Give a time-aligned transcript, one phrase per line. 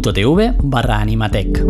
[0.00, 1.64] tv barra animatec.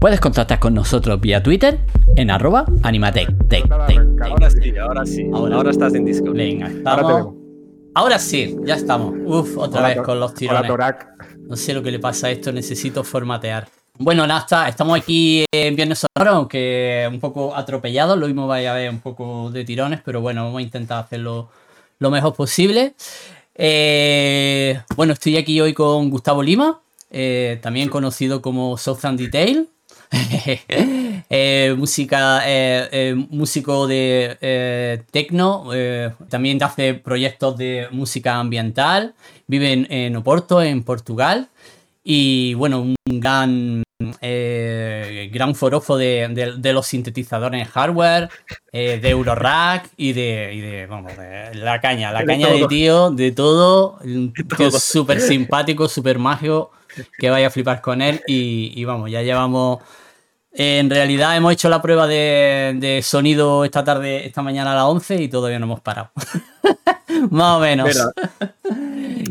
[0.00, 1.78] Puedes contactar con nosotros vía Twitter
[2.16, 3.32] en arroba animatec.
[4.20, 5.30] Ahora sí, ahora sí.
[5.32, 6.36] Ahora, estás en Discord.
[6.36, 7.34] Venga, estamos.
[7.94, 9.14] Ahora, sí, ya estamos.
[9.24, 10.70] Uf, otra vez con los tirones.
[11.48, 13.68] No sé lo que le pasa a esto, necesito formatear.
[13.98, 18.72] Bueno, nada, está, estamos aquí en Viernes Sonoro, aunque un poco atropellado, lo mismo vaya
[18.72, 21.48] a ver un poco de tirones, pero bueno, vamos a intentar hacerlo
[21.98, 22.94] lo mejor posible.
[23.58, 29.68] Eh, bueno, estoy aquí hoy con Gustavo Lima, eh, también conocido como Southern Detail.
[31.28, 32.44] Eh, música,
[33.30, 35.70] músico de techno,
[36.28, 39.14] también hace proyectos de música ambiental,
[39.48, 41.48] vive en Oporto, en Portugal,
[42.04, 43.82] y bueno, un gran
[44.20, 48.28] eh, gran forofo de, los sintetizadores hardware,
[48.70, 50.86] eh, de Eurorack y de,
[51.54, 53.98] la caña, la caña de tío, de todo.
[54.04, 56.72] Un tío súper simpático, súper mágico,
[57.18, 58.20] que vaya a flipar con él.
[58.26, 59.80] Y, vamos, ya llevamos.
[60.52, 65.22] en realidad hemos hecho la prueba de, sonido esta tarde, esta mañana a las 11
[65.22, 66.10] y todavía no hemos parado.
[67.30, 67.96] Más o menos.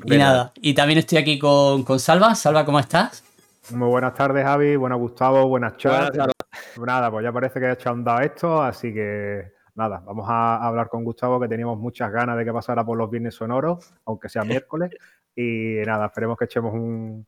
[0.06, 0.54] y nada.
[0.60, 2.34] Y también estoy aquí con, con Salva.
[2.34, 3.25] Salva, ¿cómo estás?
[3.72, 4.76] Muy buenas tardes, Javi.
[4.76, 5.48] Buenas, Gustavo.
[5.48, 6.18] Buenas, chats.
[6.78, 10.88] Nada, pues ya parece que he hecho andado esto, así que nada, vamos a hablar
[10.90, 14.44] con Gustavo, que teníamos muchas ganas de que pasara por los viernes sonoros, aunque sea
[14.44, 14.92] miércoles.
[15.38, 17.28] Y nada, esperemos que echemos un,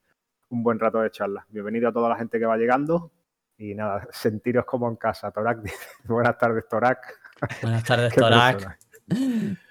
[0.49, 1.45] buen rato de charla.
[1.49, 3.11] Bienvenido a toda la gente que va llegando.
[3.57, 5.29] Y nada, sentiros como en casa.
[5.29, 5.59] Torak,
[6.05, 7.19] buenas tardes, Torak.
[7.61, 8.79] Buenas tardes, Torak.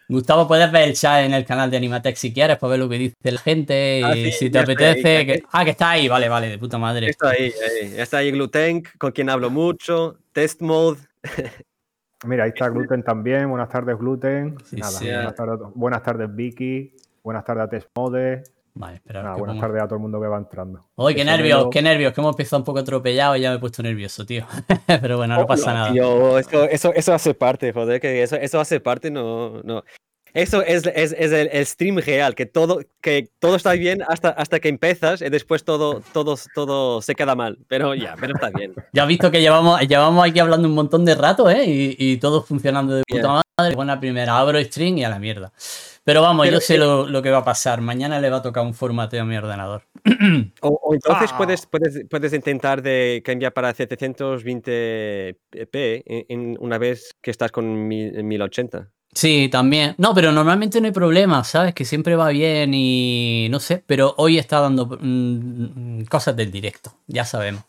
[0.08, 2.88] Gustavo, puedes ver el chat en el canal de Animatech si quieres para ver lo
[2.88, 5.42] que dice la gente ah, y si te apetece.
[5.50, 7.08] Ah, que está ahí, vale, vale, de puta madre.
[7.10, 7.52] Está ahí,
[7.96, 11.00] está ahí Gluten, con quien hablo mucho, Test Mode.
[12.24, 13.50] Mira, ahí está Gluten también.
[13.50, 14.56] Buenas tardes, Gluten.
[15.74, 16.94] buenas, tardes, Vicky.
[17.22, 18.44] Buenas tardes a Test Mode.
[18.78, 19.34] Vale, espera.
[19.36, 20.84] buenas tardes a todo el mundo que va entrando.
[20.96, 23.58] Uy, qué nervios, qué nervios, que hemos empezado un poco atropellado y ya me he
[23.58, 24.44] puesto nervioso, tío.
[24.86, 25.92] Pero bueno, no oh, pasa nada.
[25.92, 29.82] Tío, eso, eso, hace parte, joder, que eso, eso hace parte, no, no.
[30.36, 34.60] Eso es, es, es el, stream real, que todo, que todo está bien hasta, hasta
[34.60, 37.58] que empiezas y después todo, todo, todo se queda mal.
[37.68, 38.74] Pero ya, pero está bien.
[38.92, 41.64] Ya has visto que llevamos, llevamos aquí hablando un montón de rato, ¿eh?
[41.64, 43.74] Y, y todo funcionando de puta madre.
[43.74, 45.52] Buena primera, abro stream y a la mierda.
[46.04, 47.80] Pero vamos, yo sé lo, lo, que va a pasar.
[47.80, 49.84] Mañana le va a tocar un formateo a mi ordenador.
[50.60, 51.36] O, entonces ah.
[51.36, 55.36] puedes, puedes, puedes, intentar de cambiar para 720p
[56.28, 58.92] en, una vez que estás con 1080.
[59.16, 59.94] Sí, también.
[59.96, 61.72] No, pero normalmente no hay problema, ¿sabes?
[61.72, 66.92] Que siempre va bien y no sé, pero hoy está dando mm, cosas del directo,
[67.06, 67.64] ya sabemos.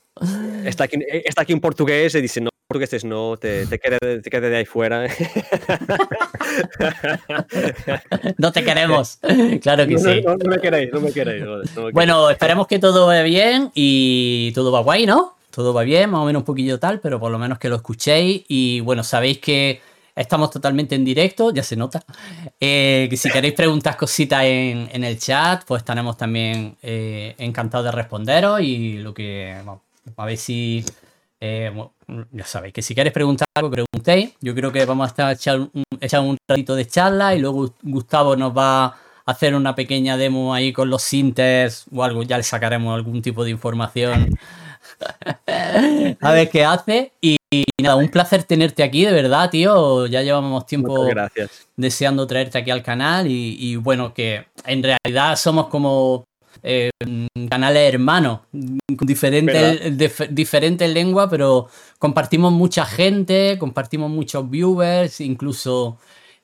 [0.65, 4.41] Está aquí, está aquí en portugués y dice, no, portugueses no, te, te quedes te
[4.41, 5.07] de ahí fuera.
[8.37, 9.19] no te queremos,
[9.61, 10.21] claro que sí.
[10.25, 11.45] No, me queréis, no me queréis.
[11.93, 15.37] bueno, esperemos que todo vaya bien y todo va guay, ¿no?
[15.51, 17.77] Todo va bien, más o menos un poquillo tal, pero por lo menos que lo
[17.77, 19.79] escuchéis y bueno, sabéis que
[20.17, 22.03] Estamos totalmente en directo, ya se nota.
[22.59, 28.59] Eh, si queréis preguntar cositas en, el chat, pues estaremos también eh, encantados de responderos
[28.61, 29.55] y lo que,
[30.15, 30.83] a ver si,
[31.39, 31.71] eh,
[32.31, 34.33] ya sabéis, que si queréis preguntar algo, preguntéis.
[34.41, 37.75] Yo creo que vamos a estar echar un, echar un ratito de charla y luego
[37.83, 42.37] Gustavo nos va a hacer una pequeña demo ahí con los sintes o algo, ya
[42.37, 44.35] le sacaremos algún tipo de información
[46.21, 47.11] a ver qué hace.
[47.21, 47.36] Y,
[47.81, 50.07] nada, un placer tenerte aquí, de verdad, tío.
[50.07, 51.07] Ya llevamos tiempo
[51.75, 53.27] deseando traerte aquí al canal.
[53.29, 56.25] Y, bueno, que en realidad somos como
[56.63, 56.89] eh,
[57.49, 59.97] canales hermanos, con diferentes,
[60.31, 61.69] diferentes lenguas, pero
[61.99, 65.97] compartimos mucha gente, compartimos muchos viewers, incluso.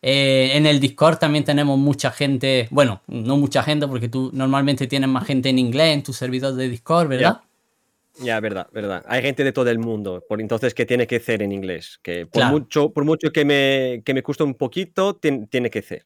[0.05, 4.85] Eh, en el Discord también tenemos mucha gente, bueno, no mucha gente porque tú normalmente
[4.85, 7.39] tienes más gente en inglés en tu servidor de Discord, ¿verdad?
[8.19, 9.03] Ya, verdad, verdad.
[9.07, 12.25] Hay gente de todo el mundo, por entonces que tiene que ser en inglés, que
[12.27, 16.05] por mucho, por mucho que me, que me cuesta un poquito, tiene que ser.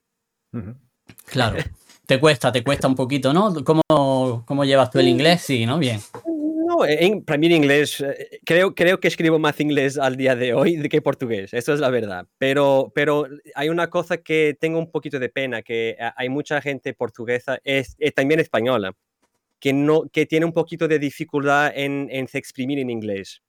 [1.26, 1.58] Claro.
[2.06, 3.54] te cuesta, te cuesta un poquito, ¿no?
[3.64, 5.42] ¿Cómo, ¿Cómo, llevas tú el inglés?
[5.42, 5.78] Sí, ¿no?
[5.78, 6.00] Bien.
[6.26, 10.36] No, en, para mí el inglés, eh, creo, creo que escribo más inglés al día
[10.36, 12.26] de hoy que portugués, eso es la verdad.
[12.38, 16.94] Pero, pero hay una cosa que tengo un poquito de pena, que hay mucha gente
[16.94, 18.94] portuguesa, es, es también española,
[19.60, 23.42] que, no, que tiene un poquito de dificultad en, en exprimir en inglés.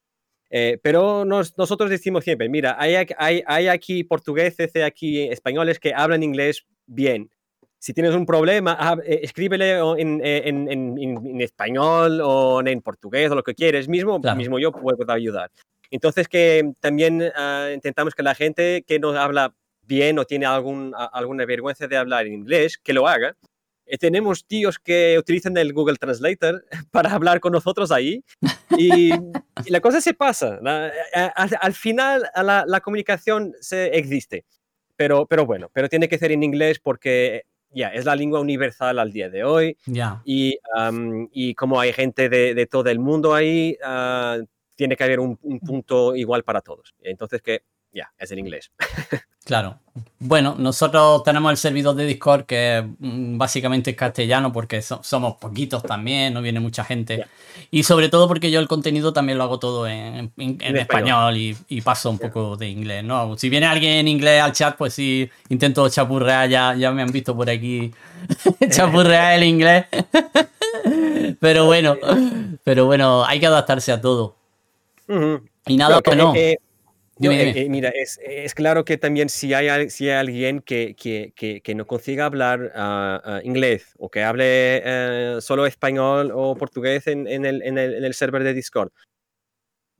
[0.50, 5.92] Eh, pero nosotros decimos siempre, mira, hay, hay, hay, aquí portugueses, hay aquí españoles que
[5.94, 7.30] hablan inglés bien.
[7.78, 13.42] Si tienes un problema, eh, escríbele en, en, en, español o en portugués o lo
[13.42, 13.88] que quieres.
[13.88, 15.50] Mismo, mismo yo puedo ayudar.
[15.90, 20.92] Entonces que también ah, intentamos que la gente que nos habla bien o tiene algún,
[20.96, 23.36] alguna vergüenza de hablar en inglés, que lo haga
[23.96, 28.22] tenemos tíos que utilizan el Google Translator para hablar con nosotros ahí
[28.76, 29.10] y,
[29.68, 30.58] la cosa se pasa.
[31.14, 34.44] al, final la, comunicación se existe,
[34.96, 38.98] pero, pero bueno, pero tiene que ser en inglés porque ya es la lengua universal
[38.98, 39.76] al día de hoy
[40.24, 40.58] y,
[41.32, 44.38] y, como hay gente de, todo el mundo ahí, ah,
[44.74, 46.94] tiene que haber un, punto igual para todos.
[47.02, 47.62] Entonces que
[47.92, 48.70] ya, es el inglés.
[49.48, 49.78] Claro.
[50.18, 55.82] Bueno, nosotros tenemos el servidor de Discord que mm, básicamente es castellano porque somos poquitos
[55.82, 57.24] también, no viene mucha gente.
[57.70, 62.10] Y sobre todo porque yo el contenido también lo hago todo en, español, y, paso
[62.10, 63.38] un poco de inglés, ¿no?
[63.38, 67.10] Si viene alguien en inglés al chat, pues sí, intento chapurrear, ya, ya me han
[67.10, 67.90] visto por aquí
[68.70, 69.86] chapurrear el inglés.
[71.40, 71.96] pero bueno,
[72.64, 74.36] pero bueno, hay que adaptarse a todo.
[75.66, 76.58] Y nada, pues
[77.18, 77.32] no.
[77.32, 81.32] Eh, eh, mira, es, es, claro que también si hay, si hay alguien que, que,
[81.62, 84.44] que, no consiga hablar ah, ah, inglés o que hable
[84.84, 88.90] eh, solo español o portugués en, en, el, en, el, en, el, server de Discord,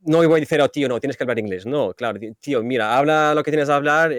[0.03, 1.67] no voy a decir, oh, tío, no, tienes que hablar inglés.
[1.67, 4.13] No, claro, tío, mira, habla lo que tienes que hablar,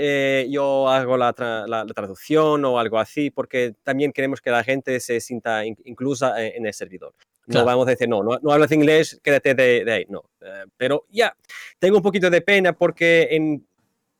[0.49, 1.33] yo hago la,
[1.67, 6.65] la, traducción o algo así, porque también queremos que la gente se sienta inclusa en
[6.65, 7.13] el servidor.
[7.49, 10.05] No vamos a decir, no, no, hablas inglés, quédate de, ahí.
[10.07, 10.23] No.
[10.41, 11.35] Eh, pero ya,
[11.79, 13.65] tengo un poquito de pena porque en,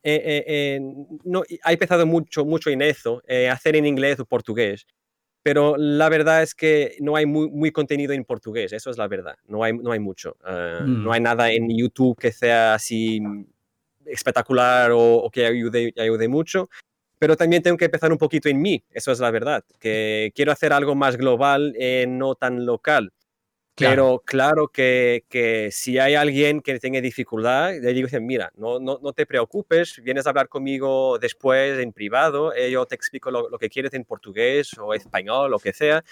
[0.04, 0.80] eh, eh,
[1.24, 3.22] no, ha empezado mucho, mucho en eso,
[3.52, 4.86] hacer en inglés o portugués.
[5.42, 9.08] Pero la verdad es que no hay muy, muy contenido en portugués, eso es la
[9.08, 9.36] verdad.
[9.48, 10.36] No hay, no hay mucho.
[10.44, 11.12] No mm.
[11.12, 13.22] hay nada en YouTube que sea así
[14.06, 16.68] espectacular o, que ayude, ayude mucho
[17.20, 20.54] pero también tengo que empezar un poquito en mí, eso es la verdad, que quiero
[20.54, 21.76] hacer algo más global,
[22.08, 23.12] no tan local.
[23.80, 29.00] Pero claro que, que, si hay alguien que tenga dificultad, le digo, mira, no, no,
[29.02, 33.50] no, te preocupes, vienes a hablar conmigo después en privado, eh, yo te explico lo,
[33.50, 36.04] lo, que quieres en portugués o español, lo que sea,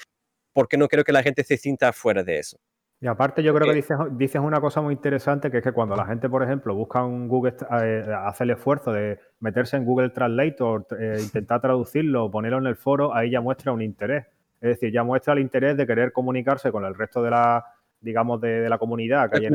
[0.54, 2.58] porque no creo que la gente se sienta fuera de eso.
[3.00, 5.96] Y aparte yo creo que dices, dices una cosa muy interesante, que es que cuando
[5.96, 7.54] la gente, por ejemplo, busca un Google,
[7.84, 12.76] eh, hace el esfuerzo de meterse en Google Translator, eh, intentar traducirlo, ponerlo en el
[12.76, 14.26] foro, ahí ya muestra un interés.
[14.60, 17.66] Es decir, ya muestra el interés de querer comunicarse con el resto de la,
[18.00, 19.46] digamos, de, la comunidad que hay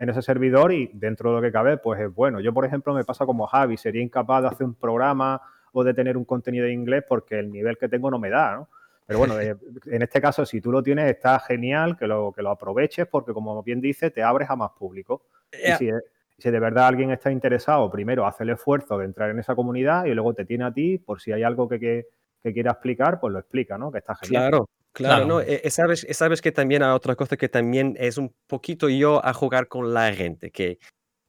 [0.00, 2.40] en ese, servidor y dentro de lo que cabe, pues es bueno.
[2.40, 5.40] Yo, por ejemplo, me pasa como Javi, sería incapaz de hacer un programa
[5.72, 8.56] o de tener un contenido en inglés porque el nivel que tengo no me da,
[8.56, 8.68] ¿no?
[9.06, 9.54] Pero bueno, eh,
[9.86, 13.32] en este caso, si tú lo tienes, está genial que lo, que lo aproveches porque,
[13.32, 15.26] como bien dice, te abres a más público.
[15.52, 15.90] Y si,
[16.38, 20.06] si, de verdad alguien está interesado, primero hace el esfuerzo de entrar en esa comunidad
[20.06, 22.06] y luego te tiene a ti por si hay algo que, que
[22.44, 23.90] que quiera explicar, pues lo explica, ¿no?
[23.90, 24.50] Que está genial.
[24.50, 25.40] Claro, claro, ¿no?
[25.40, 29.32] Eh, sabes, sabes que también hay otra cosa que también es un poquito yo a
[29.32, 30.78] jugar con la gente, que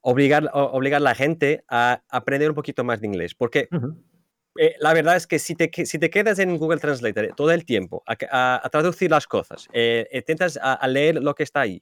[0.01, 3.69] obligar, obligar a la gente a aprender un poquito más de inglés, porque
[4.59, 7.65] eh, la verdad es que si te, si te quedas en Google Translator todo el
[7.65, 11.81] tiempo a, traducir las cosas, eh, intentas a, leer lo que está ahí,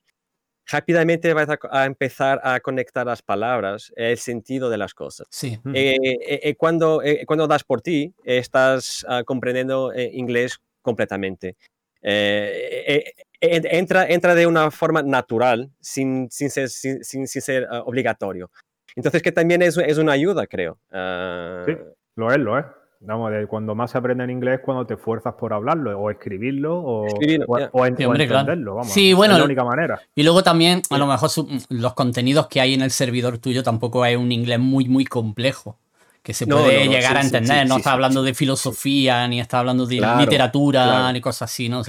[0.68, 5.28] rápidamente vas a, empezar a conectar las palabras, el sentido de las cosas.
[5.30, 5.60] Sí.
[5.74, 11.56] Eh, eh, eh, cuando, cuando das por ti, estás ah, comprendiendo inglés completamente.
[12.02, 18.50] entra, entra de una forma natural, sin, sin ser, sin, sin, ser ah, obligatorio.
[18.96, 20.78] Entonces, que también es, es una ayuda, creo.
[20.92, 21.74] Ah, sí,
[22.16, 22.66] lo es, lo es.
[23.06, 26.80] Vamos, de cuando más se aprende en inglés cuando te esfuerzas por hablarlo o escribirlo
[26.80, 27.06] o,
[27.86, 28.76] entenderlo.
[28.76, 30.00] Vamos, sí, bueno, es la única manera.
[30.16, 31.30] Y luego también, a lo mejor
[31.70, 35.78] los contenidos que hay en el servidor tuyo tampoco hay un inglés muy, muy complejo
[36.24, 37.68] que se puede llegar a entender.
[37.68, 41.82] no está hablando de filosofía, ni está hablando de literatura, ni cosas así, ¿no?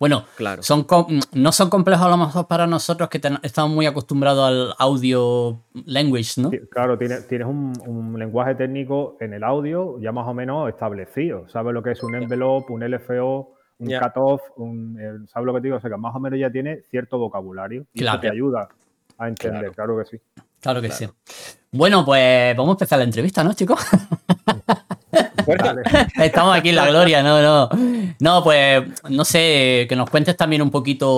[0.00, 0.24] bueno,
[0.60, 0.86] Son
[1.32, 6.40] no son complejos a lo mejor para nosotros que estamos muy acostumbrados al audio language,
[6.40, 6.50] ¿no?
[6.70, 11.48] claro, tienes, tienes un, lenguaje técnico en el audio ya más o menos establecido.
[11.48, 14.40] Sabes lo que es un envelope, un LFO, un cutoff,
[14.98, 15.76] eh, ¿sabes lo que te digo?
[15.76, 18.68] O sea, que más o menos ya tiene cierto vocabulario y eso te ayuda
[19.18, 20.16] a entender, claro que sí.
[20.60, 21.06] Claro que sí.
[21.74, 23.80] Bueno, pues vamos a empezar la entrevista, ¿no, chicos?
[26.22, 27.70] Estamos aquí en la gloria, no, no.
[28.20, 31.08] No, pues no sé, que nos cuentes también un poquito.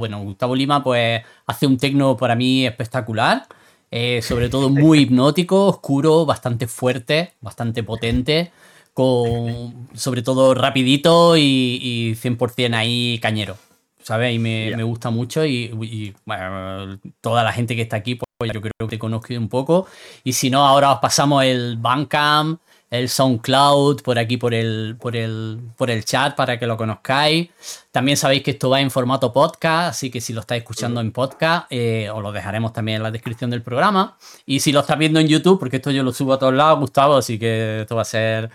[0.00, 3.46] Bueno, Gustavo Lima, pues hace un tecno para mí espectacular.
[3.92, 8.50] Eh, sobre todo muy hipnótico, oscuro, bastante fuerte, bastante potente.
[8.92, 13.56] Con sobre todo rapidito y, y 100% ahí cañero.
[14.02, 14.34] ¿Sabes?
[14.34, 15.44] Y me, gusta mucho.
[15.44, 19.48] Y, bueno, toda la gente que está aquí, pues yo creo que te conozco un
[19.48, 19.86] poco.
[20.24, 25.16] Y si no, ahora os pasamos el Bandcamp, el SoundCloud, por aquí por el, por
[25.16, 27.48] el, por el chat para que lo conozcáis.
[27.92, 31.12] También sabéis que esto va en formato podcast, así que si lo estáis escuchando en
[31.12, 34.16] podcast, eh, os lo dejaremos también en la descripción del programa.
[34.46, 36.80] Y si lo estás viendo en YouTube, porque esto yo lo subo a todos lados,
[36.80, 38.48] Gustavo, así que esto va a ser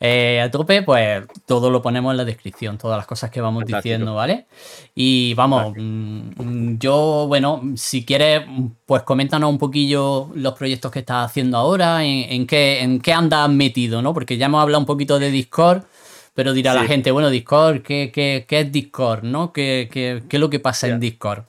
[0.00, 3.64] eh, a tope, pues todo lo ponemos en la descripción, todas las cosas que vamos
[3.64, 4.44] diciendo, ¿vale?
[4.94, 8.42] Y vamos, mm, yo, bueno, si quieres,
[8.84, 13.48] pues coméntanos un poquillo los proyectos que estás haciendo ahora, en, qué, en qué andas
[13.48, 14.12] metido, ¿no?
[14.12, 15.84] Porque ya hemos hablado un poquito de Discord
[16.34, 19.22] pero dirá la gente, bueno, Discord, ¿qué, qué, qué es Discord?
[19.22, 19.52] ¿no?
[19.52, 21.44] ¿Qué, qué, qué es lo que pasa en Discord?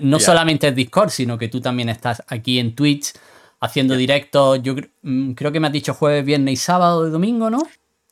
[0.00, 3.14] No solamente es Discord, sino que tú también estás aquí en Twitch
[3.60, 4.62] haciendo directos.
[4.62, 7.58] Yo mm, creo que me has dicho jueves, viernes y sábado y domingo, ¿no?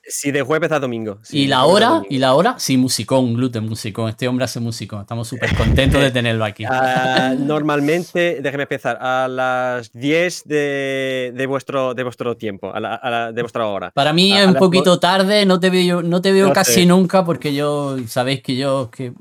[0.06, 1.18] Sí, de jueves a domingo.
[1.30, 2.02] ¿Y la hora?
[2.11, 2.56] ¿Y la hora?
[2.58, 4.08] Sí, musicón, gluten, musicón.
[4.08, 5.00] Este hombre hace musicón.
[5.00, 6.64] Estamos súper contentos de tenerlo aquí.
[6.76, 13.32] Ah, normalmente, déjeme empezar, a las 10 de, de vuestro, de vuestro tiempo, a la,
[13.32, 13.90] de vuestra hora.
[13.90, 17.54] Para mí es un poquito tarde, no te veo, no te veo casi nunca porque
[17.54, 19.12] yo, sabéis que yo, que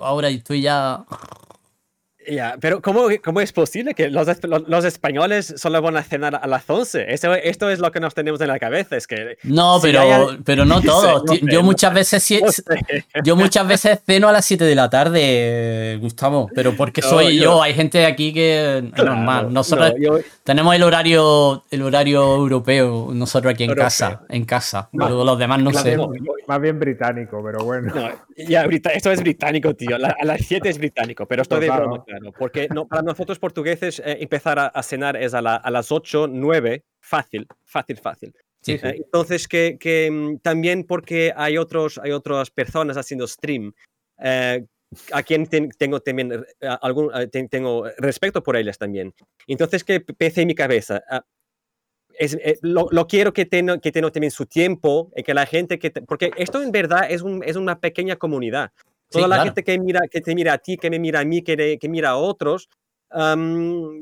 [0.00, 1.04] ahora estoy ya
[2.60, 4.26] pero ¿cómo, ¿cómo, es posible que los,
[4.66, 7.12] los, españoles solo van a cenar a las 11?
[7.12, 8.96] Esto, esto es lo que nos tenemos en la cabeza.
[8.96, 11.22] Es que no, pero, pero no todos.
[11.42, 12.28] yo, muchas veces,
[13.24, 17.62] yo muchas veces ceno a las 7 de la tarde, Gustavo, pero porque soy yo,
[17.62, 19.52] Hay gente aquí que es normal.
[19.52, 19.94] Nosotros
[20.44, 24.22] tenemos el horario, el horario europeo, nosotros aquí en casa.
[24.28, 24.88] En casa.
[24.92, 25.96] pero los demás no sé.
[26.46, 27.92] Más bien británico, pero bueno.
[28.36, 29.96] ya, esto es británico, tío.
[29.96, 31.68] a las 7 es británico, pero esto de
[32.38, 37.46] porque no, para nosotros portugueses eh, empezar a, cenar es a, las 8, 9, fácil,
[37.64, 38.34] fácil, fácil.
[38.66, 43.72] Eh, entonces, que, mm, también porque hay, otros, hay otras personas haciendo stream,
[44.22, 44.64] eh,
[45.12, 46.44] a quien tengo también
[46.80, 47.10] algún,
[47.50, 49.14] tengo respeto por ellas también.
[49.46, 51.24] Entonces, que pese en mi cabeza, ah,
[52.18, 55.90] es, lo, quiero que tenga, que tenga también su tiempo, y que la gente que...
[55.90, 58.72] porque esto en verdad es, un, es una pequeña comunidad.
[59.10, 61.42] Toda la gente que, mira, que te mira a ti, que me mira a mí,
[61.42, 62.68] que, que mira a otros,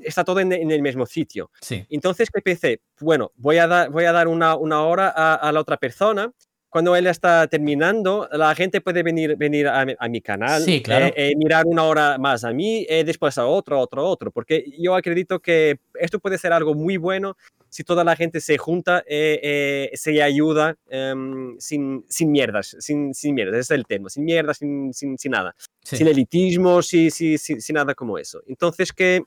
[0.02, 1.50] está todo en, el mismo sitio.
[1.60, 1.86] Sí.
[1.88, 2.80] Entonces, ¿qué pensé?
[3.00, 6.32] Bueno, voy a dar, voy a dar una, una hora a, a, la otra persona.
[6.76, 11.06] Cuando él está terminando, la gente puede venir, venir a, a mi canal, sí, claro.
[11.06, 14.62] Eh, eh, mirar una hora más a mí, eh, después a otro, otro, otro, porque
[14.78, 17.34] yo acredito que esto puede ser algo muy bueno
[17.70, 23.14] si toda la gente se junta, eh, eh, se ayuda em, sin, sin, mierdas, sin,
[23.14, 27.10] sin mierdas, ese es el tema, sin mierdas, sin, sin, sin nada, sin elitismo, sin,
[27.10, 28.42] sin, sin, nada como eso.
[28.46, 29.22] Entonces que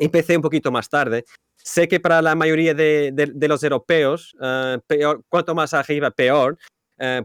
[0.00, 1.24] empecé un poquito más tarde.
[1.56, 6.58] Sé que para la mayoría de, de, los europeos, uh, peor, cuanto más arriba, peor,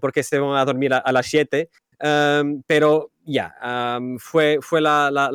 [0.02, 1.70] porque se van a dormir a, a las 7,
[2.00, 3.56] Em, pero ya,
[4.20, 5.30] fue, fue la, la,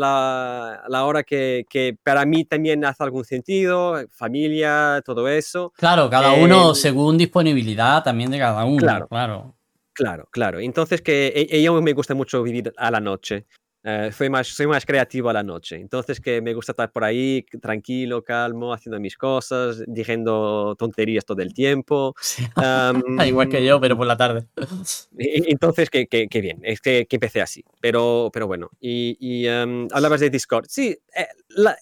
[0.89, 5.73] la, hora que, que, para mí también hace algún sentido, familia, todo eso.
[5.77, 9.09] Claro, cada uno em, según disponibilidad también de cada uno, claro.
[9.09, 9.57] Claro,
[9.93, 10.29] claro.
[10.31, 10.61] claro.
[10.61, 13.47] Entonces que ella me gusta mucho vivir a la noche.
[13.85, 15.77] Eh, soy, más, soy más creativo a la noche.
[15.77, 21.43] Entonces que me gusta estar por ahí tranquilo, calmo, haciendo mis cosas, diciendo tonterías todo
[21.43, 22.15] el tiempo.
[23.27, 24.47] Igual que yo, pero por la tarde.
[25.19, 27.65] Entonces, qué que, bien, es que, que, empecé así.
[27.81, 30.67] Pero, pero bueno, y, y hablabas de Discord.
[30.69, 31.27] Sí, eh,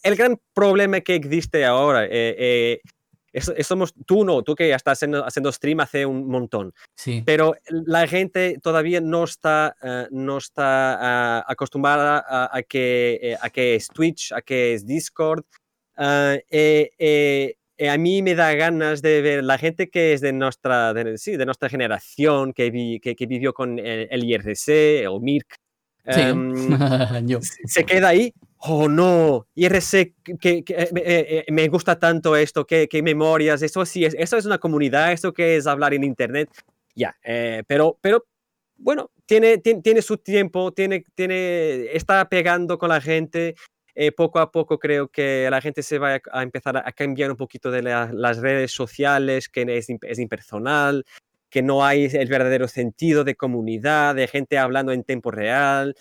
[0.03, 2.81] el gran problema que existe ahora eh,
[3.39, 6.73] somos tú no, tú que ya estás haciendo, stream hace un montón.
[6.97, 7.23] Sí.
[7.25, 13.51] Pero la gente todavía no está, eh, no está ah, acostumbrada a, que, eh, a
[13.51, 15.45] que es Twitch, a que es Discord.
[15.97, 17.57] Ah, eh,
[17.89, 21.37] a mí me da ganas de ver la gente que es de nuestra, de, sí,
[21.37, 25.57] de nuestra generación, que, que, vivió con el, IRC o MIRC.
[26.09, 26.21] Sí.
[26.21, 26.55] Em,
[27.67, 32.89] se queda ahí oh no, IRC, que, que eh, eh, me gusta tanto esto, que,
[33.03, 36.51] memorias, eso sí, es, eso es una comunidad, eso que es hablar en Internet,
[36.95, 38.27] ya, eh, pero, pero
[38.77, 43.55] bueno, tiene, tiene, su tiempo, tiene, tiene, está pegando con la gente.
[44.17, 47.71] poco a poco creo que la gente se va a, empezar a, cambiar un poquito
[47.71, 51.05] de las redes sociales, que es, es impersonal,
[51.51, 55.95] que no hay el verdadero sentido de comunidad, de gente hablando en tiempo real.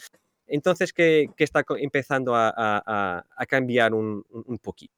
[0.48, 4.24] Entonces, que, está empezando a, cambiar un,
[4.62, 4.94] poquito.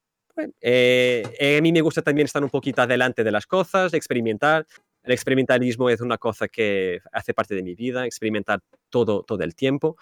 [0.60, 4.66] Eh, eh, a mí me gusta también estar un poquito adelante de las cosas, experimentar.
[5.02, 9.54] El experimentalismo es una cosa que hace parte de mi vida, experimentar todo, todo el
[9.54, 9.96] tiempo.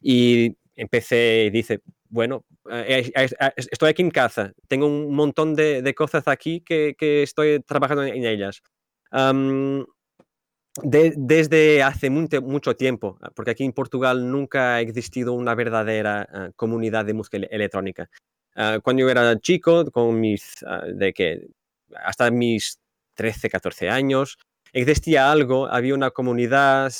[0.00, 3.10] Y empecé, dice, bueno, eh,
[3.56, 8.62] estoy aquí en casa, tengo un montón de, cosas aquí que, estoy trabajando en ellas
[10.82, 16.50] desde hace mucho, tiempo, ah, porque aquí en Portugal nunca ha existido una verdadera ah,
[16.56, 18.10] comunidad de música electrónica.
[18.56, 20.64] Ah, cuando yo era chico, con mis,
[20.94, 21.46] de que
[22.04, 22.78] hasta mis
[23.14, 24.38] 13, 14 años,
[24.72, 26.92] existía algo, había una comunidad,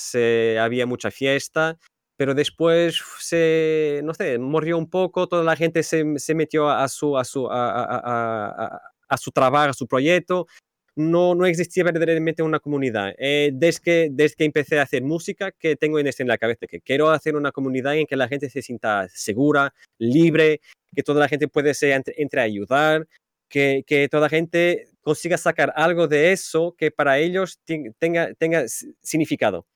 [0.60, 1.76] había mucha fiesta,
[2.16, 6.04] pero después se, no sé, murió un poco, toda la gente se,
[6.34, 8.80] metió a su, a su, a,
[9.18, 10.46] su trabajo, a su proyecto.
[10.96, 13.14] No, no existía verdaderamente una comunidad.
[13.18, 16.38] Eh, desde, que, desde que empecé a hacer música, que tengo en, esto en la
[16.38, 20.60] cabeza, que quiero hacer una comunidad en que la gente se sienta segura, libre,
[20.94, 23.08] que toda la gente puede ser entre, entre ayudar,
[23.48, 27.60] que, que, toda la gente consiga sacar algo de eso que para ellos
[27.98, 28.64] tenga, tenga
[29.02, 29.66] significado.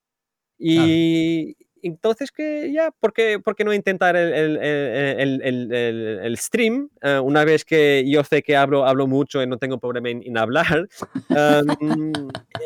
[0.59, 6.91] Y, entonces, que ya, ¿por qué, por qué no intentar el, el, el, el stream?
[7.03, 10.23] Uh, una vez que yo sé que hablo, hablo mucho y no tengo problema en,
[10.25, 10.89] en hablar.
[11.29, 12.13] Um,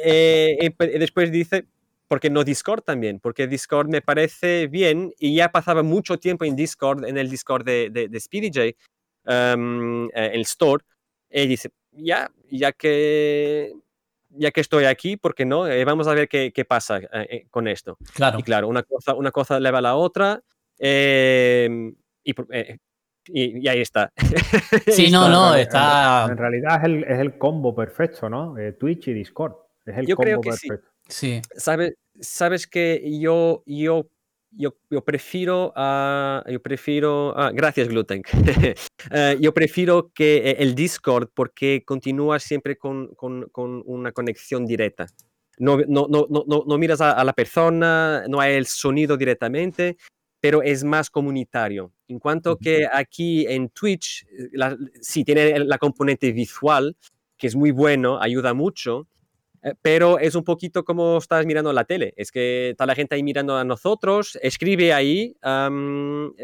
[0.04, 1.66] eh, después dice,
[2.08, 3.20] ¿por qué no Discord también?
[3.20, 7.64] Porque Discord me parece bien y ya pasaba mucho tiempo en Discord, en el Discord
[7.64, 8.76] de, de, de SpeedyJ,
[9.26, 10.84] um, el store.
[11.30, 13.72] Y dice, ya, ya que
[14.34, 15.66] ya que estoy aquí, ¿por qué no?
[15.66, 17.98] Eh, vamos a ver qué, qué pasa eh, eh, con esto.
[18.14, 18.38] Claro.
[18.38, 20.40] Y claro, una cosa, una cosa lleva a la otra.
[20.78, 22.34] Em, y,
[23.26, 24.12] y, ahí está.
[24.86, 26.26] Sí, no, no, está.
[26.30, 28.54] En, realidad es el, es el, combo perfecto, ¿no?
[28.78, 29.54] Twitch y Discord.
[29.84, 30.88] Es el yo combo creo que perfecto.
[31.08, 31.40] Sí.
[31.42, 31.42] sí.
[31.56, 34.06] ¿Sabes, sabes que yo, yo
[34.52, 40.74] yo, yo, prefiero, uh, yo prefiero, ah, gracias Gluten, uh, yo prefiero que eh, el
[40.74, 45.06] Discord porque continúa siempre con, con, con una conexión directa.
[45.58, 49.96] No, no, no, no, miras a, a, la persona, no hay el sonido directamente,
[50.40, 51.92] pero es más comunitario.
[52.08, 56.96] En cuanto que aquí en Twitch, eh, la, sí tiene la componente visual,
[57.36, 59.06] que es muy bueno, ayuda mucho,
[59.80, 62.12] pero es un poquito como estás mirando la tele.
[62.16, 65.36] Es que está la gente ahí mirando a nosotros, escribe ahí,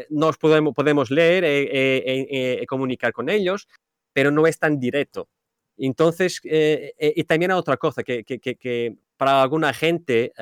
[0.09, 2.27] nos podemos, podemos leer, y eh,
[2.61, 3.67] eh, comunicar con ellos,
[4.13, 5.27] pero no es tan directo.
[5.77, 10.33] Entonces, y también hay otra cosa, que, que, que, para alguna gente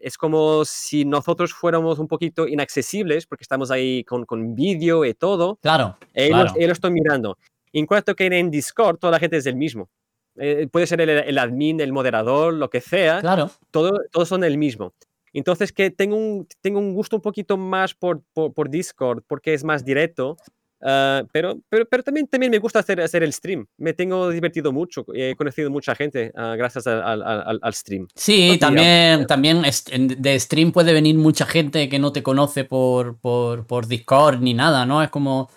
[0.00, 5.14] es como si nosotros fuéramos un poquito inaccesibles, porque estamos ahí con, con vídeo y
[5.14, 5.58] todo.
[5.62, 5.96] Claro.
[6.14, 7.36] Ellos, ellos están mirando.
[7.72, 9.88] En cuanto que en Discord, toda la gente es el mismo.
[10.36, 13.20] Eh, puede ser el, admin, el moderador, lo que sea.
[13.20, 13.50] Claro.
[13.70, 14.94] Todo, todos son el mismo.
[15.32, 19.64] Entonces, que tengo un, tengo un gusto un poquito más por, por, Discord, porque es
[19.64, 20.36] más directo.
[20.82, 23.66] Ah, pero, pero, pero, también, también me gusta hacer, hacer el stream.
[23.76, 25.04] Me tengo divertido mucho.
[25.14, 28.08] He conocido mucha gente uh, gracias al, al, al, stream.
[28.14, 33.66] Sí, también, también de stream puede venir mucha gente que no te conoce por, por,
[33.66, 35.02] por Discord ni nada, ¿no?
[35.02, 35.50] Es como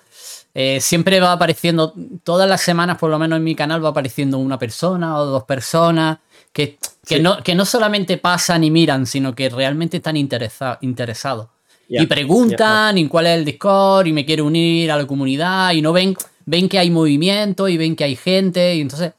[0.55, 4.37] eh, siempre va apareciendo, todas las semanas por lo menos en mi canal va apareciendo
[4.37, 6.19] una persona o dos personas
[6.51, 11.47] que, que, no, que no solamente pasan y miran, sino que realmente están interesados.
[11.89, 15.81] y preguntan en cuál es el Discord y me quiero unir a la comunidad y
[15.81, 19.13] no ven, ven que hay movimiento y ven que hay gente y entonces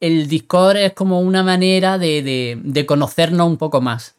[0.00, 4.14] el Discord es como una manera de, de, conocernos un poco más.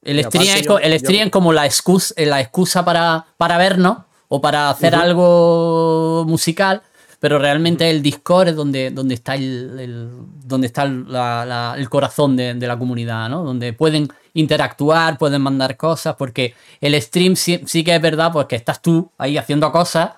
[0.00, 3.98] El stream, es, el stream como la excusa, la excusa para, para vernos
[4.34, 6.80] o para hacer algo musical,
[7.20, 10.08] pero realmente el Discord es donde, donde está el,
[10.46, 13.44] donde está el corazón de, la comunidad, ¿no?
[13.44, 18.56] Donde pueden interactuar, pueden mandar cosas, porque el stream sí, que es verdad, pues que
[18.56, 20.12] estás tú ahí haciendo cosas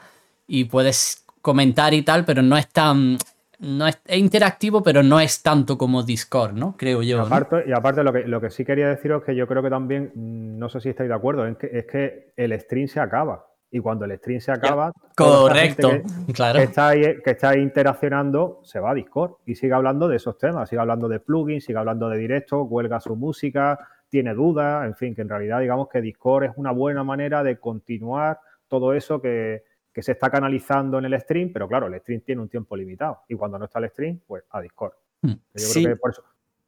[0.46, 3.18] y puedes comentar y tal, pero no es tan,
[3.58, 6.76] no es, interactivo, pero no es tanto como Discord, ¿no?
[6.78, 7.16] Creo yo.
[7.16, 9.60] Y aparte, y aparte lo, que, lo que sí quería deciros es que yo creo
[9.60, 12.86] que también, mm, no sé si estáis de acuerdo, es que, es que el stream
[12.86, 16.60] se acaba y cuando el stream se acaba, correcto, que, claro.
[16.60, 20.38] Que está, ahí, que está interaccionando se va a Discord y sigue hablando de esos
[20.38, 24.94] temas, sigue hablando de plugins, sigue hablando de directo, cuelga su música, tiene dudas, en
[24.94, 29.20] fin, que en realidad digamos que Discord es una buena manera de continuar todo eso
[29.20, 33.22] que, se está canalizando en el stream, pero claro, el stream tiene un tiempo limitado
[33.28, 34.92] y cuando no está el stream, pues a Discord.
[35.20, 35.32] Hmm.
[35.52, 36.22] Yo creo que por eso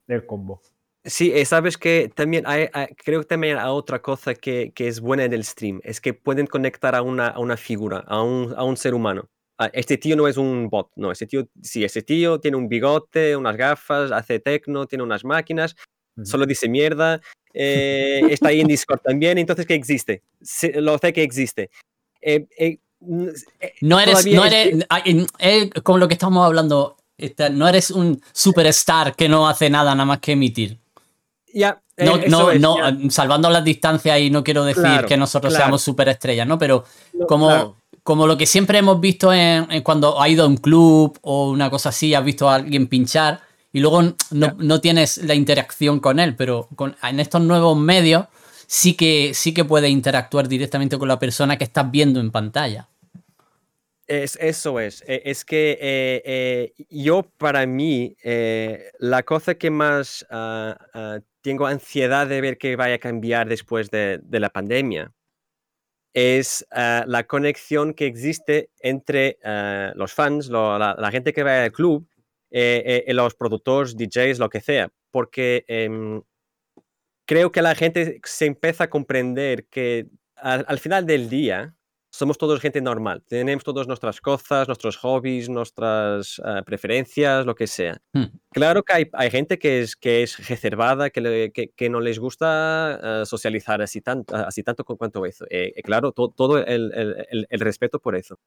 [0.08, 0.60] el combo.
[1.06, 2.66] Sí, eh, sabes que también hay,
[2.96, 6.48] creo que también hay otra cosa que, que, es buena del stream, es que pueden
[6.48, 9.28] conectar a una, a una figura, a un, a un ser humano.
[9.56, 12.68] Ah, este tío no es un bot, no, este tío, sí, ese tío tiene un
[12.68, 15.76] bigote, unas gafas, hace tecno, tiene unas máquinas,
[16.24, 17.20] solo dice mierda,
[17.54, 20.24] eh, está ahí en Discord también, entonces que existe,
[20.74, 21.70] lo sé que existe.
[22.20, 22.80] Eh,
[23.80, 24.84] no eres, no eres,
[25.84, 26.96] como lo que estamos hablando,
[27.52, 30.80] no eres un superstar que no hace nada nada más que emitir
[31.56, 31.80] ya.
[31.96, 36.46] no, eh, no, no salvando las distancias y no quiero decir que nosotros seamos superestrellas,
[36.46, 36.58] ¿no?
[36.58, 36.84] Pero
[37.26, 41.50] como, como lo que siempre hemos visto en, cuando ha ido a un club o
[41.50, 43.40] una cosa así, has visto a alguien pinchar
[43.72, 48.26] y luego no, no tienes la interacción con él, pero con, en estos nuevos medios
[48.66, 52.88] sí que, sí que puedes interactuar directamente con la persona que estás viendo en pantalla.
[54.06, 55.02] Es, eso es.
[55.06, 58.14] E, es que eh, eh, yo, para mí,
[58.98, 64.20] la cosa que más uh, tengo ansiedad de ver qué vaya a cambiar después de,
[64.30, 65.12] la pandemia
[66.12, 71.70] es ah, la conexión que existe entre ah, los fans, la, gente que va al
[71.70, 72.08] club,
[72.50, 74.90] eh, eh, los productores, DJs, lo que sea.
[75.12, 76.20] Porque em,
[77.28, 81.76] creo que la gente se empieza a comprender que al final del día,
[82.16, 87.66] somos todos gente normal, tenemos todas nuestras cosas, nuestros hobbies, nuestras eh, preferencias, lo que
[87.66, 88.00] sea.
[88.14, 88.24] Hmm.
[88.50, 92.98] Claro que hay, hay, gente que es, que es reservada, que, que, no les gusta
[93.02, 95.44] eh, socializar así, tanto así tanto con cuanto eso.
[95.50, 98.38] Eh, claro, todo el, el, el, respeto por eso.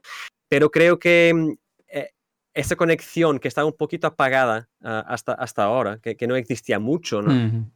[0.47, 1.51] Pero creo que mm,
[2.55, 7.21] esa conexión que está un poquito apagada hasta, hasta ahora, que, que, no existía mucho,
[7.21, 7.69] ¿no?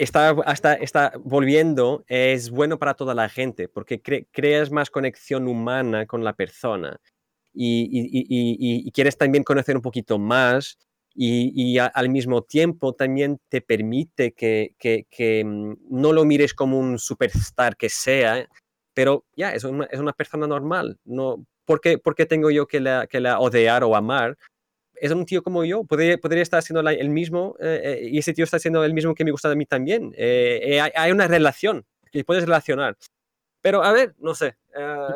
[0.00, 6.06] Está, hasta, está volviendo, es bueno para toda la gente, porque creas más conexión humana
[6.06, 6.98] con la persona
[7.52, 10.78] y, quieres también conocer un poquito más
[11.14, 17.76] y, al mismo tiempo también te permite que, mm, no lo mires como un superstar
[17.76, 18.46] que sea,
[18.94, 20.98] pero ya, es, una, es una persona normal.
[21.04, 24.36] No, ¿por, qué, tengo yo que la, que la odiar o amar?
[25.00, 28.34] Es un tío como yo, podría, podría estar haciendo el mismo eh, eh, y ese
[28.34, 30.12] tío está haciendo el mismo que me gusta de mí también.
[30.16, 32.96] Eh, hay, una relación que puedes relacionar.
[33.62, 34.56] Pero a ver, no sé,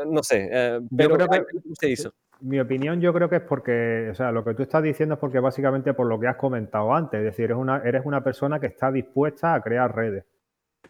[0.06, 1.44] no sé, pero creo que
[1.78, 2.12] se hizo.
[2.40, 5.20] Mi opinión yo creo que es porque, o sea, lo que tú estás diciendo es
[5.20, 8.60] porque básicamente por lo que has comentado antes, es decir, eres una, eres una persona
[8.60, 10.24] que está dispuesta a crear redes.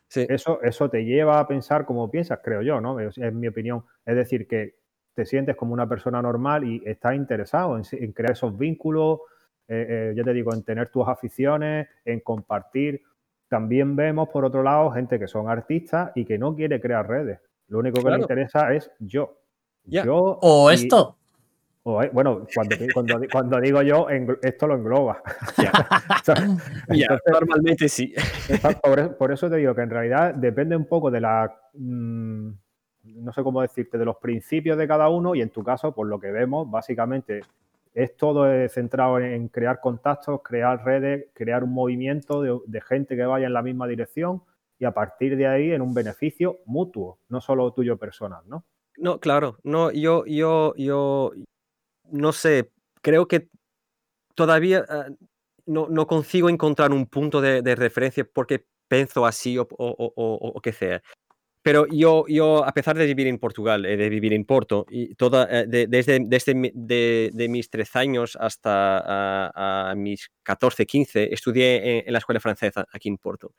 [0.09, 0.27] Sí.
[0.29, 2.99] Eso, eso te lleva a pensar como piensas, creo yo, ¿no?
[2.99, 3.85] es mi opinión.
[4.05, 4.75] Es decir, que
[5.15, 9.21] te sientes como una persona normal y estás interesado en, crear esos vínculos,
[9.69, 13.03] eh, eh, ya te digo, en tener tus aficiones, en compartir.
[13.49, 17.41] También vemos, por otro lado, gente que son artistas y que no quiere crear redes.
[17.69, 19.39] Lo único que le interesa es yo.
[19.85, 21.17] yo o esto.
[21.87, 22.77] Eh, bueno, cuando,
[23.31, 24.07] cuando, digo yo,
[24.43, 25.23] esto lo engloba.
[27.31, 28.15] normalmente sí.
[29.19, 31.55] Por, eso te digo que en realidad depende un poco de la...
[31.75, 32.53] Mm,
[33.15, 36.07] no sé cómo decirte, de los principios de cada uno y en tu caso, por
[36.07, 37.43] lo que vemos, básicamente
[37.95, 43.47] es todo centrado en crear contactos, crear redes, crear un movimiento de, gente que vaya
[43.47, 44.43] en la misma dirección
[44.79, 48.65] y a partir de ahí en un beneficio mutuo, no solo tuyo personal, ¿no?
[48.97, 51.33] No, claro, no, yo, yo, yo,
[52.11, 53.49] no sé, creo que
[54.35, 55.15] todavía eh,
[55.67, 60.61] no, no, consigo encontrar un punto de, referencia porque pienso así o, o, o, o,
[60.61, 61.03] que sea.
[61.65, 65.15] Pero yo, yo, a pesar de vivir en Portugal, eh, de vivir en Porto, y
[65.15, 72.07] toda, eh, desde, desde de, de, mis tres años hasta a, mis 14, 15, estudié
[72.07, 73.55] en, la escuela francesa aquí en Porto.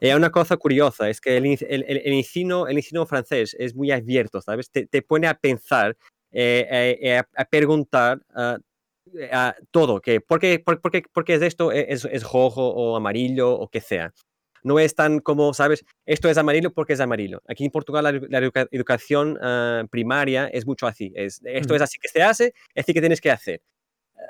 [0.00, 3.90] Hay una cosa curiosa, es que el, el, el, ensino, el ensino francés es muy
[3.90, 4.70] abierto, ¿sabes?
[4.70, 5.98] Te, te pone a pensar,
[6.32, 11.72] eh, a, preguntar a todo, que, ¿por, qué, por, qué, por, qué, es esto?
[11.72, 14.14] ¿Es, ¿Es rojo o amarillo o qué sea?
[14.62, 15.84] No es tan como, ¿sabes?
[16.06, 17.42] Esto es amarillo porque es amarillo.
[17.48, 21.12] Aquí en Portugal la, educación ah, primaria es mucho así.
[21.14, 23.62] Es, esto es así que se hace, es así que tienes que hacer.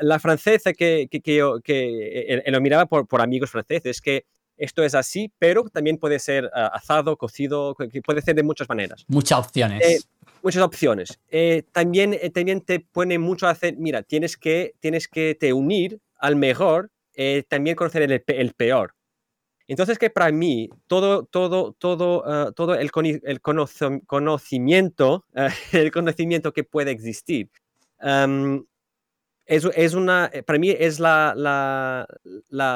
[0.00, 4.24] La francesa que, que, que yo que, lo miraba por, por amigos franceses, que
[4.60, 9.06] esto es así, pero también puede ser uh, asado, cocido, puede ser de muchas maneras.
[9.08, 9.82] Muchas opciones.
[9.82, 10.00] Eh,
[10.42, 11.18] muchas opciones.
[11.30, 15.54] Eh, también, eh, también te pone mucho a hacer, mira, tienes que, tienes que te
[15.54, 16.90] unir al mejor,
[17.48, 18.94] también conocer el, el peor.
[19.70, 22.90] Entonces, que para mí todo, todo, todo, ah, todo el,
[23.22, 25.24] el conocimiento,
[25.72, 27.50] el conocimiento que puede existir,
[29.46, 32.08] es, es, una, eh, para mí es la, la,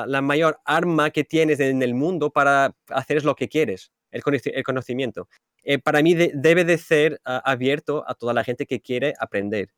[0.07, 4.63] la, mayor arma que tienes en el mundo para hacer lo que quieres, el, el
[4.63, 5.29] conocimiento.
[5.65, 9.71] Eh, para mí debe de ser ah, abierto a toda la gente que quiere aprender.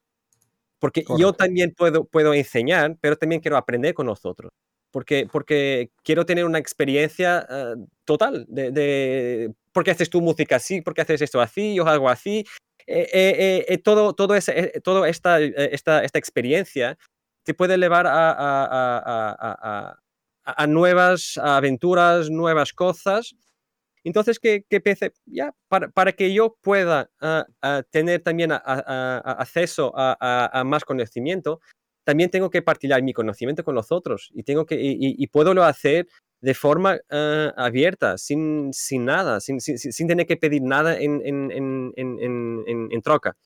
[0.79, 4.52] Porque yo también puedo, puedo enseñar, pero también quiero aprender con nosotros
[4.96, 7.74] porque, porque quiero tener una experiencia eh,
[8.06, 11.87] total de, de, por qué haces tu música así, por qué haces esto así, yo
[11.87, 12.46] hago así.
[12.87, 16.96] Eh, eh, todo, todo, ese, todo esta, esta, esta experiencia
[17.44, 19.98] te puede llevar a, a, a,
[20.44, 23.37] a, nuevas aventuras, nuevas cosas.
[24.02, 24.80] Entonces, que, que
[25.26, 27.11] ya, para, para, que yo pueda
[27.90, 31.61] tener también acceso a, más conocimiento,
[32.06, 35.54] también tengo que partilhar mi conocimiento con los otros y, tengo que, y, y puedo
[35.54, 36.06] lo hacer
[36.40, 41.20] de forma uh, abierta, sin, sin nada, sin, sin, sin, tener que pedir nada en,
[41.24, 41.50] en,
[41.96, 43.36] en, en troca.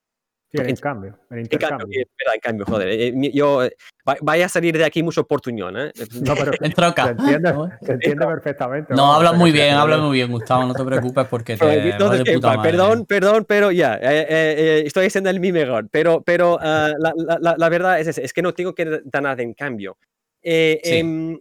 [0.53, 1.87] Sí, en, cambio, en intercambio.
[1.87, 2.89] En cambio, en cambio joder.
[2.89, 3.77] Eh, yo, eh,
[4.21, 5.93] vaya a salir de aquí mucho portuñón, ¿eh?
[6.23, 7.05] No, pero en troca.
[7.05, 8.95] Se entiende, se entiende perfectamente.
[8.95, 12.35] No, hablas muy bien, hablas muy bien, Gustavo, no te preocupes porque te Entonces, de
[12.35, 16.99] puta Perdón, perdón, pero ya, eh, eh, estoy haciendo el mi mejor, pero, pero uh,
[16.99, 19.97] la, la, la, verdad es, es que no tengo que dar nada en cambio.
[20.43, 21.41] Eh, sí.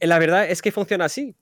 [0.00, 1.34] eh, la verdad es que funciona así.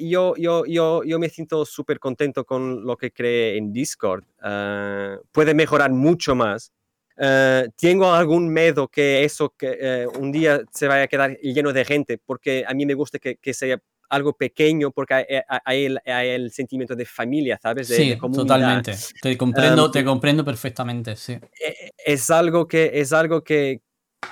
[0.00, 4.24] Yo, yo, yo, yo me siento súper contento con lo que cree en Discord.
[4.40, 6.72] Ah, puede mejorar mucho más.
[7.18, 11.84] Ah, tengo algún miedo que eso que un día se vaya a quedar lleno de
[11.84, 16.50] gente, porque a mí me gusta que, que sea algo pequeño porque hay, el, el,
[16.52, 17.88] sentimiento de familia, ¿sabes?
[17.88, 18.94] De, sí, totalmente.
[19.20, 21.32] Te comprendo, te comprendo perfectamente, sí.
[21.32, 23.82] E, es algo que, es algo que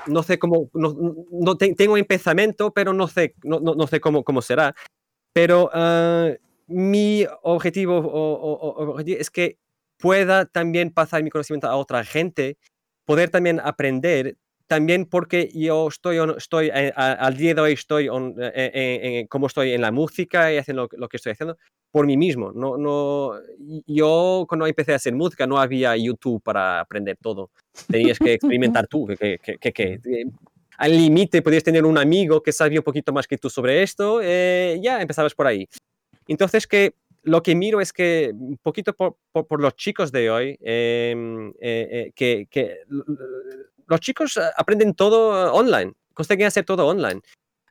[0.07, 0.95] no sé cómo, no,
[1.31, 4.75] no tengo empezamiento, pero no sé, no, no sé cómo, cómo será.
[5.35, 6.31] Pero ah,
[6.67, 9.59] mi objetivo, o, es que
[9.99, 12.57] pueda también pasar mi conocimiento a otra gente,
[13.05, 18.71] poder también aprender también porque yo estoy, estoy eh, al día de hoy estoy eh,
[18.75, 21.59] eh, como estoy en la música y haciendo lo, que estoy haciendo
[21.91, 22.51] por mí mismo.
[22.53, 23.33] No, no,
[23.87, 27.51] yo cuando empecé a hacer música no había YouTube para aprender todo.
[27.89, 29.07] Tenías que experimentar tú.
[29.07, 30.01] Que, que, que,
[30.79, 34.21] al límite podías tener un amigo que sabía un poquito más que tú sobre esto,
[34.23, 35.69] ya empezabas por ahí.
[36.27, 40.59] Entonces que lo que miro es que un poquito por, por, los chicos de hoy,
[40.61, 41.53] em,
[42.15, 42.81] que, que
[43.87, 47.21] los chicos eh, aprenden todo eh, online, consiguen hacer todo online.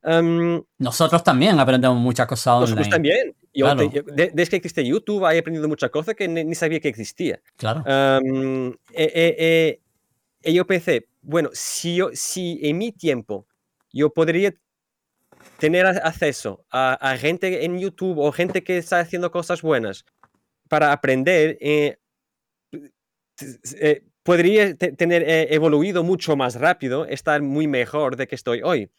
[0.04, 2.70] Em, nosotros también aprendemos muchas cosas online.
[2.72, 3.36] Nosotros también.
[3.54, 7.40] Yo, desde que existe YouTube he aprendido muchas cosas que ni, sabía que existía.
[7.56, 7.84] Claro.
[7.86, 9.80] Um, eh,
[10.44, 13.48] yo pensé, bueno, si, yo, si en mi tiempo
[13.92, 14.54] yo podría
[15.58, 20.06] tener acceso a, gente en YouTube o gente que está haciendo cosas buenas
[20.68, 21.98] para aprender, eh,
[24.24, 28.90] podría tener eh, evoluido mucho más rápido, estar muy mejor de que estoy hoy.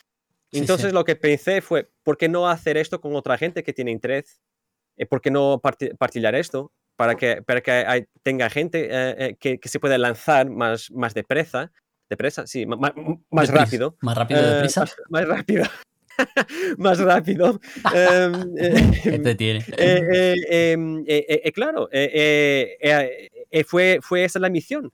[0.52, 3.90] Entonces lo que pensé fue, ¿por qué no hacer esto con otra gente que tiene
[3.90, 4.40] interés?
[4.96, 5.60] Eh, ¿Por qué no
[5.98, 6.72] partillar esto?
[6.96, 11.72] Para que, para que tenga gente eh, que, que, se pueda lanzar más, más depresa,
[12.14, 12.78] depresa, sí, más,
[13.30, 13.96] más rápido.
[14.02, 14.84] Más rápido, deprisa.
[15.10, 15.64] más, rápido.
[16.78, 17.60] más rápido.
[19.04, 19.64] este tiene.
[19.76, 21.04] Em,
[21.52, 21.88] claro,
[23.66, 24.92] fue, fue esa la misión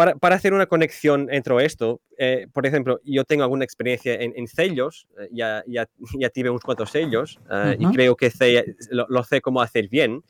[0.00, 4.32] para, para, hacer una conexión entre esto, eh, por ejemplo, yo tengo alguna experiencia en,
[4.34, 5.86] en sellos, eh, ya, ya,
[6.18, 9.88] ya, tuve unos cuantos sellos uh, y creo que sé, lo, lo, sé cómo hacer
[9.88, 10.22] bien.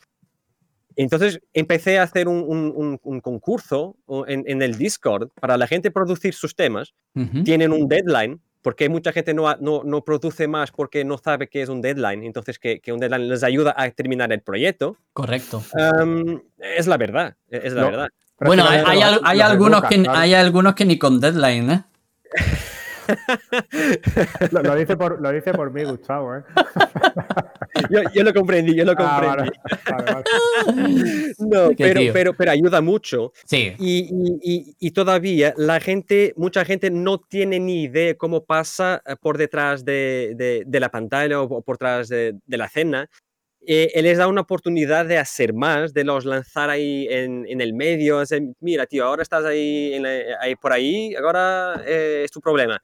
[0.96, 5.90] Entonces empecé a hacer un, un, un concurso en, en, el Discord para la gente
[5.90, 6.94] producir sus temas.
[7.14, 7.44] Uh -huh.
[7.44, 11.62] Tienen un deadline, porque mucha gente no, no, no, produce más porque no sabe qué
[11.62, 12.24] es un deadline.
[12.24, 14.96] Entonces, que, que un deadline les ayuda a terminar el proyecto.
[15.12, 15.62] Correcto.
[15.74, 17.90] Um, es la verdad, es la no.
[17.90, 18.08] verdad.
[18.40, 21.84] Bueno, hay, hay, hay algunos que, hay algunos que ni con deadline, ¿eh?
[24.50, 26.42] lo, lo, dice por, lo dice por mí, Gustavo, ¿eh?
[27.90, 29.26] yo, yo, lo comprendí, yo lo comprendí.
[29.26, 29.52] Ah, vale,
[29.90, 30.24] vale,
[30.66, 31.34] vale.
[31.38, 33.32] no, pero, pero, pero, ayuda mucho.
[33.44, 33.74] Sí.
[33.78, 34.08] Y,
[34.42, 39.38] y, y, todavía la gente, mucha gente no tiene ni idea cómo pasa eh, por
[39.38, 43.08] detrás de, de, de la pantalla o por detrás de, de la cena
[43.66, 47.60] eh, él les da una oportunidad de hacer más, de los lanzar ahí en, en
[47.60, 48.22] el medio.
[48.60, 52.80] Mira, tío, ahora estás ahí, en la, ahí por ahí, ahora eh, es tu problema.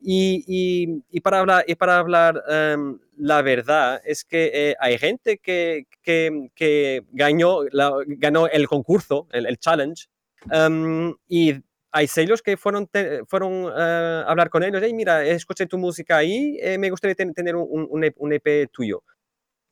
[0.00, 2.42] Y, y, y, para hablar, y para hablar
[2.76, 8.68] um, la verdad es que eh, hay gente que, que, que ganó, la, ganó, el
[8.68, 10.06] concurso, el, el challenge,
[10.52, 11.54] um, y
[11.90, 15.78] hay sellos que fueron, te, fueron uh, a hablar con ellos, hey, mira, escuché tu
[15.78, 19.02] música ahí, eh, me gustaría ten, tener un, un, un EP tuyo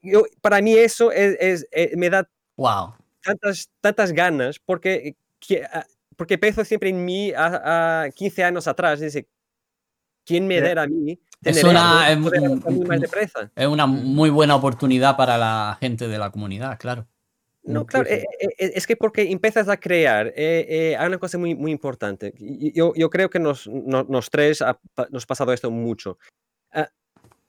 [0.02, 2.94] yo, para mí eso es, es, es, eh, me da wow.
[3.22, 5.16] tantas, tantas ganas porque,
[5.72, 5.84] ah,
[6.16, 9.26] porque pienso siempre en mí a, a 15 años atrás, dice,
[10.26, 11.18] ¿quién me dará a mí?
[11.42, 12.18] Es una, es,
[13.56, 17.06] es una muy buena oportunidad para la gente de la comunidad, claro.
[17.62, 21.36] No, claro, eh, eh, es que porque empiezas a crear, eh, eh, hay una cosa
[21.36, 22.32] muy, muy importante.
[22.38, 24.78] Yo, yo creo que nos, nos, nos tres ha,
[25.10, 26.16] nos ha pasado esto mucho.
[26.72, 26.84] Uh,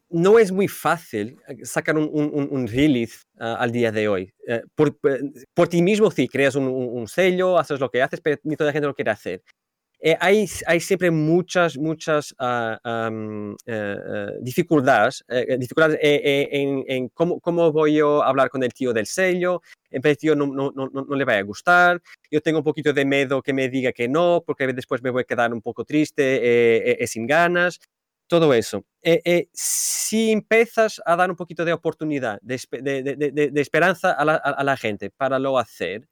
[0.09, 4.33] no es muy fácil eh, sacar un, un, un release uh, al día de hoy.
[4.47, 4.97] Uh, por,
[5.53, 8.69] por, ti mismo sí, creas un, un, sello, haces lo que haces, pero ni toda
[8.69, 9.43] la gente lo quiere hacer.
[9.99, 13.55] Eh, hay, hay, siempre muchas, muchas uh, um,
[14.41, 15.25] dificultades,
[15.57, 19.62] dificultades en, en cómo, cómo, voy yo a hablar con el tío del sello.
[19.89, 22.01] El tío no, no, no, no, le va a gustar.
[22.29, 25.21] Yo tengo un poquito de miedo que me diga que no, porque después me voy
[25.21, 27.79] a quedar un poco triste, sin ganas
[28.27, 28.86] todo eso.
[29.01, 34.12] Eh, eh, si empiezas a dar un poquito de oportunidad, de, de, de, de esperanza
[34.12, 36.07] a la, a la, gente para lo hacer,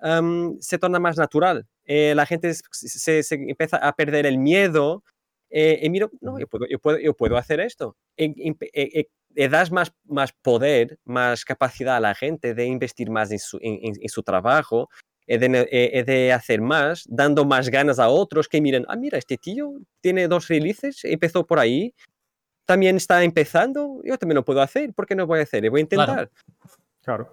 [0.00, 1.66] um, se torna más natural.
[1.84, 5.02] Eh, la gente se, se, empieza a perder el miedo
[5.50, 7.96] y miro, no, yo puedo, yo puedo, yo puedo hacer esto.
[8.16, 13.58] Le das más, más poder, más capacidad a la gente de investir más en su,
[13.60, 14.88] en, en su trabajo,
[15.26, 19.18] he de, he de, hacer más, dando más ganas a otros que miren, ah, mira,
[19.18, 21.94] este tío tiene dos releases, empezó por ahí,
[22.64, 25.64] también está empezando, yo también lo puedo hacer, ¿por qué no voy a hacer?
[25.64, 26.06] Y voy a intentar.
[26.06, 26.30] Claro.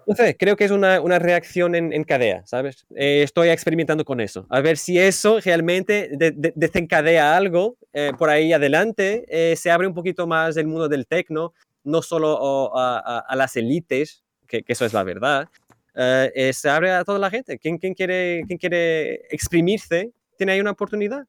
[0.07, 2.87] No sé, creo que es una, una reacción en, en, cadena, ¿sabes?
[2.95, 4.47] Eh, estoy experimentando con eso.
[4.49, 6.09] A ver si eso realmente
[6.55, 9.25] desencadea algo eh, por ahí adelante.
[9.27, 11.53] Eh, se abre un poquito más el mundo del tecno,
[11.83, 15.47] no solo a, a, las élites, que, que, eso es la verdad.
[15.93, 17.59] se abre a toda la gente.
[17.59, 21.25] Quien, quien, quiere, quien quiere exprimirse, tiene ahí una oportunidad.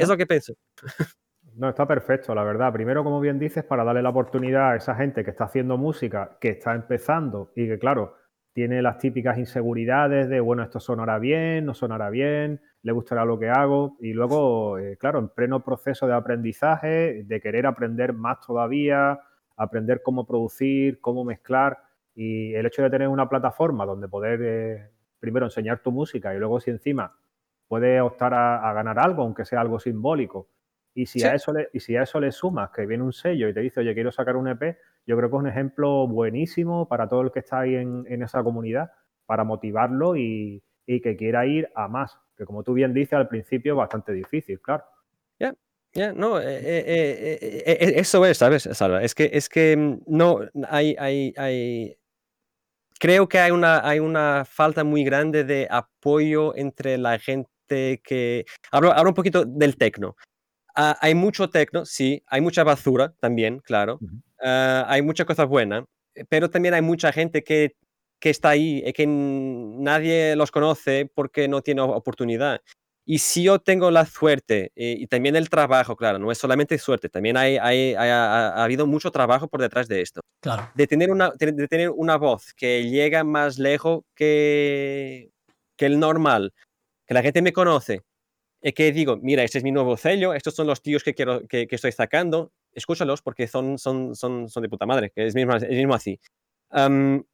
[0.00, 0.54] Es lo que pienso.
[1.56, 2.72] No, está perfecto, la verdad.
[2.72, 6.36] Primero, como bien dices, para darle la oportunidad a esa gente que está haciendo música,
[6.40, 8.16] que está empezando y que, claro,
[8.52, 13.38] tiene las típicas inseguridades de, bueno, esto sonará bien, no sonará bien, le gustará lo
[13.38, 13.96] que hago.
[14.00, 19.20] Y luego, eh, claro, en pleno proceso de aprendizaje, de querer aprender más todavía,
[19.56, 21.78] aprender cómo producir, cómo mezclar.
[22.16, 24.90] Y el hecho de tener una plataforma donde poder, eh,
[25.20, 27.16] primero, enseñar tu música y luego, si encima
[27.68, 30.48] puedes optar a ganar algo, aunque sea algo simbólico,
[30.94, 33.48] y si, a eso le, y si a eso le sumas que viene un sello
[33.48, 36.86] y te dice, oye, quiero sacar un EP, yo creo que es un ejemplo buenísimo
[36.88, 38.92] para todo el que está ahí en, esa comunidad,
[39.26, 42.18] para motivarlo y, que quiera ir a más.
[42.36, 44.84] Que como tú bien dices al principio, es bastante difícil, claro.
[45.38, 45.54] Ya,
[45.92, 49.02] ya, no, eh, eh, eh, eso es, ¿sabes, Salva?
[49.02, 51.98] Es que, es que mm, no, hay, hay, hay,
[53.00, 57.48] creo que hay una, hay una falta muy grande de apoyo entre la gente
[58.04, 58.44] que...
[58.70, 60.16] Hablo, hablo un poquito del tecno.
[60.74, 63.98] Ah, hay mucho tecno, sí, hay mucha basura también, claro.
[64.42, 65.84] Ah, hay mucha cosa buena,
[66.28, 67.76] pero también hay mucha gente que,
[68.18, 72.60] que está ahí y que nadie los conoce porque no tiene oportunidad.
[73.06, 76.78] Y si yo tengo la suerte eh, y, también el trabajo, claro, no es solamente
[76.78, 80.22] suerte, también hay, hay, ha, habido mucho trabajo por detrás de esto.
[80.40, 80.70] Claro.
[80.74, 85.30] De tener una, de tener una voz que llega más lejos que,
[85.76, 86.54] que el normal,
[87.06, 88.00] que la gente me conoce,
[88.72, 91.66] que digo, mira, este es mi nuevo sello, estos son los tíos que, quiero, que,
[91.70, 95.68] estoy sacando, escúchalos porque son, son, son, son de puta madre, que es mismo, es
[95.68, 96.18] mismo así.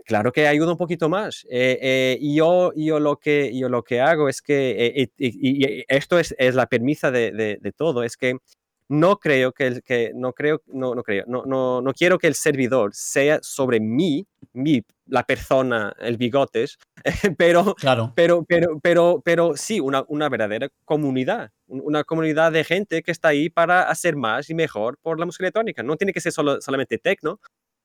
[0.04, 1.46] claro que ayuda un poquito más.
[1.48, 5.84] Eh, eh, y yo, yo, lo que, yo lo que hago es que, eh, y,
[5.86, 8.38] esto es, es la permisa de, de, todo, es que
[8.90, 12.34] no creo que, que no creo, no, no creo, no, no, no quiero que el
[12.34, 16.76] servidor sea sobre mí, mi, la persona, el bigotes,
[17.38, 18.12] pero, claro.
[18.16, 23.28] pero, pero, pero, pero sí, una, una verdadera comunidad, una comunidad de gente que está
[23.28, 25.84] ahí para hacer más y mejor por la música electrónica.
[25.84, 27.38] No tiene que ser solo, solamente tecno.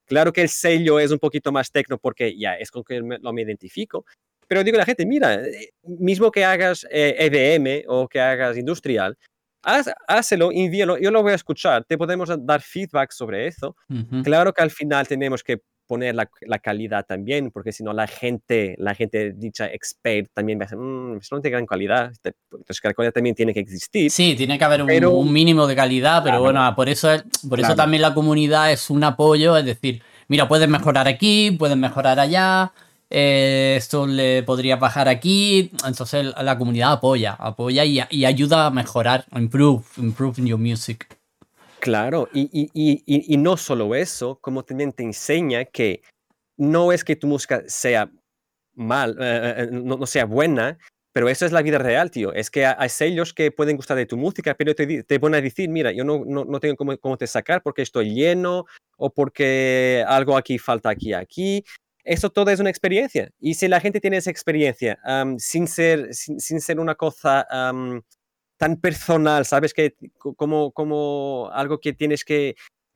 [0.08, 3.32] Claro que el sello es un poquito más tecno porque ya es con que lo
[3.32, 4.06] me identifico,
[4.48, 8.58] pero digo a la gente, mira, eh, mismo que hagas eh, e o que hagas
[8.58, 9.18] industrial,
[9.66, 13.76] haz, hácelo, envíalo, yo lo voy a escuchar, te podemos dar feedback sobre eso.
[14.24, 18.08] Claro que al final tenemos que poner la, la calidad también, porque si no la
[18.08, 22.12] gente, la gente dicha expert también va a decir, mmm, eso no tiene gran calidad,
[22.24, 24.10] entonces la calidad también tiene que existir.
[24.10, 27.10] Sí, tiene que haber un, mínimo de calidad, pero bueno, por eso,
[27.48, 31.78] por eso también la comunidad es un apoyo, es decir, mira, puedes mejorar aquí, puedes
[31.78, 32.72] mejorar allá,
[33.10, 35.72] eh, esto le podría bajar aquí.
[35.86, 41.08] Entonces la comunidad apoya, apoya y, y ayuda a mejorar, improve, improve your music.
[41.80, 46.02] Claro, y, y, y, no solo eso, como también te enseña que
[46.58, 48.10] no es que tu música sea
[48.74, 50.80] mal, eh, eh, no, no, sea buena,
[51.14, 52.34] pero eso es la vida real, tío.
[52.34, 55.42] Es que hay sellos que pueden gustar de tu música, pero te, te van a
[55.42, 58.66] decir, mira, yo no, no, no tengo cómo, cómo, te sacar porque estoy lleno
[58.98, 61.64] o porque algo aquí falta aquí, aquí
[62.06, 63.32] eso todo es una experiencia.
[63.40, 64.98] Y si la gente tiene esa experiencia
[65.38, 67.46] sin, ser, sin, ser una cosa
[68.58, 69.74] tan personal, ¿sabes?
[69.74, 72.56] Que como, como algo que tienes que...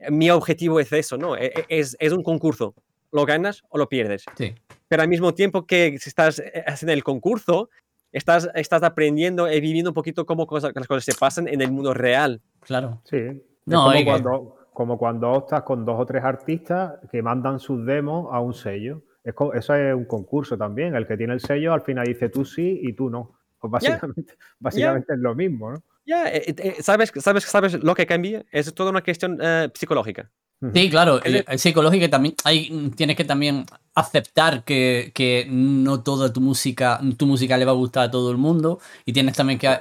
[0.10, 1.36] Mi objetivo es eso, ¿no?
[1.36, 2.74] E, e, es, es un concurso.
[3.12, 4.24] Lo ganas o lo pierdes.
[4.38, 4.56] Sí.
[4.88, 7.70] Pero al mismo tiempo que estás en el concurso,
[8.12, 11.94] estás, estás aprendiendo y viviendo un poquito cómo las cosas se pasan en el mundo
[11.94, 12.42] real.
[12.62, 13.02] Claro.
[13.04, 13.42] Sí.
[13.66, 18.30] No, como, cuando, como cuando optas con dos o tres artistas que mandan sus demos
[18.32, 19.04] a un sello.
[19.26, 20.96] eso es un concurso también.
[20.96, 23.38] El que tiene el sello al final dice tú sí y tú no.
[23.60, 25.84] Pues básicamente, básicamente es lo mismo, ¿no?
[26.06, 28.46] Ya, eh, eh, ¿sabes, sabes, ¿sabes lo que cambia?
[28.54, 30.32] Es toda una cuestión eh, psicológica.
[30.74, 33.66] Sí, claro, el, psicológico también hay, tienes que también
[33.96, 38.32] aceptar que, que, no toda tu música, tu música le va a gustar a todo
[38.32, 39.78] el mundo y tienes también que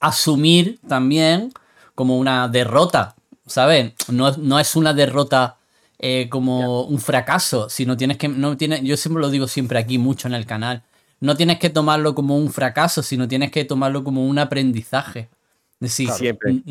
[0.00, 1.52] asumir también
[1.94, 3.15] como una derrota
[3.46, 3.92] ¿sabes?
[4.08, 5.56] No, no es una derrota
[5.98, 9.98] eh, como un fracaso, sino tienes que, no tienes, yo siempre lo digo siempre aquí
[9.98, 10.82] mucho en el canal,
[11.20, 15.30] no tienes que tomarlo como un fracaso, sino tienes que tomarlo como un aprendizaje.
[15.78, 16.62] Es decir, siempre,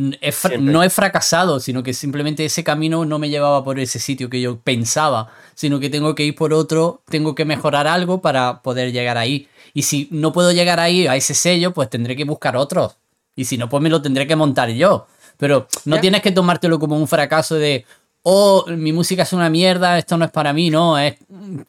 [0.60, 4.42] no he fracasado, sino que simplemente ese camino no me llevaba por ese sitio que
[4.42, 8.92] yo pensaba, sino que tengo que ir por otro, tengo que mejorar algo para poder
[8.92, 9.48] llegar ahí.
[9.76, 12.98] Y si no puedo llegar ahí a ese sello, pues tendré que buscar otros.
[13.36, 15.06] Y si no, pues me lo tendré que montar yo.
[15.38, 17.86] Pero no tienes que tomártelo como un fracaso de,
[18.24, 21.16] oh, mi música es una mierda, esto no es para mí, no, es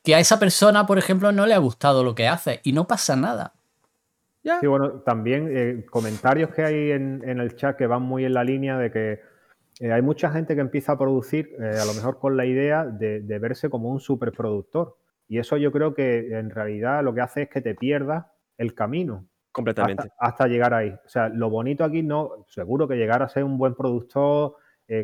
[0.02, 2.86] que a esa persona, por ejemplo, no le ha gustado lo que hace y no
[2.86, 3.52] pasa nada.
[4.60, 8.44] Sí, bueno, también eh, comentarios que hay en, el chat que van muy en la
[8.44, 9.20] línea de que
[9.80, 12.84] eh, hay mucha gente que empieza a producir, eh, a lo mejor con la idea
[12.84, 14.96] de, verse como un superproductor.
[15.28, 18.74] Y eso yo creo que en realidad lo que hace es que te pierdas el
[18.74, 19.26] camino.
[19.56, 20.12] Completamente.
[20.18, 20.90] Hasta, llegar ahí.
[20.90, 24.56] O sea, lo bonito aquí no, seguro que llegar a ser un buen productor,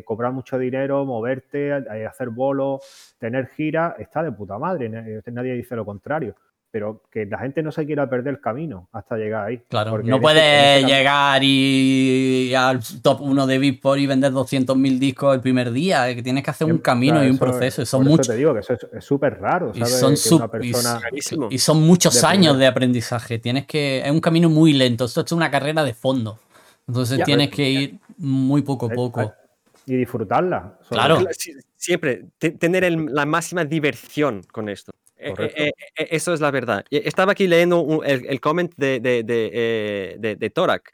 [0.05, 4.89] cobrar mucho dinero, moverte, hacer bolos, tener gira, está de puta madre.
[5.25, 6.35] Nadie dice lo contrario
[6.73, 9.61] pero que la gente no se quiera perder el camino hasta llegar ahí.
[9.69, 15.35] Claro, no puedes este llegar y, al top 1 de Beatport y vender 200.000 discos
[15.35, 17.85] el primer día, que tienes que hacer un camino y un proceso.
[17.85, 18.27] son muchos.
[18.27, 20.15] te digo que eso es súper raro, Y son,
[21.51, 23.37] y, son muchos años de aprendizaje.
[23.37, 23.99] Tienes que.
[23.99, 25.05] Es un camino muy lento.
[25.05, 26.39] Esto es una carrera de fondo.
[26.87, 29.31] Entonces tienes que ir muy poco a poco.
[29.85, 30.79] Y disfrutarla.
[30.89, 31.19] Claro.
[31.75, 34.91] Siempre, tener la máxima diversión con esto.
[35.23, 36.85] Eh, eh, eh, eso es la verdad.
[36.89, 40.91] Estaba aquí leyendo el, el, comment de, de, de, de Torak,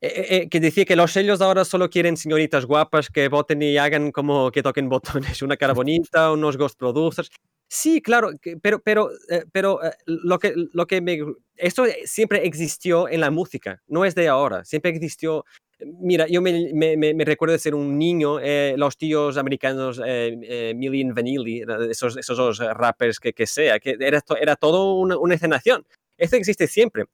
[0.00, 4.50] que decía que los sellos ahora solo quieren señoritas guapas que voten y hagan como
[4.50, 7.30] que toquen botones, una cara bonita, unos ghost producers.
[7.68, 8.30] Sí, claro,
[8.62, 9.10] pero, pero,
[9.52, 11.18] pero lo que, lo que me...
[11.56, 15.44] Esto siempre existió en la música, no es de ahora, siempre existió
[15.78, 20.34] Mira, yo me, me, me, recuerdo de ser un niño, eh, los tíos americanos, eh,
[20.42, 25.34] eh, Million Vanilli, esos, esos dos rappers que, que sea, que era, era todo una,
[25.34, 25.86] escenación.
[26.16, 27.04] Esto existe siempre.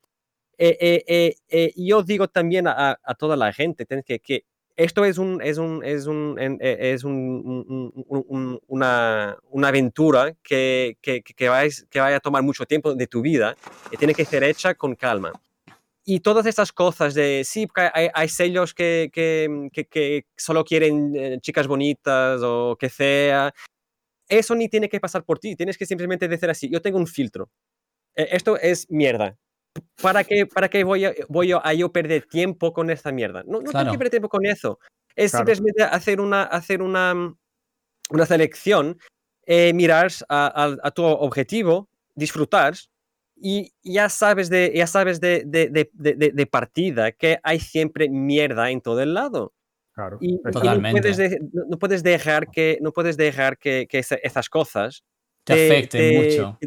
[1.77, 4.45] yo digo también a, a, toda la gente que, que
[4.77, 11.49] esto es, un, es, un, es, un, es un, una, una, aventura que, que, que,
[11.49, 13.57] vais, que vaya a tomar mucho tiempo de tu vida
[13.91, 15.33] y tiene que ser hecha con calma.
[16.05, 21.39] Y todas estas cosas de, sí, hay, hay sellos que, que, que, solo quieren eh,
[21.41, 23.55] chicas bonitas o que sea,
[24.29, 27.07] eso ni tiene que pasar por ti, tienes que simplemente decir así, yo tengo un
[27.07, 27.51] filtro,
[28.17, 29.37] e, esto es mierda.
[30.01, 33.43] ¿Para qué, para qué voy, a, voy a yo perder tiempo con esta mierda?
[33.47, 34.79] No, no tengo que perder tiempo con eso.
[35.15, 37.35] Es simplemente hacer una, hacer una,
[38.11, 38.99] una selección,
[39.47, 42.75] eh, mirar a, a tu objetivo, disfrutar
[43.43, 48.71] y ya sabes de, ya sabes de, de, de, de, partida que hay siempre mierda
[48.71, 49.53] en todo el lado.
[49.95, 50.51] Claro, y, no,
[50.93, 55.05] puedes no, puedes dejar que, no puedes dejar que, que esas cosas
[55.45, 56.59] te, afecten mucho.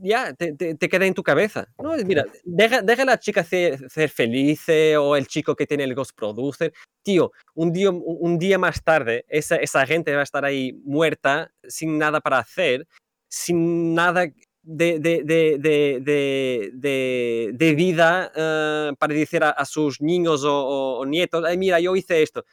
[0.00, 1.68] Ya, te, te, queden en tu cabeza.
[1.82, 4.64] No, mira, deja, deja a la chica ser, ser, feliz
[4.98, 6.72] o el chico que tiene el Ghost Producer.
[7.02, 11.52] Tío, un día, un día más tarde, esa, esa gente va a estar ahí muerta,
[11.66, 12.86] sin nada para hacer,
[13.28, 14.26] sin nada
[14.70, 21.06] de, de, de, de, de vida uh, para decir a, a, sus niños o, o,
[21.06, 22.44] nietos, Ay, mira, yo hice esto.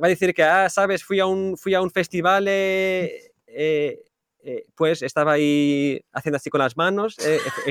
[0.00, 4.04] Va a decir que, ah, sabes, fui a un, fui a un festival, eh, eh,
[4.44, 7.16] eh, pues estaba ahí haciendo así con las manos,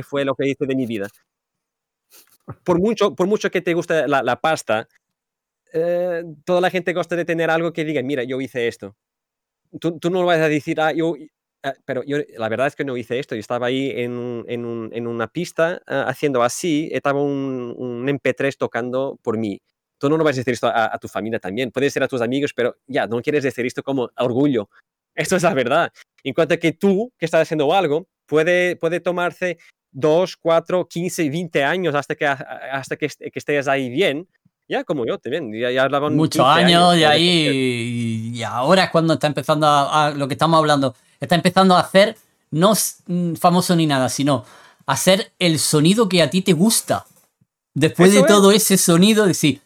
[0.04, 1.08] fue lo que hice de mi vida.
[2.64, 4.88] Por mucho, por mucho que te guste la, pasta,
[6.44, 8.96] toda la gente gusta de tener algo que diga, mira, yo hice esto.
[9.80, 11.16] Tú, tú no vas a decir, ah, yo,
[11.66, 13.36] Ah, pero la verdad es que no hice esto.
[13.36, 18.06] Yo estaba ahí en, en, un, en una pista ah, haciendo así, estaba un, un,
[18.06, 19.62] MP3 tocando por mí.
[19.98, 22.22] Tú no lo vas a decir esto a, tu familia también, puede ser a tus
[22.22, 24.70] amigos, pero ya, no quieres decir esto como orgullo.
[25.16, 25.92] Esto es la verdad.
[26.24, 29.58] En cuanto a que tú, que estás haciendo algo, puede, puede tomarse
[29.92, 34.28] 2, 4, 15, 20 años hasta que, hasta que, que estés ahí bien,
[34.68, 39.28] ya como yo también, ya, ya Muchos años, y ahí, y ahora es cuando está
[39.28, 42.16] empezando a, lo que estamos hablando, está empezando a hacer,
[42.52, 42.74] no
[43.08, 44.46] mm, famoso ni nada, sino
[44.86, 47.06] hacer el sonido que a ti te gusta.
[47.76, 49.62] Después de todo ese sonido, decir,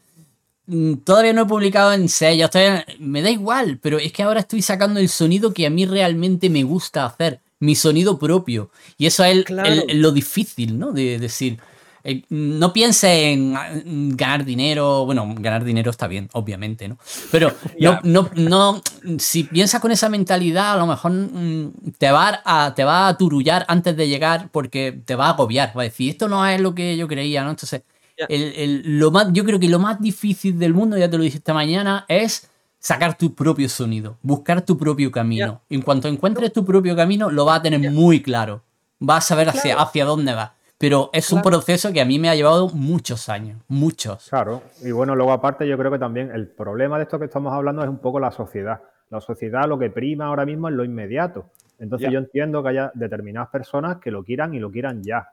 [1.04, 4.62] todavía no he publicado en sellos, todavía me da igual, pero es que ahora estoy
[4.62, 8.70] sacando el sonido que a mí realmente me gusta hacer, mi sonido propio.
[8.98, 10.92] Y eso es lo difícil, ¿no?
[10.92, 11.60] De decir,
[12.04, 15.06] eh, no piense en ganar dinero.
[15.06, 16.98] Bueno, ganar dinero está bien, obviamente, ¿no?
[17.32, 18.82] Pero no, no, no,
[19.20, 23.18] si piensas con esa mentalidad, a lo mejor mm, te va a, te va a
[23.18, 25.78] turullar antes de llegar porque te va a agobiar.
[25.78, 27.50] Va a decir, esto no es lo que yo creía, ¿no?
[27.50, 27.82] Entonces,
[28.28, 31.54] lo más, yo creo que lo más difícil del mundo, ya te lo dije esta
[31.54, 32.50] mañana, es
[32.80, 35.62] sacar tu propio sonido, buscar tu propio camino.
[35.70, 38.62] En cuanto encuentres tu propio camino, lo vas a tener muy claro.
[39.00, 40.52] Vas a saber hacia, hacia dónde vas.
[40.78, 44.30] Pero es un proceso que a mí me ha llevado muchos años, muchos.
[44.30, 47.52] Claro, y bueno, luego aparte yo creo que también el problema de esto que estamos
[47.52, 48.82] hablando es un poco la sociedad.
[49.10, 51.46] La sociedad lo que prima ahora mismo es lo inmediato.
[51.80, 55.30] Entonces yo entiendo que haya determinadas personas que lo quieran y lo quieran ya.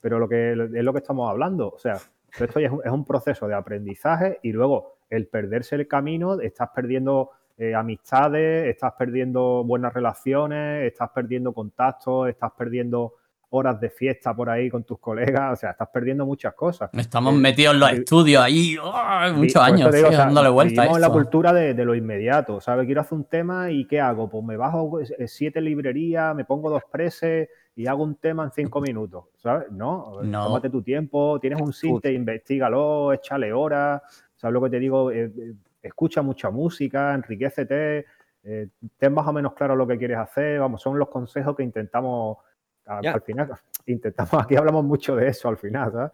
[0.00, 1.98] Pero lo que es lo que estamos hablando, o sea,
[2.44, 7.30] esto ya es un, proceso de aprendizaje y luego el perderse el camino, estás perdiendo
[7.56, 13.14] eh, amistades, estás perdiendo buenas relaciones, estás perdiendo contactos, estás perdiendo
[13.50, 16.90] horas de fiesta por ahí con tus colegas, o sea, estás perdiendo muchas cosas.
[16.92, 19.32] Estamos eh, metidos en los estudios ahí ¡oh!
[19.34, 20.82] muchos años, dándole vuelta.
[20.82, 22.86] Vivimos la cultura de, lo inmediato, ¿sabes?
[22.86, 24.28] Quiero hacer un tema y ¿qué hago?
[24.28, 27.48] Pues me bajo eh, siete librerías, me pongo dos preses
[27.78, 29.70] y hago un tema en cinco minutos, ¿sabes?
[29.70, 30.46] No, no.
[30.46, 34.02] tómate tu tiempo, tienes un sitio, investigalo, échale horas,
[34.34, 35.12] ¿sabes lo que te digo?
[35.12, 38.04] Eh, escucha mucha música, enriquecete,
[38.42, 42.38] ten más o menos claro lo que quieres hacer, vamos, son los consejos que intentamos
[42.84, 43.50] al final
[43.86, 46.12] intentamos, aquí hablamos mucho de eso al final, ¿sabes?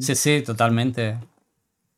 [0.00, 1.16] Sí, sí, totalmente.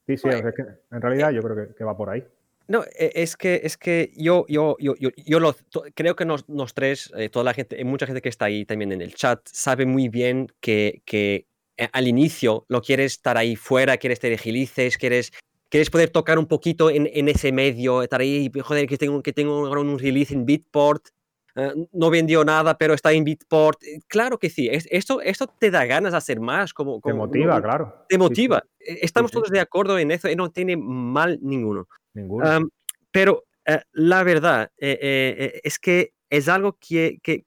[0.07, 2.23] Sí, sí, es que en realidad yo creo que, va por ahí.
[2.71, 5.57] No, e, es que, es que yo, yo, yo, yo, yo lo,
[5.97, 9.03] creo que nos, tres, eh, toda la gente, mucha gente que está ahí también en
[9.03, 13.97] el chat, sabe muy bien que, que eh, al inicio lo quieres estar ahí fuera,
[13.97, 15.33] quieres tener agilices, quieres,
[15.69, 19.33] quieres poder tocar un poquito en, en, ese medio, estar ahí, joder, que tengo, que
[19.33, 21.09] tengo un release en Beatport,
[21.57, 23.83] eh, no vendió nada, pero está en Beatport.
[23.83, 26.73] Eh, claro que sí, esto, esto te da ganas de hacer más.
[26.73, 28.05] Como, te motiva, claro.
[28.09, 28.63] Te motiva.
[28.79, 31.89] Estamos todos de acuerdo en eso y no tiene mal ninguno.
[32.15, 32.69] Ninguno.
[33.11, 37.43] pero eh, la verdad es que es algo que, que,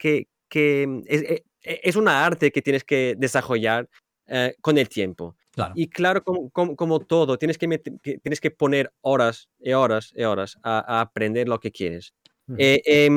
[0.49, 3.89] que, mm, es, es, una arte que tienes que desarrollar
[4.61, 5.35] con el tiempo.
[5.75, 10.57] Y claro, como, como, todo, tienes que, tienes que poner horas y horas y horas
[10.63, 12.13] a, aprender lo que quieres.
[12.57, 13.09] Eh,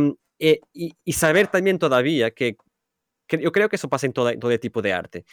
[0.73, 2.57] y, saber también todavía que,
[3.29, 5.25] yo creo que eso pasa en todo, todo tipo de arte.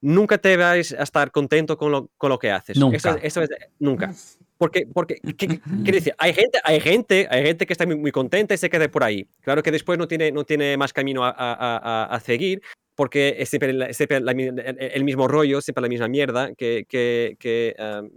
[0.00, 2.76] Nunca te vais a estar contento con lo, con lo que haces.
[2.76, 2.96] Nunca.
[3.22, 4.12] Eso, es, nunca.
[4.58, 5.60] Porque, porque ¿qué,
[5.92, 6.14] decir?
[6.16, 9.28] Hay gente, hay, gente, hay gente que está muy, contenta y se queda por ahí.
[9.42, 12.62] Claro que después no tiene, no tiene más camino a, a, a seguir
[12.96, 18.10] porque es siempre, el, mismo rollo, siempre la misma mierda, que, que, que, em,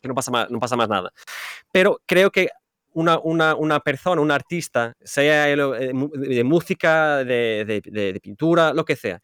[0.00, 1.10] que no, pasa más, no pasa más nada.
[1.72, 2.50] Pero creo que
[2.92, 8.96] una, una, una, persona, un artista, sea eh, de, música, de, de, pintura, lo que
[8.96, 9.20] sea,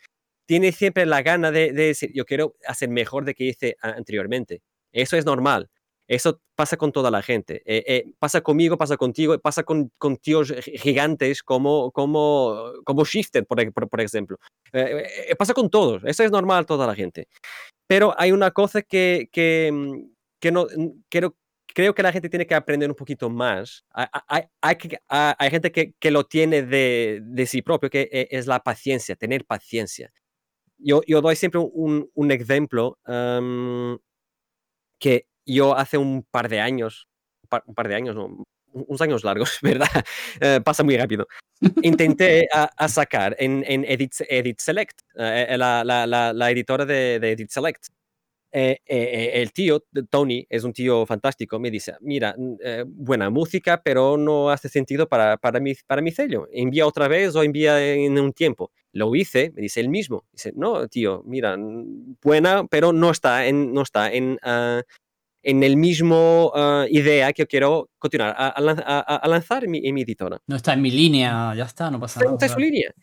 [0.47, 4.63] tiene siempre la gana de, decir, yo quiero hacer mejor de que hice anteriormente.
[4.93, 5.71] Eso es normal.
[6.07, 7.63] Eso pasa con toda la gente.
[7.65, 13.47] Eh, eh, pasa conmigo, pasa contigo, pasa con, con tíos gigantes como, como, como Shifter,
[13.47, 14.37] por, por, por ejemplo.
[15.39, 16.03] pasa con todos.
[16.05, 17.29] Eso es normal, toda la gente.
[17.87, 20.67] Pero hay una cosa que, que, mm, que no,
[21.09, 21.37] quiero,
[21.67, 23.85] creo que la gente tiene que aprender un poquito más.
[23.91, 24.77] Hay, hay,
[25.09, 29.17] hay gente que, que, lo tiene de, de, sí propio, que e, es la paciencia,
[29.17, 30.13] tener paciencia.
[30.85, 32.99] Yo, yo doy siempre un, un ejemplo
[34.99, 37.09] que yo hace un par de años,
[37.67, 39.89] un par, de años, no, unos años largos, ¿verdad?
[40.41, 41.27] Eh, pasa muy rápido.
[41.83, 47.87] Intenté a, sacar en, Edit, Select, eh, la, la, editora de, Edit Select,
[48.57, 53.83] eh, eh, el tío, Tony, es un tío fantástico, me dice, mira, eh, buena música,
[53.83, 56.47] pero no hace sentido para, para, mi, para mi sello.
[56.53, 58.71] Envía otra vez o envía en un tiempo.
[58.95, 60.25] Lo hice, me dice el mismo.
[60.33, 61.57] Dice, no, tío, mira,
[62.23, 64.83] buena, pero no está en, no está en, uh,
[65.43, 69.87] en el mismo uh, idea que yo quiero continuar a, a, a lanzar en mi,
[69.87, 70.41] en mi, editora.
[70.47, 72.31] No está en mi línea, ya está, no pasa nada.
[72.31, 72.95] No está en su línea.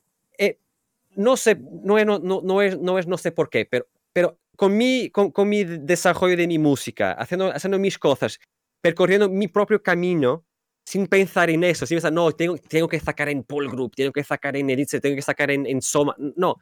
[1.17, 4.39] no sé, no es no, no, es, no es, no sé por qué, pero, pero
[4.55, 8.39] con mi, con, con, mi desarrollo de mi música, haciendo, haciendo mis cosas,
[8.79, 10.45] percorriendo mi propio camino,
[10.91, 14.25] sin pensar en eso, sin pensar, no, tengo, que sacar en Paul Group, tengo que
[14.25, 16.13] sacar en Editze, tengo que sacar en, en Soma.
[16.35, 16.57] No,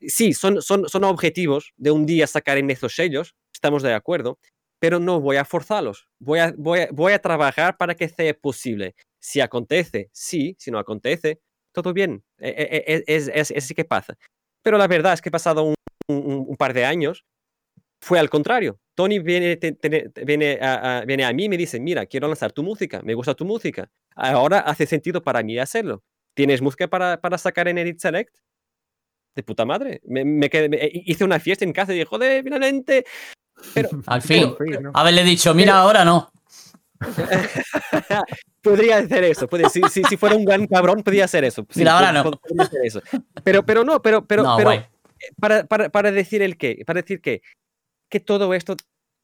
[0.00, 4.38] sí, son, son, son objetivos de un día sacar en esos sellos, estamos de acuerdo,
[4.78, 8.94] pero no voy a forzarlos, voy a, voy a, trabajar para que sea posible.
[9.20, 13.84] Si acontece, sí, si no acontece, todo bien, e, e, e, es, es, es, que
[13.84, 14.16] pasa.
[14.62, 15.74] Pero la verdad es que pasado
[16.08, 17.26] un par de años
[18.00, 18.78] fue al contrario.
[18.94, 19.58] Tony viene,
[20.24, 23.34] viene, a, viene a mí y me dice, mira, quiero lanzar tu música, me gusta
[23.34, 23.90] tu música.
[24.14, 26.02] Ahora hace sentido para mí hacerlo.
[26.34, 28.36] ¿Tienes música para, para sacar en Edit Select?
[29.34, 30.00] De puta madre.
[30.04, 33.04] Me, quedé, hice una fiesta en casa y dije, joder, finalmente.
[33.72, 34.54] Pero, al fin,
[34.94, 36.30] haberle dicho, mira, ahora no.
[38.62, 39.48] podría hacer eso.
[39.70, 41.66] si, si, fuera un gran cabrón, podría hacer eso.
[41.74, 42.30] mira, ahora no.
[42.84, 43.02] Eso.
[43.42, 44.70] Pero, pero no, pero, pero, pero
[45.40, 47.42] para, para, para, decir el qué, para decir que
[48.08, 48.76] que todo esto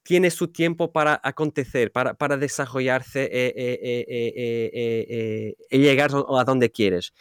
[0.03, 7.13] tiene su tiempo para acontecer, para, para desarrollarse eh, eh, eh, llegar a donde quieres.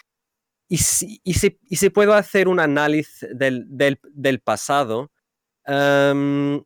[0.68, 5.10] Y si, y si, y si puedo hacer un análisis del, del, pasado,
[5.66, 6.62] um,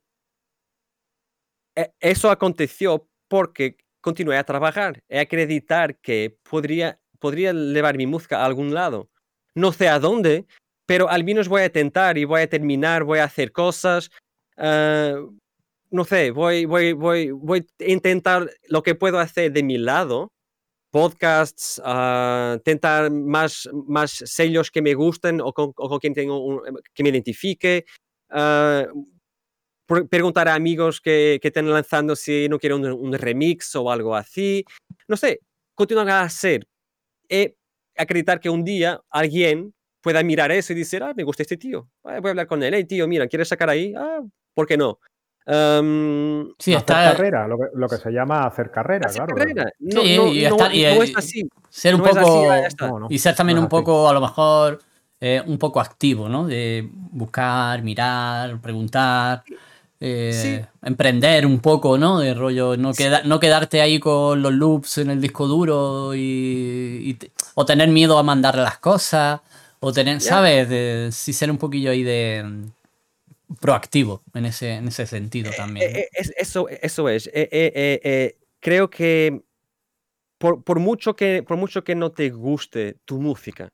[1.99, 8.45] eso aconteció porque continué a trabajar, a acreditar que podría, podría llevar mi música a
[8.45, 9.09] algún lado.
[9.55, 10.45] No sé a dónde,
[10.85, 14.11] pero al menos voy a intentar y voy a terminar, voy a hacer cosas,
[14.57, 15.15] Ah,
[15.91, 20.31] no sé, voy, voy, voy, voy a intentar lo que puedo hacer de mi lado,
[20.91, 26.61] podcasts, uh, intentar más, más sellos que me gusten o con, quien tengo
[26.93, 27.85] que me identifique,
[28.31, 29.05] uh,
[30.09, 34.65] preguntar a amigos que, que, estén lanzando si no quieren un, remix o algo así.
[35.07, 35.41] No sé,
[35.75, 36.67] continuar a hacer.
[37.29, 37.53] Y
[37.97, 41.89] acreditar que un día alguien pueda mirar eso y decir, ah, me gusta este tío.
[42.03, 42.73] voy a hablar con él.
[42.73, 43.93] Hey, tío, mira, ¿quieres sacar ahí?
[43.95, 44.21] Ah,
[44.55, 44.97] ¿por qué no?
[45.47, 49.35] Um, sí, hacer carrera, lo que, lo que, se llama hacer carrera, claro.
[49.35, 49.65] Carrera.
[49.77, 50.27] No, sí, no,
[50.71, 51.47] y, y, es así.
[51.69, 53.07] Ser un poco.
[53.09, 54.79] y ser también un poco, a lo mejor,
[55.19, 56.47] eh, un poco activo, ¿no?
[56.47, 59.43] De buscar, mirar, preguntar.
[59.99, 62.19] Eh, emprender un poco, ¿no?
[62.19, 67.17] De rollo, no, queda, no quedarte ahí con los loops en el disco duro y,
[67.53, 69.41] o tener miedo a mandar las cosas,
[69.79, 70.67] o tener, ¿sabes?
[70.69, 72.65] De, sí ser un poquillo ahí de
[73.59, 75.95] proactivo en ese, en ese sentido eh, también.
[75.95, 77.29] Eh, eso, eso es.
[78.59, 79.41] creo que
[80.37, 83.69] por, por, mucho que por mucho que no te guste tu música,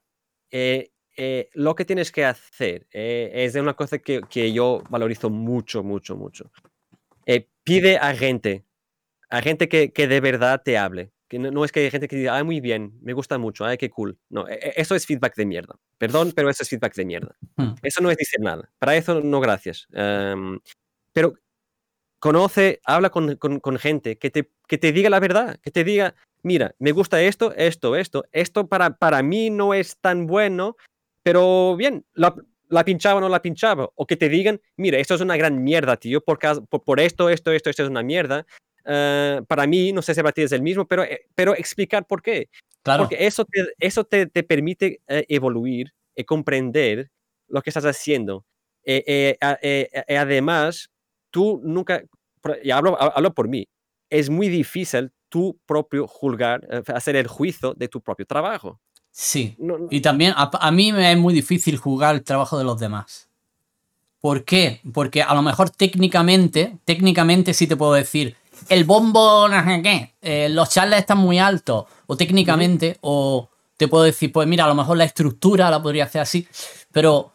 [1.17, 5.29] eh, lo que tienes que hacer eh, es de una cosa que, que, yo valorizo
[5.29, 6.51] mucho, mucho, mucho.
[7.25, 8.65] Eh, pide a gente,
[9.29, 11.11] a gente que, que, de verdad te hable.
[11.31, 13.77] Que no, es que hay gente que diga, ah, muy bien, me gusta mucho, ay,
[13.77, 14.19] qué cool.
[14.27, 15.75] No, e, e, eso es feedback de mierda.
[15.97, 17.37] Perdón, pero eso es feedback de mierda.
[17.81, 18.69] Eso no es decir nada.
[18.79, 19.87] Para eso, no gracias.
[19.93, 20.59] Em,
[21.13, 21.35] pero
[22.19, 25.85] conoce, habla con, con, con, gente que te, que te diga la verdad, que te
[25.85, 30.75] diga, mira, me gusta esto, esto, esto, esto para, para mí no es tan bueno,
[31.23, 32.35] pero bien, la,
[32.67, 33.89] la, pinchaba o no la pinchaba.
[33.95, 37.53] O que te digan, mira, esto es una gran mierda, tío, por, por, esto, esto,
[37.53, 38.45] esto, esto es una mierda.
[38.85, 42.05] Uh, para mí, no sé si para ti es el mismo, pero, eh, pero explicar
[42.05, 42.49] por qué.
[42.83, 43.03] Claro.
[43.03, 47.11] Porque eso te, eso te, te permite uh, evoluir y comprender
[47.47, 48.45] lo que estás haciendo.
[48.83, 49.37] Eh,
[50.09, 50.89] además,
[51.29, 52.03] tú nunca,
[52.63, 53.67] y hablo, hablo por mí,
[54.09, 58.79] es muy difícil tú propio juzgar, hacer el juicio de tu propio trabajo.
[59.11, 59.57] Sí.
[59.89, 63.29] Y también a, mí me es muy difícil jugar el trabajo de los demás.
[64.21, 64.79] ¿Por qué?
[64.93, 68.35] Porque a lo mejor técnicamente, técnicamente sí te puedo decir,
[68.69, 73.87] el bombo, no sé qué, eh, los charles están muy altos, o técnicamente, o te
[73.87, 76.47] puedo decir, pues mira, a lo mejor la estructura la podría hacer así,
[76.91, 77.31] pero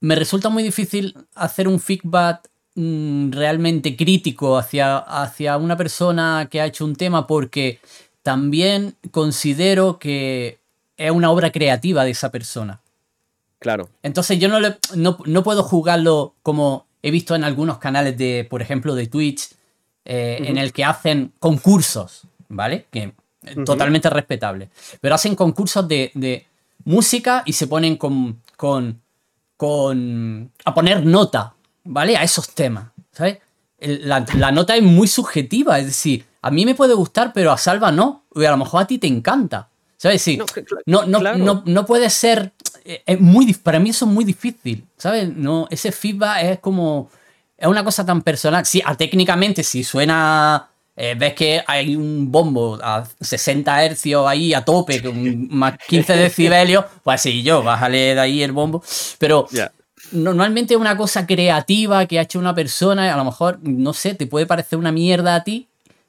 [0.00, 6.60] me resulta muy difícil hacer un feedback mm, realmente crítico hacia, hacia una persona que
[6.60, 7.80] ha hecho un tema porque
[8.22, 10.58] también considero que
[10.96, 12.80] es una obra creativa de esa persona.
[13.58, 13.88] Claro.
[14.02, 14.60] Entonces yo no,
[14.94, 19.50] no, puedo jugarlo como he visto en algunos canales de, por ejemplo, de Twitch,
[20.04, 22.86] eh, en el que hacen concursos, ¿vale?
[22.90, 23.12] Que
[23.64, 24.70] totalmente respetable.
[25.00, 26.46] Pero hacen concursos de,
[26.84, 29.00] música y se ponen con, con,
[29.56, 32.16] con, a poner nota, ¿vale?
[32.16, 33.38] A esos temas, ¿sabes?
[33.80, 37.58] La, la, nota es muy subjetiva, es decir, a mí me puede gustar, pero a
[37.58, 39.68] Salva no, y a lo mejor a ti te encanta.
[39.98, 40.22] ¿Sabes?
[40.22, 40.38] Sí.
[40.86, 42.52] No, no, no, no, puede ser.
[42.84, 44.86] Eh, es muy, para mí eso es muy difícil.
[44.96, 45.36] ¿Sabes?
[45.36, 47.10] No, ese feedback es como.
[47.58, 48.64] Es una cosa tan personal.
[48.64, 50.68] Sí, técnicamente, si suena.
[51.00, 56.16] Eh, ves que hay un bombo a 60 hercios ahí a tope, con más 15
[56.16, 58.82] decibelios, pues sí, yo, bájale de ahí el bombo.
[59.18, 59.46] Pero
[60.10, 63.92] normalmente es una cosa creativa que ha hecho una persona, y a lo mejor, no
[63.92, 65.68] sé, te puede parecer una mierda a ti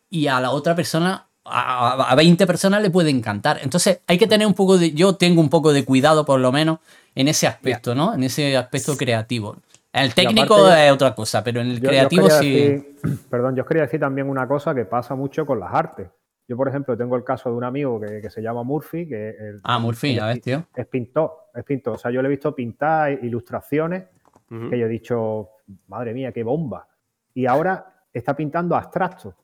[0.10, 3.60] y a la otra persona a, 20 personas le puede encantar.
[3.62, 6.52] Entonces hay que tener un poco de, yo tengo un poco de cuidado por lo
[6.52, 6.80] menos
[7.16, 8.14] en ese aspecto, ¿no?
[8.14, 9.58] En ese aspecto creativo.
[9.92, 12.96] El técnico es otra cosa, pero en el creativo sí.
[13.30, 16.08] perdón, yo os quería decir también una cosa que pasa mucho con las artes.
[16.48, 19.78] Yo, por ejemplo, tengo el caso de un amigo que, se llama Murphy, que ah,
[19.78, 20.66] Murphy, ya ves, tío.
[20.76, 21.94] Es pintor, es pintor.
[21.94, 24.06] O sea, yo le he visto pintar ilustraciones
[24.50, 25.50] que yo he dicho,
[25.88, 26.88] madre mía, qué bomba.
[27.36, 29.36] Y ahora está pintando abstractos.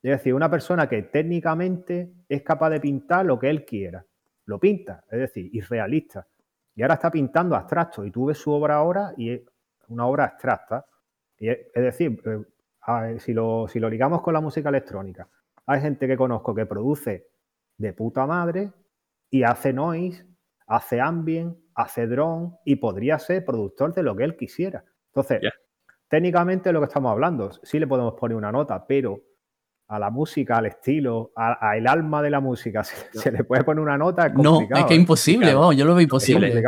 [0.00, 4.04] Es decir, una persona que técnicamente es capaz de pintar lo que él quiera.
[4.46, 6.26] Lo pinta, es decir, irrealista.
[6.76, 8.04] Y ahora está pintando abstracto.
[8.04, 9.40] Y tú ves su obra ahora y es
[9.92, 10.86] una obra abstracta.
[11.38, 15.28] Y es, decir, eh, si, lo, si lo ligamos con la música electrónica,
[15.66, 17.28] hay gente que conozco que produce
[17.76, 18.72] de puta madre
[19.30, 20.26] y hace noise,
[20.66, 24.84] hace ambient, hace drone y podría ser productor de lo que él quisiera.
[25.08, 25.40] Entonces,
[26.08, 29.20] técnicamente lo que estamos hablando, sí le podemos poner una nota, pero
[29.88, 33.98] a la música, al estilo, al alma de la música, se, le puede poner una
[33.98, 34.28] nota.
[34.30, 34.94] no, es que es ¿eh?
[34.94, 36.62] imposible, vamos, yo lo veo imposible.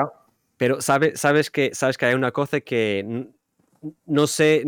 [0.56, 3.26] Pero sabes, sabes, que, sabes que hay una cosa que
[4.06, 4.64] no sé,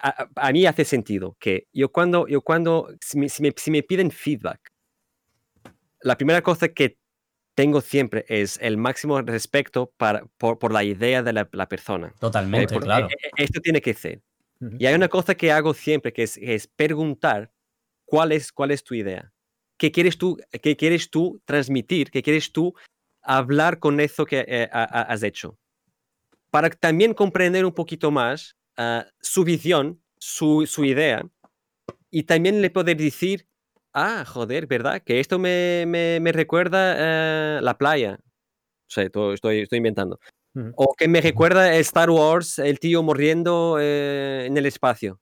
[0.00, 4.72] a, mí hace sentido, que yo cuando, yo cuando si, me, si, me, piden feedback,
[6.02, 6.98] la primera cosa que
[7.54, 12.14] tengo siempre es el máximo respeto para, por, por la idea de la, persona.
[12.18, 13.08] Totalmente, claro.
[13.08, 14.22] E, e, esto tiene que ser.
[14.78, 17.50] Y hay una cosa que hago siempre, que es, es preguntar
[18.04, 19.32] cuál es, cuál es tu idea.
[19.78, 22.10] ¿Qué quieres tú, qué quieres tú transmitir?
[22.10, 22.74] ¿Qué quieres tú
[23.22, 25.58] hablar con eso que eh, has hecho?
[26.50, 31.22] Para también comprender un poquito más ah, su visión, su, su, idea,
[32.10, 33.46] y también le poder decir,
[33.92, 35.02] ah, joder, ¿verdad?
[35.02, 38.18] Que esto me, me, me recuerda eh, la playa.
[38.22, 40.18] O sea, estoy, estoy inventando.
[40.74, 45.20] O que me recuerda Star Wars, el tío muriendo eh, en el espacio.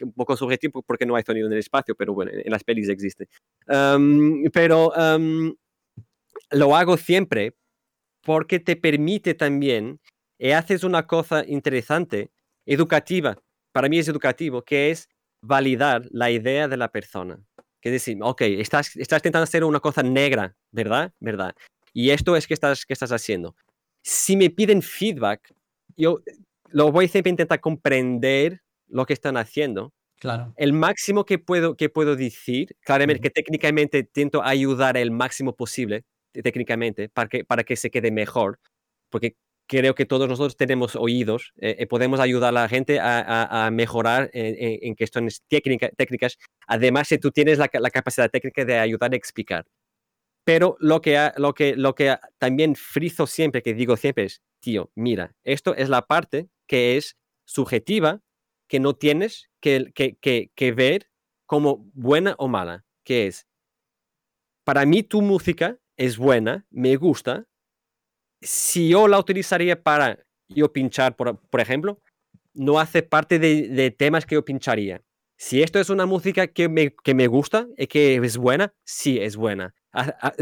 [0.00, 2.88] Un poco subjetivo porque no hay sonido en el espacio, pero bueno, en las pelis
[2.88, 3.28] existe.
[3.66, 4.92] pero
[6.52, 7.54] lo hago siempre
[8.22, 10.00] porque te permite también,
[10.38, 12.30] y haces una cosa interesante,
[12.66, 13.36] educativa,
[13.72, 15.08] para mí es educativo, que es
[15.42, 17.40] validar la idea de la persona.
[17.80, 21.12] Que es decir, ok, estás, estás intentando hacer una cosa negra, ¿verdad?
[21.18, 21.56] ¿Verdad?
[21.92, 23.56] Y esto es que estás, que estás haciendo
[24.02, 25.54] si me piden feedback,
[25.96, 26.20] yo
[26.70, 29.92] lo voy a siempre intentar comprender lo que están haciendo.
[30.18, 30.52] Claro.
[30.56, 36.04] El máximo que puedo, que puedo decir, claramente que técnicamente intento ayudar el máximo posible,
[36.32, 38.58] técnicamente, para que, para que se quede mejor,
[39.10, 43.66] porque creo que todos nosotros tenemos oídos, eh, eh, podemos ayudar a la gente a,
[43.66, 46.38] a, mejorar en, en, cuestiones técnicas.
[46.66, 49.64] Además, si tú tienes la, la, capacidad técnica de ayudar a explicar.
[50.44, 54.90] Pero lo que, lo que, lo que también frizo siempre, que digo siempre es, tío,
[54.94, 58.20] mira, esto es la parte que es subjetiva,
[58.68, 60.16] que no tienes que, que,
[60.54, 61.08] que, ver
[61.46, 63.46] como buena o mala, que es,
[64.64, 67.46] para mí tu música es buena, me gusta,
[68.40, 70.18] si yo la utilizaría para
[70.48, 72.00] yo pinchar, por, por ejemplo,
[72.54, 75.02] no hace parte de, de, temas que yo pincharía.
[75.36, 79.18] Si esto es una música que me, que me gusta y que es buena, sí
[79.18, 79.74] es buena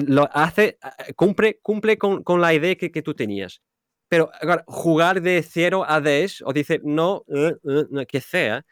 [0.06, 0.78] lo hace,
[1.16, 3.60] cumple, cumple con, con la idea que, que, tú tenías.
[4.08, 4.30] Pero
[4.66, 8.64] jugar de 0 a 10 o dice no, uh, uh, que sea,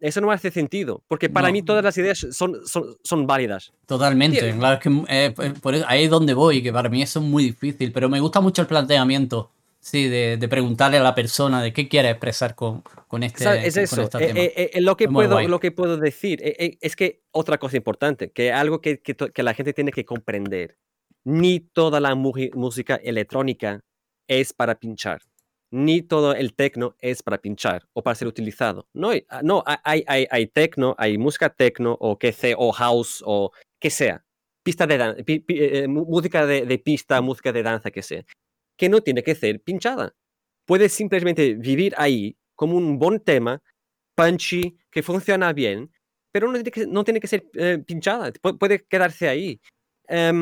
[0.00, 3.72] eso no hace sentido, porque para mí todas las ideas son, son, son válidas.
[3.86, 7.20] Totalmente, claro, es que eh, por eso, ahí es donde voy, que para mí eso
[7.20, 9.50] es muy difícil, pero me gusta mucho el planteamiento
[9.84, 13.76] Sí, de, de, preguntarle a la persona de qué quiere expresar con, con este, es
[13.76, 13.96] eso.
[13.96, 17.58] Con este eh, eh, eh, lo, que puedo, lo que puedo decir es que otra
[17.58, 20.78] cosa importante, que algo que, que, que, la gente tiene que comprender,
[21.22, 23.84] ni toda la música electrónica
[24.26, 25.20] es para pinchar,
[25.74, 28.88] ni todo el techno es para pinchar o para ser utilizado.
[28.92, 33.22] No, ah, no hay, hay, hay techno, hay música techno o que sea, o house
[33.26, 34.24] o que sea,
[34.62, 38.24] pista de música de, de pista, música de danza, que sea
[38.76, 40.14] que no tiene que ser pinchada.
[40.66, 43.62] Puede simplemente vivir ahí como un buen tema,
[44.14, 45.90] punchy, que funciona bien,
[46.32, 49.60] pero no tiene que, no tiene que ser eh, pinchada, puede quedarse ahí.
[50.08, 50.32] E,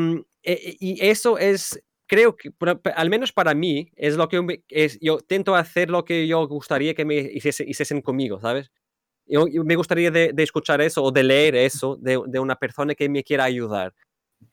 [0.43, 2.52] e, y eso es, creo que,
[2.94, 6.92] al menos para mí, es lo que es, yo intento hacer lo que yo gustaría
[6.92, 8.70] que me hiciesen conmigo, ¿sabes?
[9.24, 13.08] Yo, me gustaría de, escuchar eso o de leer eso de, de, una persona que
[13.08, 13.94] me quiera ayudar.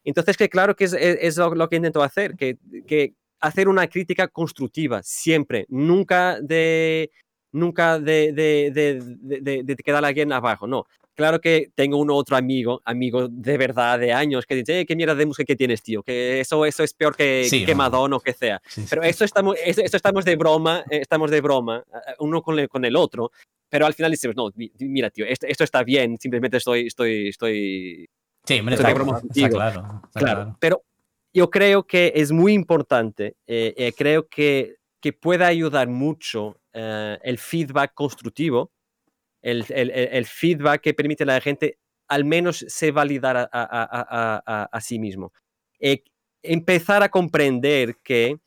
[0.05, 2.57] Entonces, que claro que es, es, lo, lo, que intento hacer, que,
[2.88, 7.12] que hacer una crítica constructiva, siempre, nunca de,
[7.51, 10.86] nunca de, de, de, de, quedar a alguien abajo, no.
[11.20, 14.95] Claro que tengo un otro amigo, amigo de verdad de años, que dice, eh, ¿qué
[14.95, 16.01] mierda de música que tienes, tío?
[16.01, 18.61] Que eso, eso es peor que, que Madonna o que sea.
[18.89, 21.84] Pero eso estamos, eso, estamos de broma, eh, estamos de broma,
[22.20, 23.34] uno con el, con el otro,
[23.67, 24.49] pero al final decimos, no,
[24.80, 28.09] mira, tío, esto, esto está bien, simplemente estoy, estoy, estoy...
[28.45, 30.57] Sí, me está, está, claro, está claro.
[30.57, 30.84] Pero
[31.34, 37.17] yo creo que es muy importante, eh, eh, creo que, que puede ayudar mucho eh,
[37.24, 38.72] el feedback constructivo,
[39.42, 41.78] el, el, el, feedback que permite a la gente
[42.08, 45.32] al menos se validar a, a, a, a sí mismo.
[46.42, 48.40] empezar a comprender que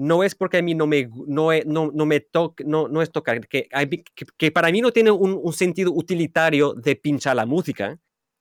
[0.00, 3.10] no es porque a mí no me, no, no, no me toca, no, no es
[3.10, 7.44] tocar, que, que, que, para mí no tiene un, un, sentido utilitario de pinchar la
[7.44, 7.98] música,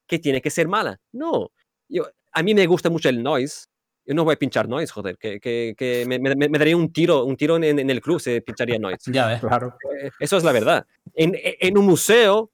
[0.07, 1.01] que tiene que ser mala.
[1.11, 1.51] No,
[1.89, 3.67] yo, a mí me gusta mucho el noise,
[4.09, 6.91] yo no voy a pinchar noise, joder, que, que, que me, me, me, daría un
[6.91, 9.11] tiro, un tiro en, en el club si pincharía noise.
[9.11, 9.39] Ya ves.
[9.39, 9.77] Claro.
[10.01, 10.87] Eh, eso es la verdad.
[11.13, 12.49] En, en un museo,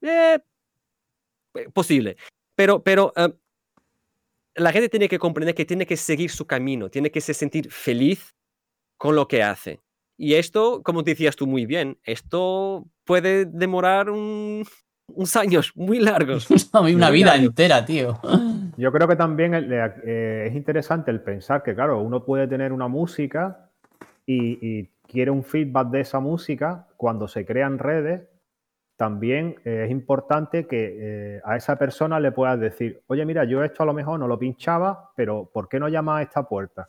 [0.00, 0.38] eh,
[1.74, 2.16] posible.
[2.54, 3.30] Pero, pero uh,
[4.54, 7.70] la gente tiene que comprender que tiene que seguir su camino, tiene que se sentir
[7.70, 8.34] feliz
[8.96, 9.80] con lo que hace.
[10.16, 14.64] Y esto, como decías tú muy bien, esto puede demorar un,
[15.08, 16.48] unos años muy largos.
[16.72, 18.20] una vida entera, tío.
[18.76, 22.88] Yo creo que también eh, es interesante el pensar que, claro, uno puede tener una
[22.88, 23.70] música
[24.24, 28.28] y, quiere un feedback de esa música cuando se crean redes.
[28.94, 33.64] También eh, es importante que eh, a esa persona le puedas decir, oye, mira, yo
[33.64, 36.88] esto a lo mejor no lo pinchaba, pero ¿por qué no llamas a esta puerta?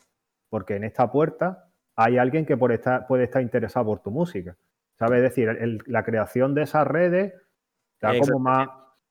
[0.49, 4.57] Porque en esta puerta hay alguien que por estar, puede estar interesado por tu música.
[4.97, 5.19] ¿Sabes?
[5.19, 7.33] Es decir, la creación de esas redes
[8.01, 8.69] da como más,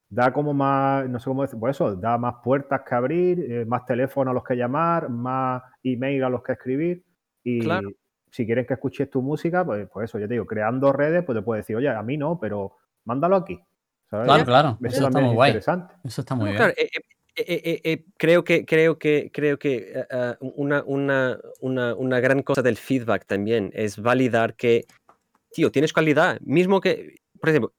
[0.09, 3.65] da como más, no sé cómo decir, pues eso, da más puertas que abrir, eh,
[3.65, 7.05] más teléfonos a los que llamar, más email a los que escribir.
[7.45, 7.61] Y
[8.31, 11.39] si quieres que escuches tu música, pues, pues eso, yo te digo, creando redes, pues
[11.39, 13.61] te puedes decir, oye, a mí no, pero mándalo aquí.
[14.09, 14.79] Claro, claro.
[14.83, 15.57] Eso, está muy guay.
[15.57, 16.63] Eso está muy bien.
[17.41, 20.05] Eh, eh, creo que, creo que, creo que
[20.41, 24.87] una, una, una, una gran cosa del feedback también es validar que,
[25.53, 26.41] tío, tienes calidad.
[26.41, 27.73] Mismo que, por ejemplo,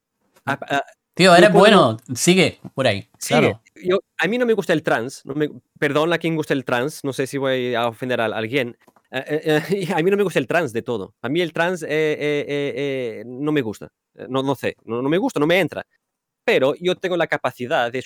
[1.19, 3.09] Tío, eres bueno, sigue por ahí.
[3.27, 3.61] Claro.
[3.75, 6.63] Yo, a mí no me gusta el trans, no me, perdón a quien guste el
[6.63, 8.77] trans, no sé si voy a ofender a, alguien.
[9.11, 11.15] a mí no me gusta el trans de todo.
[11.21, 13.89] A mí el trans no me gusta.
[14.29, 15.85] No, no sé, no, me gusta, no me entra
[16.45, 18.01] pero yo tengo la capacidad de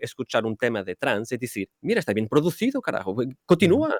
[0.00, 3.14] escuchar un tema de trans y decir, mira, está bien producido, carajo,
[3.44, 3.94] continúa.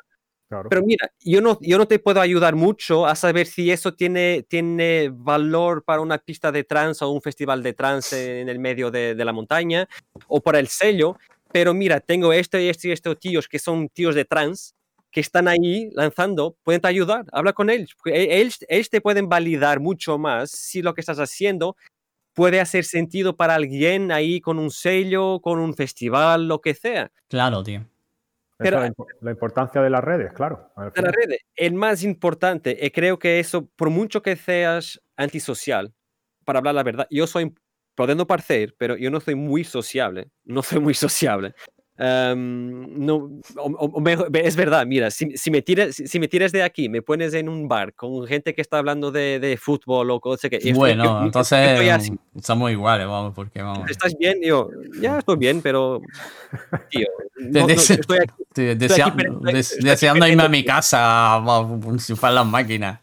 [0.68, 4.44] Pero mira, yo no, yo no te puedo ayudar mucho a saber si eso tiene,
[4.48, 8.90] tiene valor para una pista de trans o un festival de trans en el medio
[8.90, 9.88] de, de la montaña
[10.26, 11.16] o para el sello,
[11.53, 14.74] pero mira, tengo este y este y estos tíos que son tíos de trans
[15.11, 17.96] que están ahí lanzando, pueden te ayudar, habla con ellos.
[18.05, 21.76] E, ellos, ellos te pueden validar mucho más si lo que estás haciendo
[22.32, 27.11] puede hacer sentido para alguien ahí con un sello, con un festival, lo que sea.
[27.28, 27.89] Claro, tío.
[28.61, 28.81] Pero,
[29.21, 30.71] la, importancia de las redes, claro.
[30.95, 31.39] De las redes.
[31.57, 35.95] El más importante, y creo que eso, por mucho que seas antisocial,
[36.45, 37.55] para hablar la verdad, yo soy,
[37.95, 41.55] podendo parecer, pero yo no soy muy sociable, no soy muy sociable
[42.01, 43.30] no,
[44.32, 47.68] es verdad, mira, si, me tiras, si, me tiras de aquí, me pones en un
[47.68, 50.72] bar con gente que está hablando de, fútbol o cosas que...
[50.72, 53.90] Bueno, entonces estamos iguales, vamos, porque vamos.
[53.90, 54.38] ¿Estás bien?
[54.42, 54.70] Yo,
[55.01, 56.01] ya estoy bien, pero...
[56.90, 57.07] Tío,
[57.68, 59.24] estoy aquí,
[59.80, 63.01] deseando irme a mi casa a enchufar las máquinas.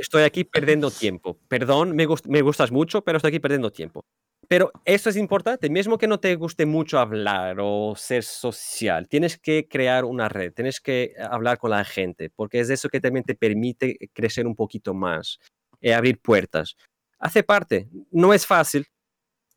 [0.00, 1.38] Estoy aquí, perdiendo tiempo.
[1.48, 4.04] Perdón, me, me gustas mucho, pero estoy aquí perdiendo tiempo.
[4.48, 9.38] Pero eso es importante, mismo que no te guste mucho hablar o ser social, tienes
[9.38, 13.24] que crear una red, tienes que hablar con la gente, porque es eso que también
[13.24, 15.40] te permite crecer un poquito más,
[15.80, 16.76] y eh, abrir puertas.
[17.18, 18.86] Hace parte, no es fácil,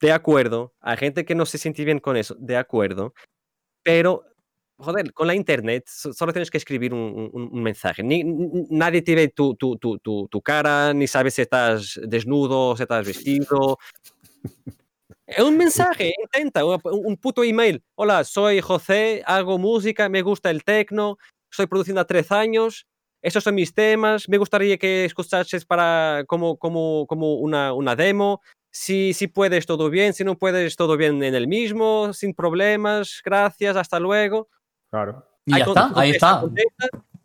[0.02, 3.14] de acuerdo, hay gente que no se siente bien con eso, de acuerdo,
[3.84, 4.26] pero
[4.80, 8.02] joder, con la internet solo tienes que escribir un, mensaje.
[8.04, 13.78] Nadie te tu, cara, ni sabes si estás desnudo, si estás vestido.
[15.26, 17.84] Es un mensaje, intenta, un puto email.
[17.96, 21.18] Hola, soy José, hago música, me gusta el techno,
[21.52, 22.88] estoy produciendo a tres años,
[23.22, 28.42] esos son mis temas, me gustaría que escuchases para, como, como, como una, una demo.
[28.72, 33.22] Si, si puedes, todo bien, si no puedes, todo bien en el mismo, sin problemas,
[33.24, 34.48] gracias, hasta luego.
[34.90, 35.28] Claro.
[35.46, 36.42] Y ya está, ahí está.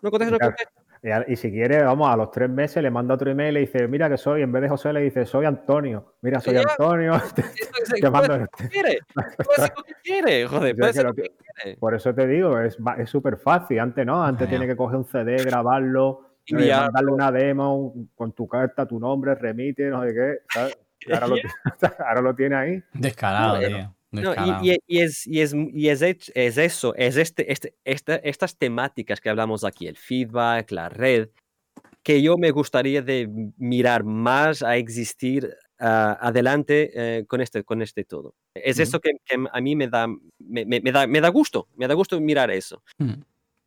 [0.03, 0.84] no contesta, no contesta.
[1.27, 3.87] Y, si quiere, vamos, a los tres meses le manda otro email y le dice,
[3.89, 6.15] mira que soy, en vez de José le dice, soy Antonio.
[6.23, 7.21] Mira, soy Antonio.
[8.01, 8.69] te mando este.
[8.71, 8.99] quiere?
[10.03, 10.47] quiere?
[10.47, 10.75] Joder,
[11.79, 13.81] Por eso te digo, es súper fácil.
[13.81, 18.33] Antes no, antes tiene que coger un CD, grabarlo, y eh, mandarle una demo con
[18.33, 20.39] tu carta, tu nombre, remite, no sé qué.
[21.13, 21.37] Ahora, lo,
[21.99, 22.83] ahora, lo, tiene ahí.
[22.95, 29.21] Descarado, tío y, es, y, es, y es, es, eso, es este, este, estas temáticas
[29.21, 31.29] que hablamos aquí, el feedback, la red,
[32.03, 37.83] que yo me gustaría de mirar más a existir ah, adelante eh, con, este, con
[37.83, 38.35] este todo.
[38.55, 39.11] Es eso que,
[39.53, 40.07] a mí me da
[40.39, 42.83] me, me, da, me da gusto, me da gusto mirar eso.
[42.99, 43.23] Hmm.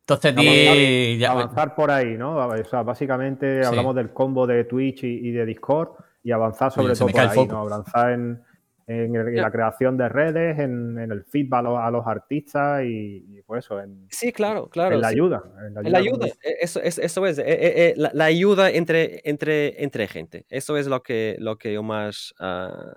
[0.08, 2.36] Entonces, avanzar, por ahí, ¿no?
[2.36, 5.90] O sea, básicamente hablamos del combo de Twitch y, de Discord
[6.22, 7.58] y avanzar sobre todo por ahí, ¿no?
[7.58, 8.42] Avanzar en,
[8.88, 14.06] en, la creación de redes, en, el feedback a los, artistas y, pues eso, en,
[14.10, 15.42] sí, claro, claro, en la ayuda.
[15.84, 19.82] En la ayuda, e, eso, es, eso es eh, eh, eh, la, ayuda entre, entre,
[19.82, 20.46] entre gente.
[20.48, 22.94] Eso es lo que, lo que yo más ah,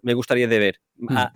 [0.00, 0.80] me gustaría de ver.
[0.96, 1.32] Mm, ah,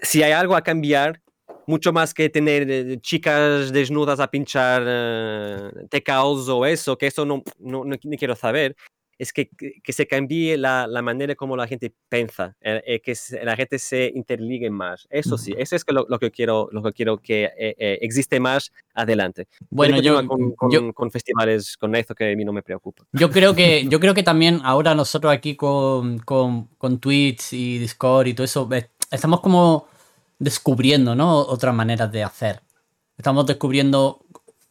[0.00, 1.20] si hay algo a cambiar,
[1.66, 7.42] mucho más que tener chicas desnudas a pinchar uh, tecaos o eso, que eso no,
[7.58, 8.74] no, no, quiero saber
[9.20, 13.14] es que, que se cambie la, la, manera como la gente piensa, eh, eh, que
[13.44, 15.06] la gente se interligue más.
[15.10, 18.72] Eso sí, eso es lo, lo que quiero, lo que quiero que eh, existe más
[18.94, 19.46] adelante.
[19.68, 23.04] Bueno, yo con, con, con, festivales con esto que a mí no me preocupa.
[23.12, 27.76] Yo creo que, yo creo que también ahora nosotros aquí con, con, con Twitch y
[27.76, 28.70] Discord y todo eso,
[29.10, 29.86] estamos como
[30.38, 31.40] descubriendo, ¿no?
[31.40, 32.62] Otras maneras de hacer.
[33.18, 34.24] Estamos descubriendo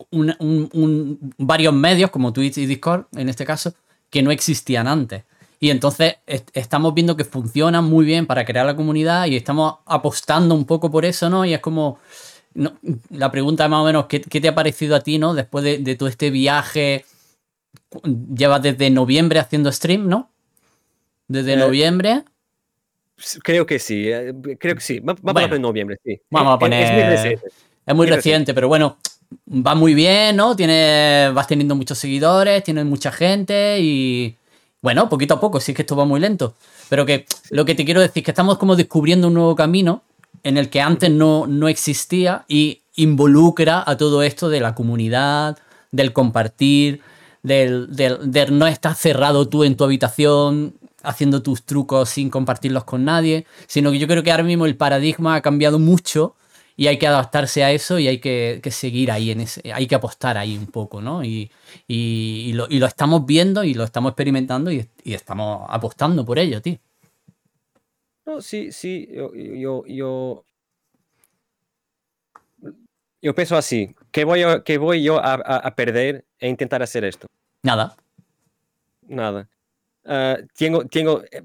[0.10, 3.76] un, un, varios medios como Twitch y Discord, en este caso,
[4.10, 5.24] que no existían antes.
[5.60, 6.16] Y entonces
[6.54, 10.90] estamos viendo que funcionan muy bien para crear la comunidad y estamos apostando un poco
[10.90, 11.44] por eso, ¿no?
[11.44, 12.00] Y es como,
[13.10, 15.34] la pregunta más o menos, ¿qué, te ha parecido a ti, ¿no?
[15.34, 17.06] Después de, todo este viaje
[18.34, 20.30] llevas desde noviembre haciendo stream, ¿no?
[21.28, 22.24] Desde eh, noviembre.
[23.44, 25.00] Creo que sí, eh, creo que sí.
[25.00, 26.22] Vamos a poner noviembre, sí.
[26.30, 26.84] Vamos a poner.
[26.86, 27.48] Es, muy reciente,
[27.86, 28.98] es muy reciente pero bueno,
[29.50, 30.56] va muy bien, ¿no?
[30.56, 34.36] Tiene, vas teniendo muchos seguidores, tienes mucha gente y.
[34.82, 36.56] Bueno, poquito a poco, sí que esto va muy lento.
[36.88, 40.04] Pero que lo que te quiero decir es que estamos como descubriendo un nuevo camino
[40.44, 45.58] en el que antes no, no existía y involucra a todo esto de la comunidad,
[45.92, 47.02] del compartir,
[47.44, 53.06] del, del, no estar cerrado tú en tu habitación haciendo tus trucos sin compartirlos con
[53.06, 56.36] nadie, sino que yo creo que ahora mismo el paradigma ha cambiado mucho
[56.80, 59.96] y hay que adaptarse a eso y hay que, seguir ahí, en ese, hay que
[59.96, 61.26] apostar ahí un poco, ¿no?
[61.26, 61.52] Y,
[62.54, 66.78] lo, estamos viendo y lo estamos experimentando y, estamos apostando por ello, tío.
[68.26, 70.46] No, sí, sí, yo, yo, yo,
[73.22, 74.44] yo pienso así, ¿qué voy,
[74.78, 77.28] voy yo a, perder e intentar hacer esto?
[77.62, 77.98] Nada.
[79.02, 79.50] Nada.
[80.06, 81.44] Ah, tengo, tengo, eh,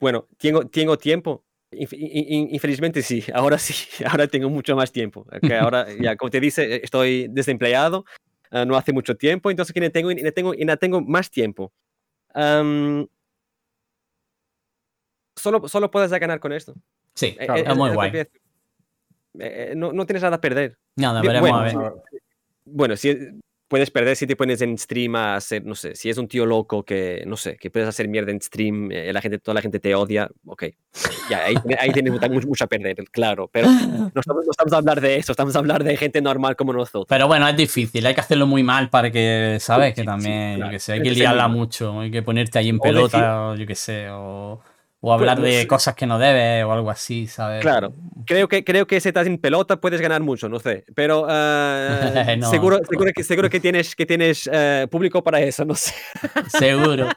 [0.00, 1.44] bueno, tengo, tengo tiempo.
[1.72, 5.26] Infelizmente sí, ahora sí, ahora tengo mucho más tiempo.
[5.40, 8.04] Que ahora, ya, como te dice, estoy desempleado,
[8.50, 11.72] ah, no hace mucho tiempo, entonces que tengo, tengo, tengo más tiempo.
[15.36, 16.74] solo, solo puedes ganar con esto.
[17.14, 18.26] Sí, eh, es, muy guay.
[19.38, 20.76] Eh, no, no, tienes nada a perder.
[20.96, 21.76] Nada, veremos bueno, a ver.
[22.64, 23.40] Bueno, si
[23.72, 26.44] puedes perder si te pones en stream a hacer, no sé, si es un tío
[26.44, 29.62] loco que, no sé, que puedes hacer mierda en stream, eh, la gente, toda la
[29.62, 30.64] gente te odia, ok.
[31.30, 32.12] Ya, ahí, ahí tienes
[32.44, 33.48] mucho, a perder, claro.
[33.50, 33.68] Pero
[34.14, 36.74] no estamos, no estamos a hablar de eso, estamos a hablar de gente normal como
[36.74, 37.06] nosotros.
[37.08, 39.94] Pero bueno, es difícil, hay que hacerlo muy mal para que, ¿sabes?
[39.94, 43.48] que también, yo que sé, hay que liarla mucho, hay que ponerte ahí en pelota,
[43.48, 44.60] o yo qué sé, o
[45.04, 47.60] o hablar pues, de cosas que no debes o algo así, ¿sabes?
[47.60, 47.92] Claro,
[48.24, 52.38] creo que, creo que si estás en pelota puedes ganar mucho, no sé, pero eh,
[52.48, 55.92] seguro, seguro, que, seguro que tienes, que tienes eh, público para eso, no sé.
[56.56, 57.08] Seguro.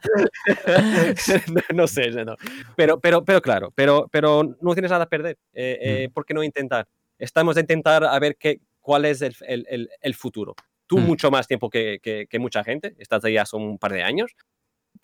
[1.76, 2.36] no, sé, no.
[2.76, 6.14] Pero, pero, pero claro, pero, pero no tienes nada a perder, eh, mm.
[6.14, 6.88] ¿por qué no intentar?
[7.20, 10.56] Estamos a intentar a ver qué, cuál es el, el, el, futuro.
[10.88, 11.02] Tú mm.
[11.02, 14.36] mucho más tiempo que, que, que mucha gente, estás ahí hace un par de años,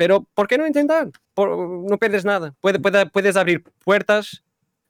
[0.02, 1.12] pero ¿por qué no intentar?
[1.38, 2.56] no pierdes nada.
[2.60, 4.42] puedes abrir puertas.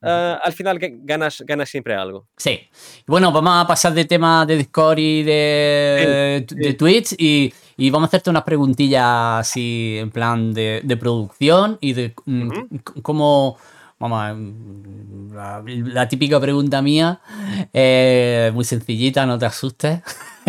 [0.02, 2.28] Ah, al final ganas, ganas siempre algo.
[2.38, 2.62] Sí.
[3.06, 7.54] Bueno, vamos a pasar de tema de Discord y de, de Twitch y,
[7.90, 9.04] vamos a hacerte unas preguntillas
[9.42, 13.58] así en plan de, producción y de mm, cómo...
[14.02, 14.36] Vamos a,
[15.64, 17.20] la, típica pregunta mía,
[17.72, 20.02] eh, muy sencillita, no te asustes.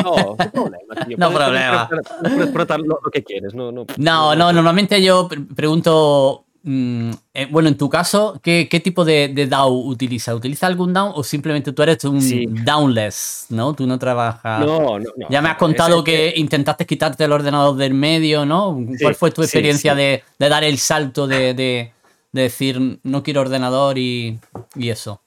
[0.03, 1.89] No, problema, No problema.
[2.21, 3.55] Puedes preguntar lo, que quieres.
[3.55, 6.47] No, no, no, no normalmente yo pregunto.
[6.65, 10.33] Mm, eh, bueno, en tu caso, ¿qué, qué tipo de, de, DAO utiliza?
[10.33, 12.21] ¿Utiliza algún DAO o simplemente tú eres un
[12.65, 13.75] downless, ¿no?
[13.75, 14.65] Tú no trabajas.
[14.65, 15.29] No, no, no.
[15.29, 18.79] Ya me has contado que, intentaste quitarte el ordenador del medio, ¿no?
[19.01, 21.93] ¿Cuál fue tu experiencia de, de, dar el salto de, de,
[22.33, 24.39] decir no quiero ordenador y,
[24.75, 25.23] y eso?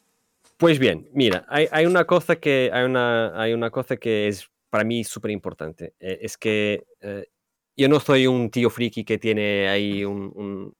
[0.57, 4.49] Pues bien, mira, hay, hay, una cosa que hay una, hay una cosa que es
[4.69, 5.93] para mí súper importante.
[5.99, 7.25] Eh, es que eh,
[7.77, 10.73] yo no soy un tío friki que tiene ahí un, un,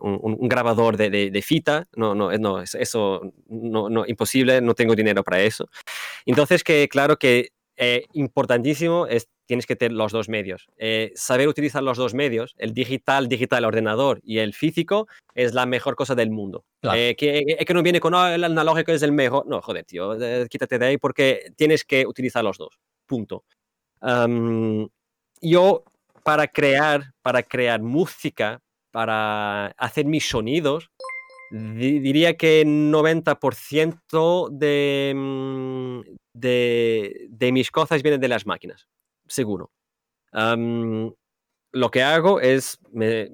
[0.00, 5.24] un, grabador de, de, fita, no, no, no, eso no, no, imposible, no tengo dinero
[5.24, 5.68] para eso.
[6.26, 10.68] Entonces, que claro que eh, importantísimo es tienes que tener los dos medios.
[11.14, 15.96] saber utilizar los dos medios, el digital, digital, ordenador y el físico, es la mejor
[15.96, 16.64] cosa del mundo.
[16.82, 19.46] que, que, no viene con oh, el analógico es el mejor.
[19.46, 20.16] No, joder, tío,
[20.48, 23.44] quítate de ahí porque tienes que utilizar los dos punto.
[25.40, 25.84] yo
[26.24, 30.90] para crear, para crear música, para hacer mis sonidos,
[31.50, 36.00] diría que 90% de, mm,
[36.34, 38.88] de, de, mis cosas vienen de las máquinas,
[39.28, 39.70] seguro.
[40.32, 42.78] lo que hago es,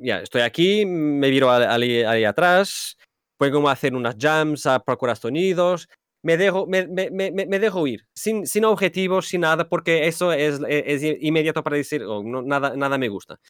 [0.03, 2.97] ya, estoy aquí, me viro ahí, atrás,
[3.39, 5.89] puedo hacer unas jams a procurar sonidos,
[6.23, 10.61] me dejo, me, me, me, dejo ir, sin, sin objetivos, sin nada, porque eso es,
[10.69, 13.41] es, inmediato para decir, oh, no, nada, nada me gusta.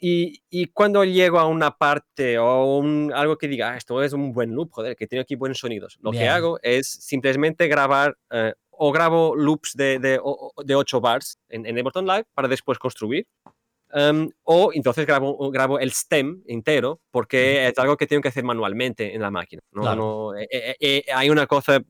[0.00, 4.12] y, y, cuando llego a una parte o un, algo que diga, ah, esto es
[4.12, 8.16] un buen loop, joder, que tiene aquí buenos sonidos, lo que hago es simplemente grabar
[8.30, 10.20] eh, o grabo loops de, de,
[10.64, 13.26] de 8 bars en, en Ableton Live para después construir
[13.96, 18.42] Em, o entonces grabo, grabo el stem entero porque es algo que tengo que hacer
[18.42, 19.62] manualmente en la máquina.
[19.70, 20.36] ¿no?
[20.36, 21.80] Eh, eh, eh, hay una cosa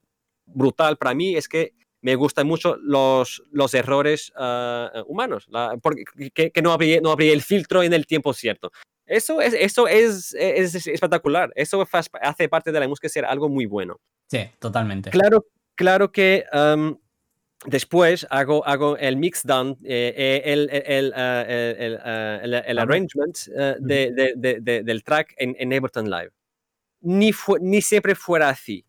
[0.44, 1.72] brutal para mí, es que
[2.02, 4.30] me gustan mucho los, los errores
[5.06, 5.48] humanos,
[5.80, 6.04] porque,
[6.52, 8.70] que, no, abrí, no abrí el filtro en el tiempo cierto.
[9.06, 11.50] Eso es, eso es, es, espectacular.
[11.56, 11.86] Eso
[12.20, 13.98] hace parte de la música ser algo muy bueno.
[14.30, 15.08] Sí, totalmente.
[15.08, 16.96] Claro, claro que em,
[17.66, 23.36] después hago, hago el mixdown, eh, el, el, el, el, arrangement
[23.80, 26.30] del track en, en Ableton Live.
[27.00, 28.84] Ni, ni siempre fuera así.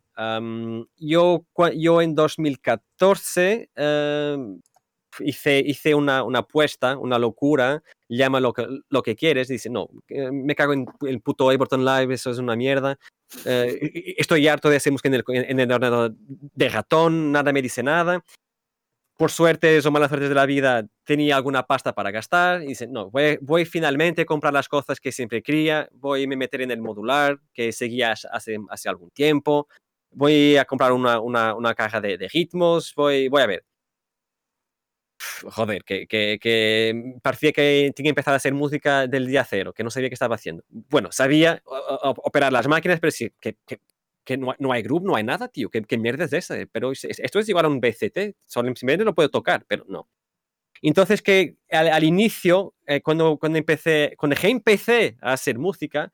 [0.98, 3.70] yo, yo en 2014
[5.20, 9.90] hice, hice una, una, apuesta, una locura, llama lo que, lo que quieres, dice, no,
[10.10, 12.98] me cago en el puto Ableton Live, eso es una mierda,
[13.46, 13.80] eh,
[14.18, 17.84] estoy harto de hacer música en el, en el ordenador de ratón, nada me dice
[17.84, 18.24] nada.
[19.18, 22.86] Por suerte o malas suertes de la vida, tenía alguna pasta para gastar y dice,
[22.86, 26.62] no, voy, voy finalmente a comprar las cosas que siempre quería, voy a me meter
[26.62, 29.70] en el modular que seguía hace, hace algún tiempo,
[30.12, 33.64] voy a comprar una, una, una caja de, de ritmos, voy, voy a ver
[35.44, 39.84] joder, que, que, parecía que tenía que empezar a hacer música del día cero, que
[39.84, 40.64] no sabía qué estaba haciendo.
[40.70, 43.58] Bueno, sabía operar las máquinas, pero sí, que,
[44.26, 45.70] que no, hay groove, no hay nada, tío.
[45.70, 46.56] ¿Qué, qué mierda es esa?
[46.72, 50.10] Pero esto es igual a un BCT, simplemente lo puedo tocar, pero no.
[50.82, 56.12] Entonces, que al, inicio, eh, cuando, cuando, empecé, cuando empecé a hacer música,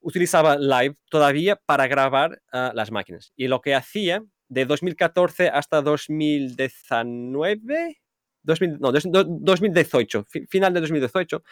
[0.00, 3.32] utilizaba Live todavía para grabar ah, las máquinas.
[3.36, 8.00] Y lo que hacía de 2014 hasta 2019,
[8.48, 11.42] 2000, no, 2018, final de 2018,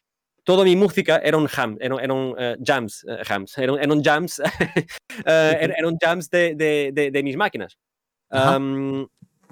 [0.44, 4.38] toda mi música era un ham, era, un uh, jams, uh, hams, era, un jams,
[5.26, 7.76] uh, era, un jams de, de, de, mis máquinas.
[8.30, 9.06] Um,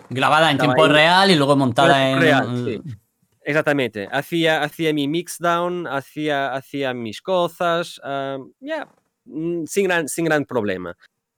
[0.09, 2.21] Grabada en tiempo real y luego montada en...
[2.21, 2.83] Real, sí.
[3.43, 4.09] Exactamente.
[4.11, 8.89] Hacía, hacía mi mixdown, hacía, hacía mis cosas, um, ya, yeah,
[9.67, 10.97] sin, gran, sin gran problema.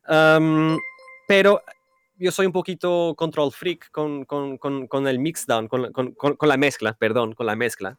[0.09, 0.79] Um,
[1.27, 1.63] pero
[2.19, 6.95] yo soy un poquito control freak con, con, con, el mixdown, con, con, la mezcla,
[6.95, 7.97] perdón, con la mezcla.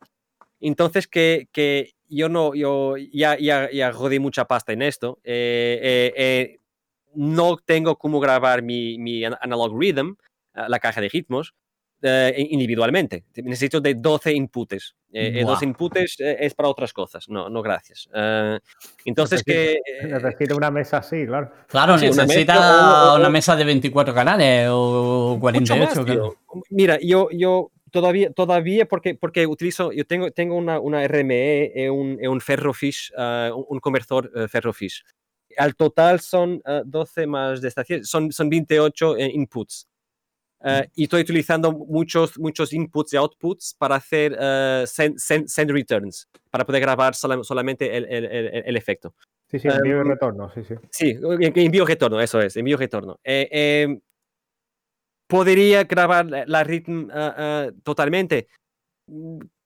[0.59, 5.20] Entonces que, que yo no, yo ya, ya, ya rodé mucha pasta en esto.
[5.24, 6.59] Eh, eh, eh,
[7.13, 10.15] no tengo cómo grabar mi, mi analog rhythm,
[10.53, 11.53] la caja de ritmos,
[12.01, 13.23] individualmente.
[13.35, 14.95] Necesito de 12 inputs.
[15.11, 17.27] Eh, 12 inputs es para otras cosas.
[17.29, 18.09] No, no gracias.
[19.05, 19.79] entonces que...
[20.03, 21.51] Necesita una mesa así, claro.
[21.67, 26.35] Claro, necesita una mesa, de 24 canales o 48.
[26.69, 32.19] Mira, yo, yo todavía, todavía porque, porque utilizo, yo tengo, tengo una, una RME, un,
[32.25, 35.03] un Ferrofish, un conversor Ferrofish.
[35.57, 39.87] Al total son 12 más de estación, son, son 28 inputs.
[40.63, 46.27] Eh, y estoy utilizando muchos, muchos inputs y outputs para hacer uh, send, send, returns,
[46.49, 48.25] para poder grabar solamente el, el,
[48.65, 49.13] el, efecto.
[49.47, 50.75] Sí, sí, envío y em, retorno, sí, sí.
[50.89, 53.19] Sí, envío y retorno, eso es, envío y retorno.
[53.23, 53.99] Eh, eh,
[55.27, 58.47] ¿Podría grabar la ritmo uh, totalmente?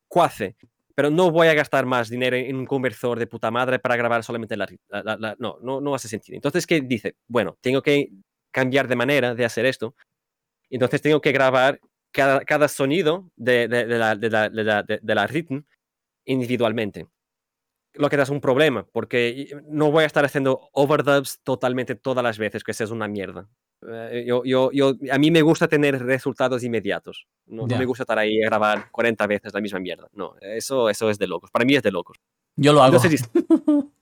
[0.07, 0.57] Cuace,
[0.93, 4.23] pero no voy a gastar más dinero en un conversor de puta madre para grabar
[4.23, 6.35] solamente la, la, la no, no, no hace sentido.
[6.35, 7.15] Entonces, ¿qué dice?
[7.27, 8.09] Bueno, tengo que
[8.51, 9.95] cambiar de manera de hacer esto
[10.76, 11.80] entonces tengo que grabar
[12.11, 14.49] cada, cada sonido de, de, de, la, de, la,
[14.84, 15.63] de, la, ritmo
[16.26, 17.07] individualmente.
[17.93, 22.24] Lo que da es un problema, porque no voy a estar haciendo overdubs totalmente todas
[22.24, 23.49] las veces, que eso es una mierda.
[23.86, 27.28] Eh, yo, yo, yo, a mí me gusta tener resultados inmediatos.
[27.47, 30.07] No, no, me gusta estar ahí a grabar 40 veces la misma mierda.
[30.13, 31.51] No, eso, eso es de locos.
[31.51, 32.17] Para mí es de locos.
[32.55, 32.97] Yo lo hago.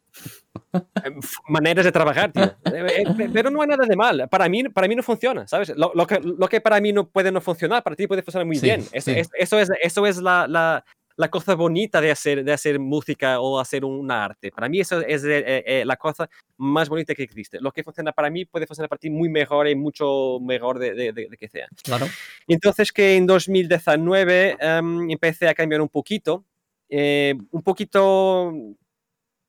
[1.47, 2.43] maneras de trabajar, tío.
[2.69, 4.27] Eh, eh, pero no hay nada de mal.
[4.29, 5.69] Para mí, para mí no funciona, ¿sabes?
[5.75, 8.45] Lo, lo, que, lo que para mí no puede no funcionar, para ti puede funcionar
[8.45, 8.85] muy bien.
[8.91, 10.83] Eso, es, eso es, eso es la, la,
[11.15, 14.51] la, cosa bonita de hacer, de hacer música o hacer un arte.
[14.51, 17.59] Para mí eso es eh, la cosa más bonita que existe.
[17.59, 20.93] Lo que funciona para mí puede funcionar para ti muy mejor y mucho mejor de,
[20.93, 21.67] de, de, que sea.
[21.83, 22.07] Claro.
[22.47, 26.45] Entonces que en 2019 em, empecé a cambiar un poquito.
[26.89, 28.53] un poquito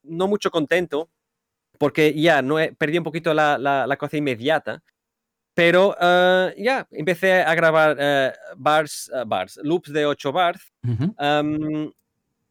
[0.02, 1.10] no mucho contento
[1.78, 4.82] porque ya no he, perdí un poquito la, la, cosa inmediata.
[5.54, 10.72] Pero uh, ya empecé a grabar uh, bars, uh, bars, loops de 8 bars.
[10.82, 11.90] um,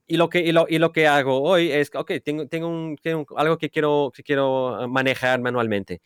[0.08, 2.98] y, lo que, y, lo, y lo que hago hoy es, ok, tengo, tengo, un,
[3.02, 6.02] tengo algo que quiero, que quiero manejar manualmente.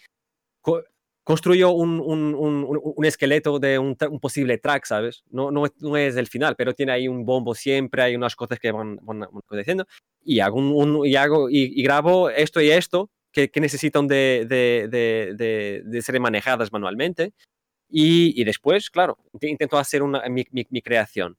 [0.61, 0.83] Co
[1.23, 5.23] construyo un, un, un, un, esqueleto de un, posible track, ¿sabes?
[5.29, 8.59] No, no, no, es el final, pero tiene ahí un bombo siempre, hay unas cosas
[8.59, 9.85] que van, van, diciendo
[10.23, 15.81] y hago, y, hago y, grabo esto y esto que, que necesitan de, de, de,
[15.85, 17.33] de, ser manejadas manualmente.
[17.89, 21.37] Y, y, después, claro, intento hacer una, mi, mi, creación.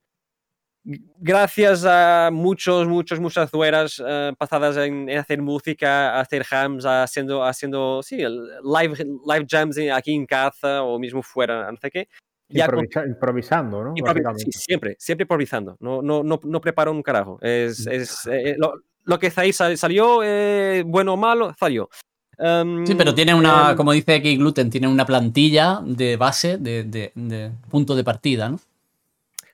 [0.84, 7.42] Gracias a muchos, muchos, muchas dueras uh, pasadas en, en, hacer música, hacer jams, haciendo,
[7.42, 8.94] haciendo sí, live,
[9.26, 12.08] live jams aquí en casa o mismo fuera, no sé qué,
[12.48, 13.94] Improvisa improvisando, ¿no?
[14.36, 15.76] Sí, siempre, siempre improvisando.
[15.80, 17.38] No, no, no, no preparo un carajo.
[17.40, 18.74] Es, es eh, lo,
[19.04, 21.88] lo, que salió, eh, bueno o malo, salió.
[22.36, 26.58] Em, sí, pero tiene una, em, como dice aquí Gluten, tiene una plantilla de base,
[26.58, 28.60] de, punto de partida, ¿no?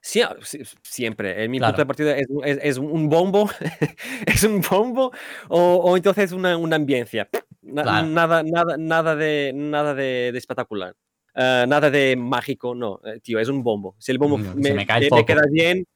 [0.00, 0.34] Sí, ah,
[0.82, 1.48] siempre.
[1.48, 3.50] Mi punto de partida es, un bombo,
[4.26, 5.12] es un bombo,
[5.48, 7.28] o, entonces es una, una ambiencia.
[7.62, 10.96] Nada, nada, nada de, nada de, espectacular.
[11.34, 13.94] Eh, nada de mágico, no, eh, tío, es un bombo.
[13.98, 15.86] Si el bombo me, queda bien,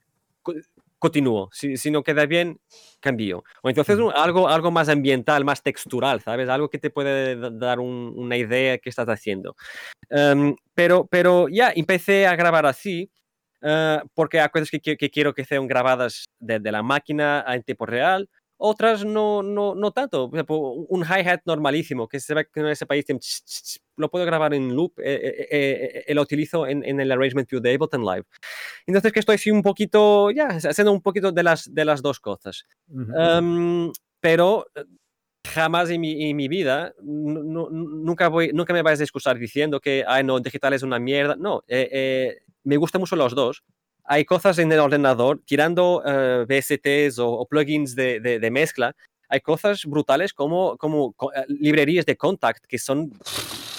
[0.98, 1.48] continúo.
[1.52, 2.60] Si, si, no queda bien,
[3.00, 3.42] cambio.
[3.62, 6.48] O entonces algo, algo más ambiental, más textural, ¿sabes?
[6.48, 9.56] Algo que te puede dar una idea que estás haciendo.
[10.10, 13.10] Em, pero, pero ya, empecé a grabar así.
[13.66, 17.86] Uh, porque hay cosas que, que, quiero que sean grabadas desde la máquina en tiempo
[17.86, 20.30] real, otras no, no, no tanto.
[20.30, 23.04] un hi-hat normalísimo, que se ve que en ese país
[23.96, 27.60] lo puedo grabar en loop, eh, eh, eh, lo utilizo en, en, el Arrangement View
[27.60, 28.24] de Ableton Live.
[28.86, 32.64] Entonces que estoy un poquito, ya, haciendo un poquito de las, de las dos cosas.
[33.18, 34.66] Em, pero
[35.46, 40.04] jamás en mi, en mi vida, nunca, voy, nunca me vais a excusar diciendo que,
[40.06, 41.36] ay, no, digital es una mierda.
[41.36, 41.62] No,
[42.64, 43.62] me gustan mucho los dos
[44.04, 48.94] hay cosas en el ordenador, tirando uh, VSTs o, plugins de, de, mezcla,
[49.28, 53.10] hay cosas brutales como, como eh, librerías de contact que son,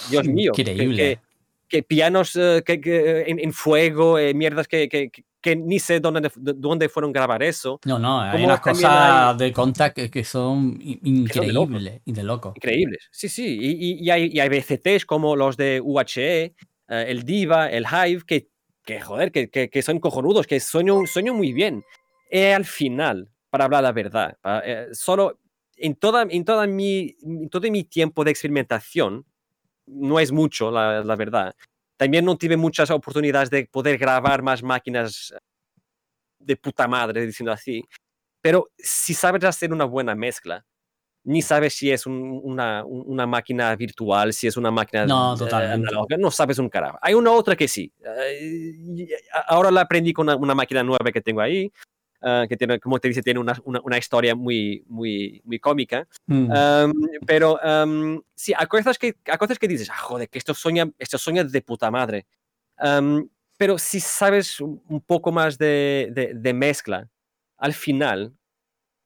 [0.09, 1.19] Dios mío, increíble.
[1.67, 7.43] Que, pianos eh, que, en, fuego, mierdas que, que, ni sé dónde, dónde fueron grabar
[7.43, 7.79] eso.
[7.85, 12.53] No, no, hay unas cosas de contact que son increíbles y de loco.
[12.55, 13.57] Increíbles, sí, sí.
[13.59, 16.55] Y, y, hay, y hay VCTs como los de UHE,
[16.87, 18.49] el Diva, el Hive, que
[18.85, 21.83] que joder, que, que, son cojonudos, que sueño, sueño muy bien.
[22.29, 25.39] Y al final, para hablar la verdad, eh, solo
[25.75, 27.15] en, toda, en, toda mi,
[27.49, 29.25] todo mi tiempo de experimentación,
[29.87, 31.55] no es mucho, la, la, verdad.
[31.97, 35.33] También no tuve muchas oportunidades de poder grabar más máquinas
[36.39, 37.83] de puta madre, diciendo así.
[38.41, 40.65] Pero si sabes hacer una buena mezcla,
[41.26, 46.18] ni sabes si es una, una, máquina virtual, si es una máquina no, totalmente.
[46.19, 46.99] no sabes un carajo.
[47.02, 47.91] Hay una otra que sí.
[49.47, 51.72] ahora la aprendí con una, máquina nueva que tengo ahí,
[52.22, 56.07] ah, que tiene, como te dice, tiene una, una, historia muy, muy, muy cómica.
[56.27, 56.52] Mm.
[57.26, 57.60] pero
[58.35, 61.43] sí, hay cosas, que, hay cosas que dices, ah, joder, que esto sueña, esto sueña
[61.43, 62.27] de puta madre.
[63.57, 67.10] pero si sabes un poco más de, de, de mezcla,
[67.57, 68.31] al final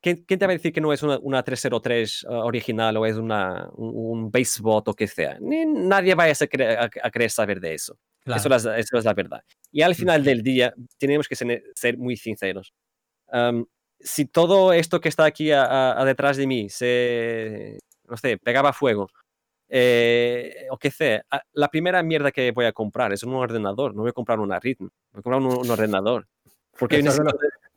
[0.01, 3.17] ¿Quién, te va a decir que no es una, una 303 uh, original o es
[3.17, 5.37] una, un, basebot o que sea?
[5.41, 7.97] Ni, nadie va a, a, querer saber de eso.
[8.25, 9.43] Eso, es, eso, es, la verdad.
[9.71, 12.73] Y al final del día tenemos que ser, muy sinceros.
[13.99, 19.09] si todo esto que está aquí a, detrás de mí se, no sé, pegaba fuego,
[19.67, 21.23] eh, o que sea,
[21.53, 24.59] la primera mierda que voy a comprar es un ordenador, no voy a comprar una
[24.59, 26.27] ritmo, voy a comprar un, ordenador.
[26.77, 27.01] Porque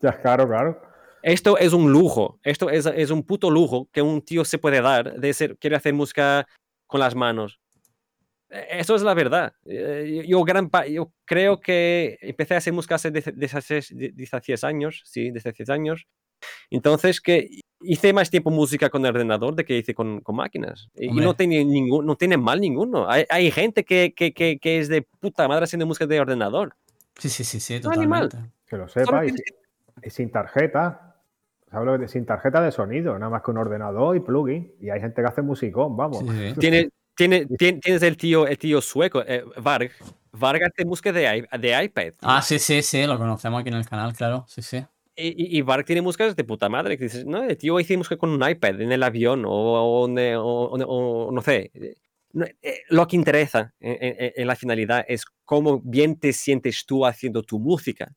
[0.01, 0.92] Ya, claro, claro.
[1.23, 4.81] Esto es un lujo, esto es, es, un puto lujo que un tío se puede
[4.81, 6.47] dar de ser, quiere hacer música
[6.87, 7.61] con las manos.
[8.51, 9.55] E, eso es la verdad.
[9.65, 15.71] Eh, yo, gran yo creo que empecé a hacer música hace 16 años, sí, 16
[15.71, 16.07] años.
[16.71, 17.49] Entonces, que
[17.83, 20.89] hice más tiempo música con el ordenador de que hice con, con máquinas.
[20.95, 23.09] Y, no tiene, ningún, no tiene mal ninguno.
[23.09, 26.75] Hay, hay gente que, que, que, que, es de puta madre haciendo música de ordenador.
[27.19, 28.39] Sí, sí, sí, sí, totalmente.
[28.67, 29.25] Que lo sepa.
[29.27, 31.12] y sin tarjeta,
[31.73, 34.75] Hablo de, sin tarjeta de sonido, nada más que un ordenador y plugin.
[34.79, 36.23] Y hay gente que hace musicón, vamos.
[36.59, 39.91] Tiene, tiene, tienes el tío, el tío sueco, eh, Varg.
[40.33, 42.13] Varg hace música de, de iPad.
[42.21, 44.45] Ah, sí, sí, sí, lo conocemos aquí en el canal, claro.
[44.49, 44.85] Sí, sí.
[45.17, 46.99] Y, y, Varg tiene músicas de puta madre.
[46.99, 51.31] Que dices, no, el tío hice música con un iPad en el avión o, o,
[51.33, 51.71] no sé.
[51.75, 57.43] Eh, lo que interesa en, en, la finalidad es cómo bien te sientes tú haciendo
[57.43, 58.11] tu música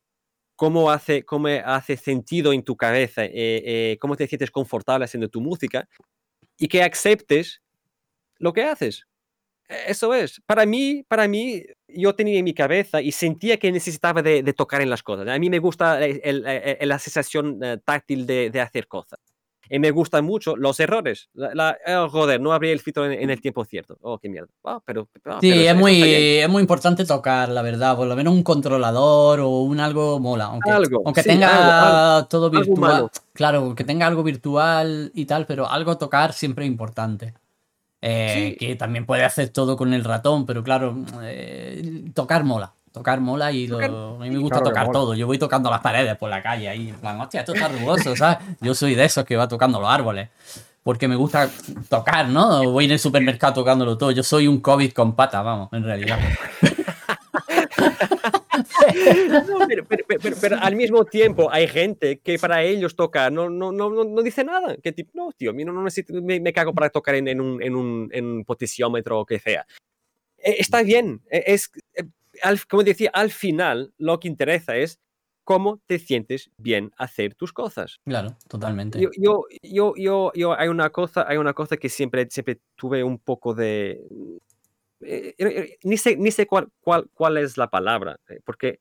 [0.56, 5.30] cómo hace, cómo hace sentido en tu cabeza, eh, eh, cómo te sientes confortable haciendo
[5.30, 5.88] tu música
[6.57, 7.61] y que aceptes
[8.38, 9.07] lo que haces.
[9.69, 10.41] E, eso es.
[10.45, 14.82] Para mí, para mí, yo tenía en mi cabeza y sentía que necesitaba de, tocar
[14.82, 15.27] en las cosas.
[15.27, 19.19] A mí me gusta la sensación eh, táctil de, de hacer cosas
[19.69, 21.29] y me gustan mucho los errores.
[21.33, 23.97] La, oh, joder, no abrí el filtro en, el tiempo cierto.
[24.01, 24.49] Oh, qué mierda.
[24.63, 27.95] Ah, pero, ah, sí, es, muy, es muy importante tocar, la verdad.
[27.95, 30.45] Por lo menos un controlador o un algo mola.
[30.45, 33.09] Aunque, algo, aunque tenga todo virtual.
[33.33, 37.33] Claro, que tenga algo virtual y tal, pero algo tocar siempre es importante.
[38.01, 43.19] Eh, que también puede hacer todo con el ratón, pero claro, eh, tocar mola tocar
[43.19, 43.89] mola y a
[44.19, 45.15] mí me gusta tocar todo.
[45.15, 48.15] Yo voy tocando las paredes por la calle ahí, en plan, hostia, esto está rugoso,
[48.15, 48.38] ¿sabes?
[48.61, 50.30] Yo soy de esos que va tocando los árboles.
[50.81, 51.49] Porque me gusta
[51.89, 52.72] tocar, ¿no?
[52.72, 54.11] Voy en el supermercado tocándolo todo.
[54.11, 56.19] Yo soy un COVID con pata, vamos, en realidad.
[60.39, 64.43] pero, al mismo tiempo hay gente que para ellos toca, no, no, no, no dice
[64.43, 64.77] nada.
[64.77, 67.76] Que tipo, no, tío, a mí no, necesito, me, cago para tocar en, un, en,
[67.76, 69.65] un, en un potenciómetro o que sea.
[70.38, 71.72] E, está bien, e, es,
[72.51, 74.99] e, como decía, al final lo que interesa es
[75.43, 77.99] cómo te sientes bien hacer tus cosas.
[78.03, 78.99] Claro, totalmente.
[78.99, 83.03] Yo, yo, yo, yo, yo hay una cosa, hay una cosa que siempre, siempre tuve
[83.03, 84.01] un poco de,
[85.01, 88.80] eh, eh, eh, ni sé, ni sé cuál, cuál, cuál es la palabra, porque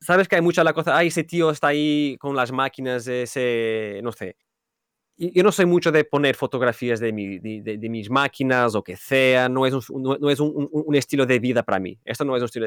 [0.00, 4.00] sabes que hay mucha la cosa, ay, ese tío está ahí con las máquinas, ese,
[4.02, 4.36] no sé.
[5.18, 9.48] Yo no soy mucho de poner fotografías de, mi, de, mis máquinas o que sea,
[9.48, 11.98] no es, un, no, es un, un, estilo de vida para mí.
[12.04, 12.66] Esto no es un estilo.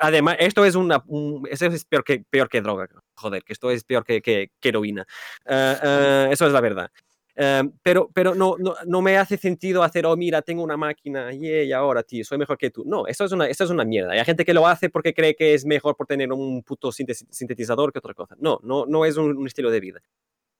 [0.00, 1.04] además, esto es una.
[1.50, 2.88] eso es peor que, peor que droga.
[3.14, 5.06] Joder, que esto es peor que, que, heroína.
[5.46, 6.90] eso es la verdad.
[7.36, 11.32] Em, pero pero no, no, no, me hace sentido hacer, oh, mira, tengo una máquina,
[11.32, 12.84] y ahora, tío, soy mejor que tú.
[12.86, 14.12] No, eso es, una, eso es una mierda.
[14.12, 17.92] Hay gente que lo hace porque cree que es mejor por tener un puto sintetizador
[17.92, 18.36] que otra cosa.
[18.38, 20.00] No, no, no es un, estilo de vida.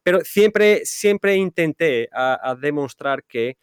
[0.05, 3.57] Pero siempre, siempre intenté a, demostrar que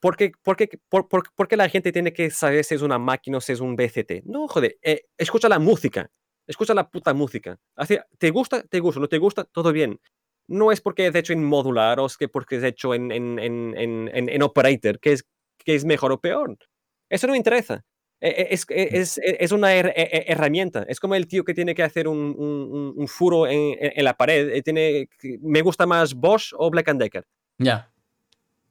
[0.00, 3.38] ¿Por qué, por, por, por, qué, la gente tiene que saber si es una máquina
[3.38, 4.24] o si es un BCT?
[4.24, 6.10] No, joder, eh, escucha la música,
[6.46, 7.58] escucha la puta música.
[7.74, 8.62] Así, ¿Te gusta?
[8.64, 9.00] ¿Te gusta?
[9.00, 9.44] ¿No te gusta?
[9.44, 9.98] Todo bien
[10.46, 13.38] no es porque es hecho en modular o es que porque es hecho en, en,
[13.38, 15.24] en, en operator, que es,
[15.58, 16.56] que es mejor o peor.
[17.08, 17.84] Eso no interesa.
[18.24, 18.96] E, e, es, e, mm.
[18.96, 20.86] es, es, una herramienta.
[20.88, 24.48] Es como el tío que tiene que hacer un, un, un furo en, la pared.
[24.48, 25.10] Eh, tiene,
[25.42, 27.26] me gusta más Bosch o Black Decker.
[27.58, 27.90] Ya.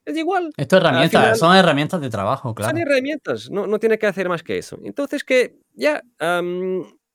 [0.06, 0.52] Es igual.
[0.58, 2.72] Esto es herramientas, son herramientas de trabajo, claro.
[2.72, 4.80] Son herramientas, no, no tiene que hacer más que eso.
[4.84, 6.02] Entonces, que ya,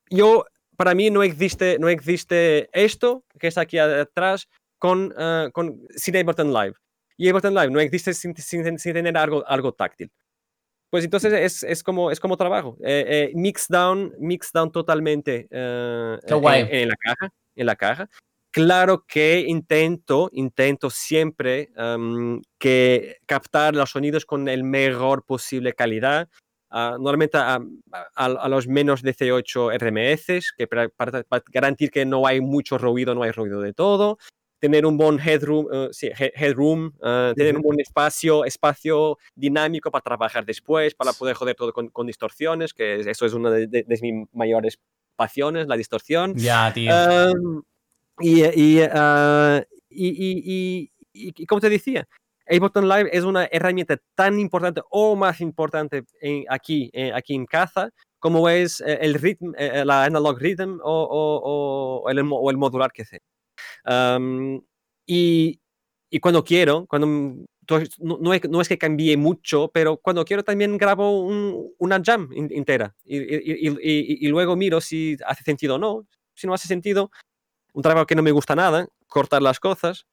[0.09, 0.45] yo
[0.77, 4.49] para mí no existe, no existe esto que está aquí atrás
[4.79, 6.75] con, uh, con sin Live.
[7.17, 10.13] Y Ableton Live no existe sin, sin, sin tener algo, algo táctil.
[10.91, 12.77] Pues entonces es, es, como, es como trabajo.
[12.83, 18.09] Eh, eh, mix down, mix down totalmente uh, en, en, la caja, en la caja.
[18.51, 26.29] Claro que intento, intento siempre um, que captar los sonidos con el mejor posible calidad
[26.71, 32.79] normalmente a, los menos de C8 RMS, que para, para, garantir que no hay mucho
[32.79, 34.19] ruido, no hay ruido de todo.
[34.61, 40.03] Tener un buen headroom, uh, sí, headroom uh, tener un buen espacio, espacio dinámico para
[40.03, 44.27] trabajar después, para poder joder todo con, con distorsiones, que eso es una de, mis
[44.33, 44.79] mayores
[45.15, 46.35] pasiones, la distorsión.
[46.35, 46.93] Ya, tío.
[48.21, 52.09] y, y, uh, y, y, y, como te decía,
[52.49, 57.47] Ableton Live es una herramienta tan importante o más importante en, aquí, eh, aquí en
[57.47, 62.57] casa como es eh, el ritmo, la analog rhythm o, o, o, el, o el,
[62.57, 63.21] modular que sea.
[65.07, 65.61] Y,
[66.11, 70.43] y, cuando quiero, cuando no, no, es, no, es, que cambie mucho, pero cuando quiero
[70.43, 75.79] también grabo un, una jam entera y, y, y, luego miro si hace sentido o
[75.79, 76.07] no.
[76.35, 77.11] Si no hace sentido,
[77.73, 80.07] un trabajo que no me gusta nada, cortar las cosas.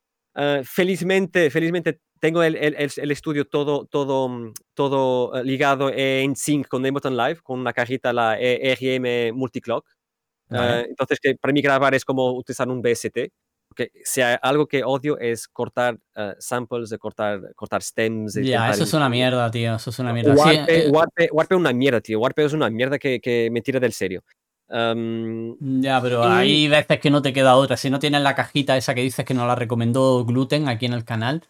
[0.63, 6.67] felizmente, felizmente tengo el, el, el, estudio todo, todo, mm, todo eh, ligado en sync
[6.67, 9.85] con Ableton Live, con una cajita, la ERM Multiclock.
[10.49, 13.31] Uh, entonces, que para mí grabar es como utilizar un BST.
[13.67, 18.35] Porque si hay algo que odio es cortar uh, samples, cortar, cortar stems.
[18.35, 19.75] Ya, eso es una mierda, tío.
[19.75, 20.33] Eso es una mierda.
[20.33, 22.19] Warp, sí, Warp, es una mierda, tío.
[22.19, 24.23] Warp es una mierda que, que me tira del serio.
[24.67, 27.77] Um, ya, pero hay veces que no te queda otra.
[27.77, 30.93] Si no tienes la cajita esa que dices que nos la recomendó Gluten aquí en
[30.93, 31.43] el canal,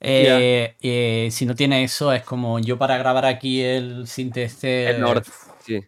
[0.00, 4.90] eh, eh, si no tiene eso, es como yo para grabar aquí el sinteste.
[4.90, 5.24] El Nord,
[5.64, 5.80] sí.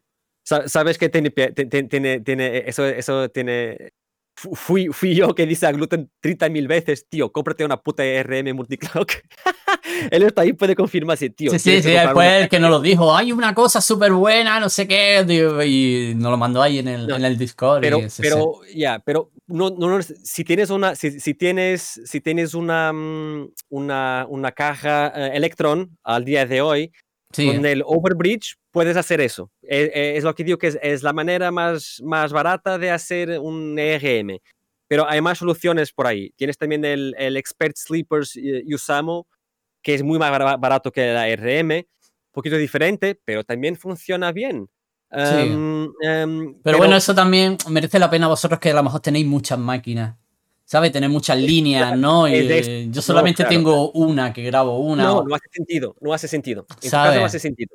[0.49, 3.93] Sabes que tiene, tiene, tiene, eso, eso tiene.
[4.35, 9.13] Fui, fui yo que dice a Gluten 30.000 veces, tío, cómprate una puta RM multiclock.
[10.11, 11.51] Él está ahí, puede confirmarse, tío.
[11.51, 14.69] Sí, sí, sí, después el que nos lo dijo, hay una cosa súper buena, no
[14.69, 15.25] sé qué,
[15.67, 17.81] y nos lo mandó ahí en el, en el Discord.
[17.81, 22.93] Pero, pero, ya, pero no, no, si tienes una, si, si tienes, si tienes una,
[22.93, 26.93] mm, una, una caja uh, Electron al día de hoy,
[27.35, 29.51] con el Overbridge puedes hacer eso.
[29.63, 32.91] Es, e, es, lo que digo que es, es, la manera más, más barata de
[32.91, 34.39] hacer un ERM.
[34.89, 36.31] Pero hay más soluciones por ahí.
[36.37, 39.27] Tienes también el, el Expert Sleepers eh, Usamo,
[39.83, 44.69] que es muy más barato que la RM, un poquito diferente, pero también funciona bien.
[45.11, 49.27] Em, em, pero, bueno, eso también merece la pena vosotros que a lo mejor tenéis
[49.27, 50.17] muchas máquinas.
[50.69, 50.93] ¿Sabes?
[50.93, 52.29] Tener muchas líneas, ¿no?
[52.29, 55.05] Y, yo solamente tengo una que grabo una.
[55.05, 56.67] No, no hace sentido, no hace sentido.
[56.83, 57.75] En caso no hace sentido.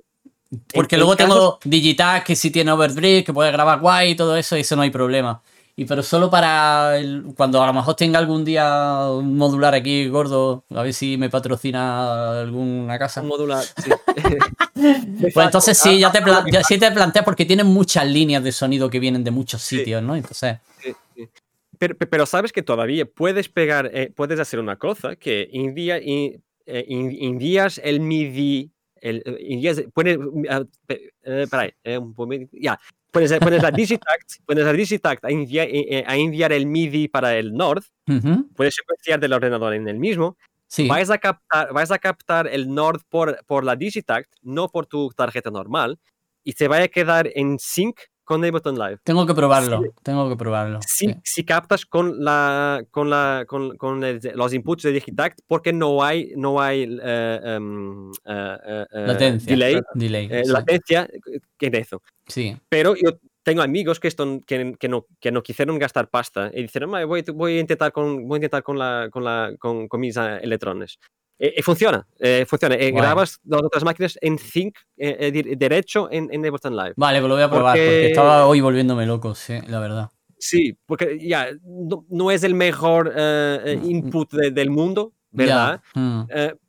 [0.71, 4.55] Porque luego tengo digital que sí tiene overdrive, que puede grabar guay y todo eso,
[4.55, 5.41] y eso no hay problema.
[5.75, 6.93] y pero solo para
[7.35, 11.31] cuando a lo mejor tenga algún día un modular aquí gordo, a ver si me
[11.31, 13.21] patrocina alguna casa.
[13.21, 13.89] Un modular, sí.
[15.33, 16.21] pues entonces sí, ya te,
[16.63, 20.15] sí te planteas porque tienen muchas líneas de sonido que vienen de muchos sitios, ¿no?
[20.15, 20.59] Entonces...
[22.09, 27.79] Pero, sabes que todavía puedes pegar, eh, puedes hacer una cosa que envía, eh, envías
[27.83, 30.67] el MIDI, el, envías, pones, uh,
[32.53, 32.79] ya,
[33.13, 33.29] Pones,
[33.61, 37.53] la Digitact, pones la Digitact a enviar, eh, eh, a enviar, el MIDI para el
[37.53, 37.83] Nord,
[38.55, 40.35] puedes secuenciar del ordenador en el mismo.
[40.67, 40.87] Sí.
[40.87, 45.11] Vais, a captar, vais a captar el Nord por, por la Digitact, no por tu
[45.11, 45.99] tarjeta normal,
[46.43, 48.99] y se va a quedar en sync con Ableton Live.
[49.03, 50.79] Tengo que probarlo, tengo que probarlo.
[50.85, 56.03] Si, si captas con, la, con, la, con, con los inputs de Digitact, porque no
[56.03, 61.07] hay, no hay eh, em, latencia, delay, delay latencia
[61.57, 62.01] que es eso.
[62.27, 62.55] Sí.
[62.69, 66.61] Pero yo tengo amigos que, están, que, que, no, que no quisieron gastar pasta y
[66.63, 69.99] dijeron, voy, voy, a intentar con, voy a intentar con, la, con, la, con, con
[69.99, 70.99] mis electrones.
[71.45, 72.75] Eh, funciona, eh, funciona.
[72.75, 76.93] Eh, grabas las otras máquinas en Sync derecho en, en Ableton Live.
[76.95, 78.07] Vale, pues lo voy a probar porque...
[78.07, 80.09] estaba hoy volviéndome loco, sí, la verdad.
[80.39, 81.49] Sí, porque ya
[82.07, 85.81] no, es el mejor mm, input del mundo, ¿verdad?
[85.95, 86.21] Mm.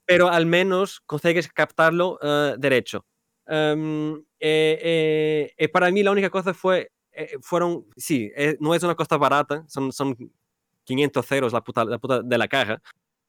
[0.05, 2.19] pero al menos consigues captarlo
[2.59, 3.07] derecho.
[3.47, 4.25] Em,
[5.73, 6.91] para mí la única cosa fue,
[7.43, 10.17] fueron, sí, no es una cosa barata, son, son
[10.83, 12.83] 500 ceros la puta, la puta de la caja,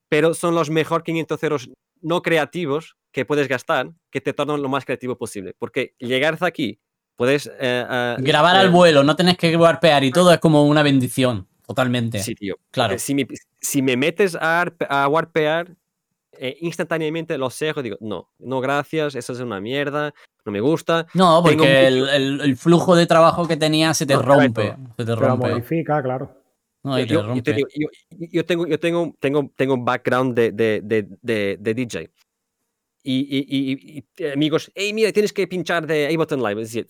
[0.09, 1.69] pero son los mejor 500 euros
[2.01, 5.55] no creativos que puedes gastar que te tornan lo más creativo posible.
[5.57, 6.79] Porque llegar hasta aquí,
[7.15, 7.47] puedes...
[7.47, 10.83] Eh, eh, Grabar al eh, vuelo, no tenés que warpear y todo es como una
[10.83, 12.19] bendición, totalmente.
[12.19, 12.55] Sí, tío.
[12.71, 12.99] Claro.
[12.99, 13.25] Si me,
[13.59, 15.75] si me metes a, a warpear,
[16.59, 20.13] instantáneamente lo cejo, digo, no, no gracias, eso es una mierda,
[20.43, 21.07] no me gusta.
[21.13, 24.75] No, porque el, el, flujo de trabajo que tenía se te rompe.
[24.97, 25.51] Se te rompe.
[25.51, 26.44] modifica, claro
[26.85, 32.11] yo, tengo, yo tengo, tengo, tengo un background de, de, de, de DJ.
[33.03, 36.61] Y, y, y, amigos, hey, mira, tienes que pinchar de Ableton Live.
[36.61, 36.87] Es decir,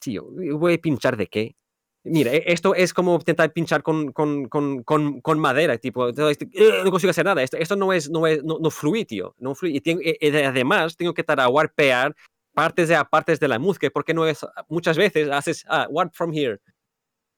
[0.00, 0.28] tío,
[0.58, 1.56] ¿voy a pinchar de qué?
[2.04, 6.12] Mira, e, esto es como intentar pinchar con, con, con, con, madera, tipo, eh,
[6.84, 7.42] no consigo hacer nada.
[7.42, 9.34] Esto, esto no es, no es, no, no fluye, tío.
[9.38, 9.76] No fluye.
[9.76, 10.00] Y, tengo,
[10.48, 12.14] además, tengo que estar a warpear
[12.54, 16.32] partes de partes de la música, porque no es, muchas veces haces, ah, warp from
[16.32, 16.58] here,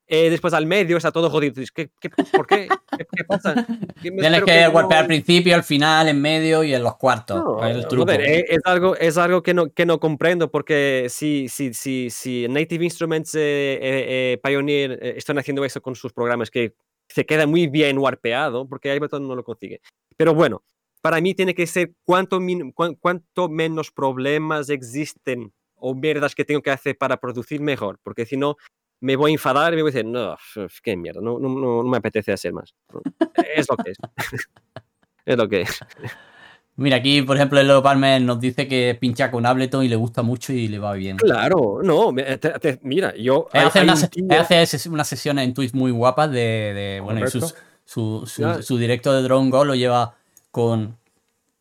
[0.07, 1.63] eh, después al medio está todo jodido.
[1.75, 2.69] ¿Qué, qué, por qué?
[3.17, 3.67] ¿Qué, pasa?
[4.03, 7.43] Tienes que, golpear al principio, al final, en medio y en los cuartos.
[7.63, 12.47] Eh, es, algo, es algo que no, que no comprendo porque si, si, si, si
[12.49, 16.75] Native Instruments eh, Pioneer están haciendo eso con sus programas que
[17.09, 19.81] se queda muy bien warpeado porque Ableton no lo consigue.
[20.17, 20.63] Pero bueno,
[21.01, 22.41] para mí tiene que ser cuánto,
[23.01, 28.39] cuánto menos problemas existen o mierdas que tengo que hacer para producir mejor, porque si
[28.39, 28.57] no,
[29.01, 30.37] me voy a enfadar y me voy a decir, no,
[30.83, 32.75] qué mierda, no, no, no, me apetece hacer más.
[33.55, 33.99] Es lo que es.
[35.27, 35.81] es lo que es.
[36.77, 40.23] Mira, aquí, por ejemplo, el Palmer nos dice que pincha con Ableton y le gusta
[40.23, 41.17] mucho y le va bien.
[41.19, 42.13] Claro, no,
[42.83, 43.49] mira, yo...
[43.53, 47.53] hace, una, sesión en Twitch muy guapas de, de bueno, y su,
[47.85, 50.17] su, su, directo de Drone Go lo lleva
[50.51, 50.97] con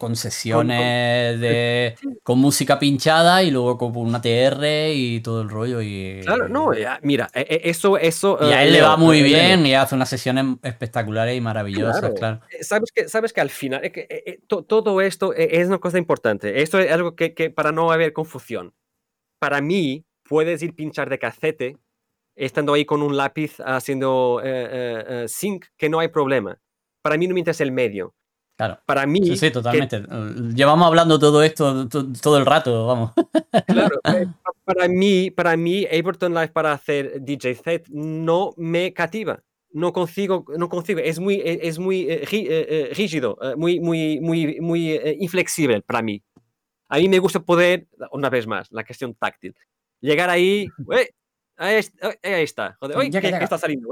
[0.03, 5.81] con sesiones de con música pinchada y luego con una TR y todo el rollo
[5.81, 6.71] y claro no
[7.01, 10.09] mira e, e, eso eso y a él le va muy bien y hace unas
[10.09, 15.33] sesiones espectaculares y maravillosas claro, eh, sabes que sabes que al final que, todo esto
[15.33, 18.73] es una cosa importante esto es algo que, para no haber confusión.
[19.39, 21.77] Para mí puedes ir pinchar de cacete
[22.35, 26.59] estando ahí con un lápiz haciendo eh, eh, sync que no hay problema.
[27.01, 28.15] Para mí no me interesa el medio
[28.55, 28.79] Claro.
[28.85, 29.25] Para mí.
[29.25, 30.03] Sí, sí, totalmente.
[30.53, 33.11] Llevamos hablando todo esto todo el rato, vamos.
[33.67, 34.27] Claro, eh,
[34.65, 39.41] para mí, para mí, Ableton Live para hacer DJ set no me cativa.
[39.71, 40.99] No consigo, no consigo.
[40.99, 46.21] Es muy, e, es muy eh, eh, rígido, muy, muy, muy, muy inflexible para mí.
[46.89, 49.55] A mí me gusta poder, una vez más, la cuestión táctil.
[49.99, 50.67] Llegar ahí,
[51.57, 51.83] ahí,
[52.21, 53.89] está, joder, ¿qué, está saliendo?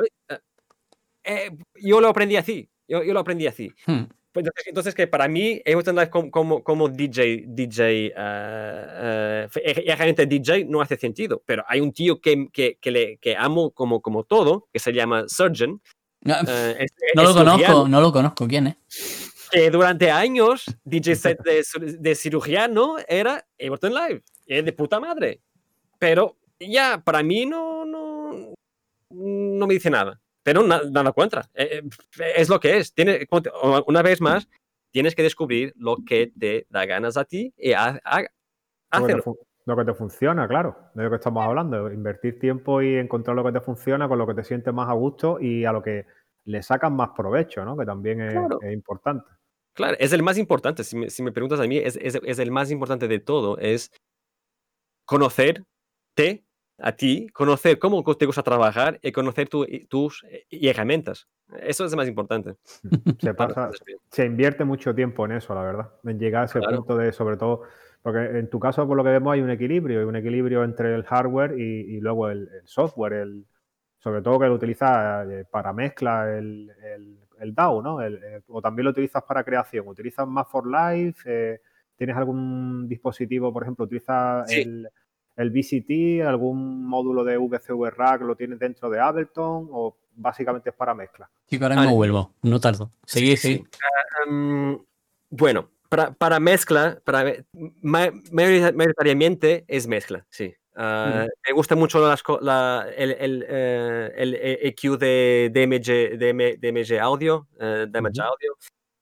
[1.76, 3.72] yo lo aprendí así, yo, yo lo aprendí así.
[3.88, 4.04] Hmm.
[4.32, 10.82] Pues entonces, que para mí, Ableton Live como, como, DJ, DJ, uh, uh, DJ no
[10.82, 14.70] hace sentido, pero hay un tío que, que, que, le, que amo como, como todo,
[14.72, 15.82] que se llama Surgeon.
[16.22, 16.46] No, uh,
[17.16, 18.78] no lo conozco, no lo conozco, ¿quién es?
[19.52, 21.64] Que durante años DJ set de,
[22.00, 25.42] de cirujano era Ableton Live, es de puta madre.
[26.00, 28.54] Pero ya, para mí no, no,
[29.10, 31.50] no me dice nada pero nada contra.
[31.54, 31.82] Eh,
[32.20, 32.94] eh, es lo que es.
[32.94, 33.28] Tiene,
[33.88, 34.48] una vez más,
[34.92, 39.38] tienes que descubrir lo que te da ganas a ti y hacerlo.
[39.66, 41.92] lo que te funciona, claro, de lo que estamos hablando.
[41.92, 44.94] Invertir tiempo y encontrar lo que te funciona, con lo que te sientes más a
[44.94, 46.06] gusto y a lo que
[46.46, 47.78] le sacas más provecho, ¿no?
[47.78, 49.26] Que también es, importante.
[49.74, 50.84] Claro, es el más importante.
[50.84, 53.58] Si me, preguntas a mí, es, el más importante de todo.
[53.60, 53.92] Es
[55.06, 56.44] conocerte
[56.82, 61.28] a ti, conocer cómo te gusta trabajar y conocer tus herramientas.
[61.62, 62.56] Eso es lo más importante.
[63.20, 63.70] Se, pasa,
[64.10, 65.92] se invierte mucho tiempo en eso, la verdad.
[66.04, 67.64] En llegar a ese punto de, sobre todo,
[68.02, 70.96] porque en tu caso, por lo que vemos, hay un equilibrio, hay un equilibrio entre
[70.96, 73.46] el hardware y, luego el, software, el,
[74.00, 76.72] sobre todo que lo utilizas eh, para mezcla, el,
[77.40, 78.00] el, DAO, ¿no?
[78.48, 79.88] o también lo utilizas para creación.
[79.88, 81.22] ¿Utilizas más for life?
[81.26, 81.60] Eh,
[81.96, 84.88] ¿Tienes algún dispositivo, por ejemplo, utilizas el,
[85.42, 90.76] el VCT, algún módulo de VCV Rack lo tienes dentro de Ableton o básicamente es
[90.76, 91.30] para mezcla?
[91.48, 92.92] Sí, ahora mismo vuelvo, no tardo.
[93.06, 94.78] Seguí, sí, ah,
[95.30, 97.34] bueno, para, mezcla, para,
[97.82, 100.54] mayoritariamente es mezcla, sí.
[100.76, 106.18] Ah, me gusta mucho el, el, eh, EQ de DMG,
[106.60, 108.58] DMG Audio, uh, Audio.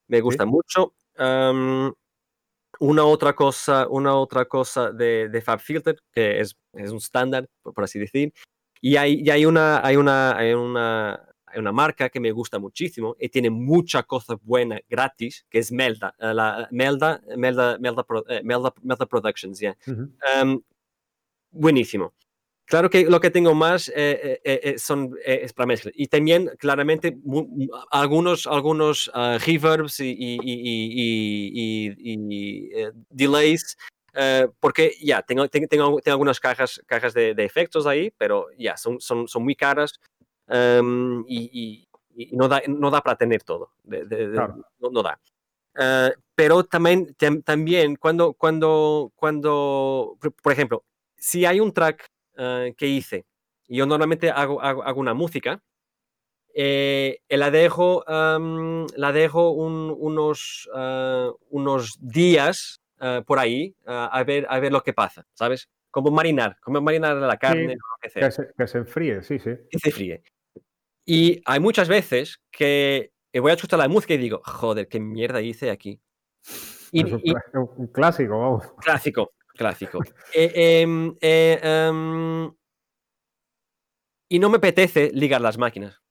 [0.07, 0.93] Me gusta mucho.
[2.79, 7.83] Una otra cosa, una otra cosa de, de FabFilter, que es, es un estándar, por,
[7.83, 8.33] así decir.
[8.81, 12.59] Y hay, y hay, una, hay, una, hay una hay una marca que me gusta
[12.59, 18.05] muchísimo y tiene mucha cosa buena gratis, que es Melda, eh, la Melda, Melda, Melda,
[18.29, 19.75] eh, Melda, Melda Productions, ya.
[19.87, 20.61] Em,
[21.51, 22.13] buenísimo.
[22.69, 25.91] Claro que lo que tengo más eh, son, es para mezcla.
[25.95, 27.17] Y también, claramente,
[27.91, 30.39] algunos, algunos uh, reverbs y, y,
[31.99, 33.75] y, delays,
[34.59, 39.01] porque ya, tengo, tengo, tengo, algunas cajas, cajas de, de efectos ahí, pero ya, son,
[39.01, 39.99] son, son muy caras
[40.49, 41.87] Em, y,
[42.31, 45.19] no, da, no da para tener todo, no, da.
[45.79, 47.15] Eh, pero también,
[47.45, 50.83] también cuando, cuando, cuando, por ejemplo,
[51.17, 52.09] si hay un track
[52.39, 53.25] eh, que hice,
[53.67, 55.61] yo normalmente hago, hago, una música,
[56.55, 60.69] eh, la dejo, em, la dejo unos,
[61.49, 62.81] unos días
[63.25, 65.69] por ahí a, ver, a ver lo que pasa, ¿sabes?
[65.91, 67.77] Como marinar, como marinar la carne.
[68.01, 69.51] que, se, que, se, enfríe, sí, sí.
[69.69, 70.23] Que se fríe.
[71.05, 75.41] Y hay muchas veces que voy a escuchar la música y digo, joder, qué mierda
[75.41, 75.99] hice aquí.
[76.91, 78.71] Y, un, clásico, vamos.
[78.79, 79.99] Clásico, clásico.
[80.33, 82.51] Eh, em, eh, em,
[84.29, 86.01] y no me apetece ligar las máquinas.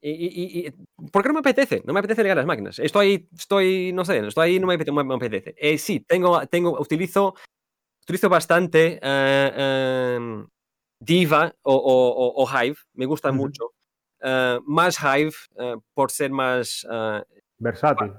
[0.00, 0.70] Y,
[1.10, 1.82] ¿Por qué no me apetece?
[1.84, 2.78] No me apetece ligar las máquinas.
[2.78, 4.74] Estoy, estoy no sé, estoy ahí, no me
[5.14, 5.54] apetece.
[5.58, 7.34] Eh, sí, tengo, tengo, utilizo,
[8.04, 10.46] utilizo bastante em,
[11.00, 13.72] Diva o, Hive, me gusta mucho.
[14.64, 15.34] Más Hive
[15.92, 16.86] por ser más
[17.58, 18.12] versátil.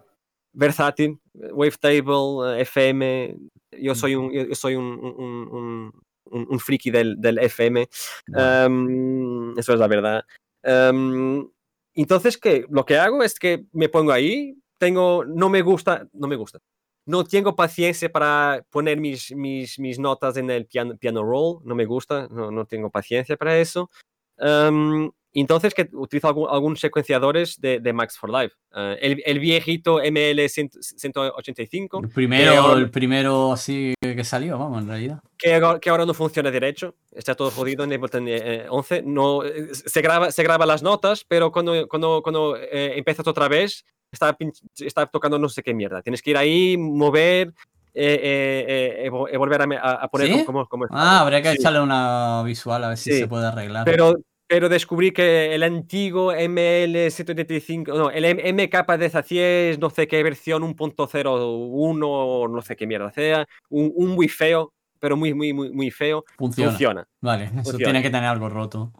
[0.54, 3.38] Versátil, Wavetable, FM.
[3.82, 5.94] Yo soy un, yo soy un,
[6.26, 7.88] un, friki del, del FM.
[8.36, 10.26] Em, eso es la verdad.
[10.64, 11.48] Em,
[11.94, 12.66] entonces, ¿qué?
[12.70, 16.60] Lo que hago es que me pongo ahí, tengo, no me gusta, no me gusta.
[17.06, 21.74] No tengo paciencia para poner mis, mis, mis notas en el piano, piano roll, no
[21.74, 23.90] me gusta, no, no tengo paciencia para eso.
[24.38, 25.10] Um,
[25.42, 28.56] entonces, que utilizo algunos secuenciadores de, de, Max for Life.
[28.76, 32.04] Eh, el, el, viejito ML185.
[32.04, 35.20] El primero, el primero así que salió, vamos, en realidad.
[35.38, 36.96] Que, que, ahora no funciona derecho.
[37.12, 38.28] Está todo jodido en Ableton
[38.70, 39.04] 11.
[39.04, 43.48] No, eh, se, graba, se graba las notas, pero cuando, cuando, cuando eh, empiezas otra
[43.48, 44.36] vez, está,
[44.78, 46.02] está tocando no sé qué mierda.
[46.02, 47.54] Tienes que ir ahí, mover,
[48.00, 52.90] eh, eh, volver a, a poner como, como, Ah, habría que echarle una visual a
[52.90, 53.86] ver si se puede arreglar.
[53.86, 54.16] Pero
[54.48, 60.64] pero descubrí que el antiguo ML785, no, el MK de Zacies, no sé qué versión
[60.64, 66.24] 1.01, no sé qué mierda sea, un, muy feo, pero muy, muy, muy, muy feo,
[66.38, 67.08] funciona.
[67.20, 68.94] Vale, eso tiene que tener algo roto.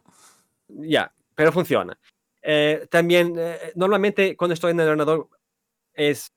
[0.68, 1.98] Ya, pero funciona.
[2.42, 5.30] Eh, también, eh, normalmente cuando estoy en el ordenador,
[5.94, 6.32] es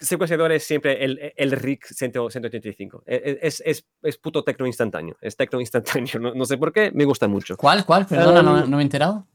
[0.00, 3.04] secuenciador es siempre el, el RIC 185.
[3.06, 5.16] E, e, es, es, es, puto tecno instantáneo.
[5.20, 6.18] Es tecno instantáneo.
[6.18, 7.56] No, sé por qué, me gusta mucho.
[7.56, 7.84] ¿Cuál?
[7.84, 8.06] ¿Cuál?
[8.06, 9.26] Perdona, no, no, me he enterado.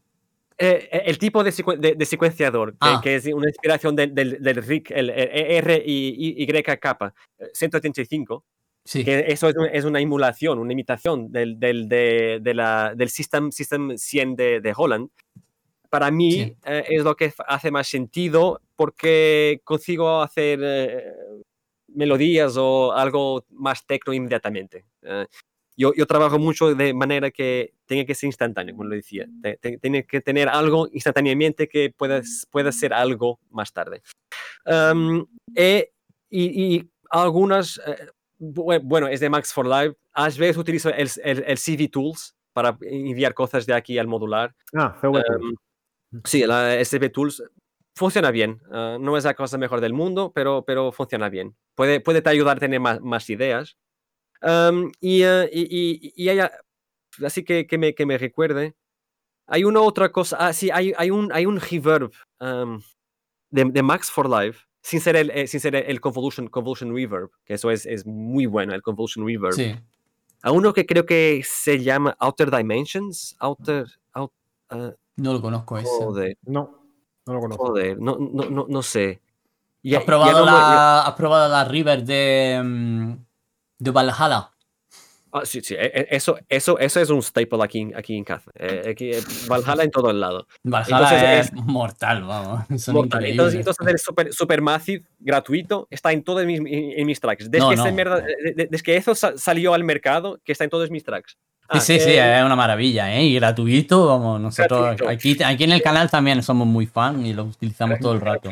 [0.57, 3.01] Eh, eh, el tipo de, de, secuenciador, ah.
[3.03, 7.13] que, es una inspiración del, del, RIC, el, R y, y, K
[7.53, 8.45] 185.
[8.85, 9.03] Sí.
[9.03, 13.51] Que eso es, es, una emulación, una imitación del, del, de, de la, del System,
[13.51, 15.09] System 100 de, de Holland
[15.95, 21.13] para mí eh, es lo que hace más sentido porque consigo hacer eh,
[21.87, 24.83] melodías o algo más tecno inmediatamente.
[25.03, 25.25] Eh,
[25.77, 29.25] yo, yo, trabajo mucho de manera que tiene que ser instantáneo, como lo decía.
[29.81, 34.01] Tiene que tener algo instantáneamente que pueda, pueda ser algo más tarde.
[35.55, 35.85] y,
[36.29, 37.79] y, algunas,
[38.37, 39.95] bueno, es de Max for Live.
[40.11, 44.53] A veces utilizo el, el, CV Tools para enviar cosas de aquí al modular.
[44.73, 45.51] Ah, CV Tools.
[45.51, 45.55] Em,
[46.23, 47.43] sí, la CV Tools
[47.95, 48.61] funciona bien.
[48.71, 51.55] Ah, no es la cosa mejor del mundo, pero, pero funciona bien.
[51.75, 53.77] Puede, puede te ayudar a tener más, más ideas.
[54.41, 56.39] Em, y, uh, y, y, y
[57.25, 58.75] así que, que, me, que me recuerde.
[59.47, 60.37] Hay una otra cosa.
[60.39, 62.81] Ah, sí, hay, hay, un, hay un reverb um,
[63.49, 67.29] de, de, Max for Live, sin ser el, eh, sin ser el convolution, convolution reverb,
[67.45, 69.53] que eso es, es muy bueno, el convolution reverb.
[69.53, 69.75] Sí.
[70.41, 73.35] A uno que creo que se llama Outer Dimensions.
[73.39, 73.85] Outer.
[74.13, 74.31] Out,
[74.71, 75.89] uh, no lo conozco ese.
[75.89, 76.37] Joder.
[76.43, 76.85] No,
[77.25, 77.67] no lo conozco.
[77.67, 79.21] Joder, no, no, no, no sé.
[79.95, 81.01] ¿Has, probado no, la, ya...
[81.01, 83.13] ¿Has probado la River de, mm,
[83.79, 84.51] de Valhalla?
[85.37, 88.49] Ah, sí, sí, e, e, eso, eso, eso es un staple aquí, aquí en casa.
[88.55, 90.47] Eh, aquí, eh, Valhalla en todo el lado.
[90.63, 92.65] Valhalla entonces, es, es, mortal, vamos.
[92.81, 93.25] Son mortal.
[93.25, 97.51] Entonces, entonces el super, Supermassive, gratuito, está en todos mis, en mis tracks.
[97.51, 97.91] Desde, no, que, no.
[97.91, 98.23] Mierda,
[98.55, 101.37] desde que eso salió al mercado, que está en todos mis tracks.
[101.67, 103.23] Ah, sí, sí, eh, es una maravilla, ¿eh?
[103.23, 105.09] Y gratuito, vamos, nosotros gratuito.
[105.09, 108.51] Aquí, aquí en el canal también somos muy fan y lo utilizamos todo el rato.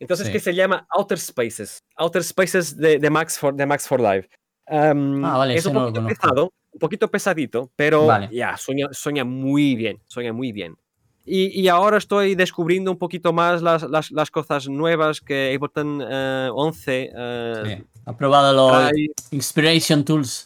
[0.00, 0.32] Entonces, sí.
[0.32, 1.82] que se llama Outer Spaces.
[1.96, 4.28] Outer Spaces de, de, Max, for, de Max for Live.
[4.68, 8.28] Um, ah, vale, es un no poquito pesado, un poquito pesadito, pero vale.
[8.32, 10.76] ya, sueña, sueña muy bien, sueña muy bien.
[11.26, 16.02] Y, y, ahora estoy descubriendo un poquito más las, las, las cosas nuevas que Ableton
[16.02, 17.12] uh, 11.
[17.14, 17.84] Uh, sí.
[18.04, 18.92] Ha probado los.
[19.30, 20.44] Inspiration Tools.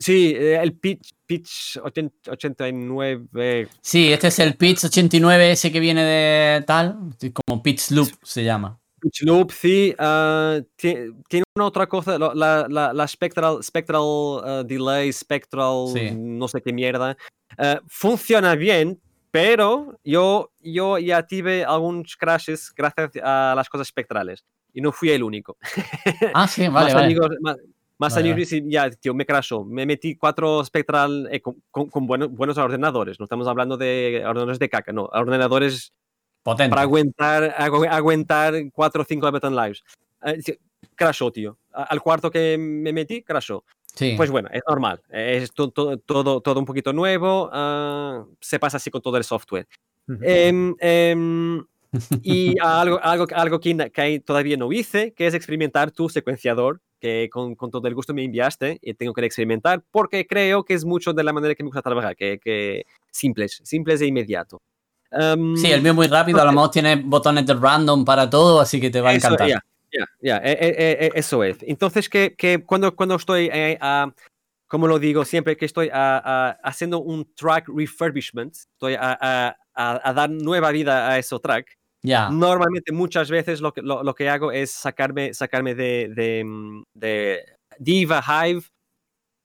[0.00, 3.68] Sí, el Pitch, pitch 89.
[3.82, 6.98] Sí, este es el Pitch 89, ese que viene de tal,
[7.34, 8.80] como Pitch Loop se llama.
[8.98, 9.94] Pitch Loop, sí.
[9.98, 16.10] Uh, tiene una otra cosa, la, la, la Spectral, spectral uh, Delay, Spectral, sí.
[16.16, 17.14] no sé qué mierda.
[17.58, 18.98] Uh, funciona bien,
[19.30, 24.46] pero yo, yo ya tuve algunos crashes gracias a las cosas espectrales.
[24.72, 25.58] Y no fui el único.
[26.32, 27.04] Ah, sí, vale, más vale.
[27.06, 27.56] Amigos, más,
[28.00, 28.64] más vale, amigos vale.
[28.66, 29.62] ya, tío, me crashó.
[29.62, 33.20] Me metí cuatro Spectral eh, con, con, con buenos, buenos ordenadores.
[33.20, 35.04] No estamos hablando de ordenadores de caca, no.
[35.12, 35.92] Ordenadores
[36.42, 36.70] Potente.
[36.70, 39.82] para aguantar, agu aguantar 4 o 5 Ableton Lives.
[40.22, 40.32] Uh,
[40.94, 41.58] crashó, tío.
[41.72, 43.64] Al cuarto que me metí, crashó.
[43.94, 44.14] Sí.
[44.16, 45.02] Pues bueno, es normal.
[45.10, 47.50] Es to to todo, todo un poquito nuevo.
[47.52, 49.68] Uh, se pasa así con todo el software.
[50.08, 50.18] Uh -huh.
[50.22, 51.62] eh, eh,
[52.22, 57.28] y algo, algo, algo que, que, todavía no hice, que es experimentar tu secuenciador, que
[57.30, 60.84] con, con, todo el gusto me enviaste y tengo que experimentar, porque creo que es
[60.84, 64.60] mucho de la manera que me gusta trabajar, que, que simples, simples e inmediato.
[65.10, 68.60] Um, sí, el mío muy rápido, a lo mejor tiene botones de random para todo,
[68.60, 69.48] así que te va a encantar.
[69.48, 71.56] Ya, ya, ya, eso es.
[71.62, 74.12] Entonces, que, que cuando, cuando estoy, eh, uh,
[74.68, 80.12] como lo digo siempre, que estoy uh, uh, haciendo un track refurbishment, estoy a, a,
[80.12, 82.30] dar nueva vida a ese track, yeah.
[82.30, 87.44] normalmente muchas veces lo que, lo, que hago es sacarme, sacarme de, de, de
[87.78, 88.62] Diva, Hive,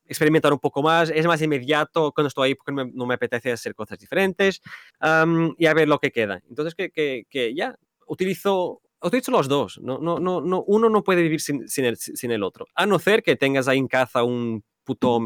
[0.05, 3.51] experimentar un poco más, es más inmediato cuando estoy ahí porque me, no me apetece
[3.51, 4.61] hacer cosas diferentes
[5.01, 6.41] um, y a ver lo que queda.
[6.49, 7.75] Entonces, que, que, que ya,
[8.07, 9.79] utilizo, utilizo los dos.
[9.81, 12.67] No, no, no, no, uno no puede vivir sin, sin, el, sin el otro.
[12.75, 15.19] A no ser que tengas ahí en caza un puto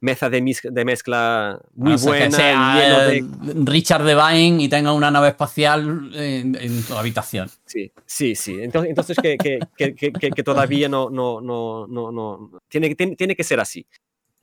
[0.00, 2.26] meza de, de mezcla muy buena.
[2.26, 3.24] Que sea, de...
[3.64, 7.50] Richard Devine y tenga una nave espacial en, en, tu habitación.
[7.64, 8.58] Sí, sí, sí.
[8.60, 12.50] Entonces, entonces que, que, que, que, todavía no, no, no, no, no.
[12.68, 13.86] Tiene, tiene, tiene que ser así.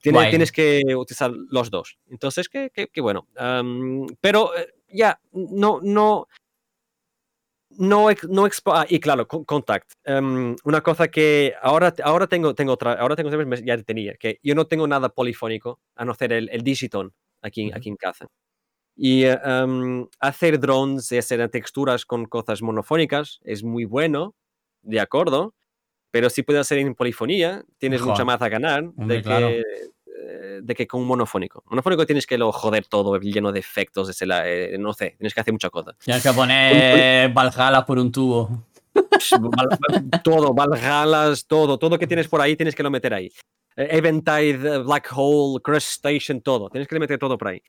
[0.01, 1.97] Tiene, tienes que utilizar los dos.
[2.11, 2.69] Entonces, que,
[3.01, 3.27] bueno.
[3.39, 6.27] Um, pero eh, ya, no, no,
[7.77, 9.93] no, no ah, y claro, contact.
[10.05, 13.29] Um, una cosa que ahora, ahora tengo, tengo otra, ahora tengo,
[13.63, 17.67] ya tenía, que yo no tengo nada polifónico a no ser el, el digiton aquí,
[17.67, 17.77] uh -huh.
[17.77, 18.27] aquí en casa.
[18.97, 24.35] Y um, hacer drones y hacer texturas con cosas monofónicas es muy bueno,
[24.81, 25.53] de acuerdo,
[26.11, 28.13] pero si puedes hacer en polifonía, tienes Joder.
[28.13, 29.49] mucha más a ganar Hombre, de claro.
[30.25, 31.63] Que de que con un monofónico.
[31.69, 35.33] Monofónico tienes que lo joder todo, lleno de efectos, de la, eh, no sé, tienes
[35.33, 35.95] que hacer mucha cosa.
[36.03, 38.65] Tienes que poner Valhalla por un tubo.
[40.23, 43.31] todo, Valhallas, todo, todo que tienes por ahí tienes que lo meter ahí.
[43.75, 46.69] Eventide, Black Hole, Crush Station, todo.
[46.69, 47.61] Tienes que meter todo por ahí.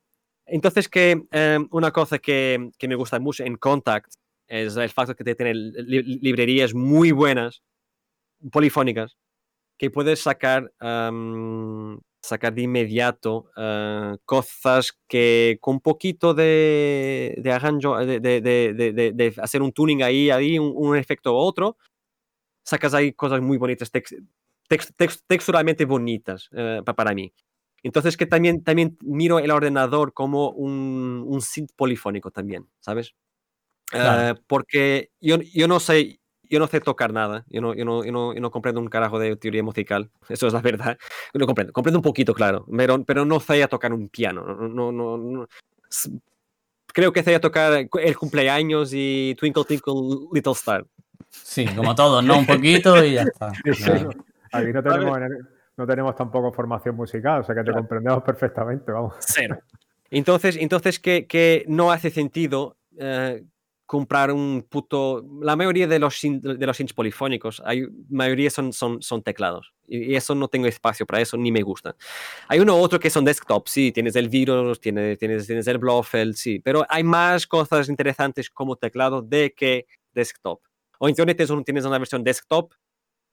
[0.47, 4.15] Entonces, que eh, una cosa que, que, me gusta mucho en Contact
[4.47, 7.63] es el facto que te tiene li librerías muy buenas,
[8.53, 9.17] polifónicas,
[9.77, 17.53] que puedes sacar um, sacar de inmediato uh, cosas que con un poquito de, de
[17.53, 21.77] arranjo, de, de, de, de, hacer un tuning ahí, ahí un, un, efecto u otro,
[22.65, 24.17] sacas ahí cosas muy bonitas, tex,
[24.69, 27.33] tex, tex, texturalmente bonitas uh, para mí.
[27.83, 33.15] Entonces que también, también miro el ordenador como un, un synth polifónico también, ¿sabes?
[33.87, 34.33] Claro.
[34.33, 38.05] Uh, porque yo, yo no sé yo no sé tocar nada, yo no, yo, no,
[38.05, 40.99] yo, no, yo no, comprendo un carajo de teoría musical, eso es la verdad.
[41.35, 44.45] No comprendo, comprendo un poquito, claro, pero, pero no sé tocar un piano.
[44.45, 45.49] No, no, no,
[46.93, 49.95] Creo que sé a tocar el cumpleaños y Twinkle Twinkle
[50.33, 50.87] Little Star.
[51.29, 52.39] Sí, como todos, ¿no?
[52.39, 53.49] Un poquito y ya está.
[54.53, 55.19] Aquí no tenemos,
[55.77, 59.15] no tenemos tampoco formación musical, o sea que te comprendemos perfectamente, vamos.
[59.21, 59.59] Cero.
[60.11, 63.45] Entonces, entonces que, que no hace sentido eh,
[63.87, 65.25] comprar un puto...
[65.41, 69.73] La mayoría de los, de los synths polifónicos, hay mayoría son, son, son teclados.
[69.87, 71.97] Y, eso no tengo espacio para eso, ni me gusta.
[72.49, 75.79] Hay uno u otro que son desktop, sí, tienes el virus, tienes, tienes, tienes el
[75.79, 80.61] Blofeld, sí, pero hay más cosas interesantes como teclado de que desktop.
[80.99, 82.73] O en Internet tienes una versión desktop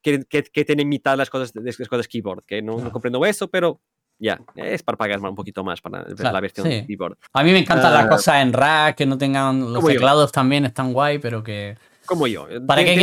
[0.02, 3.50] que, que, que tiene mitad las cosas, las cosas keyboard, que no, no comprendo eso,
[3.50, 3.82] pero
[4.24, 7.18] ya, es para pagar un poquito más para la versión de keyboard.
[7.34, 10.66] A mí me encantan las ah, cosas en rack, que no tengan los teclados también
[10.66, 11.78] están guay, pero que...
[12.06, 12.48] Como yo.
[12.66, 12.96] ¿Para qué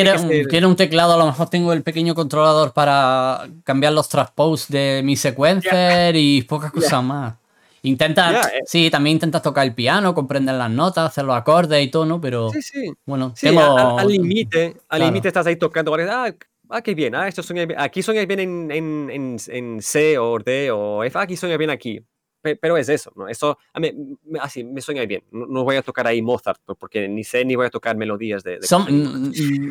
[0.48, 1.14] quiero, un teclado?
[1.14, 6.42] A lo mejor tengo el pequeño controlador para cambiar los transpose de mi sequencer y
[6.42, 7.34] pocas cosas más.
[7.82, 8.60] Intenta, eh.
[8.66, 12.20] sí, también intentas tocar el piano, comprender las notas, hacer los acordes y todo, ¿no?
[12.20, 12.92] Pero sí, sí.
[13.06, 13.32] bueno,
[13.98, 16.30] al límite, al límite estás ahí tocando, ah,
[16.70, 17.78] ah, qué bien, ah, esto suena bien.
[17.78, 21.70] aquí suena bien en, en, en, en, C o D o F, aquí suena bien
[21.70, 22.00] aquí.
[22.42, 23.28] Pero es eso, ¿no?
[23.28, 23.92] Eso, mí,
[24.40, 25.22] así, me suena bien.
[25.30, 28.58] No, voy a tocar ahí Mozart, porque ni sé ni voy a tocar melodías de...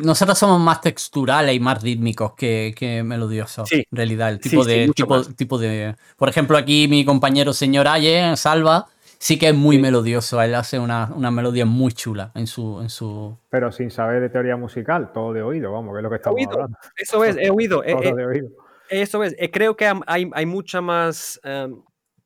[0.04, 4.30] nosotros somos más texturales y más rítmicos que, que melodiosos, en realidad.
[4.30, 5.96] El tipo, de, tipo, tipo de...
[6.16, 8.86] Por ejemplo, aquí mi compañero señor Aye, Salva,
[9.20, 10.42] sí que es muy melodioso.
[10.42, 13.38] Él hace una, una, melodía muy chula en su, en su.
[13.50, 16.46] Pero sin saber de teoría musical, todo de oído, vamos, que es lo que estamos
[16.50, 16.78] hablando.
[16.96, 17.82] Eso es, he oído.
[17.86, 18.48] todo de oído.
[18.88, 21.38] Eso es, creo que hay, hay mucha más.
[21.44, 21.80] Em,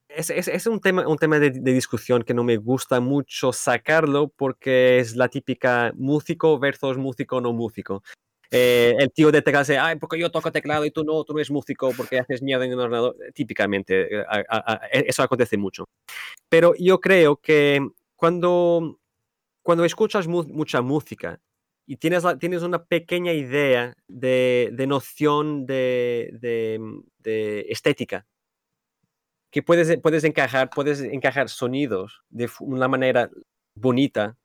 [0.08, 3.52] es, es, es, un tema, un tema de, de, discusión que no me gusta mucho
[3.52, 8.02] sacarlo porque es la típica músico versus músico no músico.
[8.50, 11.32] Eh, el tío de teclado dice, ay, porque yo toco teclado y tú no, tú
[11.32, 13.16] no eres músico porque haces mierda en un ordenador.
[13.34, 14.24] Típicamente, eh,
[14.92, 15.88] e, eso acontece mucho.
[16.48, 17.80] Pero yo creo que
[18.16, 19.00] cuando,
[19.62, 21.40] cuando escuchas mucha música
[21.86, 28.26] y tienes, tienes una pequeña idea de, de noción de, de, estética,
[29.50, 33.30] que puedes, puedes, encajar, puedes encajar sonidos de una manera
[33.76, 34.36] bonita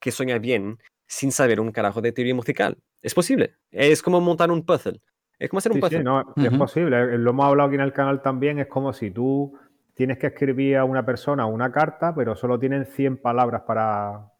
[0.00, 2.76] que suena bien sin saber un carajo de teoría musical.
[3.02, 3.56] Es posible.
[3.70, 5.00] Es como montar un puzzle.
[5.38, 5.98] Es como hacer un puzzle.
[5.98, 7.18] Sí, no, Es posible.
[7.18, 8.60] Lo hemos hablado aquí en el canal también.
[8.60, 9.58] Es como si tú
[9.94, 14.30] tienes que escribir a una persona una carta, pero solo tienen 100 palabras para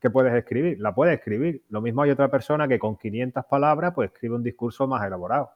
[0.00, 0.78] que puedes escribir.
[0.78, 1.64] La puedes escribir.
[1.70, 5.50] Lo mismo hay otra persona que con 500 palabras pues escribe un discurso más elaborado.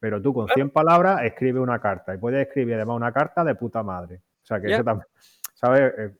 [0.00, 3.54] Pero tú con 100 palabras escribes una carta y puedes escribir además una carta de
[3.54, 4.22] puta madre.
[4.42, 5.06] O sea que eso también,
[5.54, 6.12] ¿sabes?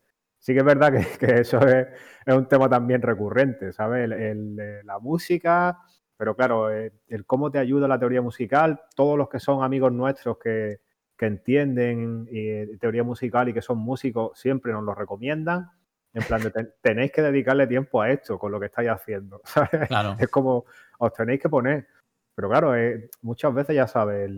[0.46, 1.86] Eh, sí que es verdad que, eso es,
[2.26, 4.08] un tema también recurrente, ¿sabes?
[4.08, 5.78] la música,
[6.16, 6.92] pero claro, el,
[7.26, 10.80] cómo te ayuda la teoría musical, todos los que son amigos nuestros que,
[11.18, 15.70] entienden eh, teoría musical y que son músicos siempre nos lo recomiendan.
[16.12, 16.50] En plan, de
[16.82, 19.40] tenéis que dedicarle tiempo a esto con lo que estáis haciendo.
[19.44, 19.88] ¿sabes?
[20.18, 20.66] Es como
[20.98, 21.86] os tenéis que poner.
[22.34, 24.30] Pero claro, eh, muchas veces ya sabes,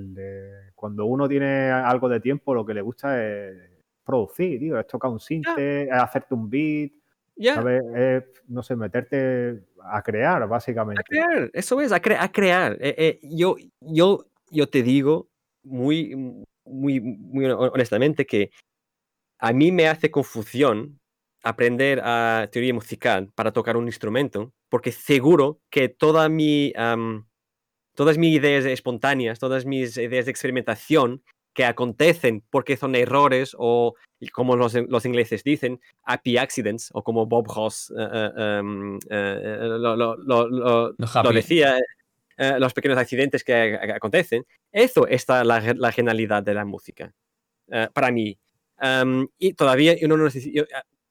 [0.76, 3.77] cuando uno tiene algo de tiempo, lo que le gusta es
[4.08, 6.92] producir, tío, es tocar un sinte, es hacerte un beat,
[7.54, 7.82] ¿sabes?
[7.94, 11.02] Es, no sé, meterte a crear, básicamente.
[11.02, 12.78] A crear, eso es, a, a crear.
[12.80, 15.28] Eh, eh, yo, yo, yo te digo
[15.62, 16.16] muy,
[16.64, 18.50] muy, muy honestamente que
[19.38, 20.98] a mí me hace confusión
[21.42, 26.72] aprender a teoría musical para tocar un instrumento, porque seguro que toda mi,
[27.94, 31.22] todas mis ideas espontáneas, todas mis ideas de experimentación
[31.54, 33.94] que acontecen porque son errores o,
[34.32, 39.58] como los, los ingleses dicen, happy accidents, o como Bob Ross eh, eh, em, eh,
[39.60, 41.78] lo, lo, lo, decía,
[42.36, 44.44] los pequeños accidentes que acontecen.
[44.70, 47.12] Eso es la, la genialidad de la música,
[47.92, 48.38] para mí.
[48.80, 50.64] Em, y todavía yo no necesito...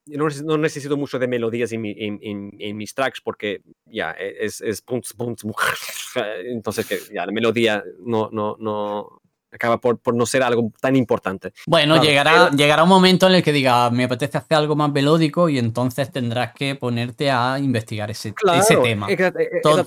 [0.06, 2.20] no necesito mucho de melodías en, en,
[2.58, 4.82] en, mis tracks porque ya es, es
[6.46, 10.96] entonces que ya la melodía no, no, no, acaba por, por, no ser algo tan
[10.96, 11.54] importante.
[11.66, 15.50] Bueno, llegará, llegará un momento en el que diga, me apetece hacer algo más melódico
[15.50, 19.08] y entonces tendrás que ponerte a investigar ese, ese tema.
[19.64, 19.84] Todo,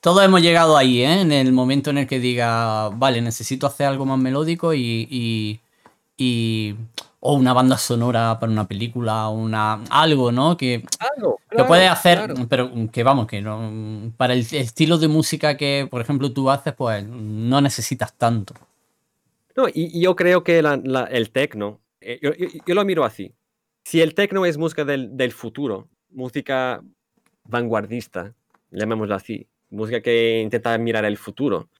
[0.00, 1.20] todo, hemos llegado ahí, ¿eh?
[1.20, 5.60] en el momento en el que diga, vale, necesito hacer algo más melódico y,
[6.16, 6.76] y,
[7.20, 10.56] o una banda sonora para una película, una algo, ¿no?
[10.56, 10.84] Que,
[11.16, 15.88] algo, que puedes hacer, pero que vamos, que no, para el estilo de música que,
[15.90, 18.54] por ejemplo, tú haces, pues no necesitas tanto.
[19.58, 23.34] No, y, yo creo que el tecno, eh, yo, lo miro así.
[23.84, 26.80] Si el tecno es música del, futuro, música
[27.42, 28.36] vanguardista,
[28.70, 31.70] llamémoslo así, música que intenta mirar el futuro,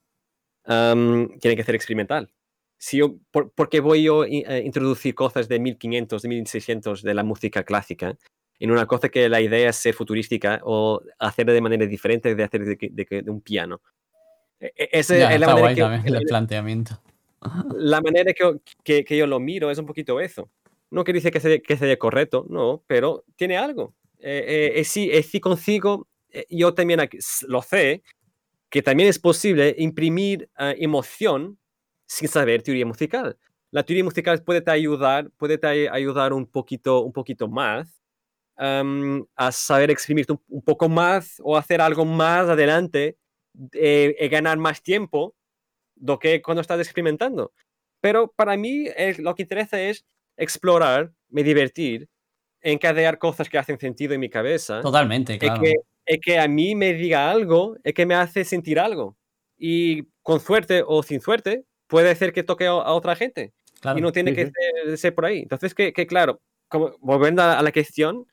[0.65, 2.33] tiene que ser experimental.
[2.79, 7.15] Si yo, por, qué voy yo a eh, introducir cosas de 1500, de 1600 de
[7.15, 8.19] la música clásica
[8.59, 12.43] en una cosa que la idea es ser futurística o hacerla de manera diferente de
[12.43, 13.81] hacer de, un piano?
[14.59, 17.01] E, e, ese es la manera que, el planteamiento.
[17.77, 20.51] La manera que, que, yo lo miro es un poquito eso.
[20.91, 23.95] No que dice que sea, que sea correcto, no, pero tiene algo.
[24.19, 26.09] Eh, eh, sí, sí consigo,
[26.51, 27.01] yo también
[27.47, 28.03] lo sé,
[28.71, 31.59] que también es posible imprimir emoción
[32.07, 33.39] sin saber teoría musical.
[33.71, 38.03] La teoría musical puede te ayudar, puede te ayudar un poquito, un poquito más
[38.57, 43.17] a saber exprimirte un, poco más o hacer algo más adelante,
[43.73, 45.35] eh, ganar más tiempo
[46.01, 47.53] do que cuando estás experimentando.
[48.01, 48.87] Pero para mí
[49.19, 50.05] lo que interesa es
[50.37, 52.09] explorar, me divertir,
[52.61, 54.81] encadear cosas que hacen sentido en mi cabeza.
[54.81, 55.63] Totalmente, claro.
[55.65, 55.75] Y
[56.07, 59.17] que, que a mí me diga algo, es que me hace sentir algo.
[59.57, 63.53] Y con suerte o sin suerte, puede ser que toque a, otra gente.
[63.97, 64.53] y no tiene que
[64.97, 65.41] ser, por ahí.
[65.41, 68.27] Entonces, que, que claro, como, volviendo a, la cuestión,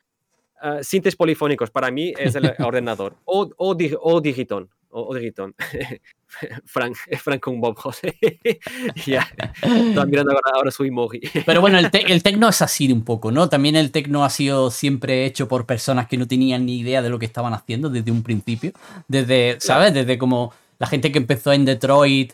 [0.61, 4.69] uh, sintes polifónicos para mí es el ordenador o, o, o digitón.
[4.97, 5.53] O, digitón.
[6.65, 8.17] Frank, Frank con Bob José.
[9.05, 9.27] ya,
[9.61, 11.19] están mirando ahora, ahora, su emoji.
[11.45, 13.49] Pero bueno, el, el tecno es así de un poco, ¿no?
[13.49, 17.09] También el tecno ha sido siempre hecho por personas que no tenían ni idea de
[17.09, 18.71] lo que estaban haciendo desde un principio.
[19.09, 19.93] Desde, ¿sabes?
[19.93, 22.31] Desde como la gente que empezó en Detroit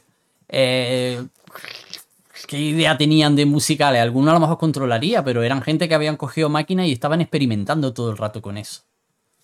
[0.47, 1.25] eh,
[2.47, 4.03] qué idea tenían de musicales.
[4.03, 7.91] Algunos a lo mejor controlaría, pero eran gente que habían cogido máquinas y estaban experimentando
[7.91, 8.83] todo el rato con eso.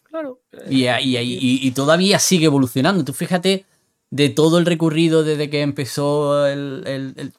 [0.09, 0.39] Claro.
[0.69, 3.03] Y, y, todavía sigue evolucionando.
[3.03, 3.65] Tú fíjate
[4.09, 7.33] de todo el recurrido desde que empezó el,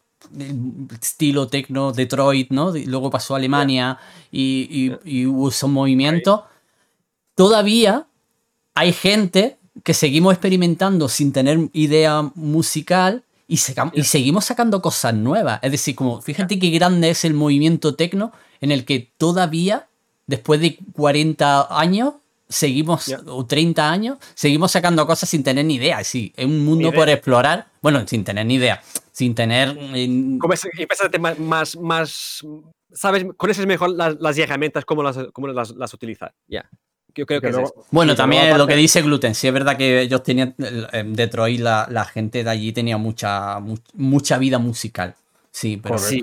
[1.01, 2.73] estilo techno Detroit, ¿no?
[2.73, 3.99] Luego pasó a Alemania
[4.31, 4.93] y,
[5.27, 6.43] hubo esos movimientos.
[7.35, 8.07] Todavía
[8.75, 15.61] hay gente que seguimos experimentando sin tener idea musical y, seguimos sacando cosas nuevas.
[15.63, 19.89] Es decir, como fíjate qué grande es el movimiento tecno en el que todavía,
[20.27, 22.15] después de 40 años,
[22.49, 26.03] seguimos, o 30 años, seguimos sacando cosas sin tener ni idea.
[26.05, 27.67] Sí, es un mundo por explorar.
[27.83, 28.83] Bueno, sin tener ni idea.
[29.13, 29.75] Sin tener.
[30.39, 30.67] Como es,
[31.21, 32.47] más, más, más,
[32.93, 33.27] ¿Sabes?
[33.37, 36.33] Conoces mejor las, las herramientas, cómo las, cómo las, las utilizar.
[36.47, 36.69] Ya.
[37.15, 37.53] Yo creo que,
[37.91, 40.55] Bueno, también lo que dice Gluten, sí es verdad que ellos tenían,
[40.93, 43.59] en Detroit la, gente de allí tenía mucha,
[43.95, 45.17] mucha vida musical.
[45.51, 46.21] Sí, pero sí,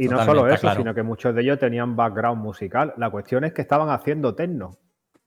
[0.00, 2.92] y no solo eso, sino que muchos de ellos tenían background musical.
[2.98, 4.76] La cuestión es que estaban haciendo techno.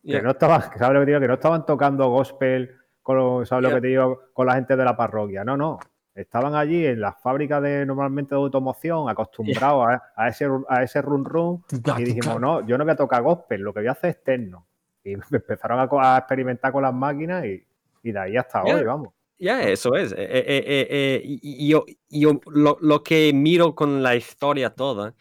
[0.05, 1.19] Que no estaban, ¿sabes lo que digo?
[1.19, 4.21] Que no estaban tocando gospel con, ¿sabes lo que te digo?
[4.33, 5.43] con la gente de la parroquia.
[5.43, 5.79] No, no.
[6.13, 11.25] Estaban allí en las fábricas de normalmente de automoción, acostumbrados a, ese, a ese run
[11.25, 11.63] run.
[11.97, 14.23] Y dijimos, no, yo no voy a tocar gospel, lo que voy a hacer es
[14.23, 14.67] techno.
[15.03, 17.65] Y empezaron a, experimentar con las máquinas y,
[18.03, 19.09] y de ahí hasta hoy, vamos.
[19.39, 20.11] Ya, eso es.
[20.11, 25.15] Eh, eh, eh, y yo, yo lo, lo, que miro con la historia toda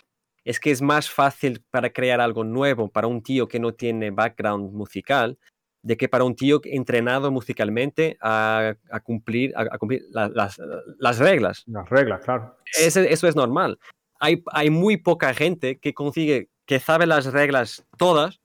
[0.45, 4.11] es que es más fácil para crear algo nuevo para un tío que no tiene
[4.11, 5.39] background musical
[5.83, 10.59] de que para un tío entrenado musicalmente a, a cumplir, a, cumplir las,
[10.99, 11.65] las, reglas.
[11.67, 12.57] Las reglas, claro.
[12.79, 13.79] eso es normal.
[14.21, 18.41] Hay, hay muy poca gente que consigue, que sabe las reglas todas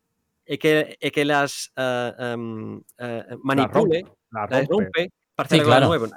[0.47, 2.81] y que, y que las uh,
[3.43, 5.11] manipule, las rompe,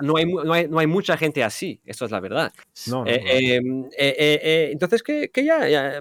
[0.01, 2.53] no hay, no, hay, no hay mucha gente así, eso es la verdad.
[3.07, 6.01] Eh, em, eh, eh, entonces, que, que ya,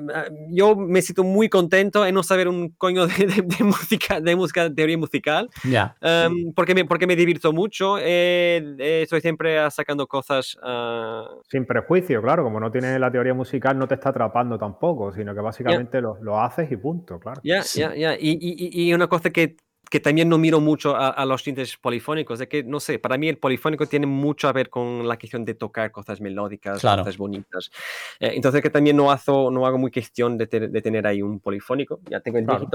[0.49, 4.73] yo me siento muy contento en no saber un coño de, de, música, de música,
[4.73, 5.95] teoría musical, ya.
[6.01, 10.57] Em, porque, me, porque me divierto mucho, estoy siempre sacando cosas...
[10.63, 15.11] Ah, Sin prejuicio, claro, como no tienes la teoría musical, no te está atrapando tampoco,
[15.11, 17.41] sino que básicamente lo, lo, haces y punto, claro.
[17.43, 18.15] Ya, ya, ya.
[18.15, 19.57] Y, y, y una cosa que
[19.89, 23.27] que también no miro mucho a, los tintes polifónicos, de que, no sé, para mí
[23.27, 27.71] el polifónico tiene mucho a ver con la cuestión de tocar cosas melódicas, cosas bonitas.
[28.19, 31.39] Eh, entonces que también no hago, no hago muy cuestión de, de tener ahí un
[31.39, 31.99] polifónico.
[32.09, 32.67] Ya tengo el claro.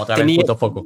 [0.00, 0.84] otra tenía, foco.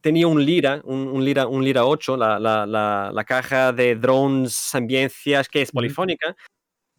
[0.00, 4.74] tenía un Lira, un, Lira, un Lira 8, la, la, la, la, caja de drones,
[4.74, 6.34] ambiencias, que es polifónica,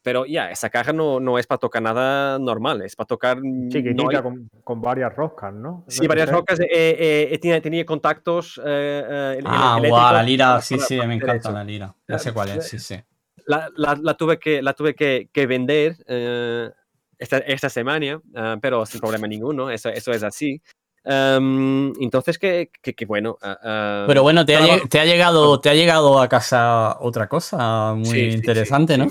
[0.03, 3.37] pero ya, esa caja no, no es para tocar nada normal, es para tocar...
[3.69, 5.85] Chiquitita, con, con, varias roscas, ¿no?
[5.87, 6.59] Sí, varias roscas.
[6.59, 8.61] Eh, eh, eh tenía, tenía, contactos.
[8.63, 11.95] Eh, ah, guau, la lira, sí, sí, me encanta la lira.
[12.07, 12.95] Ya sé cuál es, sí, sí.
[13.45, 15.95] La, la, la tuve que, la tuve que, que vender
[17.17, 18.21] esta, esta, semana,
[18.61, 20.61] pero sin problema ninguno, eso, eso es así.
[21.05, 22.69] Em, entonces, que,
[23.05, 23.37] bueno.
[24.07, 28.33] Pero bueno, te ha, te ha, llegado, te ha llegado a casa otra cosa muy
[28.33, 29.07] interesante, ¿no?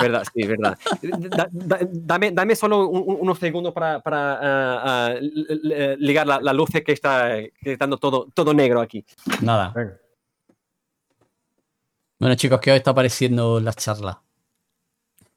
[0.00, 0.78] verdad, sí, verdad.
[1.90, 7.30] dame, dame solo unos segundos para, para ligar la, luz que está,
[7.60, 9.04] que todo, todo negro aquí.
[9.40, 9.72] Nada.
[12.18, 14.22] Bueno, chicos, ¿qué os está pareciendo la charla?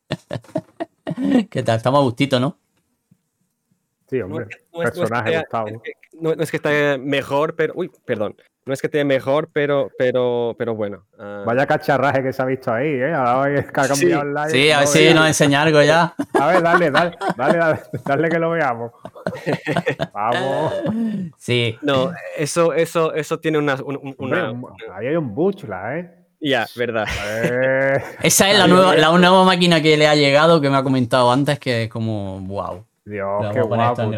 [1.49, 1.77] ¿Qué tal?
[1.77, 2.57] Estamos a gustito, ¿no?
[4.09, 4.47] Sí, hombre.
[4.71, 5.43] personaje,
[6.19, 7.73] no, es que esté mejor, pero.
[7.75, 8.35] Uy, perdón.
[8.65, 11.05] No es que esté mejor, pero, pero, pero bueno.
[11.17, 11.43] Ah.
[11.45, 13.13] Vaya cacharraje que se ha visto ahí, ¿eh?
[13.13, 14.49] Ahora que ha cambiado el live.
[14.49, 16.13] Sí, a ver si nos enseña algo ya.
[16.39, 18.91] A ver, dale, dale, dale, dale, que lo veamos.
[20.13, 20.73] Vamos.
[21.37, 21.77] Sí.
[21.81, 23.73] No, eso, eso, eso tiene una.
[24.93, 26.15] ahí hay un buchla, ¿eh?
[26.41, 27.05] Ya, verdad.
[28.21, 31.31] Esa es la nueva, la nueva máquina que le ha llegado que me ha comentado
[31.31, 32.85] antes, que es como, wow.
[33.09, 34.11] Dios, qué guapo,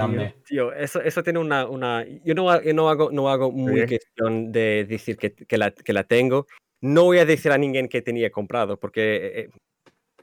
[0.46, 0.74] tío.
[0.74, 2.06] eso, eso tiene una, una...
[2.24, 6.04] Yo no, no hago, no hago muy cuestión de decir que, que, la, que, la,
[6.04, 6.48] tengo.
[6.82, 9.50] No voy a decir a ninguém que tenía comprado, porque, eh, eh,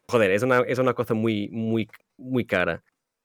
[0.08, 2.82] joder, es una, es una cosa muy, muy, muy cara.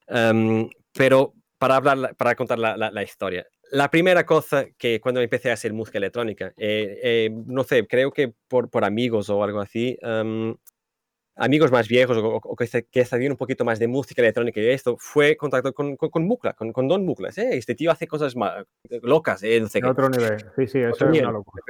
[0.08, 5.50] Em, pero para, hablar, para contar la, la, historia, la primera cosa que cuando empecé
[5.50, 9.98] a hacer música electrónica, eh, no sé, creo que por, por amigos o algo así,
[10.04, 10.56] um,
[11.36, 14.98] amigos más viejos o, que, que, sabían un poquito más de música electrónica y esto,
[14.98, 17.30] fue contacto con, con, con Bucla, con, con, Don Bucla.
[17.30, 17.50] ¿eh?
[17.54, 18.66] Este tío hace cosas más,
[19.02, 19.44] locas.
[19.44, 19.58] ¿eh?
[19.58, 21.64] en otro nivel, sí, sí, eso es una locura.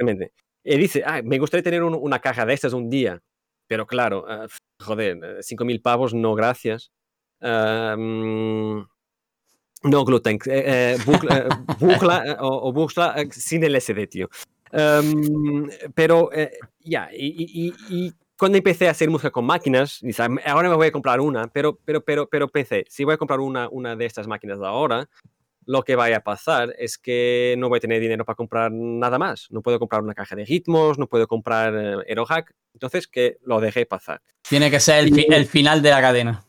[0.66, 3.20] Y dice, ah, me gustaría tener una caja de estas un día,
[3.66, 4.48] pero claro, uh,
[4.82, 6.90] joder, 5.000 pavos, no gracias.
[7.42, 8.86] no
[9.82, 10.96] gluten, eh,
[11.78, 14.30] bucla, o, o bucla sin LSD, tío.
[14.72, 16.30] Um, pero
[16.80, 18.12] ya, y, y, y,
[18.44, 20.02] cuando empecé a hacer música con máquinas,
[20.44, 23.40] ahora me voy a comprar una, pero, pero, pero, pero pensé, si voy a comprar
[23.40, 25.08] una, una de estas máquinas ahora,
[25.64, 29.18] lo que vaya a pasar es que no voy a tener dinero para comprar nada
[29.18, 29.46] más.
[29.50, 32.54] No puedo comprar una caja de ritmos, no puedo comprar eh, Aerohack.
[32.74, 34.20] Entonces, que lo dejé pasar.
[34.46, 36.44] Tiene que ser el, el final de la cadena.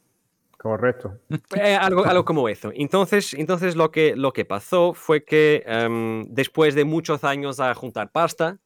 [0.57, 1.17] Correcto.
[1.55, 2.73] Eh, algo, algo como eso.
[2.75, 7.73] Entonces, entonces lo, que, lo que pasó fue que em, después de muchos años a
[7.73, 8.59] juntar pasta,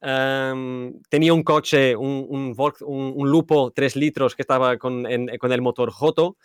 [0.00, 5.06] tenía un coche, un, un, Lupo 3 litros que estaba con,
[5.38, 6.36] con, el motor Joto.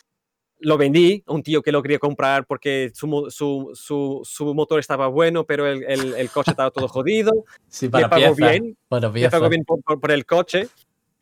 [0.59, 5.07] Lo vendí a un tío que lo quería comprar porque su, su, su, motor estaba
[5.07, 7.45] bueno, pero el, el, coche estaba todo jodido.
[7.67, 8.77] Sí, para me pagó bien.
[9.13, 10.67] Me pagó bien por, el coche.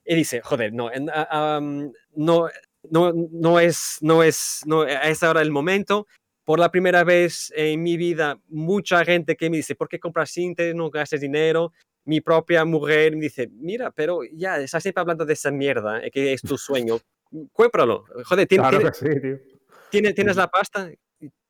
[0.06, 0.90] Y dice, joder, no,
[2.16, 2.50] no,
[2.90, 6.08] no, no es, no es, no, es ahora el momento
[6.44, 10.32] por la primera vez en mi vida, mucha gente que me dice, ¿por qué compras
[10.32, 10.74] cintas?
[10.74, 11.72] No gastes dinero
[12.06, 16.12] mi propia mujer me dice, mira, pero ya, estás siempre hablando de esa mierda, eh,
[16.12, 17.00] que es tu sueño,
[17.54, 18.06] cómpralo.
[18.26, 20.90] Joder, ¿tienes, ¿tienes, la pasta?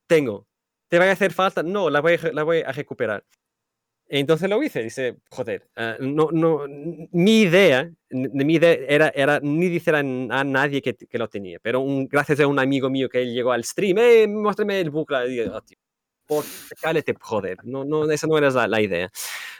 [0.07, 0.47] Tengo.
[0.87, 1.63] ¿Te va a hacer falta?
[1.63, 3.23] No, la voy a, la voy a recuperar.
[4.11, 6.65] Entonces lo hice, dice, joder, ah, no, no,
[7.11, 11.81] mi idea, mi idea era, era ni decir a, nadie que, que, lo tenía, pero
[11.81, 15.41] un, gracias a un amigo mío que llegó al stream, eh, muéstrame el bucle, y,
[15.41, 15.61] oh, por
[16.81, 19.09] cállate, joder, no, no, esa no era la, la idea.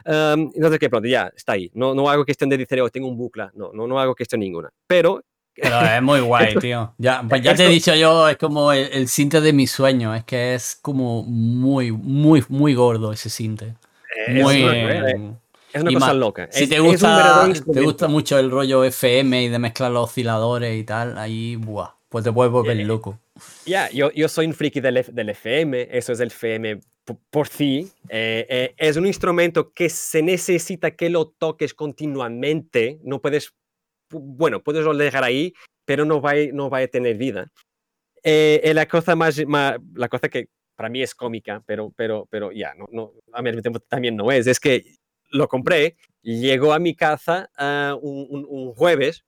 [0.06, 1.72] Um, entonces, que pronto, ya, está ahí.
[1.74, 4.41] No, no hago cuestión de decir, oh, tengo un bucle, no, no, no hago cuestión
[4.41, 4.70] ninguna.
[4.88, 5.24] Pero...
[5.62, 6.94] Pero es muy guay, tío.
[6.98, 10.16] Ya, pues ya te he dicho yo, es como el, el cinte de mi sueño,
[10.16, 13.76] es que es como muy, muy, muy gordo ese cinte.
[14.30, 14.64] Muy...
[15.72, 16.48] Es una, cosa loca.
[16.52, 20.84] Si te, gusta, te gusta mucho el rollo FM y de mezclar los osciladores y
[20.84, 23.20] tal, ahí, buah, pues te puedes volver loco.
[23.70, 26.80] Ya, yo, yo soy un friki del, del FM, eso es el FM
[27.30, 27.88] por, sí.
[28.10, 33.54] Eh, eh, es un instrumento que se necesita que lo toques continuamente, no puedes,
[34.10, 35.54] bueno, puedes dejar ahí,
[35.86, 37.52] pero no va, no va a tener vida.
[38.24, 42.74] Eh, la cosa más, la cosa que para mí es cómica, pero, pero, pero ya,
[42.74, 43.52] no, no, a mí
[43.88, 44.96] también no es, es que
[45.30, 49.26] lo compré, llegó a mi casa ah, un, un jueves,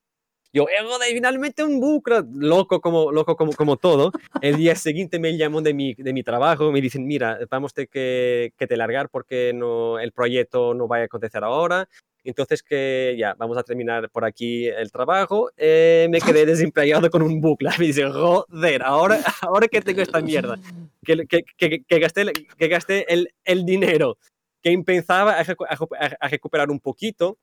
[0.54, 4.12] yo, de finalmente un bucle, loco como, loco como, como todo.
[4.42, 7.86] El día siguiente me llamó de mi, de mi trabajo, me dicen, mira, vamos a
[7.86, 11.88] que, que te largar porque no, el proyecto no va a acontecer ahora.
[12.24, 15.52] Entonces que ya, vamos a terminar por aquí el trabajo.
[15.58, 17.70] Eh, me quedé desempleado con un bucle.
[17.80, 20.60] Me dice, joder, ahora, ahora que tengo esta mierda,
[21.04, 24.18] que, que, que, que gasté, que gasté el, el dinero,
[24.62, 27.38] que empezaba a, recuperar un poquito,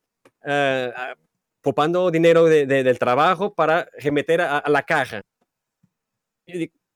[0.45, 0.91] uh,
[1.61, 5.21] popando dinero de, de, del trabajo para remeter a la caja.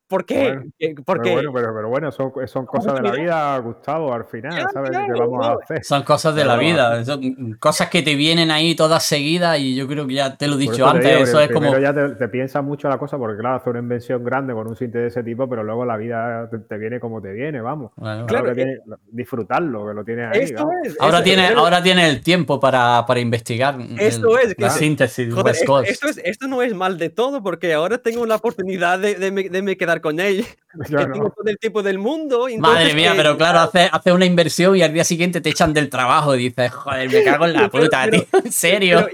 [0.08, 0.60] ¿Por qué?
[1.06, 1.30] Porque...
[1.30, 4.92] Pero bueno, pero, pero bueno, son, son cosas de la vida, Gustavo, al final, ¿sabes?
[4.92, 5.84] ¿Qué vamos a hacer?
[5.84, 9.88] Son cosas de la vida, son cosas que te vienen ahí todas seguidas y yo
[9.88, 11.78] creo que ya te lo he dicho antes, eso es como...
[11.78, 14.76] ya te, te piensas mucho la cosa porque claro, hace una invención grande con un
[14.76, 17.92] sinte de ese tipo, pero luego la vida te, viene como te viene, vamos.
[18.28, 18.78] claro, que
[19.12, 20.54] disfrutarlo, que lo tienes ahí.
[21.00, 25.34] ahora, tiene, ahora tiene el tiempo para, para investigar esto es, la síntesis.
[25.34, 29.16] Joder, esto, es, esto no es mal de todo porque ahora tengo la oportunidad de,
[29.16, 30.46] de, me, de me quedar quedar con él,
[30.88, 32.48] que tengo todo el tiempo del mundo.
[32.58, 35.90] Madre mía, pero claro, haces hace una inversión y al día siguiente te echan del
[35.90, 38.26] trabajo y dices, joder, me cago en la puta, tío.
[38.44, 39.08] ¿En serio?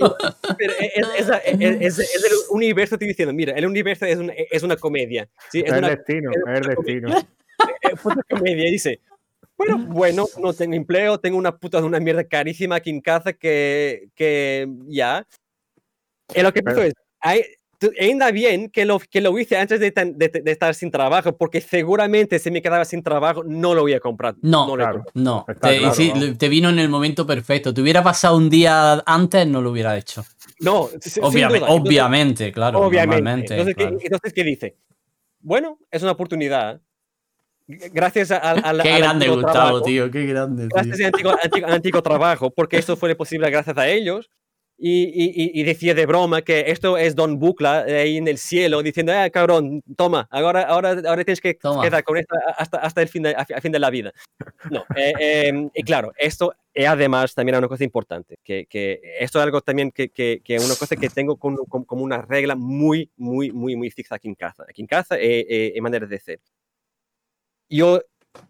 [0.58, 1.30] Pero, es,
[1.82, 5.28] es, el universo, estoy diciendo, mira, el universo es una, es una comedia.
[5.52, 5.64] ¿sí?
[5.66, 7.18] Es, el destino, es el destino.
[7.82, 9.02] Es una comedia, dice.
[9.58, 13.34] Bueno, bueno, no tengo empleo, tengo una puta de una mierda carísima aquí en casa
[13.34, 15.28] que, que ya.
[16.34, 17.44] Lo que pasó es, hay,
[18.00, 22.40] anda bien que lo, que lo hice antes de, de, estar sin trabajo, porque seguramente
[22.40, 24.36] si me quedaba sin trabajo no lo voy a comprar.
[24.42, 25.46] No, no, no.
[25.62, 27.74] Te, te, vino en el momento perfecto.
[27.74, 30.26] Te hubiera pasado un día antes, no lo hubiera hecho.
[30.60, 30.90] No,
[31.22, 32.80] obviamente, obviamente claro.
[32.82, 33.58] Obviamente.
[33.58, 34.76] Entonces, ¿qué, dice?
[35.40, 36.82] Bueno, es una oportunidad
[37.68, 40.68] gracias al, Qué grande, Gustavo, tío, qué grande.
[40.70, 44.30] Gracias al antiguo, trabajo, porque esto fue posible gracias a ellos.
[44.82, 49.12] Y, y, decía de broma que esto es Don Bucla ahí en el cielo diciendo,
[49.14, 53.24] ah, cabrón, toma, ahora, ahora, ahora tienes que quedar con esto hasta, hasta el fin
[53.24, 54.14] de, fin de la vida.
[54.72, 59.40] No, eh, em, y claro, esto es además también una cosa importante, que, que esto
[59.40, 63.12] es algo también que, que, que una cosa que tengo como, como, una regla muy,
[63.18, 64.64] muy, muy, muy fija aquí en casa.
[64.70, 66.40] Aquí en casa, eh, eh, en manera de ser
[67.70, 68.02] yo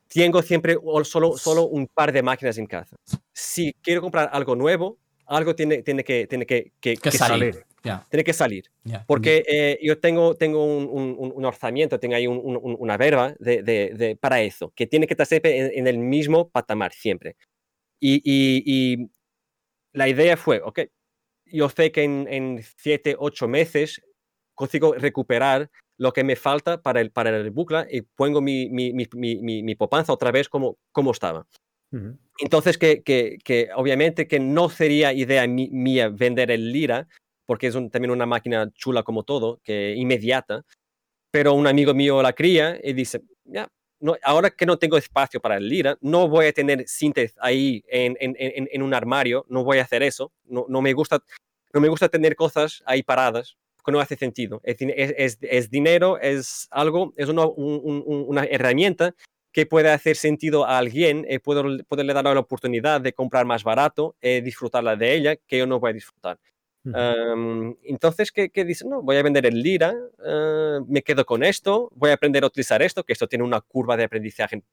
[0.08, 2.96] tengo siempre solo, solo un par de máquinas en casa.
[3.34, 4.98] Si quiero comprar algo nuevo,
[5.30, 7.64] algo tiene, tiene, que, tiene que, que, salir.
[8.10, 8.66] Tiene que salir.
[9.06, 13.94] Porque eh, yo tengo, tengo un, un, un, orzamiento, tengo ahí una verba de, de,
[13.96, 17.36] de, para eso, que tiene que estar siempre en, el mismo patamar, siempre.
[18.00, 19.10] Y, y, y,
[19.94, 20.82] la idea fue, ok,
[21.46, 24.02] yo sé que en, en siete, ocho meses
[24.56, 28.94] consigo recuperar lo que me falta para el, para el bucla y pongo mi, mi,
[28.94, 31.46] mi, mi popanza otra vez como, como estaba.
[32.40, 37.08] Entonces, que, que, que, obviamente que no sería idea mía vender el Lira,
[37.46, 40.64] porque es también una máquina chula como todo, que inmediata,
[41.32, 43.68] pero un amigo mío la cría y dice, ya,
[44.00, 47.84] no, ahora que no tengo espacio para el Lira, no voy a tener síntesis ahí
[47.90, 51.20] en, en, en, en, un armario, no voy a hacer eso, no, no, me gusta,
[51.74, 53.58] no me gusta tener cosas ahí paradas,
[53.92, 54.62] no hace sentido.
[54.64, 59.16] Es, es, es dinero, es algo, es una, una, herramienta
[59.52, 63.64] que puede hacer sentido a alguien, eh, puedo, poderle dar la oportunidad de comprar más
[63.64, 66.38] barato, eh, disfrutarla de ella, que yo no voy a disfrutar.
[67.84, 68.86] entonces, ¿qué, ¿qué, dice?
[68.88, 72.48] No, voy a vender el Lira, uh, me quedo con esto, voy a aprender a
[72.48, 74.64] utilizar esto, que esto tiene una curva de aprendizaje.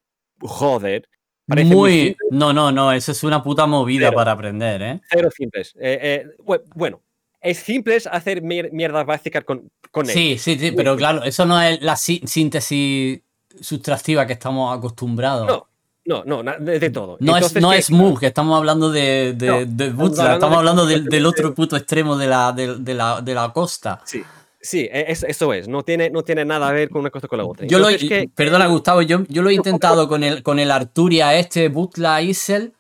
[0.41, 1.09] Joder.
[1.47, 5.01] Muy, muy no, no, no, eso es una puta movida para aprender, ¿eh?
[5.09, 5.75] Cero simples.
[5.81, 6.27] Eh, eh,
[6.75, 7.03] bueno,
[7.41, 10.13] es simple hacer mierda básica con, con él.
[10.13, 13.21] Sí, sí, sí, pero claro, eso no es la síntesis
[13.61, 15.47] sustractiva que estamos acostumbrados.
[15.47, 15.67] No.
[16.07, 17.17] No, no, de, todo.
[17.19, 17.89] No es, no es
[18.21, 23.21] que estamos hablando de, de, estamos hablando del, otro puto extremo de la, de, la,
[23.21, 24.01] de la costa.
[24.05, 24.23] Sí,
[24.61, 27.39] sí, e, eso es, no tiene, no tiene nada a ver con una cosa con
[27.39, 27.67] la otra.
[27.67, 31.35] Yo lo, que, perdona, Gustavo, yo, yo lo he intentado con el, con el Arturia
[31.35, 32.73] este, Butla Isel,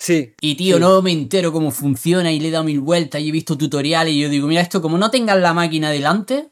[0.00, 0.32] Sí.
[0.40, 3.32] Y tío, no me entero cómo funciona y le he dado mil vueltas y he
[3.32, 6.48] visto tutoriales y yo digo, mira, esto como no tengas la máquina delante,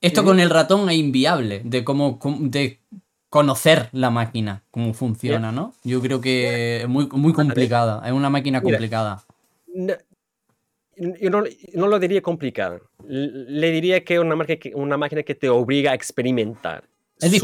[0.00, 2.80] esto con el ratón es inviable de cómo de
[3.28, 5.74] conocer la máquina, cómo funciona, ¿no?
[5.84, 9.22] Yo creo que es muy, muy complicada, es una máquina complicada.
[10.96, 14.36] yo no, lo diría complicada, le diría que es una,
[14.74, 16.84] una máquina que te obliga a experimentar.
[17.20, 17.42] Es,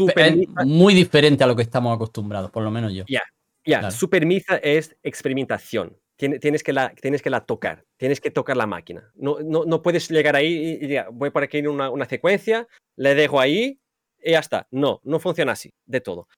[0.65, 3.03] muy diferente a lo que estamos acostumbrados, por lo menos yo.
[3.07, 3.23] Ya,
[3.65, 5.95] ya, su permisa es experimentación.
[6.17, 9.11] Tienes que, la, tienes que la tocar, tienes que tocar la máquina.
[9.15, 13.15] No, no, no puedes llegar ahí y, voy por aquí en una, una, secuencia, le
[13.15, 13.79] dejo ahí
[14.23, 14.67] y ya está.
[14.71, 16.29] No, no funciona así, de todo.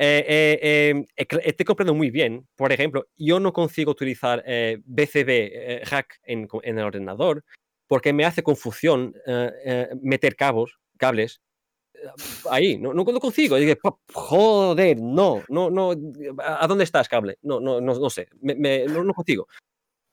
[0.00, 0.24] Eh,
[0.62, 2.46] eh, eh, estoy comprendo muy bien.
[2.54, 4.44] Por ejemplo, yo no consigo utilizar
[4.84, 7.44] BCB hack en, en, el ordenador
[7.88, 9.14] porque me hace confusión
[10.00, 11.40] meter cabos, cables
[12.50, 13.58] ahí, no, no, consigo.
[13.58, 13.78] Y dije,
[14.12, 15.94] joder, no, no, no,
[16.44, 17.38] ¿a dónde estás, cable?
[17.42, 19.46] No, no, no, no sé, me, no, no, consigo.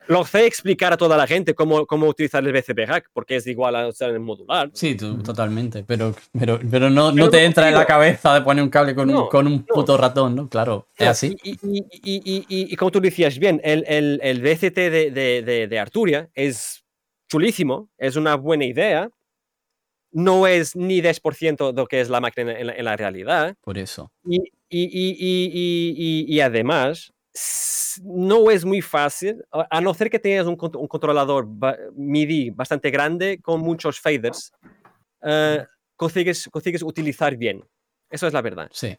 [0.07, 3.47] Lo sé explicar a toda la gente cómo, cómo utilizar el BCP hack, porque es
[3.47, 4.69] igual a usar el modular.
[4.73, 8.69] Sí, totalmente, pero, pero, pero no, no te entra en la cabeza de poner un
[8.69, 10.47] cable con, un, con un puto ratón, ¿no?
[10.47, 11.35] Claro, es así.
[11.43, 15.79] Y, y, y, y, como tú decías bien, el, el, el BCT de, de, de
[15.79, 16.85] Arturia es
[17.27, 19.09] chulísimo, es una buena idea,
[20.15, 23.53] no es ni 10% de lo que es la máquina en la, realidad.
[23.61, 24.13] Por eso.
[24.23, 24.37] Y,
[24.69, 24.87] y,
[25.19, 27.13] y, y, además,
[28.01, 31.49] no es muy fácil, a no ser que tengas un, controlador
[31.95, 34.53] MIDI bastante grande con muchos faders,
[35.21, 35.65] uh,
[35.97, 37.61] consigues, consigues utilizar bien.
[38.09, 38.69] Eso es la verdad.
[38.71, 38.97] Sí.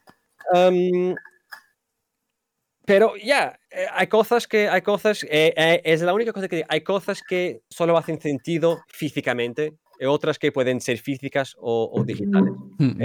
[2.84, 6.82] pero ya, eh, hay cosas que, hay cosas, eh, es la única cosa que hay
[6.82, 12.52] cosas que solo hacen sentido físicamente otras que pueden ser físicas o, digitales.
[12.78, 13.01] Mm,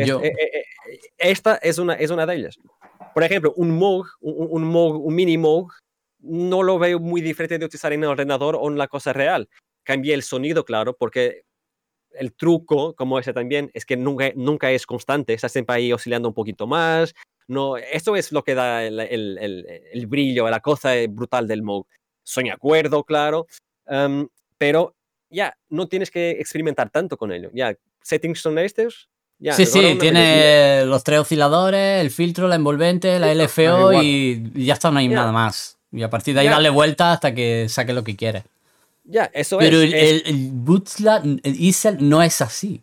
[1.18, 2.60] esta es una, es una de ellas.
[3.14, 5.72] Por ejemplo, un Moog, un, un mini Moog,
[6.20, 9.50] no lo veo muy diferente de utilizar en el ordenador o en la cosa real.
[9.84, 11.44] Cambié el sonido, claro, porque
[12.14, 16.28] el truco, como ese también, es que nunca, nunca es constante, está siempre ahí oscilando
[16.28, 17.14] un poquito más.
[17.48, 21.88] No, esto es lo que da el, el, el, brillo, la cosa brutal del Moog.
[22.24, 23.48] Soy de acuerdo, claro,
[23.88, 24.28] em,
[24.58, 24.96] pero
[25.32, 27.50] ya, no tienes que experimentar tanto con ello.
[27.54, 29.10] Ya, settings son estos,
[29.52, 34.92] sí, sí, tiene los tres osciladores, el filtro, la envolvente, la LFO y ya está,
[34.92, 35.80] no hay nada más.
[35.92, 38.44] Y a partir de ahí darle vuelta hasta que saque lo que quiere.
[39.04, 39.92] Ya, eso Pero es.
[39.92, 42.82] Pero el, el, el Isel no es así.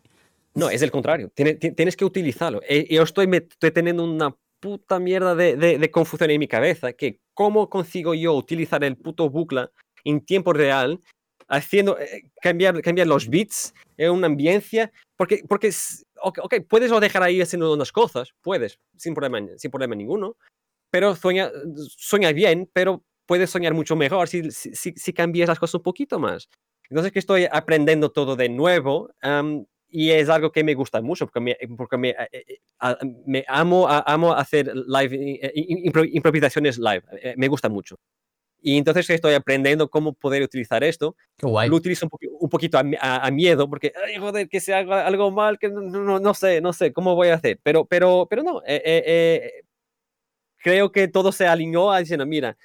[0.54, 1.30] No, es el contrario.
[1.32, 2.60] Tienes, que utilizarlo.
[2.68, 7.20] Eh, yo estoy, estoy teniendo una puta mierda de, de, confusión en mi cabeza, que
[7.32, 9.68] cómo consigo yo utilizar el puto bucle
[10.02, 11.00] en tiempo real,
[11.48, 15.70] haciendo, eh, cambiar, cambiar los bits en una ambiencia, porque, porque
[16.22, 20.36] ok, puedes dejar ahí haciendo unas cosas, puedes, sin problema, sin problema ninguno,
[20.90, 21.50] pero sueña,
[21.88, 26.18] sueña bien, pero puedes soñar mucho mejor si, si, si, cambias las cosas un poquito
[26.18, 26.48] más.
[26.88, 29.10] Entonces que estoy aprendiendo todo de nuevo
[29.90, 32.96] y es algo que me gusta mucho porque me, porque me, eh, eh,
[33.26, 37.02] me amo, amo hacer live, eh, improvisaciones live,
[37.36, 37.96] me gusta mucho.
[38.60, 41.16] Y entonces estoy aprendiendo cómo poder utilizar esto.
[41.40, 42.08] Lo utilizo
[42.40, 46.18] un, poquito a, miedo porque, ay, joder, que se haga algo mal, que no, no,
[46.18, 47.60] no, sé, no sé cómo voy a hacer.
[47.62, 48.62] Pero, pero, pero no,
[50.58, 52.56] creo que todo se alineó a diciendo, mira,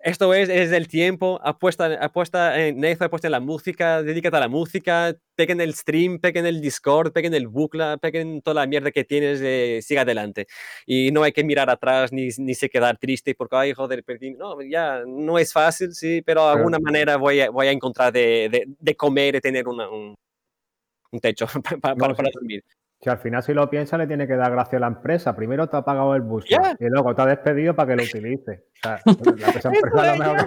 [0.00, 4.40] esto es, es el tiempo, apuesta, apuesta en eso, apuesta en la música, dedícate a
[4.40, 8.90] la música, peguen el stream, peguen el Discord, peguen el bucle, peguen toda la mierda
[8.90, 10.46] que tienes, eh, siga adelante.
[10.86, 14.34] Y no hay que mirar atrás ni, ni se quedar triste porque, ay, joder, perdí.
[14.34, 18.12] No, ya no es fácil, sí, pero de alguna manera voy a, voy a encontrar
[18.12, 20.14] de, de, de comer y tener una, un,
[21.10, 21.46] un, techo
[21.80, 22.62] para, para, para dormir.
[23.00, 25.36] Si al final si lo piensa le tiene que dar gracias a la empresa.
[25.36, 28.64] Primero te ha pagado el bus y luego te ha despedido para que lo utilice.
[28.74, 29.00] O sea,
[29.54, 30.46] esa, empresa lo mejor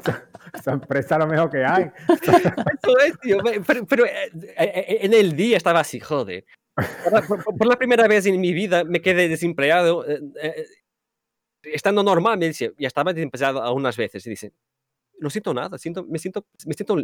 [0.00, 1.90] que, empresa lo mejor que hay.
[2.08, 3.38] Eso es, tío.
[3.88, 6.44] Pero, eh, eh, en el día estaba así, joder.
[7.26, 10.06] Por, la primera vez en mi vida me quedé desempleado.
[10.06, 10.66] Eh,
[11.64, 14.24] estando normal, me dice, ya estaba desempleado algunas veces.
[14.24, 14.52] Y dice,
[15.18, 16.96] no siento nada, siento, me, siento, me siento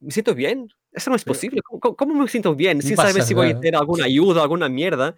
[0.00, 0.68] me siento bien.
[0.92, 1.60] Eso no es posible.
[1.62, 2.80] ¿Cómo, me siento bien?
[2.80, 5.14] Sin saber si voy a tener alguna ayuda, alguna mierda.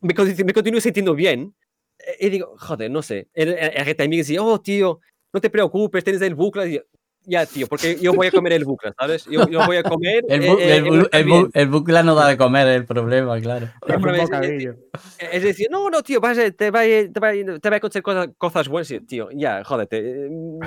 [0.00, 0.14] Me,
[0.44, 1.54] me continúo sintiendo bien.
[1.98, 3.28] Eh, y digo, joder, no sé.
[3.34, 5.00] El, el, el, dice, oh, tío,
[5.32, 6.84] no te preocupes, tienes el bucle
[7.28, 9.26] ya, tío, porque yo voy a comer el bucle, ¿sabes?
[9.26, 10.24] Yo, yo voy a comer.
[10.28, 13.68] el, bu eh, el, el, el, bucle no da de comer, el problema, claro.
[13.86, 17.78] Es, es, decir, no, no, tío, vas a, te, va, te, va, te va a
[17.78, 19.28] acontecer cosas, cosas buenas, tío.
[19.32, 20.28] Ya, jódete.
[20.30, 20.58] Mm,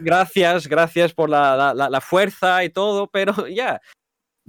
[0.00, 3.80] gracias, gracias por la, la, la fuerza y todo, pero ya.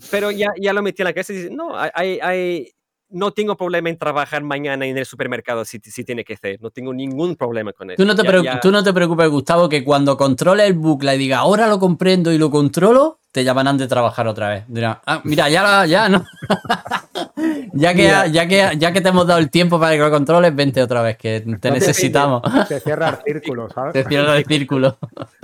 [0.10, 2.72] Pero ya, ya lo metí en la cabeza y dice, no, hay, hay,
[3.12, 6.62] no tengo problema en trabajar mañana en el supermercado si, si tiene que ser.
[6.62, 7.98] No tengo ningún problema con eso.
[7.98, 8.24] Tú no, te
[8.62, 12.32] tú no te preocupes, Gustavo, que cuando controle el bucle y diga, ahora lo comprendo
[12.32, 14.66] y lo controlo, te llamarán de trabajar otra vez.
[14.68, 16.26] Dirán, ah, mira, ya, ya, ¿no?
[17.74, 20.54] ya, que, ya, que, ya que te hemos dado el tiempo para que lo controles,
[20.54, 22.42] vente otra vez, que te necesitamos.
[22.68, 23.94] Te, cierra el círculo, ¿sabes?
[23.94, 24.98] Te cierra el círculo.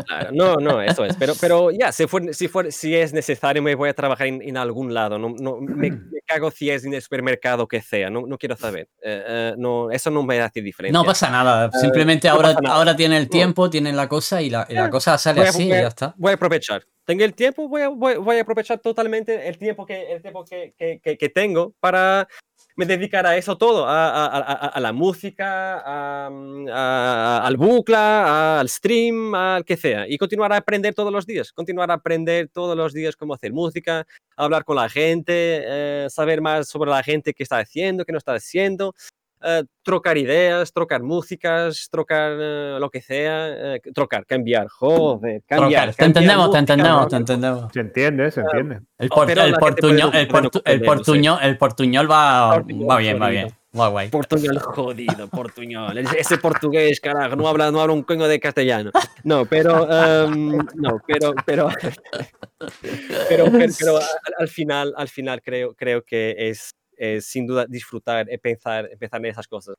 [0.05, 1.15] Claro, no, no, eso es.
[1.15, 5.17] Pero, pero ya, si, si, si es necesario, me voy a trabajar en, algún lado.
[5.17, 8.09] No, no, me, cago si es en el supermercado que sea.
[8.09, 8.89] No, no quiero saber.
[9.01, 10.99] Eh, eh, no, eso no me hace diferencia.
[10.99, 11.67] No pasa nada.
[11.67, 15.47] Eh, Simplemente ahora, ahora tiene el tiempo, tiene la cosa y la, la cosa sale
[15.47, 16.13] así y ya está.
[16.17, 20.11] Voy a aprovechar tengo el tiempo, voy a, voy, a, aprovechar totalmente el tiempo, que,
[20.11, 22.27] el tiempo que, que, que, tengo para
[22.75, 29.63] me dedicar a eso todo, a, a, la música, mm, al bucle, al stream, al
[29.63, 33.15] que sea, y continuar a aprender todos los días, continuar a aprender todos los días
[33.15, 34.05] cómo hacer música,
[34.35, 38.17] hablar con la gente, eh, saber más sobre la gente que está haciendo, qué no
[38.17, 38.93] está haciendo,
[39.43, 45.89] eh, trocar ideas, trocar músicas, trocar uh, lo que sea, uh, trocar, cambiar, joder, cambiar.
[45.89, 45.95] Trocar.
[45.95, 47.73] Te entendemos, te entendemos, te entendemos.
[47.73, 48.81] Se entiende, se entiende.
[48.97, 53.53] El, por, el, portuñol, el, portu, el, portuñol, el portuñol va, va bien, va bien.
[53.77, 54.09] Guay, guay.
[54.09, 55.97] Portuñol jodido, portuñol.
[55.97, 58.91] Ese portugués, carajo, no habla, no habla un coño de castellano.
[59.23, 61.69] No, pero, um, no, pero, pero,
[63.29, 63.99] pero, pero, pero,
[64.39, 69.19] al final, al final creo, creo que es, eh, sin duda disfrutar, eh, pensar, pensar
[69.19, 69.75] en esas cosas.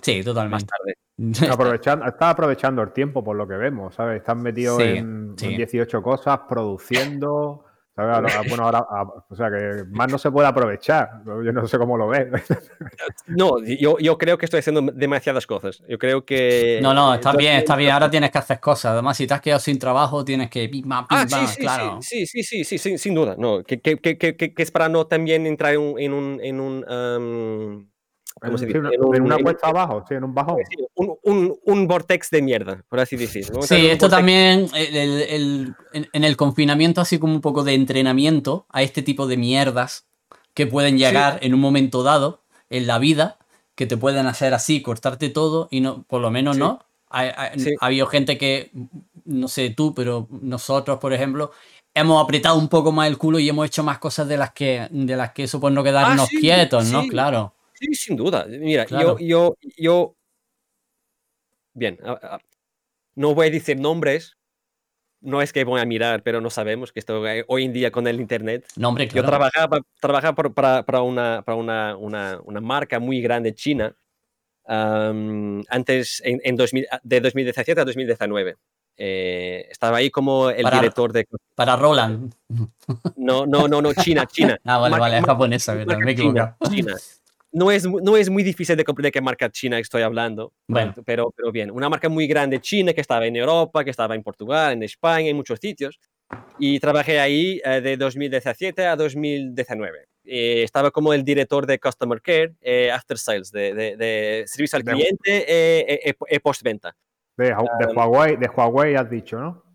[0.00, 0.54] Sí, totalmente.
[0.54, 0.94] Más tarde.
[1.52, 4.18] Aprovechando, está aprovechando el tiempo por lo que vemos, ¿sabes?
[4.18, 7.65] Están metidos en, 18 cosas, produciendo,
[8.48, 8.86] bueno, ahora,
[9.28, 11.22] o sea, que más no se puede aprovechar.
[11.24, 12.26] Yo no sé cómo lo ves.
[13.26, 15.82] No, yo, yo creo que estoy haciendo demasiadas cosas.
[15.88, 16.78] Yo creo que.
[16.82, 17.92] No, no, está bien, está bien.
[17.92, 18.92] Ahora tienes que hacer cosas.
[18.92, 20.70] Además, si te has quedado sin trabajo, tienes que.
[20.90, 21.98] ah, sí, sí, claro.
[22.02, 23.34] sí, sí, sí, sí, sí, sin duda.
[23.38, 25.98] No, que, que, que, que, es para no también entrar en un.
[25.98, 27.90] En un, en un
[28.42, 30.58] en, una cuesta abajo, sí, en un bajón.
[30.94, 33.62] un, un, un, vortex de mierda, por así decirlo.
[33.62, 38.82] Sí, esto también, el, el, en el confinamiento, así como un poco de entrenamiento a
[38.82, 40.06] este tipo de mierdas
[40.52, 43.38] que pueden llegar en un momento dado en la vida,
[43.74, 46.80] que te pueden hacer así, cortarte todo y no, por lo menos no.
[47.08, 48.70] Ha, habido gente que,
[49.24, 51.52] no sé tú, pero nosotros, por ejemplo,
[51.94, 54.88] hemos apretado un poco más el culo y hemos hecho más cosas de las que,
[54.90, 57.06] de las que eso por no quedarnos ah, quietos, ¿no?
[57.06, 57.54] Claro.
[57.78, 58.46] Sí, sin duda.
[58.48, 60.16] Mira, yo, yo, yo,
[61.74, 61.98] bien,
[63.14, 64.38] no voy a decir nombres,
[65.20, 67.90] no es que voy a mirar, pero no sabemos que esto eh, hoy en día
[67.90, 68.66] con el internet.
[68.76, 69.26] Nombre, claro.
[69.26, 73.94] Yo trabajaba, trabajaba para, para, una, para una, una, una, marca muy grande china
[74.66, 78.56] antes, en, en 2000, de 2017 a 2019.
[78.98, 81.26] Eh, estaba ahí como el director de...
[81.54, 82.32] Para Roland.
[83.16, 84.58] No, no, no, no, China, China.
[84.64, 86.94] ah, vale, vale, es japonesa, me he China, China
[87.56, 90.92] no es, no es muy difícil de comprender qué marca china estoy hablando, bueno.
[91.06, 94.22] pero, pero bien, una marca muy grande china que estaba en Europa, que estaba en
[94.22, 95.98] Portugal, en España, en muchos sitios,
[96.58, 100.06] y trabajé ahí eh, de 2017 a 2019.
[100.24, 104.84] Eh, estaba como el director de Customer Care, eh, After Sales, de, de, servicio al
[104.84, 106.94] cliente y postventa.
[107.38, 109.65] De, de, Huawei, de Huawei has dicho, ¿no?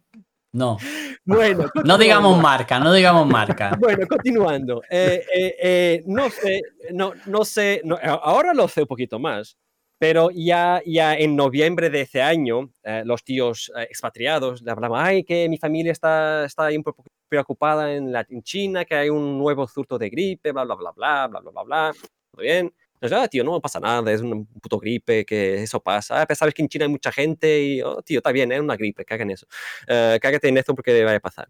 [0.54, 0.78] No.
[1.24, 3.72] Bueno, no digamos marca, no digamos marca.
[3.80, 4.82] Bueno, continuando.
[4.90, 6.62] Eh, eh, eh, no sé,
[6.92, 9.58] no, no sé, ahora lo sé un poquito más,
[9.98, 12.72] pero ya, ya en noviembre de ese año,
[13.06, 18.12] los tíos expatriados le hablaban, ay, que mi familia está, está un poco preocupada en,
[18.12, 21.40] la, en China, que hay un nuevo surto de gripe, bla, bla, bla, bla, bla,
[21.40, 21.94] bla, bla, bla.
[22.32, 22.74] Todo bien.
[23.02, 26.22] Ah, tío, no pasa nada, es un puto gripe, que eso pasa.
[26.22, 28.76] Ah, sabes que en China hay mucha gente y, oh, tío, está bien, es una
[28.76, 29.48] gripe, caga en eso.
[29.88, 31.50] Uh, cágate en esto porque va a pasar.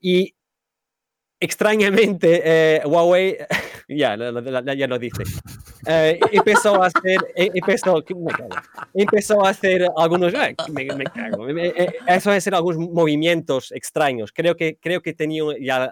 [0.00, 0.34] Y
[1.40, 3.36] extrañamente, eh, Huawei,
[3.88, 5.22] ya, ya lo dice,
[5.86, 8.04] eh, empezó a hacer, eh, empezó,
[8.94, 10.32] empezó a hacer algunos,
[10.68, 14.32] me, me cago, eso es hacer algunos movimientos extraños.
[14.32, 15.90] Creo que, creo que tenía ya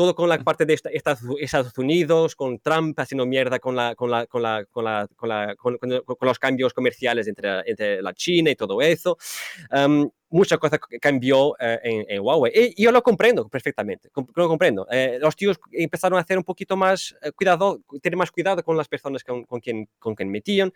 [0.00, 4.24] todo con la parte de Estados Unidos, con Trump haciendo mierda con, la, con, la,
[4.24, 4.82] con, la, con,
[5.28, 5.78] la, con,
[6.22, 9.18] los cambios comerciales entre, entre, la China y todo eso.
[9.70, 12.72] Um, mucha cosa cambió eh, en, Huawei.
[12.74, 14.86] Y yo lo comprendo perfectamente, lo comprendo.
[14.90, 18.78] Eh, los tíos empezaron a hacer un poquito más eh, cuidado, tener más cuidado con
[18.78, 20.72] las personas con, con, quien, con quien metían.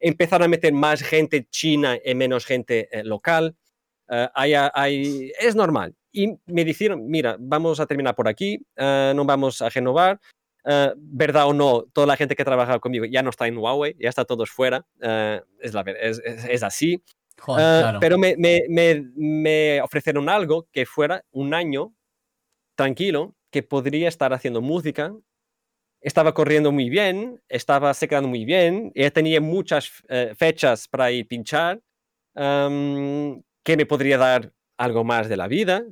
[0.00, 3.54] Empezaron a meter más gente china y menos gente local.
[4.34, 9.24] Hay, hay, es normal y me dijeron, mira, vamos a terminar por aquí, uh, no
[9.24, 10.20] vamos a renovar.
[10.64, 13.96] Uh, verdad o no, toda la gente que trabaja conmigo ya no está en Huawei,
[13.98, 14.86] ya está todos fuera,
[15.58, 17.02] es, la, es, es, es, así.
[17.40, 17.98] Joder, claro.
[17.98, 21.92] Pero me, me, me, me, ofrecieron algo que fuera un año
[22.76, 25.12] tranquilo, que podría estar haciendo música,
[26.00, 29.90] estaba corriendo muy bien, estaba secando muy bien, ya tenía muchas
[30.36, 31.80] fechas para ir pinchar,
[32.36, 35.84] um, que me podría dar algo más de la vida,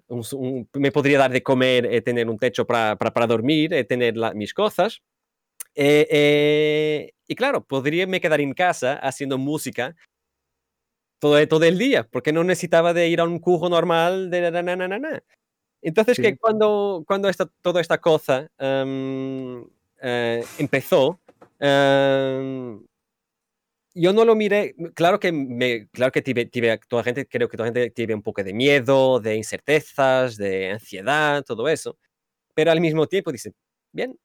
[0.74, 4.52] me podría dar de comer, eh, tener un techo para, para, dormir, eh, tener mis
[4.52, 5.02] cosas.
[5.74, 9.94] Eh, y claro, podría me quedar en casa haciendo música
[11.20, 14.62] todo, todo el día, porque no necesitaba de ir a un cujo normal de na,
[14.62, 15.22] na, na,
[15.82, 19.64] Entonces, que cuando, cuando esta, toda esta cosa em,
[20.58, 21.20] empezó,
[21.60, 22.80] em,
[23.94, 26.46] yo no lo miré, claro que, me, claro que tive,
[26.88, 31.44] toda gente, creo que toda gente tiene un poco de miedo, de incertezas, de ansiedad,
[31.44, 31.98] todo eso,
[32.54, 33.52] pero al mismo tiempo dice,
[33.92, 34.18] bien,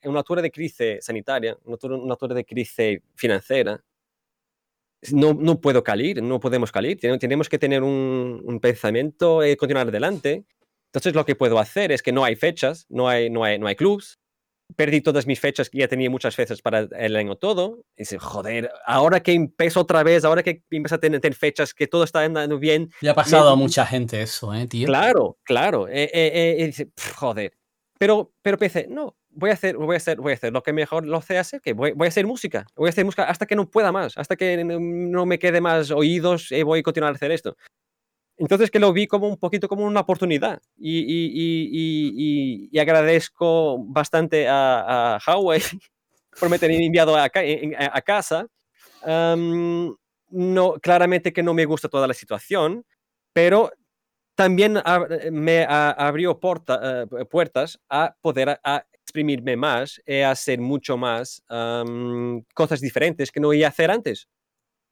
[0.00, 3.82] en una altura de crisis sanitaria, una una altura de crisis financiera,
[5.12, 10.44] no, no puedo calir, no podemos calir, tenemos que tener un, pensamiento y continuar adelante.
[10.86, 13.66] Entonces lo que puedo hacer es que no hay fechas, no hay, no hay, no
[13.66, 14.18] hay clubs,
[14.76, 17.84] perdí todas mis fechas que ya tenía muchas veces para el año todo.
[17.96, 21.86] Y dice, joder, ahora que empiezo otra vez, ahora que empiezo a tener, fechas, que
[21.86, 22.90] todo está andando bien.
[23.00, 24.86] Le ha pasado a mucha gente eso, ¿eh, tío?
[24.86, 25.88] Claro, claro.
[25.88, 27.52] Eh, eh, eh dice, joder.
[27.98, 30.72] Pero, pero pensé, no, voy a hacer, voy a hacer, voy a hacer lo que
[30.72, 32.66] mejor lo sé hacer, que voy, voy, a hacer música.
[32.76, 35.90] Voy a hacer música hasta que no pueda más, hasta que no me quede más
[35.90, 37.56] oídos y voy a continuar a hacer esto.
[38.38, 44.46] Entonces que lo vi como un poquito como una oportunidad y, y, y, agradezco bastante
[44.48, 45.60] a, a Huawei
[46.38, 48.46] por me tener enviado a, a casa.
[49.04, 52.84] no, claramente que no me gusta toda la situación,
[53.32, 53.72] pero
[54.36, 54.78] también
[55.32, 58.60] me abrió eh, puertas a poder
[58.92, 61.42] exprimirme más y hacer mucho más
[62.54, 64.28] cosas diferentes que no iba a hacer antes.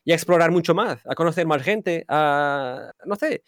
[0.06, 3.42] Y a explorar mucho más, a conocer más gente, a, no sé,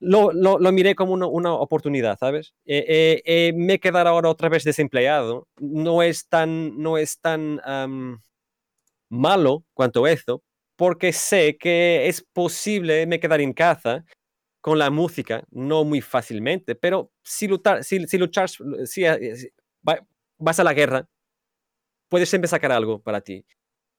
[0.00, 2.52] lo, lo, miré como una, una oportunidad, ¿sabes?
[2.66, 7.60] Eh, eh, me quedar ahora otra vez desempleado no es tan, no es tan
[9.08, 10.42] malo cuanto eso,
[10.76, 14.04] porque sé que es posible me quedar en casa
[14.60, 19.04] con la música, no muy fácilmente, pero si luchar, si, si luchar, si, si
[20.38, 21.08] vas a la guerra,
[22.08, 23.44] puedes siempre sacar algo para ti.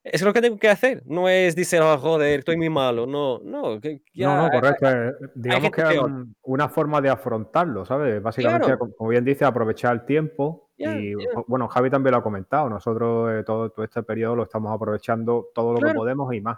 [0.04, 1.04] Es lo que tengo que hacer.
[1.06, 3.06] No es decir, oh, joder, estoy muy malo.
[3.06, 3.80] No, no.
[4.14, 4.90] ya, no, no, correcto.
[4.90, 6.00] Eh, digamos que es
[6.44, 8.22] una forma de afrontarlo, ¿sabes?
[8.22, 10.70] Básicamente, como bien dice, aprovechar el tiempo.
[10.78, 11.14] y
[11.48, 12.70] bueno, Javi también lo ha comentado.
[12.70, 16.58] Nosotros eh, todo, todo, este periodo lo estamos aprovechando todo lo que podemos y más.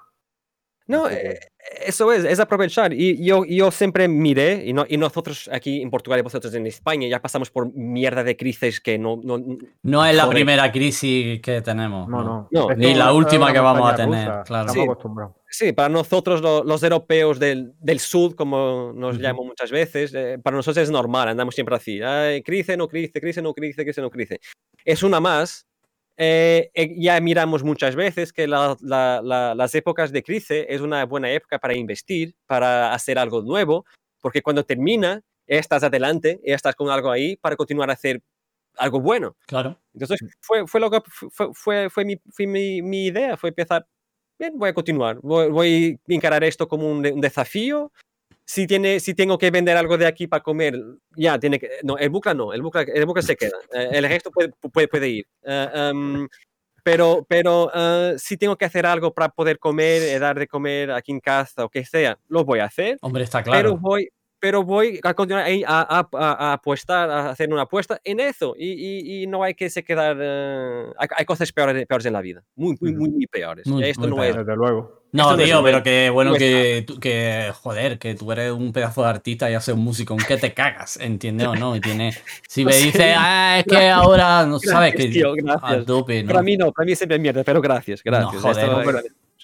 [0.85, 1.39] No, eh,
[1.85, 2.93] eso es, es aprovechar.
[2.93, 6.67] Y yo, yo siempre miré, y, no, y nosotros aquí en Portugal y vosotros en
[6.67, 9.19] España ya pasamos por mierda de crisis que no...
[9.23, 9.37] No,
[9.81, 12.09] no es la primera crisis que tenemos.
[12.09, 12.67] No, no.
[12.75, 14.73] Ni la última que vamos a tener, claro.
[15.49, 20.57] Sí, para nosotros los, europeos del, del, sur, como nos llamamos muchas veces, eh, para
[20.57, 21.99] nosotros es normal, andamos siempre así.
[22.43, 24.39] crisis, no crisis, crisis, no crisis, crisis, no crisis.
[24.83, 25.67] Es una más
[26.17, 31.59] eh, eh, ya miramos muchas veces que las épocas de crisis es una buena época
[31.59, 33.85] para investir, para hacer algo nuevo,
[34.21, 38.21] porque cuando termina, estás adelante, estás con algo ahí para continuar a hacer
[38.77, 39.35] algo bueno.
[39.47, 39.79] Claro.
[39.93, 41.01] Entonces, fue, fue lo que
[41.53, 43.87] fue, fue, mi, mi, mi, idea, fue empezar,
[44.39, 47.91] bien, voy a continuar, voy, voy a encarar esto como un, un desafío
[48.45, 50.75] si, tiene, si tengo que vender algo de aquí para comer,
[51.15, 51.69] ya tiene que.
[51.83, 53.57] No, el bucle no, el bucle, el se queda.
[53.73, 55.27] Eh, el resto puede, puede, puede ir.
[55.43, 56.27] Eh, em,
[56.83, 61.13] pero pero uh, si tengo que hacer algo para poder comer, dar de comer aquí
[61.13, 62.97] en casa o que sea, lo voy a hacer.
[63.01, 63.69] Hombre, está claro.
[63.69, 64.09] Pero voy,
[64.43, 68.55] pero voy a continuar a, a, a, apuestar, a hacer una apuesta en eso.
[68.57, 70.17] Y, y, y no hay que se quedar.
[70.17, 73.65] Uh, hay, hay, cosas peores, peores en la vida, muy, muy, muy, muy peores.
[73.65, 74.27] Muy, Esto muy no peor.
[74.27, 74.35] es.
[74.35, 75.01] Desde luego.
[75.13, 79.49] No, tío, pero que bueno que, que, joder, que tú eres un pedazo de artista
[79.49, 81.77] y haces un músico, que te cagas, ¿entiendes o no?
[81.77, 82.13] Y tiene,
[82.45, 85.87] si me dices, ah, es que ahora no sabes que tío, gracias.
[85.87, 86.05] ¿no?
[86.05, 88.33] Para mí no, para mí siempre mierda, pero gracias, gracias.
[88.33, 88.99] No, joder, pero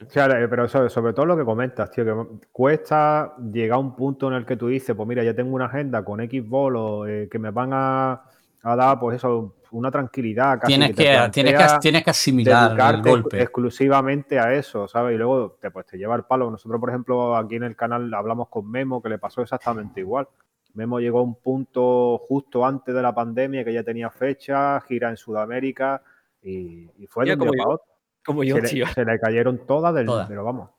[0.08, 4.56] sobre, todo lo que comentas, tío, que cuesta llegar a un punto en el que
[4.56, 7.72] tú dices, pues mira, ya tengo una agenda con X bolos eh, que me van
[7.74, 8.22] a,
[8.64, 10.62] dar, pues eso, una tranquilidad.
[10.66, 10.96] tienes, que,
[11.32, 13.42] tienes, que, tienes que asimilar el golpe.
[13.42, 15.16] exclusivamente a eso, ¿sabes?
[15.16, 16.50] Y luego te, pues, te lleva el palo.
[16.50, 20.28] Nosotros, por ejemplo, aquí en el canal hablamos con Memo, que le pasó exactamente igual.
[20.76, 25.10] Memo llegó a un punto justo antes de la pandemia, que ya tenía fecha, gira
[25.10, 26.02] en Sudamérica,
[26.42, 27.99] y, fue de un día para otro.
[28.30, 28.86] Como yo, se tío.
[28.86, 30.70] Le, se le cayeron todas del, pero vamos.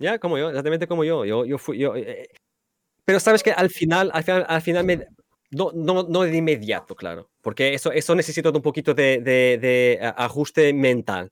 [0.00, 1.24] Ya, como yo, exactamente como yo.
[1.24, 2.28] Yo, yo fui, yo, eh, eh,
[3.04, 5.06] pero sabes que al final, al final, al final me,
[5.52, 10.00] no, no, no, de inmediato, claro, porque eso, eso necesita un poquito de, de, de
[10.16, 11.30] ajuste mental.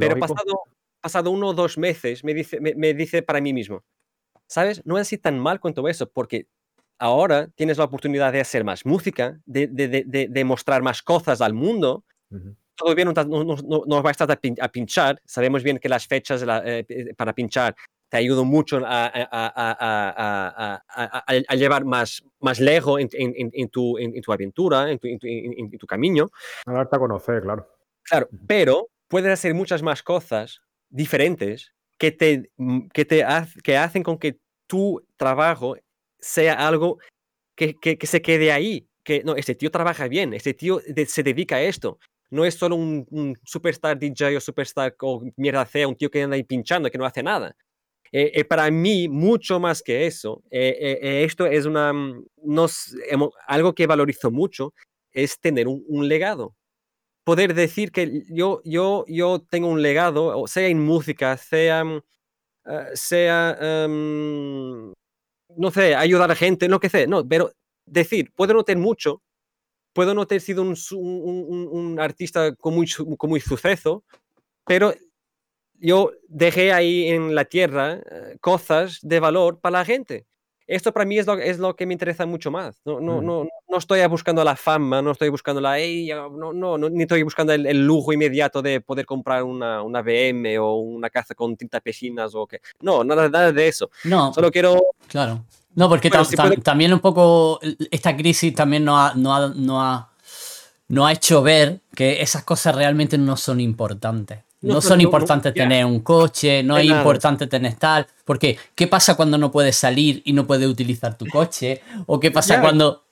[0.00, 0.62] Pero pasado,
[1.00, 3.84] pasado uno o dos meses me dice, me, me, dice para mí mismo,
[4.48, 4.84] ¿sabes?
[4.84, 6.48] No es así tan mal cuanto eso, porque
[6.98, 11.54] ahora tienes la oportunidad de hacer más música, de, de, de mostrar más cosas al
[11.54, 12.02] mundo.
[12.28, 15.20] Uh -huh todavía no, no, no, no va a estar a, pinchar.
[15.24, 17.74] Sabemos bien que las fechas la, eh, para pinchar
[18.08, 19.06] te ayudan mucho a,
[21.48, 25.78] a llevar más, más lejos en, en, en, tu, en, tu, aventura, en tu, en
[25.78, 26.30] tu, camino.
[26.66, 27.66] A darte a conocer, claro.
[28.02, 32.50] Claro, pero puedes hacer muchas más cosas diferentes que, te,
[32.92, 33.24] que, te
[33.64, 35.76] que hacen con que tu trabajo
[36.18, 36.98] sea algo
[37.56, 38.86] que, que, que se quede ahí.
[39.04, 41.98] Que no, este tío trabaja bien, este tío se dedica a esto
[42.32, 46.34] no es solo un, superstar DJ o superstar o mierda fea, un tío que anda
[46.34, 47.54] ahí pinchando, que no hace nada.
[48.10, 52.24] Eh, eh, para mí, mucho más que eso, eh, eh esto es una, mm,
[53.46, 54.72] algo que valorizo mucho,
[55.12, 56.54] es tener un, legado.
[57.24, 62.00] Poder decir que yo, yo, yo tengo un legado, sea en música, sea, uh,
[62.94, 64.92] sea um,
[65.56, 67.52] no sé, ayudar a gente, lo que sea, no, pero
[67.86, 69.22] decir, puedo no tener mucho,
[69.92, 72.86] puedo no haber sido un, un, un artista con muy,
[73.16, 74.04] con muy suceso,
[74.66, 74.94] pero
[75.82, 80.26] yo dejé ahí en la tierra eh, cosas de valor para la gente.
[80.66, 82.80] Esto para mí es lo, es lo que me interesa mucho más.
[82.84, 83.26] No, no, mm.
[83.26, 85.76] no, no estoy buscando la fama, no estoy buscando la...
[85.76, 90.02] no, no, no, ni estoy buscando el, el, lujo inmediato de poder comprar una, una
[90.02, 92.60] BM o una casa con 30 pesinas o que...
[92.80, 93.90] No, nada, nada de eso.
[94.04, 94.32] No.
[94.32, 94.80] Solo quiero...
[95.08, 95.44] Claro.
[95.74, 96.56] No, porque bueno, si puede...
[96.58, 100.10] también un poco esta crisis también no ha, no, ha, no, ha,
[100.88, 104.40] no ha hecho ver que esas cosas realmente no son importantes.
[104.60, 109.38] no, son importantes tener un coche, no es importante tener tal, porque ¿qué pasa cuando
[109.38, 111.82] no puedes salir y no puedes utilizar tu coche?
[112.06, 113.04] ¿O qué pasa cuando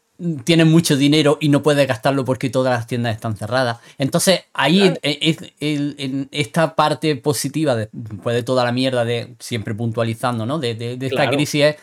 [0.44, 3.78] tienes mucho dinero y no puedes gastarlo porque todas las tiendas están cerradas?
[3.96, 10.58] Entonces, ahí en, esta parte positiva, después de toda la mierda de siempre puntualizando, ¿no?
[10.58, 11.76] De, esta crisis es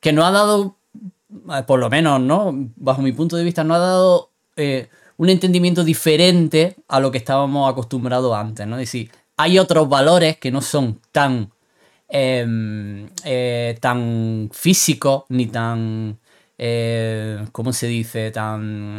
[0.00, 0.76] que no ha dado,
[1.66, 2.52] por lo menos, ¿no?
[2.76, 4.30] Bajo mi punto de vista, no ha dado...
[4.56, 4.88] Eh,
[5.20, 8.76] un entendimiento diferente a lo que estábamos acostumbrados antes, ¿no?
[8.76, 11.50] Es decir, hay otros valores que no son tan,
[12.08, 16.18] em, eh, tan físicos ni tan,
[16.56, 18.30] eh, ¿cómo se dice?
[18.30, 18.96] Tan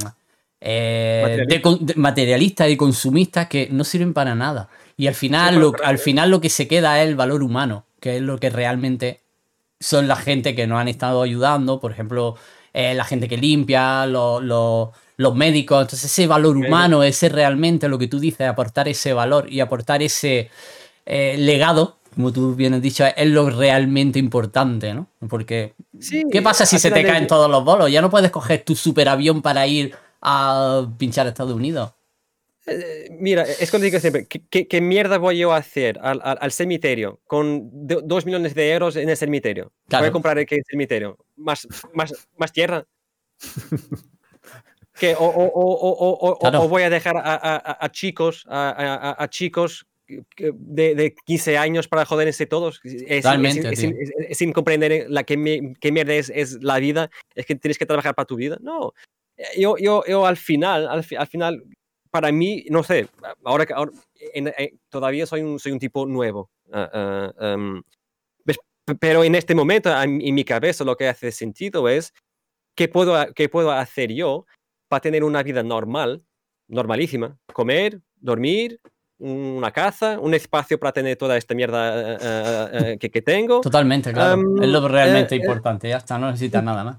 [0.60, 1.60] eh,
[1.95, 4.69] materialistas y consumistas que no sirven para nada.
[4.98, 8.18] Y al final, lo, al final lo que se queda es el valor humano, que
[8.18, 9.20] es lo que realmente
[9.82, 12.38] son la gente que nos han estado ayudando, por ejemplo,
[12.74, 14.91] la gente que limpia, los
[15.22, 15.84] los médicos.
[15.84, 20.02] Entonces ese valor humano, ese realmente lo que tú dices, aportar ese valor y aportar
[20.02, 20.49] ese
[21.06, 25.08] eh, legado, como tú bien has dicho, es lo realmente importante, ¿no?
[25.30, 25.76] Porque
[26.32, 27.90] ¿qué pasa si se te caen todos los bolos?
[27.90, 31.91] Ya no puedes coger tu superavión para ir a pinchar a Estados Unidos.
[32.68, 37.70] Eh, mira, es cuando digo siempre, ¿qué, mierda voy yo a hacer al, cementerio con
[37.74, 39.72] dos millones de euros en el cementerio?
[39.90, 41.18] Voy a comprar el cementerio.
[41.36, 42.86] ¿Más, más, más tierra?
[45.00, 51.88] que o, o, o, voy a dejar a, chicos, a, chicos de, de, 15 años
[51.88, 52.80] para joderse todos.
[52.84, 53.26] Es,
[54.38, 58.28] sin comprender la que, mierda es, es, la vida, es que tienes que trabajar para
[58.28, 58.58] tu vida.
[58.62, 58.94] No,
[59.58, 61.64] yo, yo, yo al final, al, final,
[62.12, 63.08] para mí, no sé,
[63.44, 63.74] ahora que
[64.34, 66.50] eh, todavía soy un, soy un tipo nuevo.
[66.72, 67.82] Ah, ah, em,
[69.00, 72.14] pero en este momento, en, mi cabeza, lo que hace sentido es
[72.76, 74.46] qué puedo, qué puedo hacer yo
[74.88, 76.24] para tener una vida normal,
[76.68, 77.38] normalísima.
[77.54, 78.80] Comer, dormir,
[79.20, 83.62] una casa, un espacio para tener toda esta mierda eh, eh, eh, que, tengo.
[83.62, 84.42] Totalmente, claro.
[84.62, 86.98] es lo realmente importante, ya está, no necesitas nada más.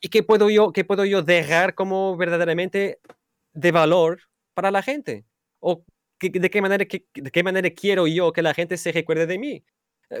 [0.00, 3.00] ¿Y qué puedo, yo, qué puedo yo dejar como verdaderamente
[3.52, 4.20] de valor
[4.60, 5.24] para la gente?
[5.60, 5.82] ¿O
[6.20, 9.64] de, qué manera, de qué manera quiero yo que la gente se recuerde de mí?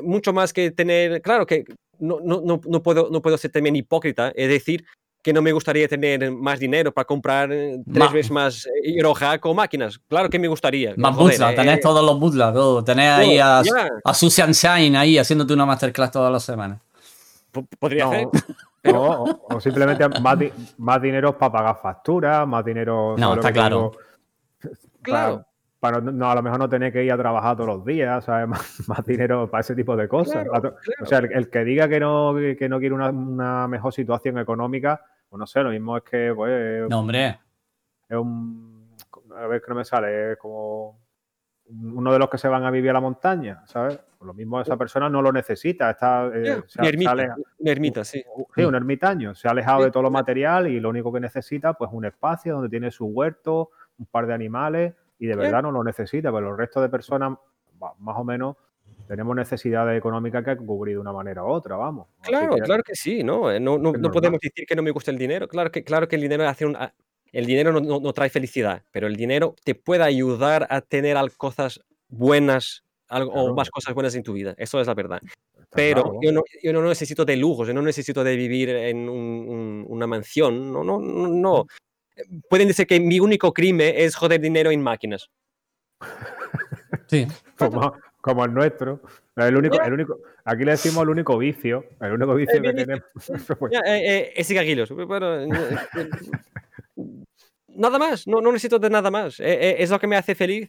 [0.02, 1.64] Mucho más que tener, claro que
[1.98, 4.86] no, no, no, no, puedo, no puedo ser también hipócrita, es decir,
[5.22, 9.52] que no me gustaría tener más dinero para comprar eh, tres veces más Hirohack o
[9.52, 10.00] máquinas.
[10.08, 10.94] Claro que me gustaría.
[10.96, 12.82] Más butlas, tenés eh, todos los butlas, todo.
[12.82, 13.60] Tenés ahí a,
[14.02, 16.80] a Susan Shine ahí haciéndote una masterclass todas las semanas.
[17.78, 18.28] Podría ser.
[18.94, 20.38] o, simplemente más,
[20.78, 23.16] más dinero para pagar facturas, más dinero.
[23.18, 23.92] No, está claro.
[25.02, 25.46] Claro.
[25.78, 28.48] Para, no, a lo mejor no tener que ir a trabajar todos los días, ¿sabes?
[28.88, 30.46] Más, dinero para ese tipo de cosas.
[31.00, 35.38] O sea, el, que diga que no, que no quiere una, mejor situación económica, pues
[35.38, 36.88] no sé, lo mismo es que, pues.
[36.90, 37.40] No, hombre.
[38.08, 38.94] Es un.
[39.34, 41.00] A ver que no me sale, es como
[41.70, 43.98] uno de los que se van a vivir a la montaña, ¿sabes?
[44.18, 48.22] Pues lo mismo esa persona no lo necesita, está eh, un ermita, sí.
[48.54, 51.74] Sí, un ermitaño, se ha alejado de todo lo material y lo único que necesita
[51.74, 53.70] pues un espacio donde tiene su huerto,
[54.00, 57.38] un par de animales y de verdad no lo necesita, pero el resto de personas,
[57.98, 58.56] más o menos,
[59.06, 62.08] tenemos necesidades económicas que cubrir de una manera u otra, vamos.
[62.22, 63.50] Claro, claro que sí, ¿no?
[63.52, 65.46] Eh, no, no, podemos decir que no me gusta el dinero.
[65.46, 66.76] Claro que, claro que el dinero hace un,
[67.32, 72.84] el dinero no, trae felicidad, pero el dinero te puede ayudar a tener cosas buenas
[73.08, 74.54] algo, o más cosas buenas en tu vida.
[74.56, 75.20] Eso es la verdad.
[75.70, 80.06] pero yo, no, yo no necesito de lujos, yo no necesito de vivir en una
[80.06, 80.72] mansión.
[80.72, 81.66] No, no, no
[82.48, 85.30] pueden decir que mi único crimen es joder dinero en máquinas.
[87.06, 87.26] Sí.
[87.56, 89.00] Como, el nuestro.
[89.36, 91.84] El único, el único, aquí le decimos el único vicio.
[92.00, 93.04] El único vicio eh, que tenemos.
[93.86, 94.50] Eh, es
[97.68, 98.26] nada más.
[98.26, 99.40] No, no, necesito de nada más.
[99.40, 100.68] Eh, es lo que me hace feliz.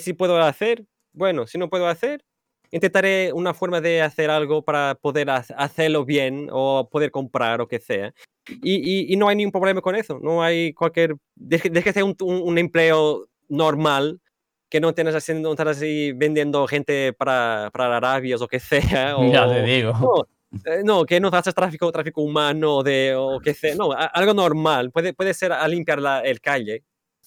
[0.00, 1.46] si puedo hacer, bueno.
[1.46, 2.24] Si no puedo hacer,
[2.70, 7.80] intentaré una forma de hacer algo para poder hacerlo bien o poder comprar o que
[7.80, 8.12] sea.
[8.48, 10.18] Y, no hay ningún problema con eso.
[10.20, 11.16] No hay cualquier.
[11.34, 14.20] Deje, que sea un, empleo normal
[14.68, 19.16] que no tienes haciendo, estar así vendiendo gente para, para Arabia o que sea.
[19.16, 20.26] O, ya te digo.
[20.66, 23.74] Eh, no, que no haces tráfico, tráfico humano de, o que sea.
[23.74, 24.90] No, algo normal.
[24.90, 26.84] Puede, puede ser a limpiar la, el calle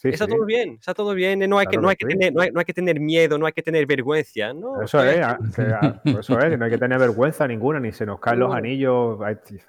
[0.09, 2.51] está todo bien, está todo bien, no hay, que, no, hay que tener, no, hay,
[2.51, 4.53] no hay que tener miedo, no hay que tener vergüenza.
[4.53, 4.81] ¿no?
[4.81, 5.37] Eso, es, ah,
[5.81, 9.19] ah, eso es, no hay que tener vergüenza ninguna, ni se nos caen los anillos,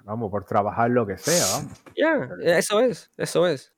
[0.04, 1.44] vamos, por trabajar lo que sea.
[1.56, 1.84] Vamos.
[1.96, 3.72] Ya, eso es, eso es.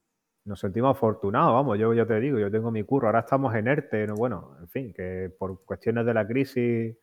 [0.44, 3.68] Nos sentimos afortunados, vamos, yo ya te digo, yo tengo mi curro, ahora estamos en
[3.68, 6.96] ERTE, bueno, en fin, que por cuestiones de la crisis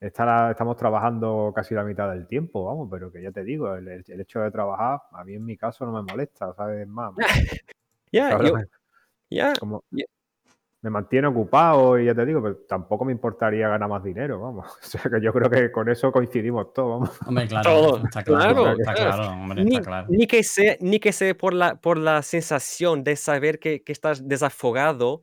[0.00, 4.40] estamos trabajando casi la mitad del tiempo, vamos, pero que ya te digo, el, hecho
[4.40, 6.86] de trabajar, a mí en mi caso no me molesta, ¿sabes?
[6.88, 7.12] Más.
[8.12, 8.54] Ya, yo,
[9.34, 9.52] ya.
[9.58, 9.82] Como,
[10.84, 14.66] me mantiene ocupado y ya te digo, pero tampoco me importaría ganar más dinero, vamos.
[14.82, 17.22] O sea que yo creo que con eso coincidimos todos, vamos.
[17.26, 20.06] Hombre, claro, está claro, está claro, hombre, ni, está claro.
[20.10, 23.92] Ni que sea, ni que sea por, la, por la sensación de saber que, que
[23.92, 25.22] estás desafogado,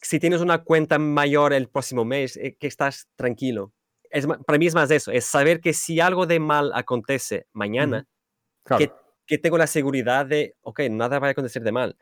[0.00, 3.72] si tienes una cuenta mayor el próximo mes, eh, que estás tranquilo.
[4.10, 8.06] Es, para mí es más eso, es saber que si algo de mal acontece mañana,
[8.62, 8.78] claro.
[8.78, 8.92] que,
[9.26, 11.96] que tengo la seguridad de, ok, nada va a acontecer de mal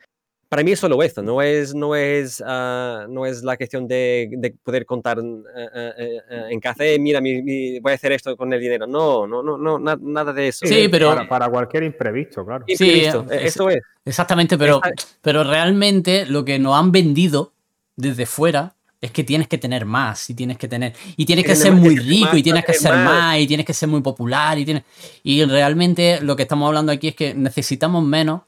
[0.48, 4.30] para mí es solo esto, no es, no es, uh, no es la cuestión de,
[4.32, 8.52] de poder contar uh, uh, en café, mira, mi, mi, voy a hacer esto con
[8.52, 8.86] el dinero.
[8.86, 10.66] No, no, no, no na, nada de eso.
[10.66, 11.08] Sí, pero...
[11.10, 12.64] Para, para, cualquier imprevisto, claro.
[12.66, 13.82] Imprevisto, sí, eso es.
[14.04, 14.80] Exactamente, pero,
[15.20, 17.52] pero realmente lo que nos han vendido
[17.96, 21.54] desde fuera es que tienes que tener más y tienes que tener y tienes que
[21.54, 24.64] ser muy rico y tienes que ser más y tienes que ser muy popular y
[24.64, 24.82] tienes
[25.22, 28.40] y realmente lo que estamos hablando aquí es que necesitamos menos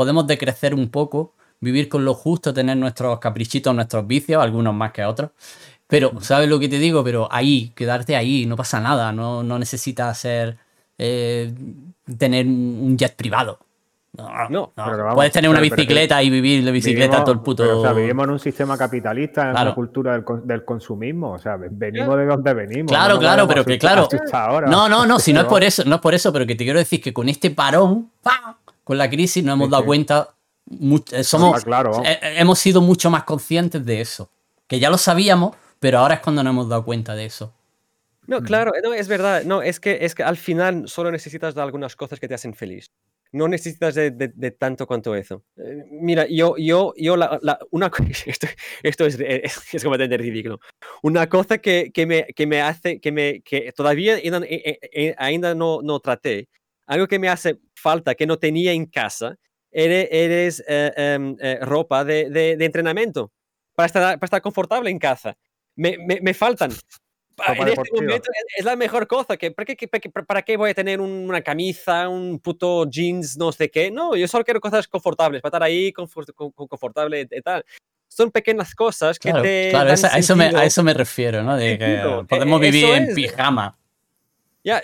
[0.00, 4.92] podemos decrecer un poco, vivir con lo justo, tener nuestros caprichitos, nuestros vicios, algunos más
[4.92, 5.32] que otros.
[5.86, 7.04] Pero, ¿sabes lo que te digo?
[7.04, 10.56] Pero ahí, quedarte ahí, no pasa nada, no, no necesitas ser,
[10.96, 11.52] eh,
[12.16, 13.58] tener un jet privado.
[14.16, 14.72] No, no, no.
[14.74, 17.62] Vamos, puedes tener una bicicleta y vivir de bicicleta vivimos, todo el puto.
[17.62, 19.68] Pero, o sea, vivimos en un sistema capitalista, en claro.
[19.68, 21.32] una cultura del, del, consumismo.
[21.32, 22.90] O sea, venimos de donde venimos.
[22.90, 24.08] Claro, no claro, pero que claro.
[24.66, 26.64] No, no, no, si no es por eso, no es por eso, pero que te
[26.64, 28.56] quiero decir que con este parón, ¡pam!
[28.90, 29.86] Con la crisis nos hemos sí, dado sí.
[29.86, 30.34] cuenta,
[31.12, 32.02] eh, somos, ah, claro.
[32.04, 34.28] eh, hemos sido mucho más conscientes de eso.
[34.66, 37.54] Que ya lo sabíamos, pero ahora es cuando nos hemos dado cuenta de eso.
[38.26, 39.44] No, claro, no, es verdad.
[39.44, 42.52] No, es que, es que al final solo necesitas de algunas cosas que te hacen
[42.52, 42.90] feliz.
[43.30, 45.44] No necesitas de, de, de tanto cuanto eso.
[45.56, 47.92] Eh, mira, yo, yo, yo la, la, una
[48.26, 48.48] esto,
[48.82, 50.58] esto es, es, es, completamente ridículo.
[51.04, 54.18] Una cosa que, que, me, que me hace, que, me, que todavía
[55.16, 56.48] ainda no, no traté,
[56.90, 59.36] algo que me hace falta, que no tenía en casa,
[59.70, 63.32] eres, eres eh, eh, eh, ropa de, de, de, entrenamiento
[63.76, 65.36] para estar, para estar confortable en casa.
[65.76, 66.72] Me, me, me faltan.
[67.38, 69.36] Ropa en este momento es la mejor cosa.
[69.36, 69.88] Que, ¿para, qué,
[70.26, 73.92] ¿Para qué voy a tener un, una camisa, un puto jeans, no sé qué?
[73.92, 77.64] No, yo solo quiero cosas confortables, para estar ahí confort, confortable y tal
[78.08, 79.68] son pequeñas cosas que claro, te.
[79.70, 81.56] Claro, esa, a, eso me, a eso me refiero, ¿no?
[81.56, 83.78] De que podemos vivir en pijama.
[84.64, 84.82] Ya,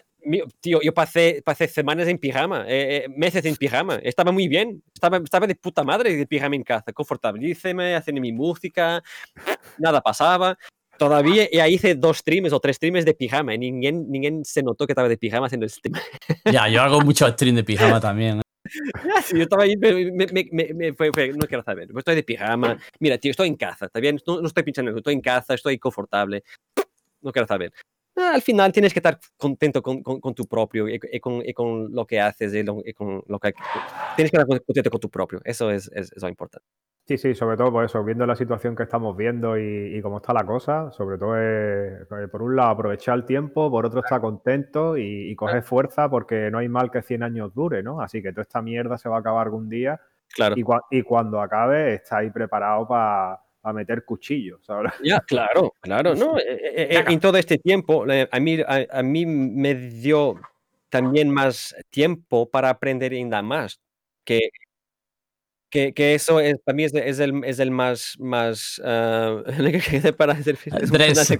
[0.60, 3.96] tío, yo pasé, pasé semanas en pijama, eh, eh, meses en pijama.
[4.02, 4.82] Estaba muy bien.
[4.92, 6.92] Estaba, estaba de puta madre de pijama en casa.
[6.92, 9.02] Confortabilíceme, haciendo mi música.
[9.78, 10.58] Nada pasaba.
[10.98, 13.54] Todavía ya hice dos streams o tres streams de pijama.
[13.54, 15.94] Y ninguém, ninguém se notó que estaba de pijama haciendo el stream.
[16.52, 18.38] Ya, yo hago muchos streams de pijama también.
[18.38, 18.42] ¿eh?
[19.14, 21.88] Ya, sí, yo estaba ahí, me, me, me, me fue, fue, no quiero saber.
[21.96, 22.78] Estoy de pijama.
[22.98, 23.86] Mira, tío, estoy en casa.
[23.86, 24.18] ¿Está bien?
[24.26, 26.42] No, no estoy pinchando, estoy en casa, estoy confortable.
[27.20, 27.72] No quiero saber.
[28.16, 31.42] Ah, al final tienes que estar contento con, con, con tu propio y, y, con,
[31.44, 33.52] y, con, lo que haces y, lo, y, con lo que
[34.16, 35.40] tienes que estar contento con tu propio.
[35.44, 36.66] Eso es, es, es lo importante.
[37.06, 40.32] Sí sí sobre todo por eso viendo la situación que estamos viendo y, cómo está
[40.32, 44.96] la cosa sobre todo es, por un lado aprovechar el tiempo por otro estar contento
[44.96, 48.42] y, coger fuerza porque no hay mal que 100 años dure no así que toda
[48.42, 50.00] esta mierda se va a acabar algún día
[50.34, 50.56] claro.
[50.90, 54.92] y, cuando acabe está ahí preparado para a meter cuchillos, ¿sabes?
[55.02, 56.36] Ya, claro, claro, ¿no?
[56.78, 60.38] Eh, en todo este tiempo, a mí, a, a, mí me dio
[60.90, 63.80] también más tiempo para aprender ainda más,
[64.24, 64.50] que,
[65.76, 70.32] que, que eso es, para mí es, es, el, es el más, más uh, para
[70.32, 70.56] hacer
[70.90, 71.28] dress.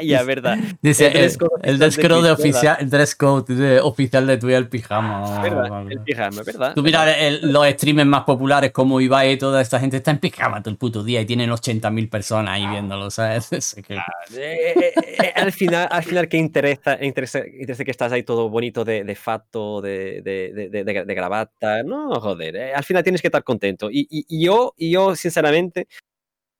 [0.02, 0.56] ya, verdad.
[0.80, 4.56] Dice, el, el, el dress code de oficial, el dress code de oficial de tuyo
[4.56, 5.42] el pijama.
[5.42, 5.92] ¿verdad?
[5.92, 6.72] El pijama, ¿verdad?
[6.74, 10.18] Tú mira el, los streamers más populares como Ibai y toda esta gente está en
[10.18, 13.52] pijama todo el puto día y tienen 80.000 personas ahí viéndolo, ¿sabes?
[13.52, 13.98] Es que...
[13.98, 18.22] ah, eh, eh, eh, al final, al final que interesa, interesa, interesa que estás ahí
[18.22, 22.84] todo bonito de, de fato, de, de, de, de, de gravata, no, joder eh, al
[22.84, 23.88] final tienes que estar contento.
[23.90, 25.88] Y, yo, yo, sinceramente,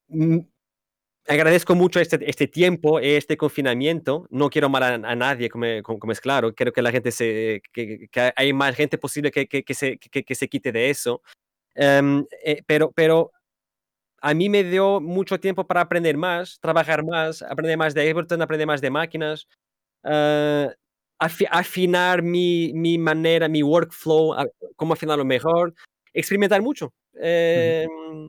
[0.08, 0.38] mmm,
[1.26, 4.26] agradezco mucho este, este, tiempo, este confinamiento.
[4.30, 6.54] No quiero mal a, nadie, como, es claro.
[6.54, 7.62] Quiero que la gente se.
[7.72, 11.22] que, que hay más gente posible que, que, se, que, se quite de eso.
[11.76, 13.32] Um, eh, pero, pero
[14.20, 18.40] a mí me dio mucho tiempo para aprender más, trabajar más, aprender más de Ableton,
[18.42, 19.46] aprender más de máquinas.
[20.04, 20.70] Uh,
[21.50, 24.34] afinar mi, mi, manera, mi workflow,
[24.76, 25.74] cómo afinarlo mejor,
[26.12, 28.28] experimentar mucho, eh, uh -huh.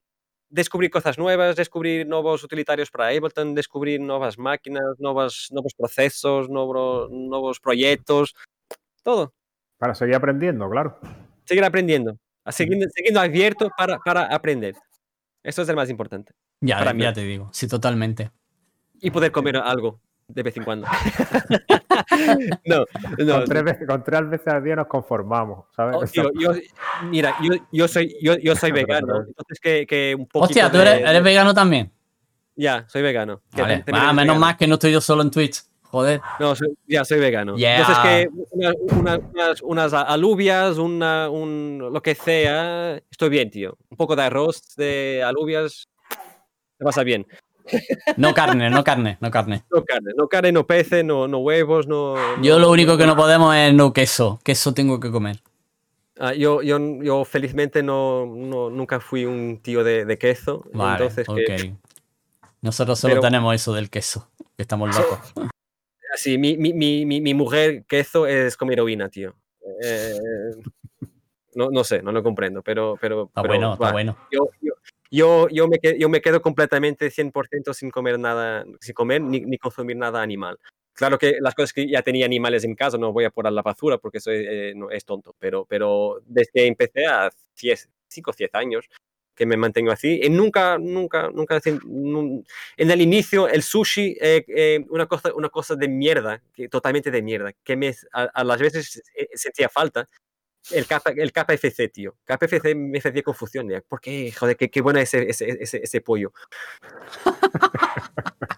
[0.49, 7.09] descubrir cosas nuevas, descubrir nuevos utilitarios para Ableton, descubrir nuevas máquinas, nuevas, nuevos procesos, nuevos,
[7.11, 8.35] nuevos proyectos,
[9.03, 9.33] todo.
[9.77, 10.99] Para seguir aprendiendo, claro.
[11.45, 12.17] Seguir aprendiendo,
[12.49, 14.75] seguir, siguiendo abierto para, para aprender.
[15.43, 16.33] Eso es el más importante.
[16.61, 17.13] Ya, para ya mí.
[17.13, 18.31] te digo, sí, totalmente.
[18.99, 20.87] Y poder comer algo de vez en cuando.
[22.65, 22.85] no,
[23.17, 23.33] no.
[23.35, 25.95] Con tres, veces, con tres veces al día nos conformamos, ¿sabes?
[25.97, 26.53] Oh, tío, yo,
[27.09, 30.45] Mira, yo, yo soy, yo, yo soy vegano, entonces que, que un poco.
[30.45, 31.91] Hostia, ¿tú eres, vegano también?
[32.55, 33.41] Ya, soy vegano.
[33.51, 33.83] Vale.
[33.91, 35.63] Ah, menos más que no estoy yo solo en Twitch.
[35.83, 36.19] Joder.
[36.39, 36.53] No,
[36.87, 37.55] ya soy vegano.
[37.57, 38.29] Entonces que
[38.91, 43.77] unas, unas, alubias, una, un, lo que sea, estoy bien, tío.
[43.89, 45.87] Un poco de arroz, de alubias,
[46.77, 47.25] te pasa bien.
[48.17, 49.63] No carne, no carne, no carne.
[49.71, 52.15] No carne, no carne, no peces, no, no huevos, no...
[52.41, 54.39] Yo lo único que no podemos es no queso.
[54.43, 55.41] Queso tengo que comer.
[56.19, 60.63] Ah, yo, yo, yo, felizmente no, no, nunca fui un tío de, de queso.
[60.73, 61.75] Vale, entonces que...
[62.61, 65.19] Nosotros solo tenemos eso del queso, que estamos locos.
[66.15, 69.35] Sí, mi, mi, mi, mi, mujer queso es como heroína, tío.
[69.83, 70.17] Eh,
[71.53, 72.97] no, no sé, no lo comprendo, pero...
[72.99, 74.17] pero está bueno, está bueno.
[74.31, 74.73] Yo, yo,
[75.15, 79.57] yo, me quedo, yo me quedo completamente 100% sin comer nada, sin comer ni, ni,
[79.57, 80.59] consumir nada animal.
[80.93, 83.61] Claro que las cosas que ya tenía animales en casa no voy a poner la
[83.61, 87.29] basura porque eso eh, no, es tonto, pero, pero desde que empecé a
[88.07, 88.89] 5 o 10 años
[89.35, 90.21] que me mantengo así.
[90.23, 92.45] Y nunca, nunca, nunca, en
[92.77, 97.21] el inicio el sushi, eh, eh, una, cosa, una cosa de mierda, que, totalmente de
[97.21, 99.03] mierda, que me, a, las veces
[99.33, 100.07] sentía falta,
[100.71, 100.85] el,
[101.17, 102.15] el KFC, tío.
[102.25, 103.69] KFC me hacía confusión.
[103.87, 104.31] ¿Por qué?
[104.31, 106.31] Joder, qué, qué bueno ese, ese, ese, ese pollo.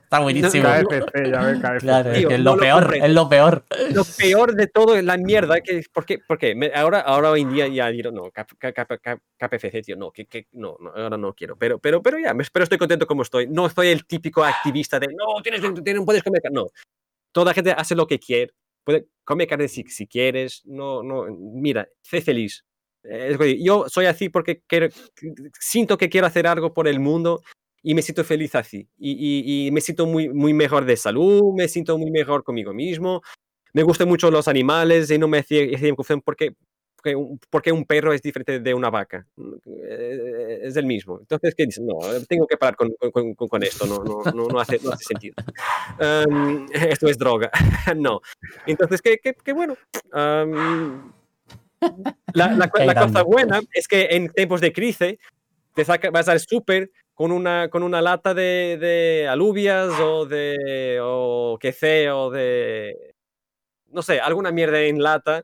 [0.03, 0.63] Está buenísimo.
[0.63, 1.79] KFC, ya ves, KFC.
[1.81, 3.65] Claro, es, lo peor, es lo peor.
[3.91, 5.59] Lo peor de todo es la mierda.
[5.61, 6.19] Que, ¿Por qué?
[6.25, 10.77] Porque ahora, ahora hoy en día ya digo, no, KPFC, tío, no, que, que, no,
[10.79, 11.57] no, ahora no quiero.
[11.57, 13.47] Pero, pero, pero ya, pero estoy contento como estoy.
[13.47, 16.41] No soy el típico activista de, no, tienes, tienes, puedes comer.
[16.51, 16.67] No,
[17.31, 18.53] toda la gente hace lo que quiere.
[19.23, 20.61] Come carne si, quieres.
[20.65, 22.63] No, no, mira, sé feliz.
[23.59, 24.87] Yo soy así porque quiero,
[25.59, 27.41] siento que quiero hacer algo por el mundo
[27.83, 28.87] y me siento feliz así.
[28.97, 33.21] Y, me siento muy, muy mejor de salud, me siento muy mejor conmigo mismo.
[33.73, 36.21] Me gustan mucho los animales y no me hacía confusión
[37.13, 39.25] porque, porque un perro es diferente de una vaca.
[39.65, 41.19] Eh, es el mismo.
[41.19, 41.83] Entonces, ¿qué dices?
[41.83, 45.35] No, tengo que parar con, con, con esto, no, no, no, hace, no hace sentido.
[45.99, 47.51] Um, esto es droga.
[47.95, 48.21] no.
[48.65, 49.75] Entonces, qué, qué, qué bueno.
[50.13, 51.11] Um,
[52.33, 55.17] la, la, la, cosa buena es que en tiempos de crisis
[55.73, 60.99] te saca, vas al súper con una, con una lata de, de alubias o de
[61.01, 63.15] o que sé, o de
[63.89, 65.43] no sé, alguna mierda en lata,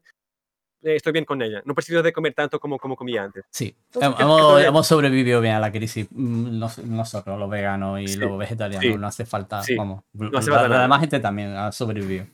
[0.84, 1.62] eh, estoy bien con ella.
[1.66, 3.45] No preciso de comer tanto como, como comía antes.
[3.50, 6.08] Sí, hemos, hemos, sobrevivido bien a la crisis.
[6.12, 9.62] Mm, nosotros, los veganos y los vegetarianos, no hace falta.
[9.78, 12.26] Vamos, no hace falta la, demás gente también ha sobrevivido.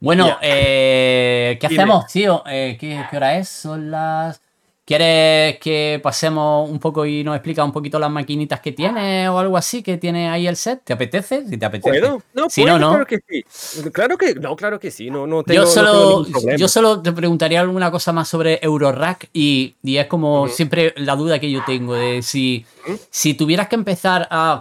[0.00, 2.42] Bueno, eh, ¿qué hacemos, tío?
[2.46, 3.48] Eh, ¿qué, ¿Qué hora es?
[3.48, 4.40] Son las
[4.86, 9.36] ¿Quieres que pasemos un poco y nos explica un poquito las maquinitas que tiene o
[9.36, 10.82] algo así que tiene ahí el set?
[10.84, 11.44] ¿Te apetece?
[11.44, 11.98] Si te apetece.
[11.98, 12.22] ¿Puedo?
[12.34, 12.90] No, si no, no.
[12.90, 13.90] Claro que sí.
[13.90, 15.10] Claro que, no, claro que sí.
[15.10, 16.24] No, no tengo, yo, solo,
[16.56, 21.16] yo solo te preguntaría alguna cosa más sobre Eurorack y, y es como siempre la
[21.16, 22.64] duda que yo tengo de si,
[23.10, 24.60] si tuvieras que empezar a,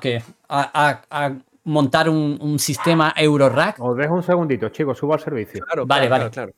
[0.50, 1.34] a, a,
[1.66, 3.80] montar un, un, sistema Eurorack.
[3.80, 5.64] Os dejo un segundito, chicos, subo al servicio.
[5.64, 6.32] Claro, vale, vale.
[6.32, 6.52] claro.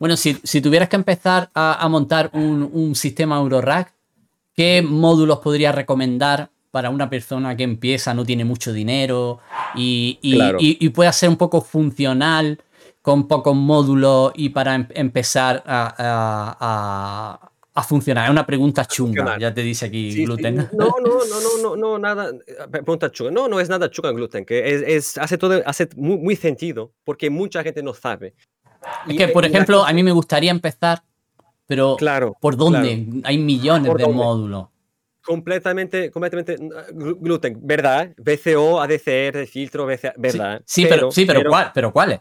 [0.00, 3.92] Bueno, si, tuvieras que empezar a, montar un, sistema Eurorack,
[4.56, 9.40] ¿qué módulos podrías recomendar para una persona que empieza, no tiene mucho dinero
[9.74, 12.58] y, y, pueda ser un poco funcional
[13.02, 17.50] con pocos módulos y para em, empezar a,
[17.86, 18.24] funcionar?
[18.24, 20.70] Es una pregunta chunga, ya te dice aquí Gluten.
[20.72, 22.32] No, no, no, no, no, no, nada.
[22.70, 23.32] Pregunta chunga.
[23.32, 27.28] No, no es nada chunga Gluten, que es, hace todo, hace muy, muy, sentido porque
[27.28, 28.34] mucha gente no sabe.
[29.08, 31.02] Es que, por ejemplo, a mí me gustaría empezar,
[31.66, 33.22] pero claro, ¿por dónde?
[33.24, 34.68] Hay millones de módulos.
[35.22, 36.56] Completamente, completamente
[36.92, 38.10] gluten, ¿verdad?
[38.16, 40.62] BCO, ADCR, filtro, BCA, ¿verdad?
[40.64, 42.20] Sí, pero, sí, pero, ¿cuál, pero ¿cuáles?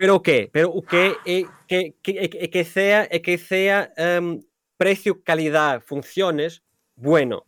[0.00, 0.48] ¿Pero qué?
[0.50, 4.40] Pero que, eh, que, que, que sea, eh, que sea um,
[4.78, 6.62] precio, calidad, funciones,
[6.96, 7.44] bueno.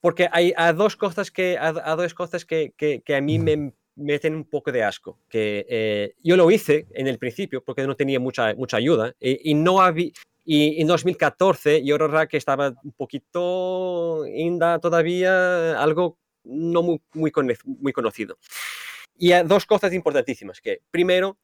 [0.00, 4.34] Porque hay, hay dos cosas que, hay, dos cosas que, que, a mí me, meten
[4.34, 5.18] un poco de asco.
[5.28, 9.54] Que eh, yo lo hice en el principio porque no tenía mucha, mucha ayuda y,
[9.54, 10.10] no había.
[10.44, 17.32] Y en 2014 yo era que estaba un poquito inda todavía, algo no muy, muy,
[17.64, 18.38] muy conocido.
[19.16, 21.38] Y dos cosas importantísimas, que primero,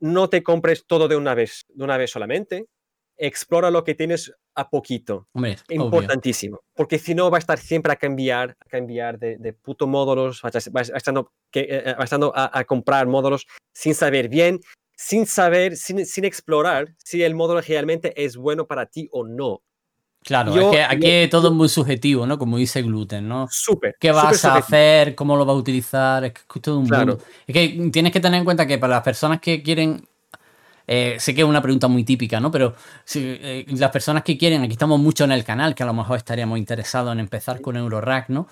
[0.00, 2.66] no te compres todo de una vez, de una vez solamente,
[3.22, 5.28] explora lo que tienes a poquito.
[5.68, 6.60] Importantísimo.
[6.74, 10.42] Porque si no, va a estar siempre a cambiar, a cambiar de, de puto módulos,
[10.44, 14.60] va a, estando, que, eh, eh, a, a, comprar módulos sin saber bien,
[14.96, 19.62] sin saber, sin, sin, explorar si el módulo realmente es bueno para ti o no.
[20.24, 22.38] Claro, es que aquí todo es muy subjetivo, ¿no?
[22.38, 23.48] Como dice Gluten, ¿no?
[23.50, 23.96] Súper.
[23.98, 25.16] ¿Qué vas a hacer?
[25.16, 26.24] ¿Cómo lo vas a utilizar?
[26.24, 27.18] Es que es todo un claro.
[27.46, 30.06] Es que tienes que tener en cuenta que para las personas que quieren
[30.86, 32.50] eh, sé que es una pregunta muy típica, ¿no?
[32.50, 35.86] Pero si, eh, las personas que quieren, aquí estamos mucho en el canal, que a
[35.86, 38.48] lo mejor estaríamos interesados en empezar con Eurorack, ¿no?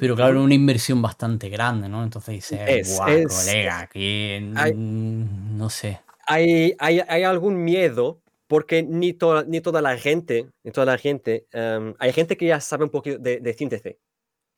[0.00, 2.02] Pero claro, es una inversión bastante grande, ¿no?
[2.02, 6.00] Entonces dices, guau, colega, aquí no sé.
[6.26, 10.96] Hay, hay, hay, algún miedo porque ni, toda ni toda la gente, ni toda la
[10.96, 13.96] gente, em, hay gente que ya sabe un poquito de, de síntesis.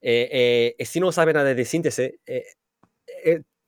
[0.00, 2.12] Eh, si no sabe nada de síntesis,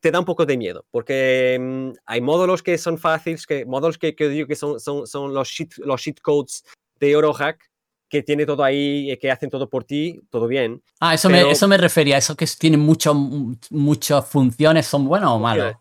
[0.00, 3.98] te da un poco de miedo, porque mm, hay módulos que son fáciles, que, módulos
[3.98, 6.64] que, que digo que son, son, son los, cheat, los cheat codes
[6.98, 7.70] de Eurohack,
[8.08, 10.82] que tiene todo ahí, que hacen todo por ti, todo bien.
[10.98, 15.38] Ah, eso, me, eso me refería, eso que tienen mucho, muchas funciones, ¿son buenas o
[15.38, 15.76] malas?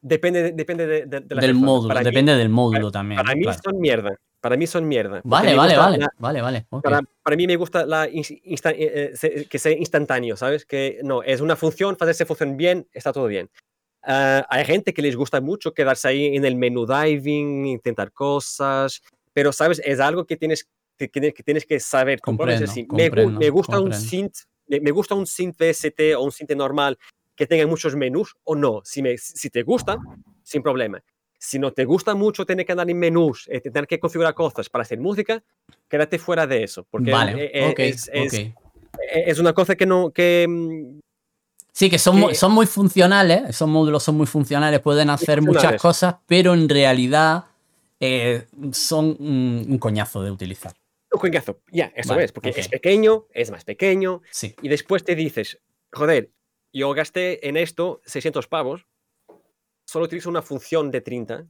[0.00, 3.20] Depende, depende de, del módulo, depende del módulo también.
[3.20, 4.16] Para mí son mierda.
[4.40, 5.20] Para mí son mierda.
[5.24, 9.72] Vale, vale, vale, vale, vale, para, para, mí me gusta la eh, eh, que sea
[9.72, 10.64] instantáneo, ¿sabes?
[10.64, 13.50] Que no, es una función, hacerse función bien, está todo bien.
[14.02, 19.02] Ah, hay gente que les gusta mucho quedarse ahí en el menú diving, intentar cosas,
[19.32, 19.82] pero, ¿sabes?
[19.84, 22.20] Es algo que tienes que, que tienes que saber.
[22.20, 24.36] Comprendo, me, me, gusta un synth,
[24.68, 26.96] me, gusta un synth VST o un synth normal
[27.34, 28.82] que tenga muchos menús o no.
[28.84, 29.96] Si, me, si te gusta,
[30.44, 31.02] sin problema
[31.38, 34.68] si no te gusta mucho tener que andar en menús, eh, tener que configurar cosas
[34.68, 35.42] para hacer música,
[35.88, 36.86] quédate fuera de eso.
[36.90, 37.12] Porque
[39.14, 40.10] es, una cosa que no.
[40.10, 41.00] Que, mm,
[41.72, 46.16] sí, que son, son muy funcionales, esos módulos son muy funcionales, pueden hacer muchas cosas,
[46.26, 47.44] pero en realidad
[48.00, 50.72] eh, son un, coñazo de utilizar.
[51.12, 54.54] Un coñazo, ya, eso es, porque es pequeño, es más pequeño, sí.
[54.60, 55.58] y después te dices,
[55.92, 56.30] joder,
[56.72, 58.86] yo gasté en esto 600 pavos,
[59.88, 61.46] solo utilizo una función de 30.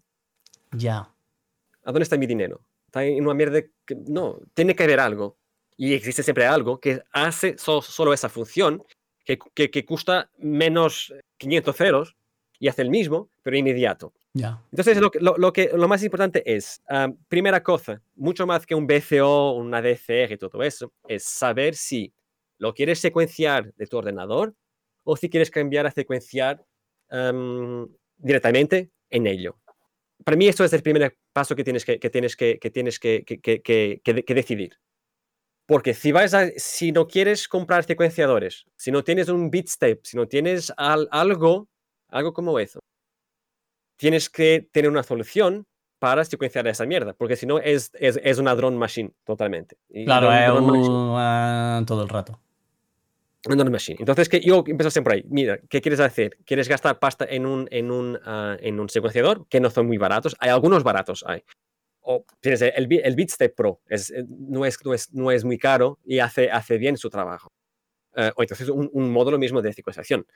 [0.73, 0.99] Ya.
[0.99, 2.61] ¿A dónde está mi dinero?
[2.87, 5.37] Está en una mierda que no, tiene que haber algo.
[5.77, 8.85] Y existe siempre algo que hace solo esa función,
[9.25, 12.17] que, que, cuesta menos 500 ceros
[12.59, 14.13] y hace el mismo, pero inmediato.
[14.33, 14.63] Ya.
[14.71, 16.81] Entonces, lo, lo, que, lo más importante es,
[17.29, 22.13] primera cosa, mucho más que un BCO, una DCR y todo eso, es saber si
[22.59, 24.55] lo quieres secuenciar de tu ordenador
[25.05, 26.65] o si quieres cambiar a secuenciar
[28.19, 29.59] directamente en ello.
[30.25, 34.35] Para mí esto es el primer paso que tienes que, tienes que, tienes que, que,
[34.35, 34.79] decidir.
[35.67, 40.27] Porque si, vas si no quieres comprar secuenciadores, si no tienes un bitstep, si no
[40.27, 41.69] tienes algo,
[42.09, 42.81] algo como eso,
[43.97, 45.67] tienes que tener una solución
[45.99, 49.77] para secuenciar esa mierda, porque si no es, es, una drone machine totalmente.
[50.05, 52.41] claro, es todo el rato.
[53.47, 53.97] Machine.
[54.01, 55.25] Entonces, que yo empiezo siempre ahí.
[55.29, 56.37] Mira, ¿qué quieres hacer?
[56.45, 59.47] ¿Quieres gastar pasta en un, en un, ah, en un secuenciador?
[59.49, 60.37] Que no son muy baratos.
[60.41, 61.43] Hay algunos baratos, hay.
[62.01, 63.81] O tienes el, el BeatStep Pro.
[63.87, 67.11] Es, eh, no, es, no, es, no es muy caro y hace, hace bien su
[67.11, 67.53] trabajo.
[68.17, 70.27] Eh, o entonces un, un, módulo mismo de secuenciación.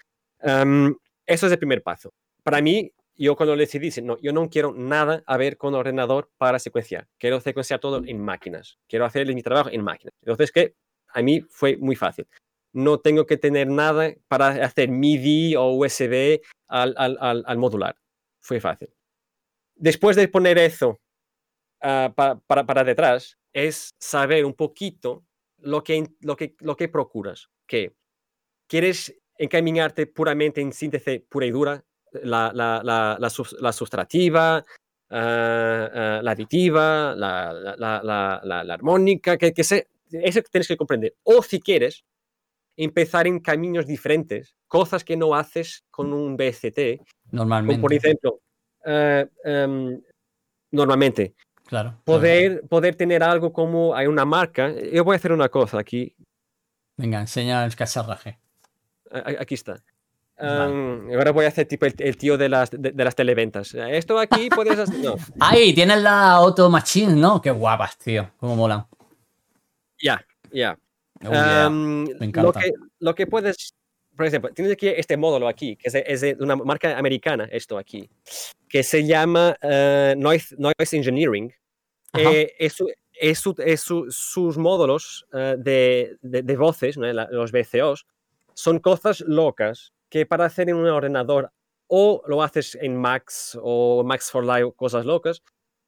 [0.40, 2.12] eso es el primer paso.
[2.44, 6.58] Para mí, yo cuando decidí, no, yo no quiero nada a ver con ordenador para
[6.58, 7.08] secuenciar.
[7.18, 8.78] Quiero secuenciar todo en máquinas.
[8.88, 10.14] Quiero hacer mi trabajo en máquinas.
[10.22, 10.74] Entonces, que
[11.08, 12.26] a mí fue muy fácil
[12.72, 17.96] no tengo que tener nada para hacer MIDI o USB al, modular.
[18.40, 18.88] Fue fácil.
[19.74, 21.00] Después de poner eso
[21.82, 25.24] ah, para, detrás, es saber un poquito
[25.58, 27.50] lo que, lo que, lo que procuras.
[27.66, 27.94] Que
[28.66, 31.84] quieres encaminarte puramente en síntesis pura y dura,
[32.22, 34.64] la, la, la, sustrativa, ah,
[35.10, 39.76] ah, la aditiva, la, armónica, que, que eso
[40.50, 41.14] tienes que comprender.
[41.22, 42.04] O si quieres,
[42.76, 47.00] empezar en caminos diferentes, cosas que no haces con un BST.
[47.30, 47.80] Normalmente.
[47.80, 48.40] por ejemplo,
[48.84, 50.00] eh, em,
[50.70, 51.34] normalmente.
[51.66, 51.98] Claro.
[52.04, 54.72] Poder, poder tener algo como hay una marca.
[54.92, 56.14] Yo voy a hacer una cosa aquí.
[56.96, 58.38] Venga, enseña el cacharraje.
[59.10, 59.82] Aquí está.
[60.38, 63.74] Em, ahora voy a hacer tipo el, tío de las, de, las televentas.
[63.74, 64.98] Esto aquí puedes hacer.
[64.98, 65.14] No.
[65.40, 65.72] ¡Ay!
[65.72, 67.40] Tienes la Auto Machine, ¿no?
[67.40, 68.30] Qué guapas, tío.
[68.38, 68.86] Cómo molan.
[70.02, 70.76] Ya, ya.
[71.24, 72.04] Oh,
[72.42, 73.74] lo, que, lo que puedes,
[74.16, 78.10] por ejemplo, tienes aquí este módulo aquí, que es de, una marca americana, esto aquí,
[78.68, 81.52] que se llama uh, Noise, Noise, Engineering.
[82.14, 87.10] Eh, es, es, es sus módulos uh, de, de, voces, ¿no?
[87.12, 88.06] los VCOs,
[88.54, 91.52] son cosas locas que para hacer en un ordenador
[91.86, 95.42] o lo haces en Max o Max for Live, cosas locas,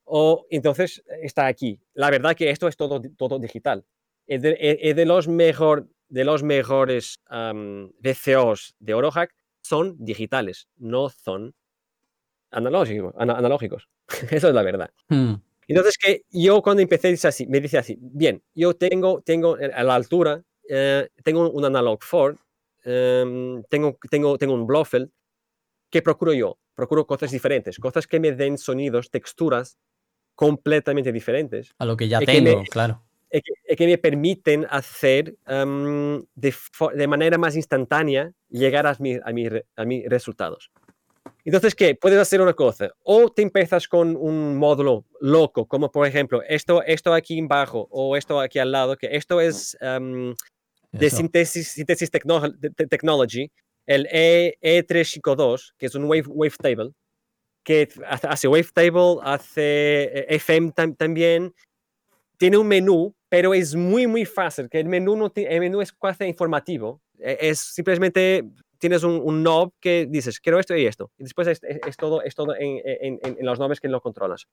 [0.05, 1.81] o entonces está aquí.
[1.95, 3.85] La verdad que esto es todo, todo digital
[4.27, 11.55] es de, los, mejor, de los mejores VCOs de Orohack son digitales, no son
[12.51, 13.15] analógicos.
[13.17, 13.89] analógicos.
[14.31, 14.91] Eso es la verdad.
[15.09, 15.35] Hmm.
[15.67, 19.83] Entonces, que yo cuando empecé dice así, me dice así, bien, yo tengo, tengo a
[19.83, 22.37] la altura, eh, tengo un analog Ford,
[22.85, 25.11] em, tengo, tengo, tengo un Blofeld,
[25.89, 26.59] ¿qué procuro yo?
[26.75, 29.79] procuro cosas diferentes, cosas que me den sonidos, texturas
[30.35, 31.73] completamente diferentes.
[31.79, 33.04] A lo que ya tengo, claro.
[33.43, 36.55] Que, que, me permiten hacer em, de,
[36.95, 40.71] de, manera más instantánea llegar a, mi, a, mi, a mis resultados.
[41.45, 41.95] Entonces, ¿qué?
[41.95, 42.91] Puedes hacer una cosa.
[43.03, 48.17] O te empiezas con un módulo loco, como por ejemplo, esto, esto aquí abajo o
[48.17, 50.35] esto aquí al lado, que esto es um,
[50.93, 53.51] de síntesis, síntesis technology,
[53.87, 56.93] el e, E352, que es un wave, wavetable,
[57.63, 61.55] que hace wavetable, hace eh, FM también,
[62.39, 65.93] tiene un menú, pero es muy, muy fácil, que el menú, no el menú es
[65.93, 68.45] casi informativo, e, es simplemente
[68.79, 71.11] tienes un, un, knob que dices, quiero esto y esto.
[71.19, 74.47] Y después es, es, todo, es todo en, en, en, los knobs que lo controlas.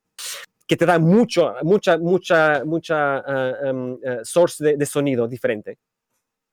[0.65, 3.23] Que te da mucho, mucha, mucha, mucha
[3.71, 5.77] uh, source de, de, sonido diferente.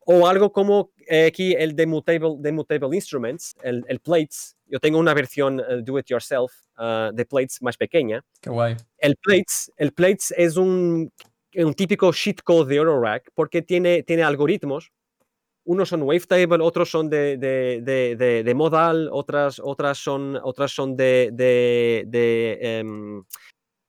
[0.00, 4.55] O algo como eh, aquí el de Mutable, Instruments, el, el, Plates.
[4.66, 8.23] Yo tengo una versión uh, do it yourself uh, de Plates más pequeña.
[8.42, 8.76] Qué guay.
[8.98, 11.10] El Plates, el Plates es un,
[11.55, 14.93] un típico shitcode de Eurorack porque tiene, tiene algoritmos
[15.68, 17.83] unos son wavetable, otros son de, de,
[18.17, 23.23] de, de, modal, otras, otras son, otras son de, de, em,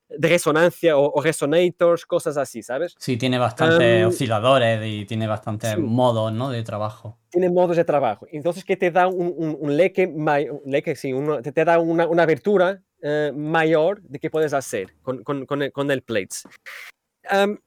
[0.10, 2.96] resonancia o, resonators, cosas así, ¿sabes?
[3.00, 6.50] Sí, tiene bastantes em, osciladores y tiene bastantes modos ¿no?
[6.50, 7.18] de trabajo.
[7.30, 8.28] Tiene modos de trabajo.
[8.30, 11.14] Entonces, que te da un, un, leque, un leque sí,
[11.44, 15.62] te, te, da una, una abertura eh, mayor de qué puedes hacer con, con, con,
[15.62, 16.44] el, con el Plates.
[17.32, 17.58] Um,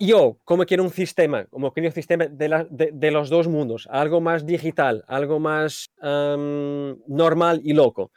[0.00, 4.20] yo, como quiero un sistema, como quiero un sistema de, de, los dos mundos, algo
[4.20, 8.12] más digital, algo más normal y loco.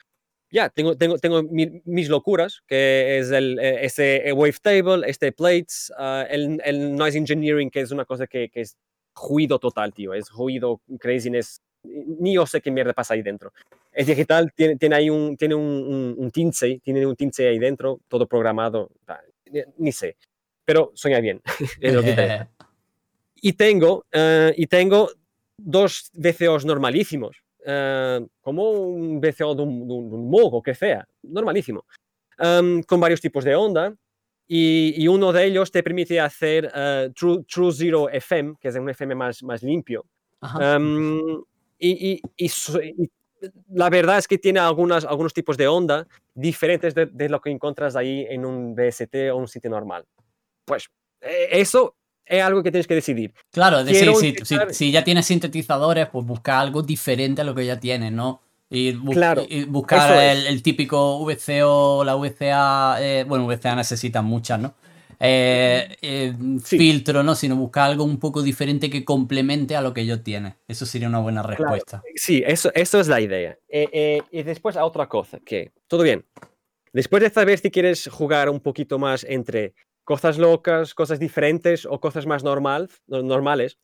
[0.52, 5.94] Ya, tengo, tengo, tengo mis locuras, que es el, eh, este eh, Wavetable, este Plates,
[5.98, 8.76] ah, el, el, Noise Engineering, que es una cosa que, que, es
[9.16, 13.54] ruido total, tío, es ruido, craziness, ni yo sé qué mierda pasa ahí dentro.
[13.94, 18.02] Es digital, tiene, tiene ahí un, tiene un, un, un tiene un tince ahí dentro,
[18.10, 18.92] todo programado,
[19.78, 20.18] ni sé
[20.66, 21.42] pero suena bien.
[23.36, 25.10] y, tengo, uh, y tengo
[25.58, 31.86] dos VCOs normalísimos, uh, como un VCO de un, de un, mogo, que sea, normalísimo,
[32.40, 33.94] um, con varios tipos de onda.
[34.48, 38.76] Y, y, uno de ellos te permite hacer uh, True, True, Zero FM, que es
[38.76, 40.06] un FM más, más limpio.
[40.42, 41.42] Um,
[41.80, 43.10] y, y, y,
[43.70, 47.50] la verdad es que tiene algunas, algunos tipos de onda diferentes de, de, lo que
[47.50, 50.06] encuentras ahí en un VST o un sitio normal
[50.72, 53.34] pues eh, eso es algo que tienes que decidir.
[53.52, 54.38] Claro, es decir,
[54.72, 58.42] si, ya tienes sintetizadores, pues busca algo diferente a lo que ya tienes, ¿no?
[58.70, 64.74] Y, buscar el, típico VCO, la VCA, eh, bueno, VCA necesita muchas, ¿no?
[65.20, 67.36] Eh, filtro, ¿no?
[67.36, 70.56] Sino buscar algo un poco diferente que complemente a lo que yo tiene.
[70.70, 72.02] Eso sería una buena respuesta.
[72.16, 73.58] Sí, eso, eso es la idea.
[73.70, 76.26] y después a otra cosa, que todo bien.
[76.94, 79.74] Después de saber si quieres jugar un poquito más entre
[80.04, 83.78] cosas locas, cosas diferentes o cosas más normal, normales,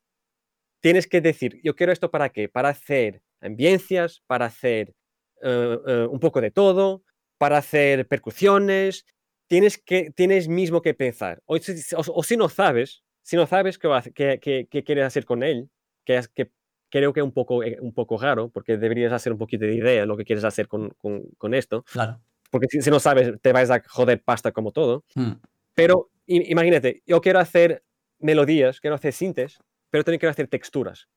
[0.81, 2.49] tienes que decir, yo quiero esto para qué?
[2.49, 4.93] Para hacer ambiencias, para hacer
[5.41, 7.03] eh, eh, un poco de todo,
[7.37, 9.05] para hacer percusiones.
[9.47, 11.41] Tienes, que, tienes mismo que pensar.
[11.45, 15.69] O, si no sabes, si no sabes qué, qué, qué, quieres hacer con él,
[16.03, 16.51] que, que
[16.89, 19.75] creo que es un poco, eh, un poco raro, porque deberías hacer un poquito de
[19.75, 21.83] idea de lo que quieres hacer con, con, con esto.
[21.83, 22.19] Claro.
[22.49, 25.03] Porque si, no sabes, te vas a joder pasta como todo.
[25.15, 25.33] Hmm.
[25.77, 27.83] Pero imagínate, yo quiero hacer
[28.17, 29.59] melodías, quiero hacer sintes,
[29.91, 31.07] pero también quiero hacer texturas.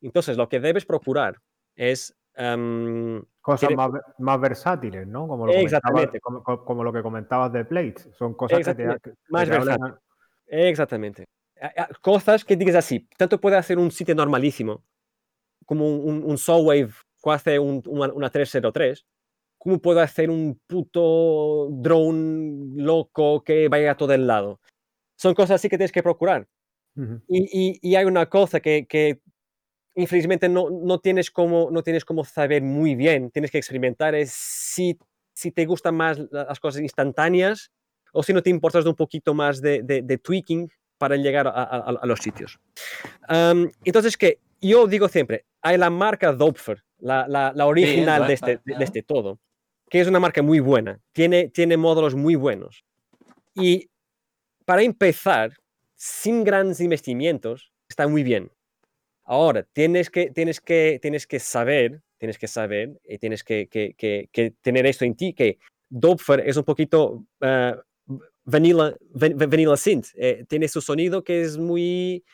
[0.00, 1.36] Entonces, lo que debes procurar
[1.74, 2.16] es...
[2.34, 3.70] Em, cosas
[4.18, 5.28] más, versátiles, ¿no?
[5.28, 6.18] Como lo Exactamente.
[6.20, 8.08] Como, lo que comentabas de plates.
[8.14, 8.86] Son cosas que te,
[9.28, 9.98] más versátiles.
[10.46, 11.26] Exactamente.
[12.00, 13.06] Cosas que digas así.
[13.18, 14.82] Tanto puede hacer un sitio normalísimo,
[15.66, 19.04] como un, un, Soulwave que hace una, una 303,
[19.58, 24.60] ¿Cómo puedo hacer un puto drone loco que vaya a todo el lado?
[25.16, 26.46] Son cosas así que tienes que procurar.
[27.28, 29.20] y, y, hay una cosa que, que
[29.96, 34.30] infelizmente no, no, tienes como, no tienes como saber muy bien, tienes que experimentar, es
[34.32, 34.98] si,
[35.34, 37.70] si te gustan más las cosas instantáneas
[38.12, 41.50] o si no te importas de un poquito más de, de, tweaking para llegar a,
[41.50, 42.58] a, los sitios.
[43.84, 48.60] entonces, que yo digo siempre, hay la marca Dopfer, la, la, la original de, este,
[48.64, 49.38] de, este todo
[49.88, 52.84] que es una marca muy buena, tiene, tiene módulos muy buenos.
[53.54, 53.88] Y
[54.64, 55.52] para empezar,
[55.94, 58.50] sin grandes investimientos, está muy bien.
[59.24, 63.94] Ahora, tienes que, tienes que, tienes que saber, tienes que saber y tienes que, que,
[63.96, 65.58] que, tener esto en ti, que
[65.88, 70.08] Doppler es un poquito uh, vanilla, vanilla synth.
[70.14, 72.24] Eh, tiene su sonido que es muy...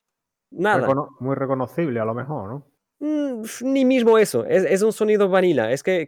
[0.51, 0.87] Nada.
[1.19, 2.67] muy reconocible a lo mejor, ¿no?
[3.01, 5.73] Mm, ni mismo eso, es, es, un sonido vanilla.
[5.73, 6.07] Es que,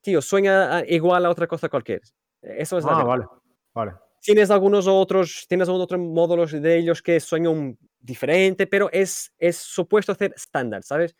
[0.00, 2.02] tío, sueña igual a otra cosa cualquiera.
[2.42, 3.26] Eso es ah, vale,
[3.74, 3.92] vale.
[4.20, 9.56] Tienes algunos otros, tienes algunos otros módulos de ellos que sueñan diferente, pero es, es
[9.56, 11.16] supuesto ser estándar, ¿sabes?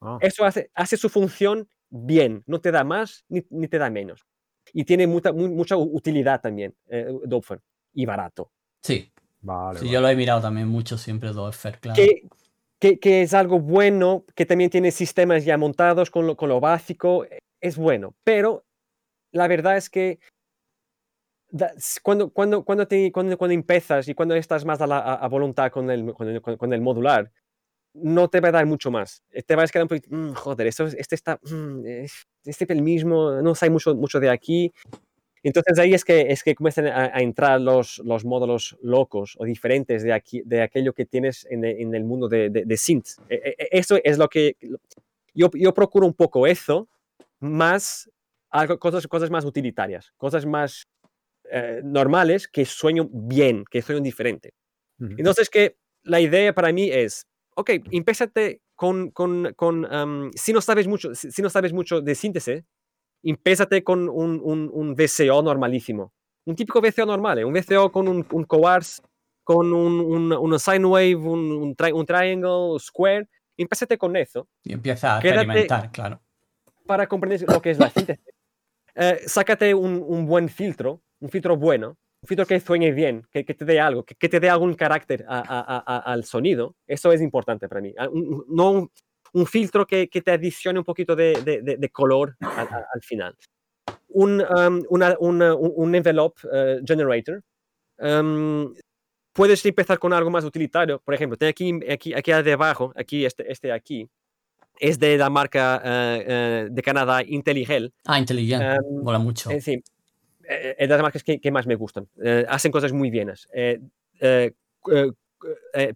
[0.00, 0.18] Ah.
[0.20, 4.26] Eso hace, hace su función bien, no te da más ni, ni te da menos.
[4.72, 7.12] Y tiene mucha, mucha utilidad también, eh,
[7.92, 8.50] y barato.
[8.82, 9.10] Sí.
[9.40, 12.02] Vale, sí, yo lo he mirado también mucho siempre Doppler, claro.
[12.80, 16.60] Que, que, es algo bueno, que también tiene sistemas ya montados con lo, con lo
[16.60, 17.26] básico,
[17.64, 18.62] es bueno, pero
[19.32, 20.18] la verdad es que
[22.02, 26.72] cuando, cuando, cuando, cuando, cuando empiezas y cuando estás más a, voluntad con el, con
[26.74, 27.32] el, modular,
[27.94, 29.22] no te va a dar mucho más.
[29.46, 31.86] Te vas a quedar un poquito, mm, joder, esto, este está, mm,
[32.44, 34.70] este es el mismo, no sé mucho, mucho de aquí.
[35.42, 40.02] Entonces ahí es que, es que comienzan a, entrar los, los módulos locos o diferentes
[40.02, 43.20] de, aquí, de aquello que tienes en, en el mundo de, de, synth.
[43.30, 44.56] E, e, e, eso es lo que
[45.34, 46.88] yo, yo procuro un poco eso,
[47.44, 48.10] más
[48.50, 50.86] algo, cosas, cosas más utilitarias, cosas más
[51.50, 54.54] eh, normales que sueño bien, que sueño diferente.
[54.98, 60.86] Entonces, que la idea para mí es, ok, empésate con, con, con si, no sabes
[60.86, 62.62] mucho, si no sabes mucho de síntesis,
[63.22, 66.12] empésate con un, un, un, VCO normalísimo.
[66.46, 67.44] Un típico VCO normal, ¿eh?
[67.44, 69.02] un VCO con un, un coarse,
[69.42, 73.28] con un, un, sine wave, un, un, triangle, square.
[73.56, 74.48] Empésate con eso.
[74.62, 76.20] Y empieza a experimentar, claro.
[76.86, 78.34] Para comprender lo que es la síntesis.
[78.96, 83.64] Eh, sácate un, buen filtro, un filtro bueno, un filtro que suene bien, que, te
[83.64, 86.76] dé algo, que, te dé algún carácter al sonido.
[86.86, 87.92] Eso es importante para mí.
[87.98, 88.08] Ah,
[88.48, 88.88] no
[89.32, 93.36] un, filtro que, te adicione un poquito de, color al, final.
[94.08, 97.42] Un, um, un envelope uh, generator.
[97.98, 98.72] Um,
[99.32, 101.00] puedes empezar con algo más utilitario.
[101.00, 104.08] Por ejemplo, tengo aquí, aquí, aquí debajo, aquí, este, este aquí,
[104.78, 107.92] es de la marca uh, uh, de Canadá Intelligel.
[108.04, 109.50] Ah, Intelligel, um, mola mucho.
[109.50, 109.82] Eh, sí,
[110.48, 112.08] eh, es de las marcas que, que más me gustan.
[112.22, 113.48] Eh, hacen cosas muy bienas.
[113.52, 113.80] Eh,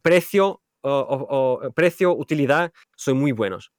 [0.02, 3.72] precio, o, precio, utilidad, son muy buenos.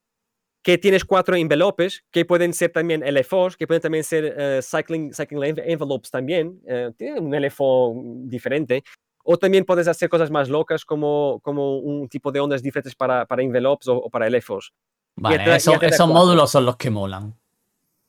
[0.62, 5.58] Que tienes cuatro envelopes que pueden ser también LFOs, que pueden también ser cycling, cycling
[5.58, 6.60] envelopes también.
[6.98, 7.96] tiene un LFO
[8.26, 8.84] diferente.
[9.32, 13.28] O también puedes hacer cosas más locas como, como un tipo de ondas diferentes para,
[13.28, 14.74] para envelopes o, para LFOs.
[15.18, 17.36] Vale, esos módulos son los que molan.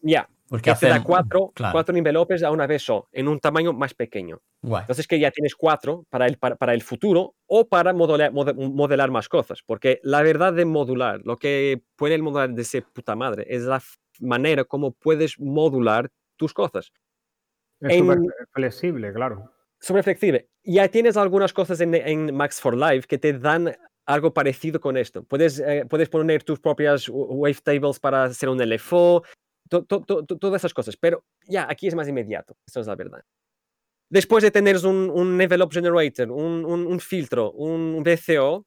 [0.00, 3.92] Ya, porque te da cuatro, cuatro envelopes a una vez o en un tamaño más
[3.92, 4.40] pequeño.
[4.62, 9.28] Entonces que ya tienes cuatro para el, para, el futuro o para modelar, modelar, más
[9.28, 9.60] cosas.
[9.62, 13.64] Porque la verdad de modular, lo que puede el modular de ser puta madre, es
[13.64, 13.82] la
[14.20, 16.94] manera como puedes modular tus cosas.
[17.78, 18.20] Es súper
[18.54, 19.52] flexible, claro.
[19.80, 20.48] Súper flexible.
[20.62, 23.74] Ya tienes algunas cosas en, en, Max for Life que te dan
[24.06, 25.24] algo parecido con esto.
[25.24, 29.22] Puedes, eh, puedes poner tus propias wavetables para hacer un LFO,
[29.68, 30.96] todas esas cosas.
[30.96, 33.22] Pero ya, aquí es más inmediato, eso es la verdad.
[34.10, 38.66] Después de tener un, un envelope generator, un, un, filtro, un VCO,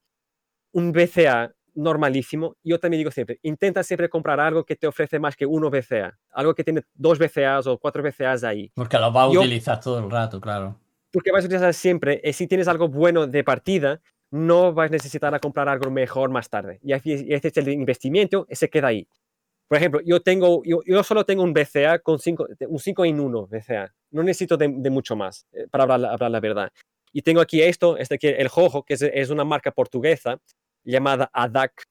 [0.71, 5.35] un VCA normalísimo, yo también digo siempre, intenta siempre comprar algo que te ofrece más
[5.35, 8.71] que uno VCA, algo que tiene dos VCAs o cuatro VCAs ahí.
[8.73, 10.79] Porque lo va a utilizar todo el rato, claro.
[11.13, 14.01] Porque vas a utilizar siempre, y si tienes algo bueno de partida,
[14.31, 16.79] no vas a necesitar a comprar algo mejor más tarde.
[16.81, 19.07] Y este es el investimiento, se queda ahí.
[19.67, 23.19] Por ejemplo, yo, tengo, yo, yo solo tengo un BCA con cinco, un 5 en
[23.19, 23.93] 1 BCA.
[24.11, 26.71] No necesito de, mucho más, eh, para hablar, hablar, la verdad.
[27.11, 30.39] Y tengo aquí esto, este que el Jojo, que es, es, una marca portuguesa
[30.83, 31.83] llamada ADAC,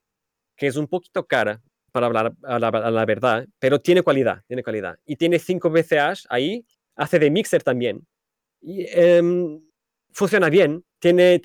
[0.57, 4.63] que es un poquito cara, para hablar a la, la, verdad, pero tiene cualidad, tiene
[4.63, 4.99] calidad.
[5.05, 8.05] Y tiene 5 BCAs ahí, hace de mixer también.
[8.63, 9.61] Um,
[10.13, 11.41] funciona bien, tiene,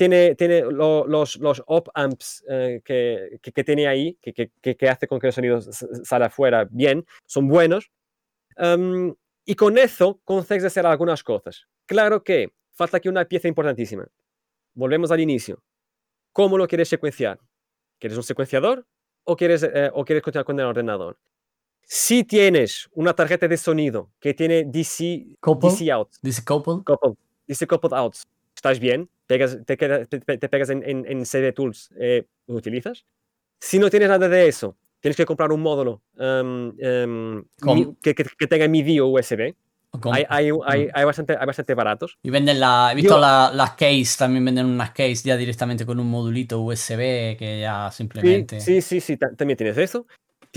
[0.69, 5.59] los, los op amps eh, que, tiene ahí, que, que, hace con que el sonido
[5.61, 7.89] salga afuera bien, son buenos.
[8.55, 9.15] Em,
[9.45, 11.67] y con eso consigues hacer algunas cosas.
[11.85, 14.05] Claro que falta aquí una pieza importantísima.
[14.75, 15.63] Volvemos al inicio.
[16.33, 17.39] ¿Cómo lo quieres secuenciar?
[17.99, 18.85] ¿Quieres un secuenciador
[19.23, 21.17] o quieres, eh, o quieres continuar con el ordenador?
[21.89, 26.83] Si tienes una tarjeta de sonido que tiene DC, DC out, DC coupled,
[27.47, 32.55] DC coupled outs, estás bien, pegas, te, te, pegas en, en, CD Tools, eh, lo
[32.55, 33.05] utilizas.
[33.61, 37.45] Si no tienes nada de eso, tienes que comprar un módulo um, um,
[38.01, 39.55] que, que, que, tenga MIDI o USB.
[40.11, 42.17] Hay, hay, hay, hay, bastante, hay bastante baratos.
[42.21, 42.89] Y venden la.
[42.91, 47.59] He visto las case, también venden unas case ya directamente con un modulito USB que
[47.61, 48.59] ya simplemente.
[48.59, 50.05] Sí, sí, sí, sí también tienes eso.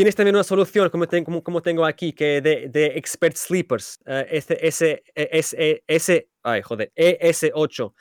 [0.01, 4.25] Tienes también una solución como, como, como tengo aquí, que de, de Expert Sleepers, uh,
[4.31, 7.93] S, S, S, S, ay, joder, ES8,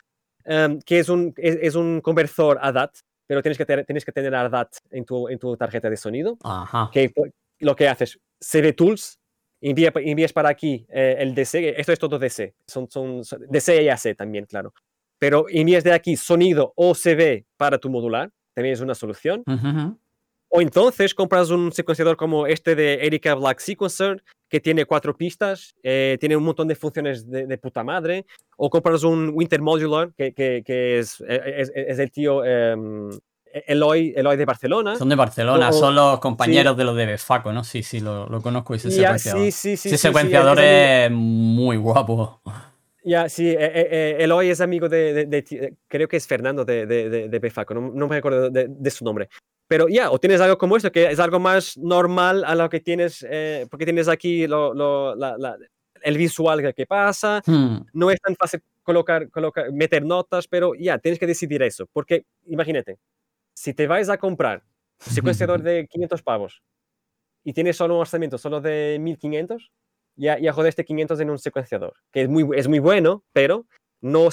[0.46, 4.14] um, que es un, es, es, un conversor ADAT, pero tienes que, tener, tienes que
[4.14, 6.38] tener ADAT en tu, en tu tarjeta de sonido.
[6.42, 6.90] Ajá.
[6.94, 7.12] Que
[7.60, 9.20] lo que haces, CV Tools,
[9.60, 14.16] envías para aquí eh, el DC, esto es todo DC, son, son, DC y AC
[14.16, 14.74] también, claro.
[15.18, 19.44] Pero envías de aquí sonido o CV para tu modular, también es una solución.
[20.50, 25.76] O entonces compras un secuenciador como este de Erika Black Sequencer, que tiene cuatro pistas,
[25.84, 28.26] eh, tiene un montón de funciones de, puta madre.
[28.58, 33.10] O compras un Winter Modular, que, que, es, es, es, el tío em,
[33.54, 34.96] Eloy, Eloy de Barcelona.
[34.96, 37.64] Son de Barcelona, son los compañeros de los de Befaco, ¿no?
[37.64, 39.42] Sí, sí, lo, lo conozco ese secuenciador.
[39.42, 39.90] Sí, sí, sí.
[39.90, 42.42] Ese secuenciador es muy guapo.
[43.04, 47.74] Ya, sí, eh, eh, Eloy es amigo de, creo que es Fernando de, de, Befaco,
[47.74, 49.30] no, no, me acuerdo de, su nombre.
[49.70, 52.80] Pero ya, o tienes algo como esto, que es algo más normal a lo que
[52.80, 55.14] tienes, eh, porque tienes aquí lo,
[56.02, 57.86] el visual que pasa, hmm.
[57.94, 62.26] no es tan fácil colocar, colocar, meter notas, pero ya, tienes que decidir eso, porque
[62.48, 62.98] imagínate,
[63.54, 64.64] si te vais a comprar
[65.06, 66.64] un secuenciador de 500 pavos
[67.44, 69.72] y tienes solo un orçamento solo de 1500,
[70.16, 73.68] ya, ya jodeste 500 en un secuenciador, que es muy, es muy bueno, pero
[74.02, 74.30] no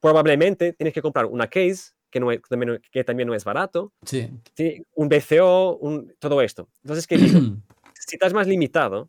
[0.00, 2.28] probablemente tienes que comprar una case que, no
[2.90, 3.92] que también no es barato.
[4.04, 4.30] Sí.
[4.94, 6.68] Un BCO, un, todo esto.
[6.82, 7.40] Entonces, ¿qué digo?
[7.94, 9.08] si estás más limitado,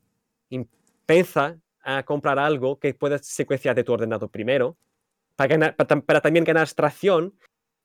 [1.05, 4.77] piensa a comprar algo que puedas secuenciar de tu ordenador primero,
[5.35, 7.33] para, para, también ganar extracción,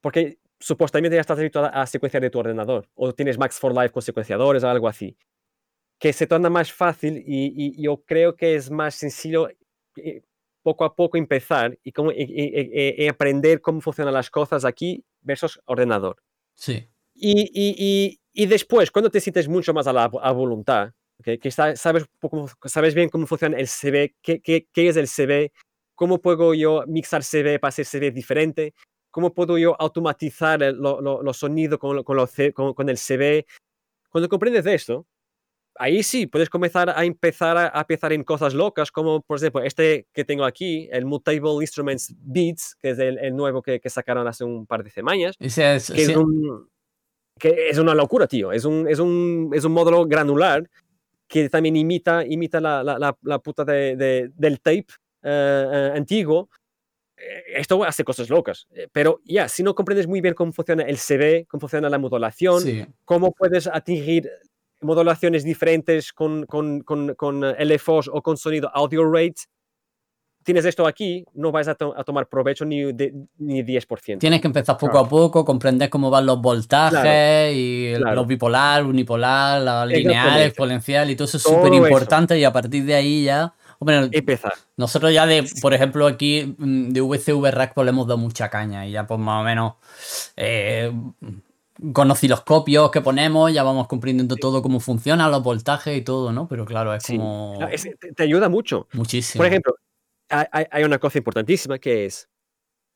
[0.01, 3.91] porque supuestamente ya estás habituado a, secuenciar de tu ordenador, o tienes Max for Life
[3.91, 5.17] con secuenciadores o algo así,
[5.99, 9.49] que se torna más fácil y, yo creo que es más sencillo
[9.97, 10.23] eh,
[10.67, 16.17] poco a poco empezar y, cómo, y, aprender cómo funcionan las cosas aquí versus ordenador.
[16.55, 16.89] Sí.
[17.15, 23.29] Y, después, cuando te sientes mucho más a la voluntad, que, sabes, sabes bien cómo
[23.29, 25.53] funciona el CV, qué, qué, qué, es el CV,
[25.95, 28.75] cómo puedo yo mixar CV para hacer CV diferente,
[29.13, 33.47] cómo puedo yo automatizar los sonidos con, con, con, con el CV.
[34.11, 35.07] Cuando comprendes esto,
[35.79, 40.07] ahí sí, puedes comenzar a empezar a, pensar en cosas locas, como por ejemplo este
[40.13, 44.67] que tengo aquí, el Mutable Instruments Beats, que es el, nuevo que, sacaron hace un
[44.67, 45.37] par de semanas.
[45.39, 46.69] Es, que, es un,
[47.39, 48.53] que, es una locura, tío.
[48.53, 50.69] Es un, es un, es un módulo granular
[51.29, 54.87] que también imita, imita la, la, la, puta de, del tape
[55.23, 56.49] eh, eh, antiguo.
[57.17, 60.99] Eh, esto hace cosas locas, pero ya, si no comprendes muy bien cómo funciona el
[60.99, 62.63] CV, cómo funciona la modulación,
[63.05, 64.31] cómo puedes atingir
[64.87, 69.43] modulaciones diferentes con, con, con, con LFOs o con sonido audio rate,
[70.47, 74.19] tienes esto aquí, no vas a, tomar provecho ni, de, ni 10%.
[74.21, 79.61] Tienes que empezar poco a poco, comprender cómo van los voltajes y los bipolar, unipolar,
[79.61, 83.53] la lineal, exponencial y todo eso es súper importante y a partir de ahí ya...
[83.79, 84.55] Bueno, empezar.
[84.79, 88.49] Nosotros ya de, por ejemplo, aquí mm, de VCV Rack pues le hemos dado mucha
[88.49, 89.75] caña y ya pues más o menos
[90.37, 90.91] eh,
[91.93, 96.49] con osciloscopios que ponemos, ya vamos comprendiendo todo cómo funciona, los voltajes y todo, ¿no?
[96.49, 97.59] Pero claro, es como.
[98.15, 98.89] te ayuda mucho.
[98.93, 99.41] Muchísimo.
[99.41, 99.77] Por ejemplo,
[100.29, 102.29] hay, una cosa importantísima que es: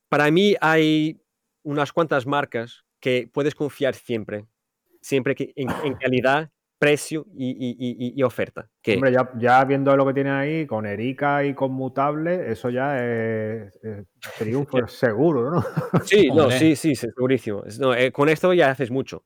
[0.09, 1.21] para mí hay
[1.63, 4.47] unas cuantas marcas que puedes confiar siempre,
[5.01, 5.67] siempre que en
[6.01, 6.51] calidad
[6.81, 8.71] precio y, oferta.
[8.95, 13.79] Hombre, ya, viendo lo que tiene ahí, con Erika y con Mutable, eso ya es,
[14.39, 15.65] triunfo seguro, ¿no?
[16.05, 17.63] Sí, no, sí, sí, segurísimo.
[17.95, 19.25] Eh, con esto ya haces mucho.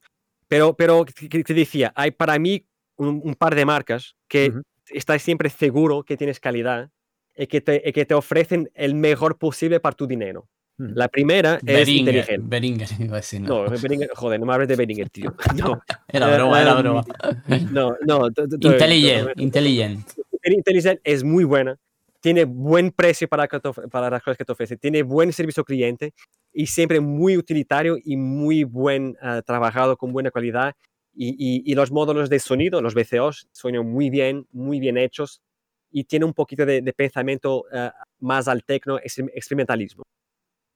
[0.48, 2.66] Pero, pero te decía, hay para mí
[2.96, 4.52] un, par de marcas que
[4.88, 6.90] estás siempre seguro que tienes calidad
[7.36, 10.48] y que te, y que te ofrecen el mejor posible para tu dinero.
[10.76, 12.42] La primera es inteligente.
[12.46, 13.40] Beringer, iba a decir.
[13.40, 15.34] No, no Beringer, joder, no me hables de Beringer, tío.
[15.56, 15.80] No.
[16.08, 17.04] era broma, era broma.
[17.70, 18.26] No, no.
[18.60, 20.06] Intelligent, intelligent.
[20.44, 21.78] Intelligent es muy buena.
[22.20, 24.76] Tiene buen precio para, para las cosas que te ofrece.
[24.76, 26.12] Tiene buen servicio cliente
[26.52, 30.74] y siempre muy utilitario y muy buen uh, trabajado con buena calidad.
[31.14, 35.40] Y, y, y, los módulos de sonido, los VCOs, suenan muy bien, muy bien hechos
[35.92, 40.02] y tiene un poquito de, de pensamiento uh, más al tecno, experimentalismo.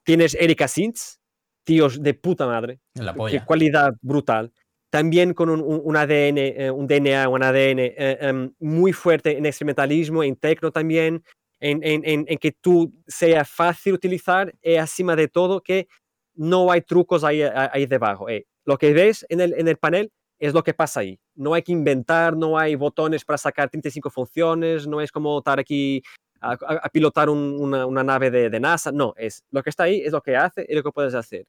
[0.09, 1.21] Tienes Erika Sintz,
[1.65, 2.81] tíos de puta madre.
[2.95, 4.51] La Qué cualidad brutal.
[4.89, 10.23] También con un, ADN, eh, un DNA, un ADN eh, em, muy fuerte en experimentalismo,
[10.23, 11.23] en tecno también,
[11.61, 15.89] en, en, en, que tú sea fácil utilizar y encima de todo que
[16.35, 18.31] no hay trucos ahí, ahí debajo.
[18.31, 18.47] Eh.
[18.65, 21.21] Lo que ves en el, en el panel es lo que pasa ahí.
[21.35, 25.59] No hay que inventar, no hay botones para sacar 35 funciones, no es como estar
[25.59, 26.03] aquí
[26.41, 28.93] a, pilotar una, una, nave de, de, NASA.
[28.93, 31.47] No, es lo que está ahí, es lo que hace y lo que puedes hacer.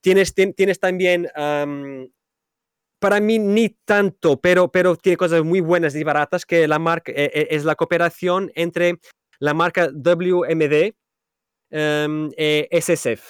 [0.00, 1.28] Tienes, tienes también,
[2.98, 7.12] para mí ni tanto, pero, pero tiene cosas muy buenas y baratas que la marca
[7.12, 8.98] e, e, es la cooperación entre
[9.38, 10.94] la marca WMD
[11.70, 13.28] y SSF.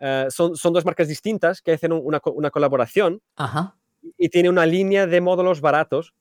[0.00, 3.76] Ah, son, son dos marcas distintas que hacen una, una colaboración Ajá.
[4.16, 6.14] y tiene una línea de módulos baratos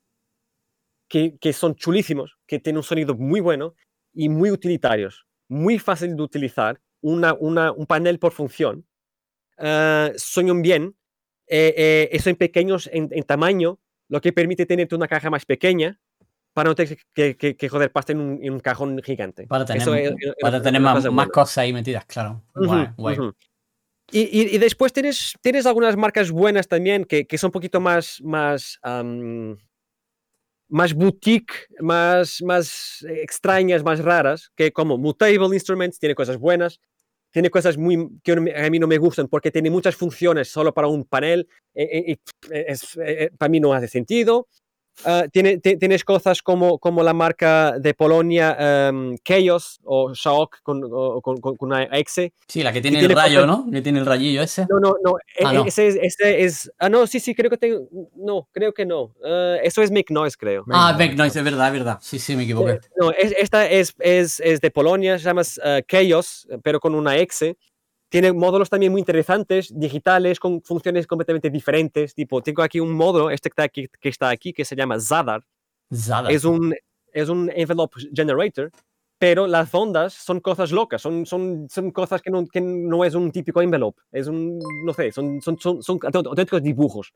[1.09, 3.75] que, que, son chulísimos, que tienen un sonido muy bueno
[4.13, 8.85] y muy utilitarios, muy fácil de utilizar, una, una, un panel por función,
[9.57, 10.95] uh, suenan bien,
[11.47, 15.99] eh, eh, son pequeños en, en, tamaño, lo que permite tenerte una caja más pequeña
[16.53, 19.47] para no tener que, que, que joder pasta en un, en un, cajón gigante.
[19.47, 22.43] Para tener, es, para es, tener más, más, cosas ahí metidas, claro.
[22.55, 23.17] Uh -huh, guay, guay.
[23.17, 23.35] Uh -huh.
[24.11, 27.79] Y, y, y, después tienes, tienes algunas marcas buenas también que, que son un poquito
[27.79, 29.55] más, más, um,
[30.69, 36.79] más boutique, más, más extrañas, más raras, que como Mutable Instruments tiene cosas buenas,
[37.31, 40.87] tiene cosas muy, que a mí no me gustan porque tiene muchas funciones solo para
[40.87, 42.19] un panel y, y
[42.51, 44.47] es, es, para mí no hace sentido.
[45.05, 50.81] Uh, tiene, tienes cosas como, como la marca de Polonia um, Chaos o Shaok con,
[51.21, 52.33] con, con, una exe.
[52.47, 53.65] Sí, la que tiene, tiene el rayo, cosas...
[53.65, 53.71] ¿no?
[53.71, 54.67] Que tiene el rayillo ese.
[54.69, 55.15] No, no, no.
[55.43, 55.65] Ah, no.
[55.65, 57.87] Ese, es, ese, es, Ah, no, sí, sí, creo que tengo.
[58.15, 59.13] No, creo que no.
[59.21, 60.65] Uh, eso es Make Noise, creo.
[60.71, 61.99] Ah, Make Noise, es verdad, es verdad.
[62.01, 62.71] Sí, sí, me equivoqué.
[62.71, 66.95] Eh, no, es, esta es, es, es de Polonia, se llama uh, Chaos, pero con
[66.95, 67.57] una exe
[68.09, 72.13] tiene módulos también muy interesantes, digitales, con funciones completamente diferentes.
[72.15, 74.99] Tipo, tengo aquí un módulo, este que está aquí, que, está aquí, que se llama
[74.99, 75.43] Zadar.
[75.93, 76.31] Zadar.
[76.31, 76.75] Es un,
[77.13, 78.71] es un envelope generator,
[79.19, 83.13] pero las ondas son cosas locas, son, son, son cosas que no, que no es
[83.13, 87.13] un típico envelope, es un, no sé, son, son, son, son auténticos dibujos.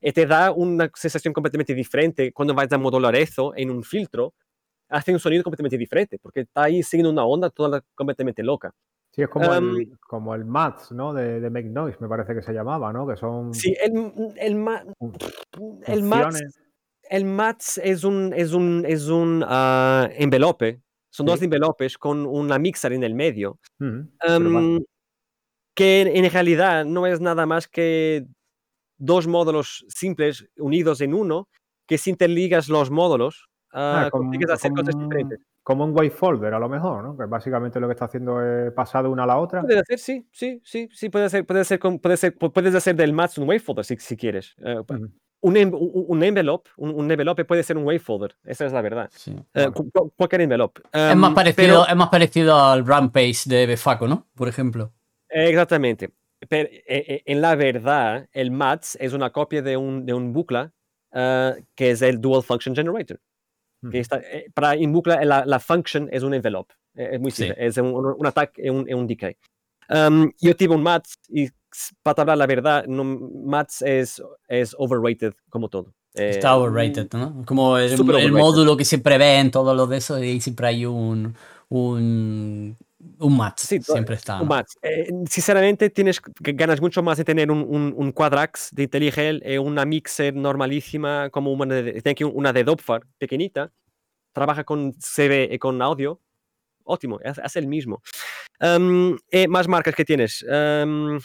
[0.00, 4.34] Y te da una sensación completamente diferente cuando vas a modular eso en un filtro,
[4.88, 8.74] hace un sonido completamente diferente, porque está ahí siguiendo una onda toda completamente loca.
[9.14, 11.12] Sí, es como, um, el, como el MATS, ¿no?
[11.12, 13.06] De, de, Make Noise, me parece que se llamaba, ¿no?
[13.06, 13.52] Que son...
[13.52, 14.82] Sí, el, el, ma,
[15.86, 16.42] el MATS,
[17.10, 21.30] el MATS es un, es un, es un uh, envelope, son sí.
[21.30, 24.76] dos envelopes con una mixer en el medio, uh -huh.
[24.76, 24.80] um,
[25.74, 28.24] que en realidad no es nada más que
[28.96, 31.48] dos módulos simples unidos en uno,
[31.86, 34.82] que si interligas los módulos, uh, ah, como, consigues hacer como...
[34.82, 37.16] cosas diferentes como un wavefolder a lo mejor, ¿no?
[37.16, 39.62] Que básicamente lo que está haciendo es pasar de una a la otra.
[39.62, 43.12] Puede ser, sí, sí, sí, sí, puede ser, puede ser, puede ser puedes hacer del
[43.12, 44.54] match un wavefolder si, si quieres.
[44.58, 45.10] Uh, uh -huh.
[45.40, 49.08] un, un, un, envelope, un, un, envelope puede ser un wavefolder, esa es la verdad.
[49.12, 50.80] Sí, uh, cualquier envelope.
[50.92, 54.26] Um, es, más parecido, pero, es más parecido al Rampage de Befaco, ¿no?
[54.34, 54.92] Por ejemplo.
[55.28, 56.10] Exactamente.
[56.48, 60.72] Pero en la verdad, el MATS es una copia de un, de un bucla
[61.12, 63.20] que es el Dual Function Generator.
[63.90, 66.72] Que está, eh, para Inbucla la, la, function es un envelope.
[66.94, 67.56] Es muy simple.
[67.56, 67.64] Sí.
[67.64, 69.36] Es un, un ataque y un, un, decay.
[69.88, 71.48] Um, yo tuve un MATS y
[72.02, 75.94] para hablar la verdad, no, MATS es, es overrated como todo.
[76.14, 77.42] Está eh, overrated, ¿no?
[77.46, 81.34] Como el, el módulo que siempre ven, todo lo de eso, y siempre hay un,
[81.70, 82.76] un,
[83.22, 83.62] un MATS.
[83.62, 84.40] Sí, siempre está.
[84.40, 84.76] Un MATS.
[84.82, 89.56] Eh, sinceramente, tienes, ganas mucho más de tener un, un, un Quadrax de Intelligel y
[89.58, 92.02] una mixer normalísima, como una de,
[92.32, 93.72] una de Dopfar, pequeñita.
[94.32, 96.20] Trabaja con CV y con audio.
[96.84, 98.02] Ótimo, hace el mismo.
[98.60, 100.44] Um, eh, más marcas que tienes.
[100.48, 101.20] Um,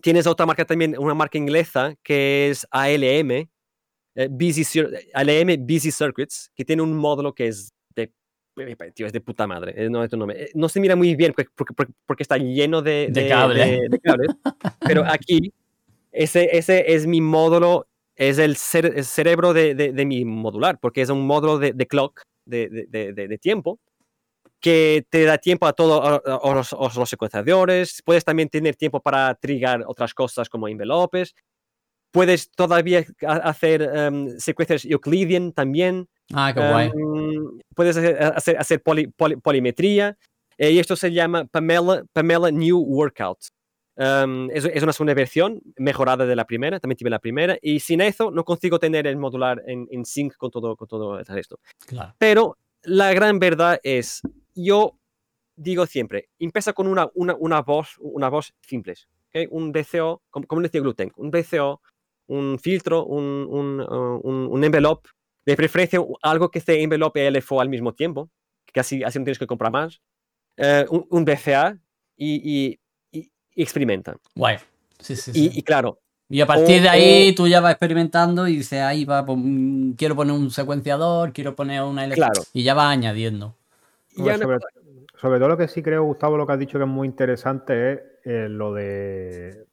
[0.00, 3.48] tienes otra marca también, una marca inglesa que es ALM,
[4.16, 4.64] eh, Busy,
[5.14, 7.73] ALM Busy Circuits, que tiene un módulo que es
[8.94, 9.74] tío, es de puta madre.
[9.76, 13.22] Eh, no, no, no, se mira muy bien porque, porque, porque está lleno de, de,
[13.22, 13.64] de, cable.
[13.64, 14.28] de, de cables.
[14.80, 15.52] pero aquí,
[16.12, 21.10] ese, ese es mi módulo, es el, cere el cerebro de, mi modular, porque es
[21.10, 23.80] un módulo de, clock, de, tiempo,
[24.60, 28.00] que te da tiempo a todos los, los, los, secuenciadores.
[28.04, 31.34] Puedes también tener tiempo para trigar otras cosas como envelopes.
[32.12, 33.04] Puedes todavía
[33.42, 36.08] hacer um, secuencias Euclidean también.
[36.32, 36.90] Ah, qué guay.
[36.90, 40.16] Um, puedes hacer, hacer, hacer poli, poli, polimetría.
[40.56, 43.38] Eh, y esto se llama Pamela, Pamela New Workout.
[43.96, 47.78] Um, es, es, una segunda versión mejorada de la primera, también tiene la primera, y
[47.78, 51.24] sin eso no consigo tener el modular en, en sync con todo, con todo el
[51.26, 51.60] resto.
[51.86, 52.14] Claro.
[52.18, 54.20] Pero la gran verdad es,
[54.52, 54.98] yo
[55.54, 58.94] digo siempre, empieza con una, una, una voz, una voz simple,
[59.28, 59.46] ¿okay?
[59.48, 61.80] un BCO, como, como decía Gluten, un BCO,
[62.26, 65.08] un filtro, un, un, uh, un, un envelope,
[65.46, 68.30] de preferencia algo que esté envelope LFO al mismo tiempo,
[68.72, 70.00] que así, así no tienes que comprar más,
[70.58, 71.78] uh, un, un, BCA
[72.16, 72.78] y,
[73.12, 74.16] y, y, experimenta.
[74.34, 74.58] Guay.
[74.98, 75.58] Sí, sí, y, sí.
[75.58, 76.00] y, claro.
[76.28, 79.24] Y a partir o, de ahí o, tú ya vas experimentando y dices, ahí va,
[79.24, 79.38] pues,
[79.96, 82.42] quiero poner un secuenciador, quiero poner una LFO, claro.
[82.52, 83.54] y ya vas añadiendo.
[84.16, 84.58] Sobre,
[85.20, 87.92] sobre, todo lo que sí creo, Gustavo, lo que has dicho que es muy interesante
[87.92, 89.64] es eh, lo de eh,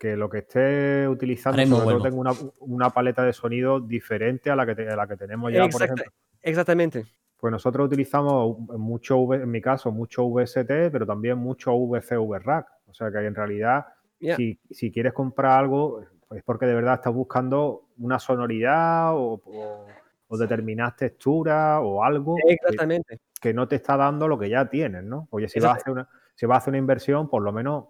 [0.00, 1.98] que lo que esté utilizando sobre bueno.
[1.98, 5.16] todo tenga una, una, paleta de sonido diferente a la que, te, a la que
[5.16, 6.12] tenemos ya, Exacta, por ejemplo.
[6.42, 7.06] Exactamente.
[7.36, 12.68] Pues nosotros utilizamos mucho, en mi caso, mucho VST, pero también mucho VCV Rack.
[12.86, 13.86] O sea que en realidad,
[14.18, 14.36] yeah.
[14.36, 19.86] si, si, quieres comprar algo, es porque de verdad estás buscando una sonoridad o, o
[20.28, 23.20] o determinadas texturas o algo Exactamente.
[23.40, 25.28] Que, no te está dando lo que ya tienes, ¿no?
[25.30, 27.84] Oye, si vas, a hacer una, si vas a hacer una inversión, por lo menos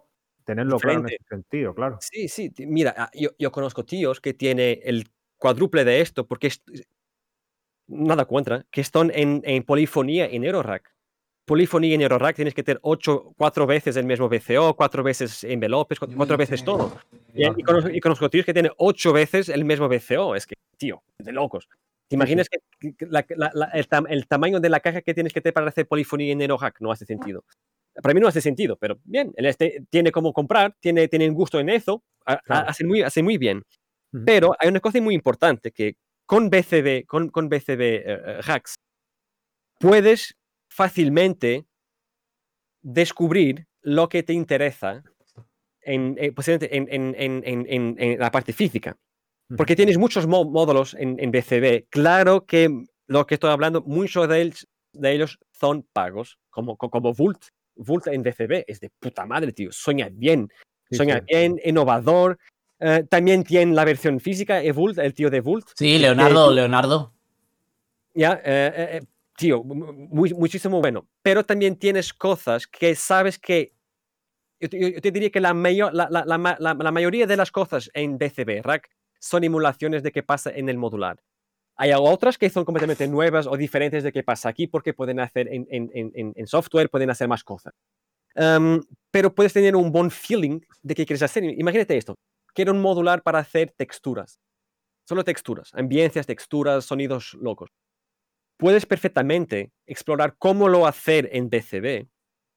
[0.47, 1.97] tenerlo claro en ese sentido, claro.
[1.99, 6.47] Sí, sí, mira, ah, yo, yo conozco tíos que tiene el cuádruple de esto, porque
[6.47, 6.63] es,
[7.87, 10.95] nada contra, que están en, en polifonía en Eurorack.
[11.45, 15.99] Polifonía en Eurorack tienes que tener ocho, cuatro veces el mismo BCO, cuatro veces envelopes,
[15.99, 16.97] cuatro, veces todo.
[17.33, 20.35] Y, conozco, tíos que tienen ocho veces el mismo BCO.
[20.35, 21.69] Es que, tío, de locos.
[22.09, 22.59] ¿Te imaginas que
[24.09, 26.91] el, tamaño de la caja que tienes que tener para hacer polifonía en Eurorack no
[26.91, 27.43] hace sentido?
[28.01, 31.59] Para mí no hace sentido, pero bien, el este tiene como comprar, tiene, tiene gusto
[31.59, 33.63] en eso, hace, muy, hace muy bien.
[34.25, 35.95] Pero hay una cosa muy importante que
[36.25, 38.75] con BCB, con, con BCB eh, eh, hacks,
[39.79, 40.35] puedes
[40.69, 41.65] fácilmente
[42.81, 45.03] descubrir lo que te interesa
[45.81, 48.97] en, eh, en, la parte física.
[49.55, 51.87] Porque tienes muchos módulos en, BCB.
[51.89, 52.69] Claro que
[53.07, 57.45] lo que estoy hablando, muchos de ellos, de ellos son pagos, como, como Vult.
[57.77, 59.71] Vult en BCB es de puta madre, tío.
[59.71, 60.51] Sueña bien.
[60.91, 62.37] Sueña bien, innovador.
[62.79, 65.67] Eh, también tiene la versión física, Evult, el tío de Vult.
[65.75, 67.13] Sí, Leonardo, Leonardo.
[68.13, 69.01] Ya, eh,
[69.37, 71.07] tío, muy, muchísimo bueno.
[71.21, 73.73] Pero también tienes cosas que sabes que.
[74.59, 78.63] Yo te, diría que la, mayor, la, la, la, mayoría de las cosas en BCB
[78.63, 78.89] Rack
[79.19, 81.21] son emulaciones de qué pasa en el modular.
[81.77, 85.47] Hay otras que son completamente nuevas o diferentes de qué pasa aquí porque pueden hacer
[85.47, 87.73] en, en, en, en software, pueden hacer más cosas.
[88.35, 88.81] Em,
[89.11, 91.43] pero puedes tener un buen feeling de qué quieres hacer.
[91.43, 92.15] Imagínate esto.
[92.53, 94.39] Quiero un modular para hacer texturas.
[95.07, 97.69] Solo texturas, ambiencias, texturas, sonidos locos
[98.57, 102.07] puedes perfectamente explorar cómo lo hacer en BCB.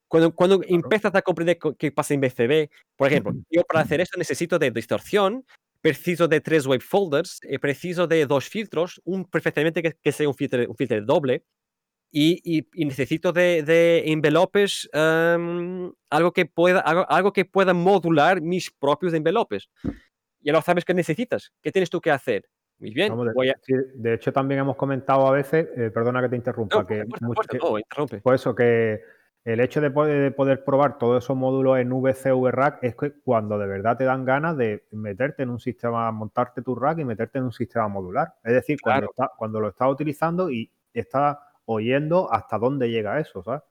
[0.09, 4.17] Cuando, cuando empiezas a comprender qué pasa en BCB, por ejemplo, yo para hacer eso
[4.17, 5.45] necesito de distorsión,
[5.81, 10.35] preciso de tres wave folders, eh, preciso de dos filtros, un perfectamente que, sea un
[10.35, 11.45] filtro, un filtro doble,
[12.13, 18.41] y, y, necesito de, de envelopes, em, algo, que pueda, algo, algo, que pueda modular
[18.41, 19.71] mis propios envelopes.
[20.41, 21.53] Ya lo sabes que necesitas.
[21.63, 22.49] ¿Qué tienes tú que hacer?
[22.81, 23.13] Muy bien.
[23.95, 27.05] de, hecho, también hemos comentado a veces, eh, perdona que te interrumpa, que,
[28.23, 29.01] pues eso, que
[29.45, 33.67] el hecho de poder, probar todos esos módulos en VCV Rack es que cuando de
[33.67, 37.45] verdad te dan ganas de meterte en un sistema, montarte tu rack y meterte en
[37.45, 38.35] un sistema modular.
[38.45, 43.63] Es decir, cuando, cuando lo estás utilizando y estás oyendo hasta dónde llega eso, ¿sabes?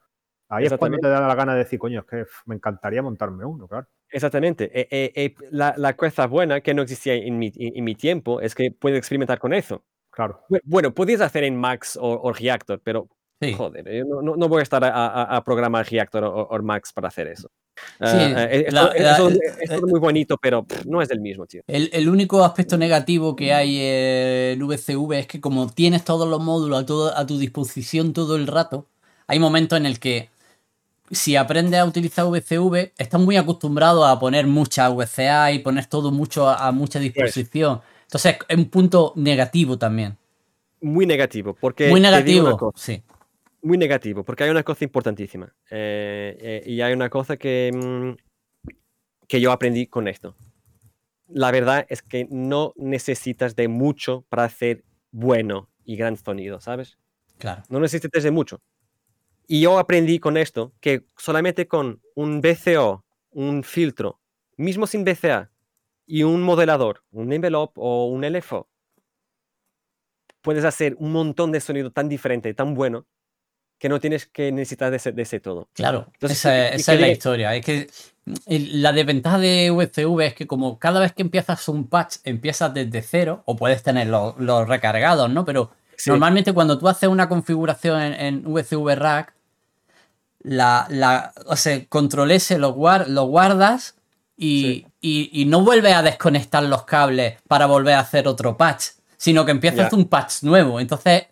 [0.48, 3.44] Ahí es cuando te da la gana de decir, coño, es que me encantaría montarme
[3.44, 3.86] uno, claro.
[4.10, 4.64] Exactamente.
[4.74, 8.40] Eh, eh, eh, la, la, cosa buena que no existía en mi, en, mi, tiempo
[8.40, 9.84] es que puedes experimentar con eso.
[10.10, 10.40] Claro.
[10.64, 13.08] Bueno, podías hacer en Max o, Reactor, pero
[13.56, 17.50] joder, no, no, voy a estar a, a, programar Reactor o, Max para hacer eso.
[17.98, 18.18] Sí,
[18.50, 21.62] es, muy bonito, pero no es del mismo, tío.
[21.66, 26.42] El, el, único aspecto negativo que hay en VCV es que como tienes todos los
[26.42, 28.86] módulos a, todo, a tu disposición todo el rato,
[29.26, 30.28] hay momentos en el que
[31.10, 36.10] si aprendes a utilizar VCV, estás muy acostumbrado a poner mucha VCA y poner todo
[36.10, 37.80] mucho a, mucha disposición.
[38.02, 40.16] Entonces, es un punto negativo también.
[40.80, 41.88] Muy negativo, porque.
[41.88, 43.02] Muy negativo, sí.
[43.62, 45.54] Muy negativo, porque hay una cosa importantísima.
[45.70, 48.70] Eh, eh, y hay una cosa que, mm,
[49.28, 50.34] que yo aprendí con esto.
[51.28, 56.98] La verdad es que no necesitas de mucho para hacer bueno y gran sonido, ¿sabes?
[57.38, 57.62] Claro.
[57.68, 58.60] No necesitas de mucho.
[59.46, 64.20] Y yo aprendí con esto que solamente con un BCO, un filtro,
[64.56, 65.50] mismo sin BCA,
[66.06, 68.68] y un modelador, un envelope o un LFO,
[70.42, 73.06] puedes hacer un montón de sonido tan diferente, tan bueno,
[73.80, 75.66] que no tienes que necesitar de ese, todo.
[75.72, 77.56] Claro, esa, es la historia.
[77.56, 77.88] Es que
[78.46, 83.02] la desventaja de VCV es que como cada vez que empiezas un patch empiezas desde
[83.02, 85.44] cero, o puedes tener los, recargados, ¿no?
[85.44, 85.72] Pero
[86.06, 89.34] normalmente cuando tú haces una configuración en, en VCV Rack,
[90.42, 92.76] la, la, o sea, control S lo,
[93.06, 93.94] lo guardas
[94.36, 94.86] y,
[95.46, 99.92] no vuelves a desconectar los cables para volver a hacer otro patch, sino que empiezas
[99.92, 100.80] un patch nuevo.
[100.80, 101.24] Entonces,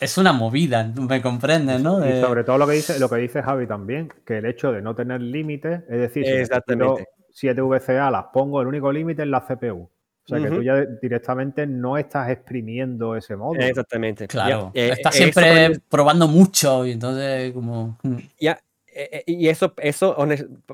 [0.00, 2.06] es una movida, me comprendes, ¿no?
[2.06, 4.82] Y sobre todo lo que dice, lo que dice Javi también, que el hecho de
[4.82, 9.40] no tener límites, es decir, si 7 VCA las pongo, el único límite es la
[9.40, 9.90] CPU.
[10.26, 13.54] O sea, que tú ya directamente no estás exprimiendo ese modo.
[13.60, 14.26] Exactamente.
[14.26, 14.72] Claro.
[14.74, 17.96] Eh, estás siempre probando mucho y entonces como...
[18.02, 18.16] Mm.
[18.40, 18.58] Ya,
[18.88, 20.16] eh, eh, y eso, eso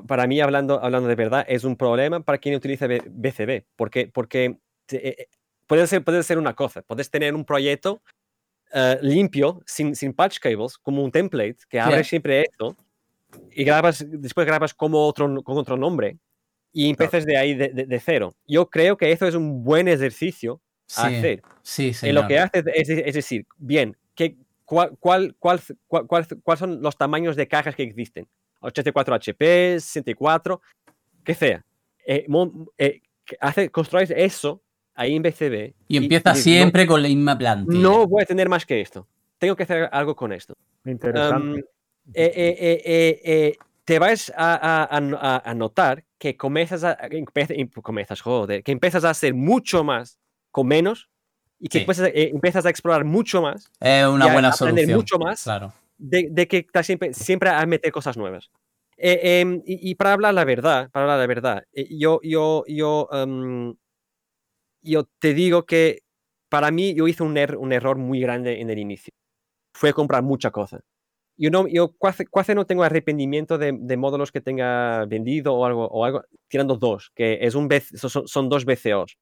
[0.07, 3.63] para mí, hablando, hablando de verdad, es un problema para quien utiliza BCB.
[3.75, 4.57] Porque, porque
[5.67, 6.81] puede, ser, puede ser una cosa.
[6.81, 8.01] Puedes tener un proyecto
[9.01, 12.75] limpio, sin, sin patch cables, como un template, que abre siempre esto,
[13.51, 16.17] y grabas, después grabas como otro, con otro nombre
[16.73, 18.35] y empiezas de ahí de, cero.
[18.47, 20.59] Yo creo que eso es un buen ejercicio
[20.97, 21.43] hacer.
[21.61, 22.07] Sí, sí.
[22.07, 24.35] Y lo que hace es, decir, bien, ¿qué,
[24.65, 28.27] cuál, cuál, cuál, ¿cuáles son los tamaños de cajas que existen?
[28.61, 30.61] 84 HP, 64,
[31.23, 31.63] que sea.
[32.05, 32.25] Eh,
[32.79, 33.01] eh,
[33.39, 34.61] hace, construir eso
[34.95, 35.73] ahí en BCB.
[35.87, 37.81] Y, empieza siempre con la misma plantilla.
[37.81, 39.07] No voy a tener más que esto.
[39.37, 40.55] Tengo que hacer algo con esto.
[40.85, 41.65] Interesante.
[42.13, 46.97] Eh, te vas a, notar que comienzas a,
[47.81, 50.17] comienzas, joder, que empiezas a hacer mucho más
[50.51, 51.09] con menos
[51.59, 53.71] y que empiezas, a explorar mucho más.
[53.79, 54.97] Es una buena a solución.
[54.97, 55.73] mucho más claro.
[55.97, 58.49] de, que estás siempre, siempre a meter cosas nuevas.
[58.97, 63.75] Em, y, para hablar la verdad, para hablar la verdad, yo, yo, yo, em,
[64.83, 65.99] yo te digo que
[66.49, 69.13] para mí yo hice un, er, un error muy grande en el inicio.
[69.73, 70.81] Fue comprar mucha cosa.
[71.35, 75.87] Yo, no, yo casi, no tengo arrepentimiento de, de, módulos que tenga vendido o algo,
[75.87, 79.17] o algo tirando dos, que es un, son, son dos BCOs.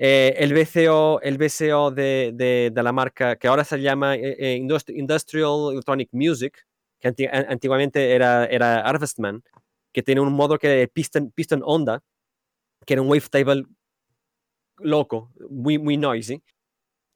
[0.00, 4.36] Eh, el BCO, el BCO de, de, de, la marca que ahora se llama eh,
[4.38, 6.56] eh, Industrial Electronic Music,
[7.00, 7.08] que
[7.48, 9.42] antiguamente era, era Harvestman,
[9.92, 12.02] que tiene un modo que piston, piston onda,
[12.86, 13.64] que era un wavetable
[14.80, 16.42] loco, muy, muy noisy,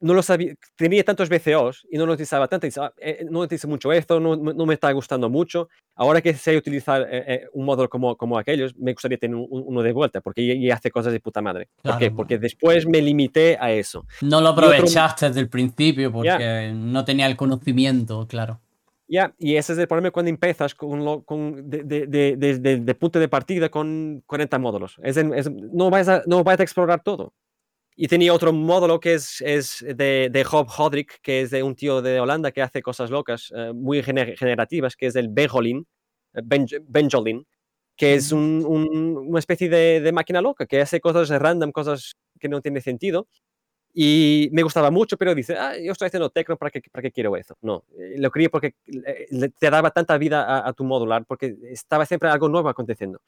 [0.03, 3.69] no lo sabía, tenía tantos BCOs y no lo utilizaba tanto, ah, eh, no utilizo
[3.69, 5.69] mucho esto, no, no, me está gustando mucho.
[5.95, 9.81] Ahora que sé utilizar eh, eh, un módulo como, como aquellos, me gustaría tener uno
[9.81, 11.69] de vuelta, porque ya, hace cosas de puta madre.
[11.83, 12.11] ¿Por qué?
[12.11, 14.05] Porque después me limité a eso.
[14.21, 18.61] No lo aprovechaste desde el principio porque no tenía el conocimiento, claro.
[19.07, 23.21] Ya, y ese es el problema cuando empiezas con, con de, de, de, de, punto
[23.21, 24.97] de partida con 40 módulos.
[25.03, 25.19] Es,
[25.73, 27.35] no, vas a, no vas a explorar todo.
[27.95, 31.75] Y tenía otro módulo que es, es de, de Job Hodrick, que es de un
[31.75, 35.87] tío de Holanda que hace cosas locas, eh, muy generativas, que es el Benjolin,
[36.35, 36.41] eh,
[36.83, 37.47] Benjolin,
[37.97, 42.49] que es un, una especie de, de, máquina loca, que hace cosas random, cosas que
[42.49, 43.29] no tienen sentido.
[43.95, 47.13] Y me gustaba mucho, pero dice, ah, yo estoy haciendo tecno, ¿para qué, para qué
[47.13, 47.57] quiero eso?
[47.61, 48.75] No, eh, lo quería porque
[49.59, 53.21] te daba tanta vida a, a tu modular, porque estaba siempre algo nuevo aconteciendo.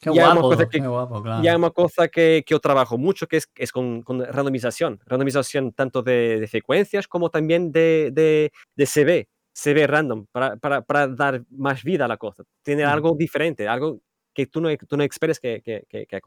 [0.00, 1.42] Qué guapo, qué guapo, claro.
[1.42, 4.98] Ya una cosa que, que, yo trabajo mucho, que es, es con, con, randomización.
[5.04, 10.80] Randomización tanto de, de frecuencias como también de, de, de, CB, CB random, para, para,
[10.80, 12.44] para, dar más vida a la cosa.
[12.62, 14.00] Tiene algo diferente, algo
[14.32, 16.20] que tú no, tú no esperes que, que, que, que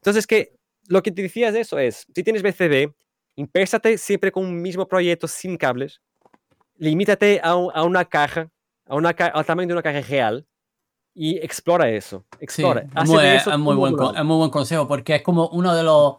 [0.00, 0.54] Entonces, que
[0.88, 2.94] lo que te decías de eso es, si tienes BCB,
[3.36, 6.00] empésate siempre con un mismo proyecto sin cables,
[6.76, 8.50] limítate a, a una caja,
[8.86, 10.46] a una, al tamaño de una caja real,
[11.14, 12.24] y explora eso.
[12.40, 12.82] Explora.
[12.82, 13.08] es,
[13.58, 16.16] muy, buen, muy buen consejo porque es como uno de los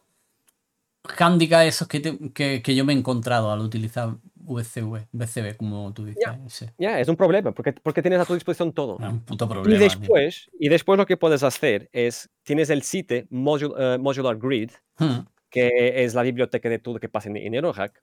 [1.18, 6.06] handicaps esos que, que, que, yo me he encontrado al utilizar VCV, VCB, como tú
[6.06, 6.74] dices.
[6.78, 8.98] Ya, es un problema porque, porque tienes a tu disposición todo.
[9.00, 9.76] Es un puto problema.
[9.76, 15.20] Y después, y después lo que puedes hacer es, tienes el site Modular Grid, hmm.
[15.50, 18.02] que es la biblioteca de todo que pasa en, en Eurohack,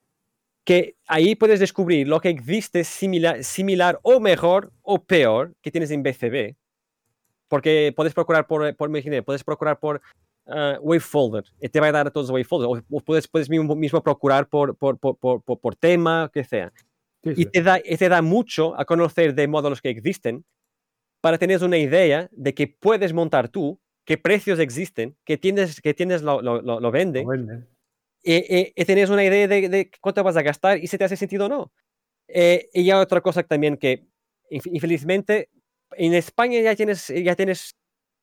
[0.65, 5.91] que ahí puedes descubrir lo que existe similar, similar o mejor o peor que tienes
[5.91, 6.57] en BCB
[7.49, 8.91] porque puedes procurar por, por
[9.25, 10.01] puedes procurar por
[10.47, 12.85] uh, WaveFolder y te va a dar todos los WaveFolders.
[12.91, 16.73] O puedes, puedes mismo, mismo procurar por, por, por, por, por tema, que sea.
[17.23, 20.45] Y te da, te da mucho a conocer de módulos que existen
[21.21, 25.93] para tener una idea de que puedes montar tú, qué precios existen, que tienes, que
[25.93, 27.27] tienes lo, lo, lo, venden.
[28.23, 31.17] Y, y, tienes una idea de, de, cuánto vas a gastar y si te hace
[31.17, 31.73] sentido o no.
[32.29, 34.07] Eh, y ya otra cosa también que
[34.51, 35.49] infelizmente
[35.99, 37.75] en España ya tienes, ya tienes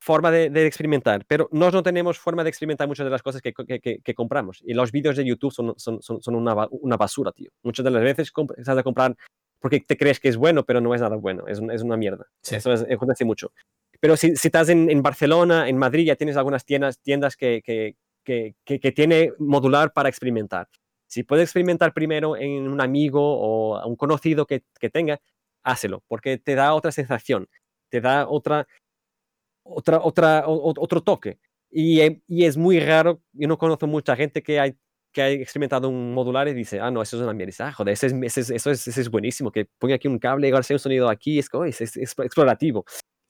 [0.03, 3.53] forma de, experimentar, pero nosotros no tenemos forma de experimentar muchas de las cosas que,
[3.53, 4.61] que, que, compramos.
[4.65, 7.49] Y los vídeos de YouTube son, son, son, una, una, basura, tío.
[7.63, 9.15] Muchas de las veces estás a comprar
[9.61, 12.25] porque te crees que es bueno, pero no es nada bueno, es, es una mierda.
[12.43, 13.53] Eso es, acontece mucho.
[14.01, 17.61] Pero si, si estás en, en, Barcelona, en Madrid, ya tienes algunas tiendas, tiendas que,
[17.63, 17.95] que,
[18.25, 20.67] que, que, tiene modular para experimentar.
[21.07, 25.21] Si puedes experimentar primero en un amigo o un conocido que, que tenga,
[25.63, 27.47] hácelo, porque te da otra sensación,
[27.93, 28.67] te da otra,
[29.63, 31.37] otra, otra, otro toque.
[31.69, 34.75] Y, eh, y, es muy raro, yo no conozco mucha gente que hay
[35.11, 37.67] que ha experimentado un modular y dice, ah, no, eso es una mierda.
[37.67, 40.47] Ah, joder, ese es, ese es, eso, es, es buenísimo, que ponga aquí un cable
[40.47, 42.83] y ahora un sonido aquí, es, oh, es, es, explorativo.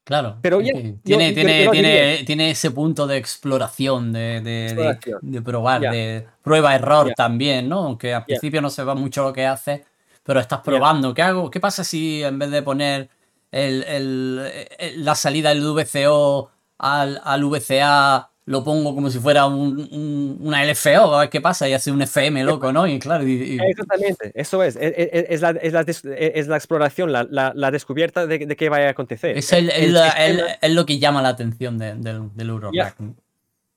[0.05, 0.37] Claro.
[0.41, 7.11] Pero tiene, tiene, tiene, tiene, ese punto de exploración, de, de, de, probar, de prueba-error
[7.17, 7.79] también, ¿no?
[7.79, 9.83] Aunque al principio no se va mucho lo que hace,
[10.23, 11.13] pero estás probando.
[11.13, 11.51] ¿Qué hago?
[11.51, 13.09] ¿Qué pasa si en vez de poner
[13.53, 16.49] el, el, la salida del VCO
[16.79, 21.69] al, al, VCA lo pongo como si fuera un, una LFO, a ver qué pasa,
[21.69, 22.85] y hace un FM loco, ¿no?
[22.87, 23.23] Y claro.
[23.25, 24.75] Exactamente, eso es.
[24.75, 28.91] Es, la, es, la, es la, exploración, la, la, descubierta de, de, qué vaya a
[28.91, 29.37] acontecer.
[29.37, 32.97] Es, el, es lo que llama la atención del, del Eurorack.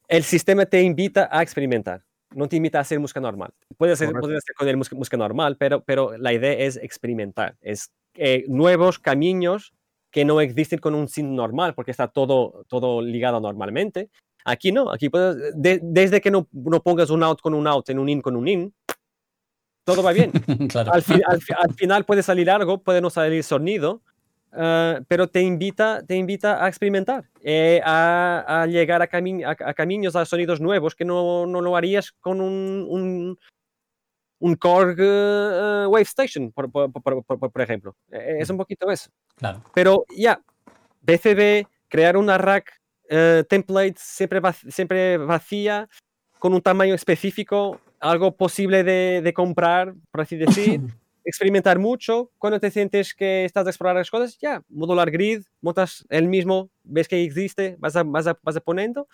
[0.08, 2.02] El sistema te invita a experimentar
[2.34, 3.52] no te invita a hacer música normal.
[3.78, 7.90] Puedes hacer, puedes hacer con él música, normal, pero, pero la idea es experimentar, es
[8.16, 9.72] eh, nuevos caminos
[10.10, 14.10] que no existen con un synth normal, porque está todo, todo ligado normalmente.
[14.44, 17.98] Aquí no, aquí puedes, desde que no, no, pongas un out con un out, en
[17.98, 18.74] un in con un in,
[19.84, 20.30] todo va bien.
[20.74, 21.04] al,
[21.58, 24.02] al, final puede salir algo, puede no salir sonido,
[24.52, 29.74] uh, pero te invita, te invita a experimentar, eh, a, a, llegar a, a, a,
[29.74, 33.38] caminos, a sonidos nuevos que no, no lo harías con un, un,
[34.38, 37.94] un Korg uh, Wave Station, por, por, por, por, ejemplo.
[38.10, 39.10] Es un poquito eso.
[39.36, 39.62] Claro.
[39.74, 40.40] Pero ya,
[41.02, 45.88] BCB, crear una rack uh, template siempre, vac siempre vacía,
[46.38, 50.80] con un tamaño específico, algo posible de, de comprar, por así decir.
[51.26, 52.30] experimentar mucho.
[52.38, 56.70] Cuando te sientes que estás a explorar las cosas, ya, modular grid, montas el mismo,
[56.84, 59.08] ves que existe, vas a, vas a, vas a poniendo.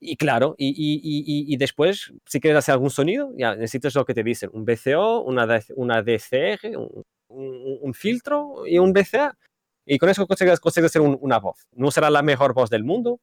[0.00, 4.04] Y claro, y, y, y, y, después, si quieres hacer algún sonido, ya necesitas lo
[4.04, 9.36] que te dicen, un BCO, una, una DCR, un, un, un, filtro y un BCA.
[9.84, 11.66] Y con eso consigues, consigues hacer un, una voz.
[11.72, 13.20] No será la mejor voz del mundo,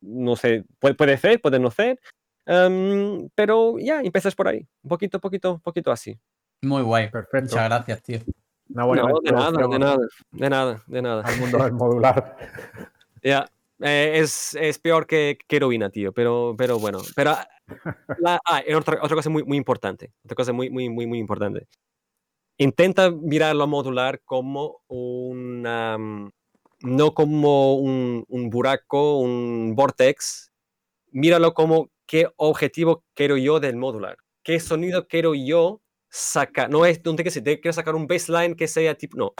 [0.00, 1.98] no sé, puede, puede ser, puede no ser,
[2.46, 6.18] um, pero ya, empiezas por ahí, un poquito, poquito, poquito así.
[6.62, 7.10] Muy guay.
[7.10, 7.56] Perfecto.
[7.56, 8.20] Muchas gracias, tío.
[8.68, 9.98] no, de nada, de nada,
[10.30, 11.22] de nada, de nada.
[11.24, 12.36] Al mundo del modular.
[13.24, 13.46] Ya.
[13.82, 17.00] Eh, es, es, peor que, heroína, tío, pero, pero bueno.
[17.16, 17.36] Pero
[18.20, 21.66] la, ah, otra, otra cosa muy, muy importante, otra cosa muy, muy, muy, muy importante.
[22.58, 25.98] Intenta mirar lo modular como una,
[26.80, 30.52] no como un, un buraco, un vortex,
[31.10, 37.00] míralo como qué objetivo quiero yo del modular, qué sonido quiero yo sacar, no es,
[37.04, 39.32] no que se quiero sacar un baseline que sea tipo, no,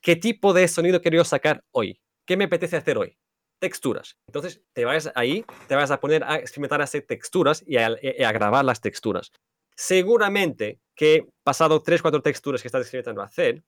[0.00, 3.16] qué tipo de sonido quiero yo sacar hoy, qué me apetece hacer hoy,
[3.62, 4.18] texturas.
[4.26, 7.96] Entonces te vas ahí, te vas a poner a experimentar a hacer texturas y a,
[8.02, 9.30] y a grabar las texturas.
[9.76, 13.62] Seguramente que pasado 3, 4 texturas que estás experimentando hacer,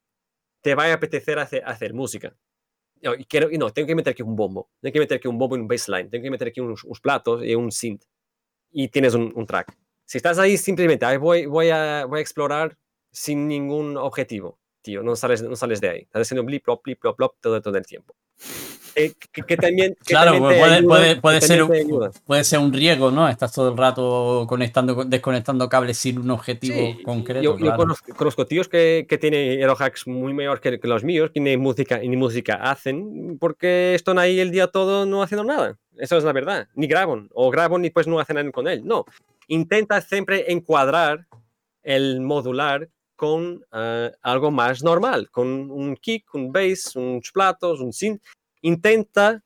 [0.63, 2.35] te va a apetecer hacer, hacer música.
[3.01, 5.39] Y, quiero, y no, tengo que meter aquí un bombo, tengo que meter aquí un
[5.39, 8.03] bombo y un baseline, tengo que meter aquí unos, unos platos y un synth.
[8.73, 9.77] Y tienes un, un, track.
[10.05, 12.77] Si estás ahí simplemente, ahí voy, voy, a, voy a explorar
[13.13, 16.01] sin ningún objetivo, tío, no sales, no sales de ahí.
[16.03, 18.15] Estás haciendo blip, plop, blip, plop, plop todo, todo el tiempo.
[18.97, 22.61] Eh, que, que, también, que claro, también puede, ayuda, puede, puede, ser un, puede ser
[22.61, 23.29] un riesgo, ¿no?
[23.29, 27.43] Estás todo el rato conectando, desconectando cables sin un objetivo sí, concreto.
[27.43, 27.73] Yo, claro.
[27.73, 31.57] yo conozco, conozco, tíos que, que tienen aerohacks muy que, que, los míos, que ni
[31.57, 35.77] música, ni música hacen, porque están ahí el día todo no haciendo nada.
[35.97, 36.69] Eso es la verdad.
[36.75, 38.83] Ni graban, o graban y pues no hacen nada con él.
[38.85, 39.07] No.
[39.49, 41.27] Intenta siempre encuadrar
[41.83, 42.89] el modular
[43.25, 48.23] con uh, algo más normal, con un kick, un bass, unos platos, un synth
[48.61, 49.43] intenta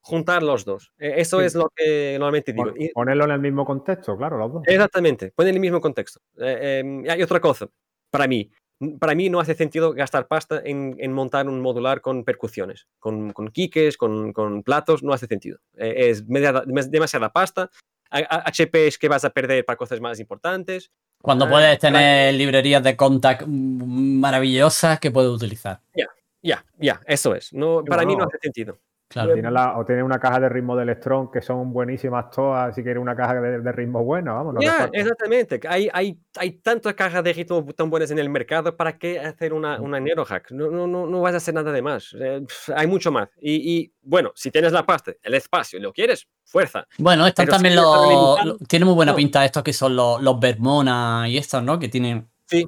[0.00, 0.94] juntar los dos.
[0.96, 1.44] Eso sí.
[1.44, 2.72] es lo que normalmente digo.
[2.94, 4.62] Ponerlo en el mismo contexto, claro, los dos.
[4.66, 6.20] Exactamente, poner en el mismo contexto.
[6.38, 7.68] Eh, eh, hay otra cosa,
[8.10, 8.50] para mí.
[8.98, 13.34] Para mí no hace sentido gastar pasta en, en montar un modular con percusiones, con,
[13.34, 15.58] con kicks, con, con, platos, no hace sentido.
[15.76, 17.70] Eh, es media, demasiada pasta.
[18.12, 20.90] HP es que vas a perder para cosas más importantes.
[21.20, 25.80] Cuando puedes tener librerías de contact maravillosas que puedes utilizar.
[25.94, 26.06] Ya,
[26.42, 27.52] ya, ya, eso es.
[27.52, 28.78] No, para mí no hace sentido.
[29.12, 29.34] Claro.
[29.34, 32.82] Tiene la, o tiene una caja de ritmo de Electron que son buenísimas todas, si
[32.82, 34.56] quieres una caja de, de ritmo buena, vamos.
[34.58, 35.60] Yeah, exactamente.
[35.68, 39.52] Hay, hay, hay tantas cajas de ritmo tan buenas en el mercado, ¿para qué hacer
[39.52, 40.50] una, una Neurohack?
[40.52, 42.16] No, no, no, no vas a hacer nada de más.
[42.18, 42.42] Eh,
[42.74, 43.28] hay mucho más.
[43.38, 46.86] Y, y, bueno, si tienes la pasta, el espacio, lo quieres, fuerza.
[46.96, 49.16] Bueno, estos también si lo, lo, tienen muy buena no.
[49.16, 51.78] pinta estos que son los, los Vermona y estos, ¿no?
[51.78, 52.28] Que tienen...
[52.46, 52.66] Sí.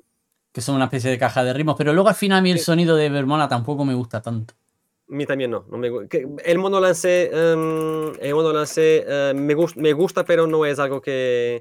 [0.53, 2.59] Que son una especie de caja de ritmos, pero luego al final a mí el
[2.59, 2.65] sí.
[2.65, 4.55] sonido de Vermona tampoco me gusta tanto.
[5.11, 5.67] A mí también no.
[5.71, 10.65] no me, que el monolance, um, el monolance uh, me, gust, me gusta, pero no
[10.65, 11.59] es algo que,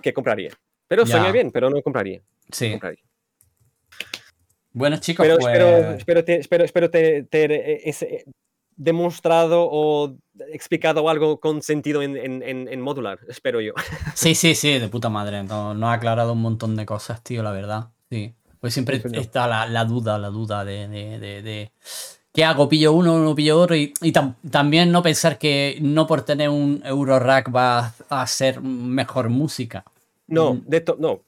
[0.00, 0.50] que compraría.
[0.88, 2.22] Pero suena bien, pero no compraría.
[2.50, 2.66] Sí.
[2.66, 3.04] No compraría.
[4.72, 5.46] Bueno, chicos, pero, pues...
[5.46, 8.24] espero, espero, te, espero, espero te, te, ese,
[8.76, 10.16] demostrado o
[10.52, 13.72] explicado algo con sentido en, en, en, modular, espero yo.
[14.14, 15.44] Sí, sí, sí, de puta madre.
[15.44, 17.90] Nos no ha aclarado un montón de cosas, tío, la verdad.
[18.10, 18.34] Sí.
[18.60, 21.72] Pues siempre sí, está la, la, duda, la duda de, de, de, de
[22.34, 22.68] ¿qué hago?
[22.68, 23.76] ¿Pillo uno, no pillo otro?
[23.76, 28.60] Y, y tam también no pensar que no por tener un Eurorack va a ser
[28.60, 29.84] mejor música.
[30.26, 31.22] No, de to no.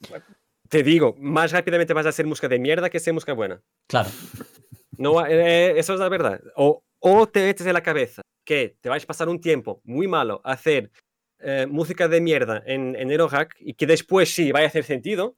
[0.69, 3.61] Te digo, más rápidamente vas a hacer música de mierda que hacer música buena.
[3.87, 4.09] Claro.
[4.97, 6.41] No, eh, eso es la verdad.
[6.55, 10.07] O, o te metes en la cabeza que te vais a pasar un tiempo muy
[10.07, 10.91] malo a hacer
[11.39, 15.37] eh, música de mierda en, en Eurohack y que después sí vaya a hacer sentido,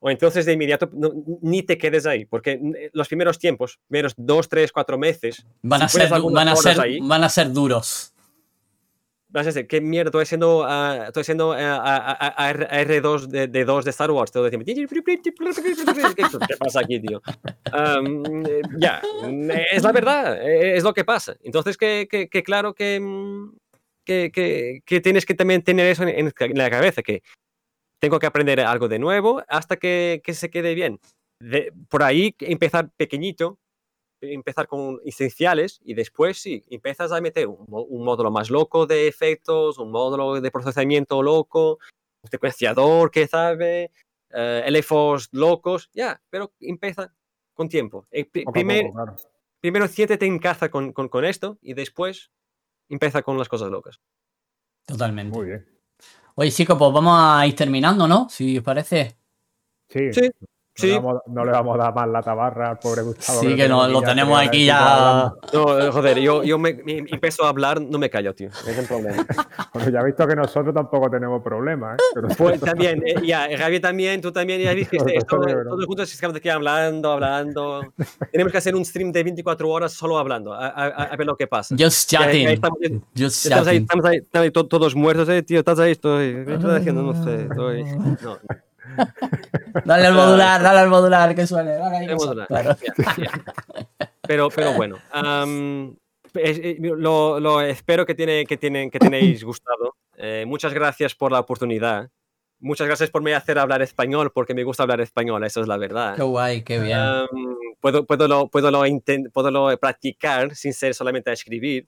[0.00, 2.60] o entonces de inmediato no, ni te quedes ahí, porque
[2.92, 6.80] los primeros tiempos, primeros dos, tres, cuatro meses, van a, si ser, van a, ser,
[6.80, 8.12] ahí, van a ser duros.
[9.68, 10.08] ¿qué mierda?
[10.08, 14.32] Estoy haciendo, uh, estoy haciendo uh, a, R2 de, de, 2 de Star Wars.
[14.32, 14.50] Todo el
[16.46, 17.20] ¿Qué pasa aquí, tío?
[17.72, 18.22] Um,
[18.78, 19.02] ya,
[19.70, 21.36] es la verdad, es lo que pasa.
[21.42, 23.00] Entonces, que, que, que claro que,
[24.04, 27.22] que, que, tienes que también tener eso en, en, la cabeza, que
[28.00, 31.00] tengo que aprender algo de nuevo hasta que, que se quede bien.
[31.40, 33.58] De, por ahí empezar pequeñito
[34.20, 39.78] empezar con esenciales y después sí, empiezas a meter un, módulo más loco de efectos,
[39.78, 41.78] un módulo de procesamiento loco,
[42.22, 43.90] un secuenciador que sabe,
[44.32, 47.12] uh, LFOs locos, ya, pero empieza
[47.54, 48.06] con tiempo.
[48.10, 48.28] Eh,
[49.60, 52.30] primero siéntete en casa con, con, con, esto y después
[52.88, 54.00] empieza con las cosas locas.
[54.86, 55.36] Totalmente.
[55.36, 55.75] Muy bien.
[56.38, 58.28] Oye, chicos, pues vamos a ir terminando, ¿no?
[58.28, 59.16] Si os parece.
[59.88, 60.12] Sí.
[60.12, 60.30] sí.
[60.82, 63.40] No, le vamos, a dar más la tabarra al pobre Gustavo.
[63.40, 65.32] Sí, que, no, lo tenemos aquí ya.
[65.52, 68.48] No, joder, yo, yo me, empiezo a hablar, no me callo, tío.
[68.48, 69.26] Es un problema.
[69.74, 71.98] bueno, ya he visto que nosotros tampoco tenemos problemas.
[71.98, 72.34] ¿eh?
[72.36, 76.50] Pues también, eh, ya, Javi también, tú también, ya viste, esto, todos juntos estamos aquí
[76.50, 77.80] hablando, hablando.
[78.30, 81.46] Tenemos que hacer un stream de 24 horas solo hablando, a, a, ver lo que
[81.46, 81.74] pasa.
[81.78, 82.48] Just chatting.
[82.48, 82.78] estamos,
[83.16, 87.02] Just estamos, ahí, estamos, ahí, todos muertos, eh, tío, estás ahí, estoy, ¿qué estás haciendo?
[87.02, 87.84] No sé, estoy.
[88.22, 88.38] No.
[89.84, 91.72] Dale al modular, dale al modular, que suene.
[91.72, 92.46] Dale ahí, modular.
[92.46, 92.76] Claro.
[94.26, 95.94] Pero, pero bueno, um,
[96.98, 99.94] lo, lo, espero que, tiene, que, tienen, que tenéis gustado.
[100.16, 102.10] Eh, muchas gracias por la oportunidad.
[102.58, 105.76] Muchas gracias por me hacer hablar español, porque me gusta hablar español, eso es la
[105.76, 106.16] verdad.
[106.16, 106.98] Qué guay, qué bien.
[106.98, 108.82] Um, puedo, puedo, lo, puedo, lo
[109.32, 111.86] puedo lo practicar sin ser solamente a escribir.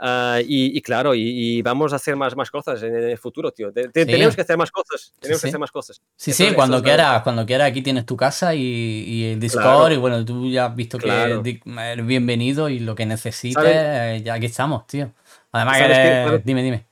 [0.00, 3.50] Uh, y, y, claro, y, y, vamos a hacer más, más cosas en el futuro,
[3.50, 3.72] tío.
[3.72, 4.06] Te, te, sí.
[4.06, 5.12] Tenemos que hacer más cosas.
[5.18, 5.96] Tenemos sí, que hacer más cosas.
[6.16, 9.64] Sí, Entonces, sí, cuando quieras, cuando quieras, aquí tienes tu casa y, y el Discord.
[9.64, 9.94] Claro.
[9.94, 11.42] Y bueno, tú ya has visto claro.
[11.42, 15.10] que eres bienvenido y lo que necesites, eh, ya aquí estamos, tío.
[15.50, 16.30] Además, que eres...
[16.30, 16.86] que, dime, dime.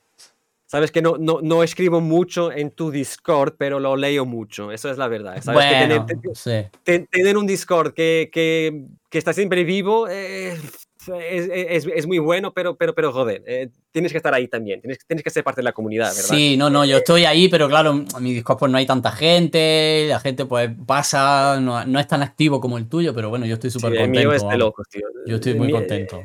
[0.65, 4.73] Sabes que no, no, no, escribo mucho en tu Discord, pero lo leo mucho.
[4.73, 5.41] Eso es la verdad.
[5.41, 5.65] ¿Sabes?
[5.65, 7.05] Bueno, que tener, sí.
[7.09, 10.09] tener, un Discord que, que, que está siempre vivo.
[10.09, 10.59] Eh,
[11.07, 14.81] es, es, es, muy bueno, pero, pero, pero joder, eh, tienes que estar ahí también,
[14.81, 16.35] tienes, tienes, que ser parte de la comunidad, ¿verdad?
[16.35, 19.11] Sí, no, no, yo estoy ahí, pero claro, en mi Discord pues no hay tanta
[19.11, 23.45] gente, la gente pues pasa, no, no es tan activo como el tuyo, pero bueno,
[23.45, 24.19] yo estoy súper sí, contento.
[24.19, 25.07] El mío es de locos, tío.
[25.25, 26.21] Yo estoy muy contento.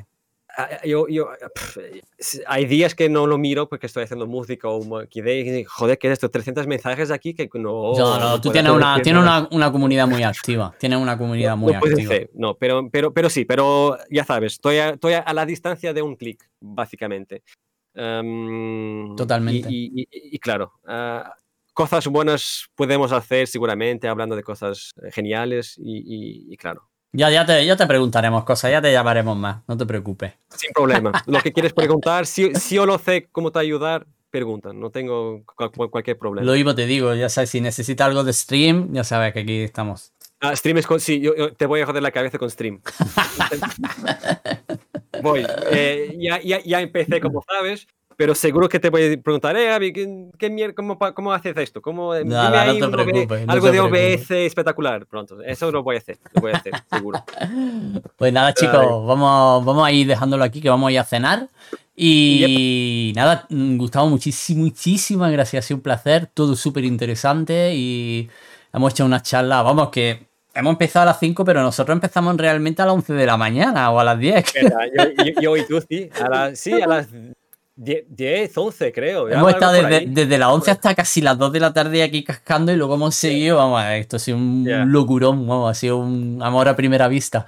[0.85, 1.79] Yo, yo, pff,
[2.47, 6.31] hay días que no lo miro porque estoy haciendo música o joder, ¿qué es esto?
[6.31, 7.93] 300 mensajes aquí que no.
[7.95, 10.75] No, no, tú tienes, una, tienes una, una, comunidad muy activa.
[10.79, 12.15] Tienes una comunidad muy no activa.
[12.35, 16.03] No, pero, pero, pero sí, pero ya sabes, estoy a, estoy a la distancia de
[16.03, 17.43] un clic, básicamente.
[17.95, 19.69] Um, Totalmente.
[19.71, 21.29] Y, y, y, y claro, uh,
[21.73, 27.77] cosas buenas podemos hacer seguramente, hablando de cosas geniales y claro, ya, ya, te, ya
[27.77, 30.33] te preguntaremos cosas, ya te llamaremos más, no te preocupes.
[30.49, 31.13] Sin problema.
[31.27, 35.43] Lo que quieres preguntar, si, si yo lo sé cómo te ayudar, pregunta, no tengo
[35.45, 36.47] cual, cualquier problema.
[36.47, 39.61] Lo mismo te digo, ya sabes, si necesitas algo de stream, ya sabes que aquí
[39.61, 40.13] estamos.
[40.41, 42.81] Ah, stream es con, sí, yo, yo, te voy a joder la cabeza con stream.
[45.21, 49.57] voy, eh, ya, ya, ya empecé, como sabes, pero seguro que te voy a preguntar,
[49.57, 51.83] eh, ¿qué, qué cómo, ¿cómo, haces esto?
[51.83, 55.41] ¿Cómo, no, no, no te preocupes, algo no de OBS espectacular pronto.
[55.43, 57.25] Eso lo voy a hacer, lo voy a hacer, seguro.
[58.17, 61.49] Pues nada, chicos, vamos, vamos a ir dejándolo aquí, que vamos a ir a cenar.
[61.95, 63.17] Y yep.
[63.17, 65.65] nada, Gustavo, muchísimas, muchísimas gracias.
[65.65, 68.31] Ha sido un placer, todo súper interesante y
[68.73, 72.83] hemos hecho una charla, vamos, que hemos empezado a las 5, pero nosotros empezamos realmente
[72.83, 74.45] a las 11 de la mañana o a las 10.
[74.55, 77.09] Yo, yo, yo, y tú, sí, a las, sí, a las
[77.75, 79.29] 10, 11 creo.
[79.29, 82.71] Hemos estado desde, desde, las 11 hasta casi las 2 de la tarde aquí cascando
[82.73, 84.85] y luego hemos seguido, vamos, esto ha sido un yeah.
[84.85, 87.45] locurón, vamos, ha sido un amor a primera vista.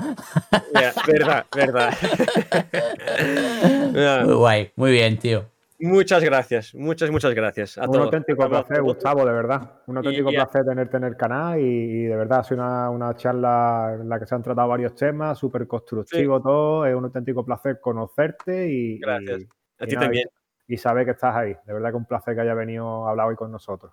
[0.72, 1.94] Yeah, verdad, verdad.
[3.94, 4.22] yeah.
[4.24, 5.53] Muy guay, muy bien, tío.
[5.80, 7.78] Muchas gracias, muchas, muchas gracias.
[7.78, 8.04] A un todos.
[8.04, 9.72] auténtico placer, Gustavo, de verdad.
[9.86, 12.90] Un auténtico y, placer tenerte en el canal y, y, de verdad ha sido una,
[12.90, 16.42] una, charla en la que se han tratado varios temas, súper constructivo sí.
[16.42, 16.86] todo.
[16.86, 19.42] Es un auténtico placer conocerte y, gracias.
[19.42, 20.28] y a ti también.
[20.66, 21.56] Y sabe que estás ahí.
[21.66, 23.92] De verdad que un placer que haya venido a hablar hoy con nosotros.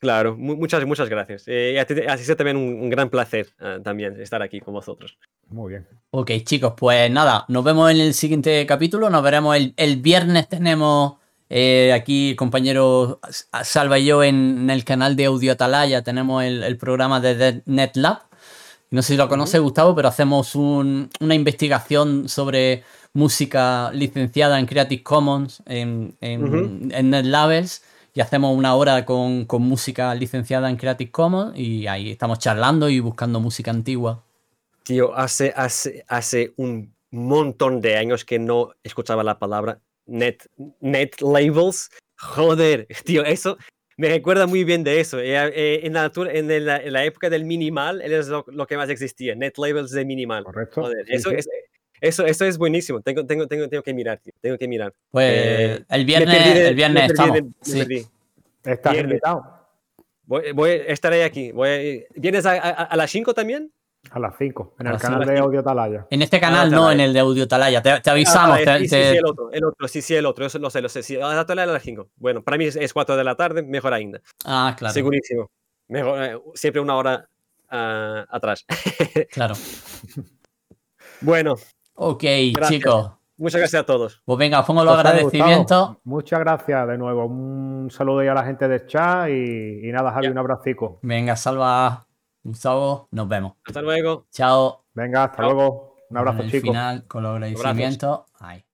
[0.00, 1.44] Claro, muchas, muchas gracias.
[1.46, 5.18] Eh, así es también un, un, gran placer uh, también estar aquí con vosotros.
[5.48, 5.86] Muy bien.
[6.10, 9.10] Ok, chicos, pues nada, nos vemos en el siguiente capítulo.
[9.10, 10.48] Nos veremos el, el viernes.
[10.48, 11.19] Tenemos
[11.52, 13.18] eh, aquí, compañero
[13.64, 17.62] Salva y yo, en, en, el canal de Audio Atalaya, tenemos el, el programa de
[17.66, 18.20] NetLab.
[18.90, 19.64] No sé si lo conoce, uh -huh.
[19.64, 26.48] Gustavo, pero hacemos un, una investigación sobre música licenciada en Creative Commons, en, en, uh
[26.48, 26.94] -huh.
[26.94, 27.82] en NetLabels,
[28.14, 32.88] y hacemos una hora con, con, música licenciada en Creative Commons y ahí estamos charlando
[32.88, 34.22] y buscando música antigua.
[34.84, 39.80] Tío, hace, hace, hace un montón de años que no escuchaba la palabra
[40.10, 40.46] net,
[40.80, 41.88] net labels.
[42.18, 43.56] Joder, tío, eso
[44.00, 45.20] me recuerda muy bien de eso.
[45.20, 49.58] Eh, eh, en, la, en, la, época del minimal, es lo, que más existía, net
[49.58, 50.44] labels de minimal.
[50.44, 50.90] Correcto.
[51.06, 51.46] eso, Es,
[52.00, 53.02] eso, eso es buenísimo.
[53.02, 54.32] Tengo, tengo, tengo, tengo que mirar, tío.
[54.40, 54.94] Tengo que mirar.
[55.10, 57.40] Pues eh, el viernes, el viernes estamos.
[57.60, 58.06] sí.
[58.64, 59.42] Estás invitado.
[60.24, 61.52] Voy, voy, estaré aquí.
[61.52, 63.70] Voy, ¿Vienes a, a, las 5 también?
[64.10, 66.06] A las 5, en el canal de Audio Talaya.
[66.10, 67.82] En este canal no, en el de Audio Talaya.
[67.82, 68.58] Te, avisamos.
[68.66, 70.46] Ah, sí, sí, el otro, el otro, sí, sí, el otro.
[70.46, 71.02] Eso lo sé, lo sé.
[71.02, 72.08] Sí, a la a las 5.
[72.16, 74.20] Bueno, para mí es 4 de la tarde, mejor ainda.
[74.44, 74.94] Ah, claro.
[74.94, 75.50] Segurísimo.
[75.88, 77.28] Mejor, eh, siempre una hora
[77.70, 78.64] uh, atrás.
[79.32, 79.54] claro.
[81.20, 81.56] bueno.
[81.94, 82.24] Ok,
[82.68, 83.12] chicos.
[83.40, 84.20] Muchas gracias a todos.
[84.24, 85.96] Pues venga, pongo los agradecimientos.
[86.04, 87.24] Muchas gracias de nuevo.
[87.24, 90.98] Un saludo a la gente del chat y, nada, Javi, un abracico.
[91.02, 92.06] Venga, salva,
[92.42, 93.54] Gustavo, nos vemos.
[93.64, 94.26] Hasta luego.
[94.30, 94.84] Chao.
[94.94, 95.96] Venga, hasta luego.
[96.08, 96.62] Un abrazo, chicos.
[96.62, 98.20] final con los agradecimientos.
[98.38, 98.64] Ahí.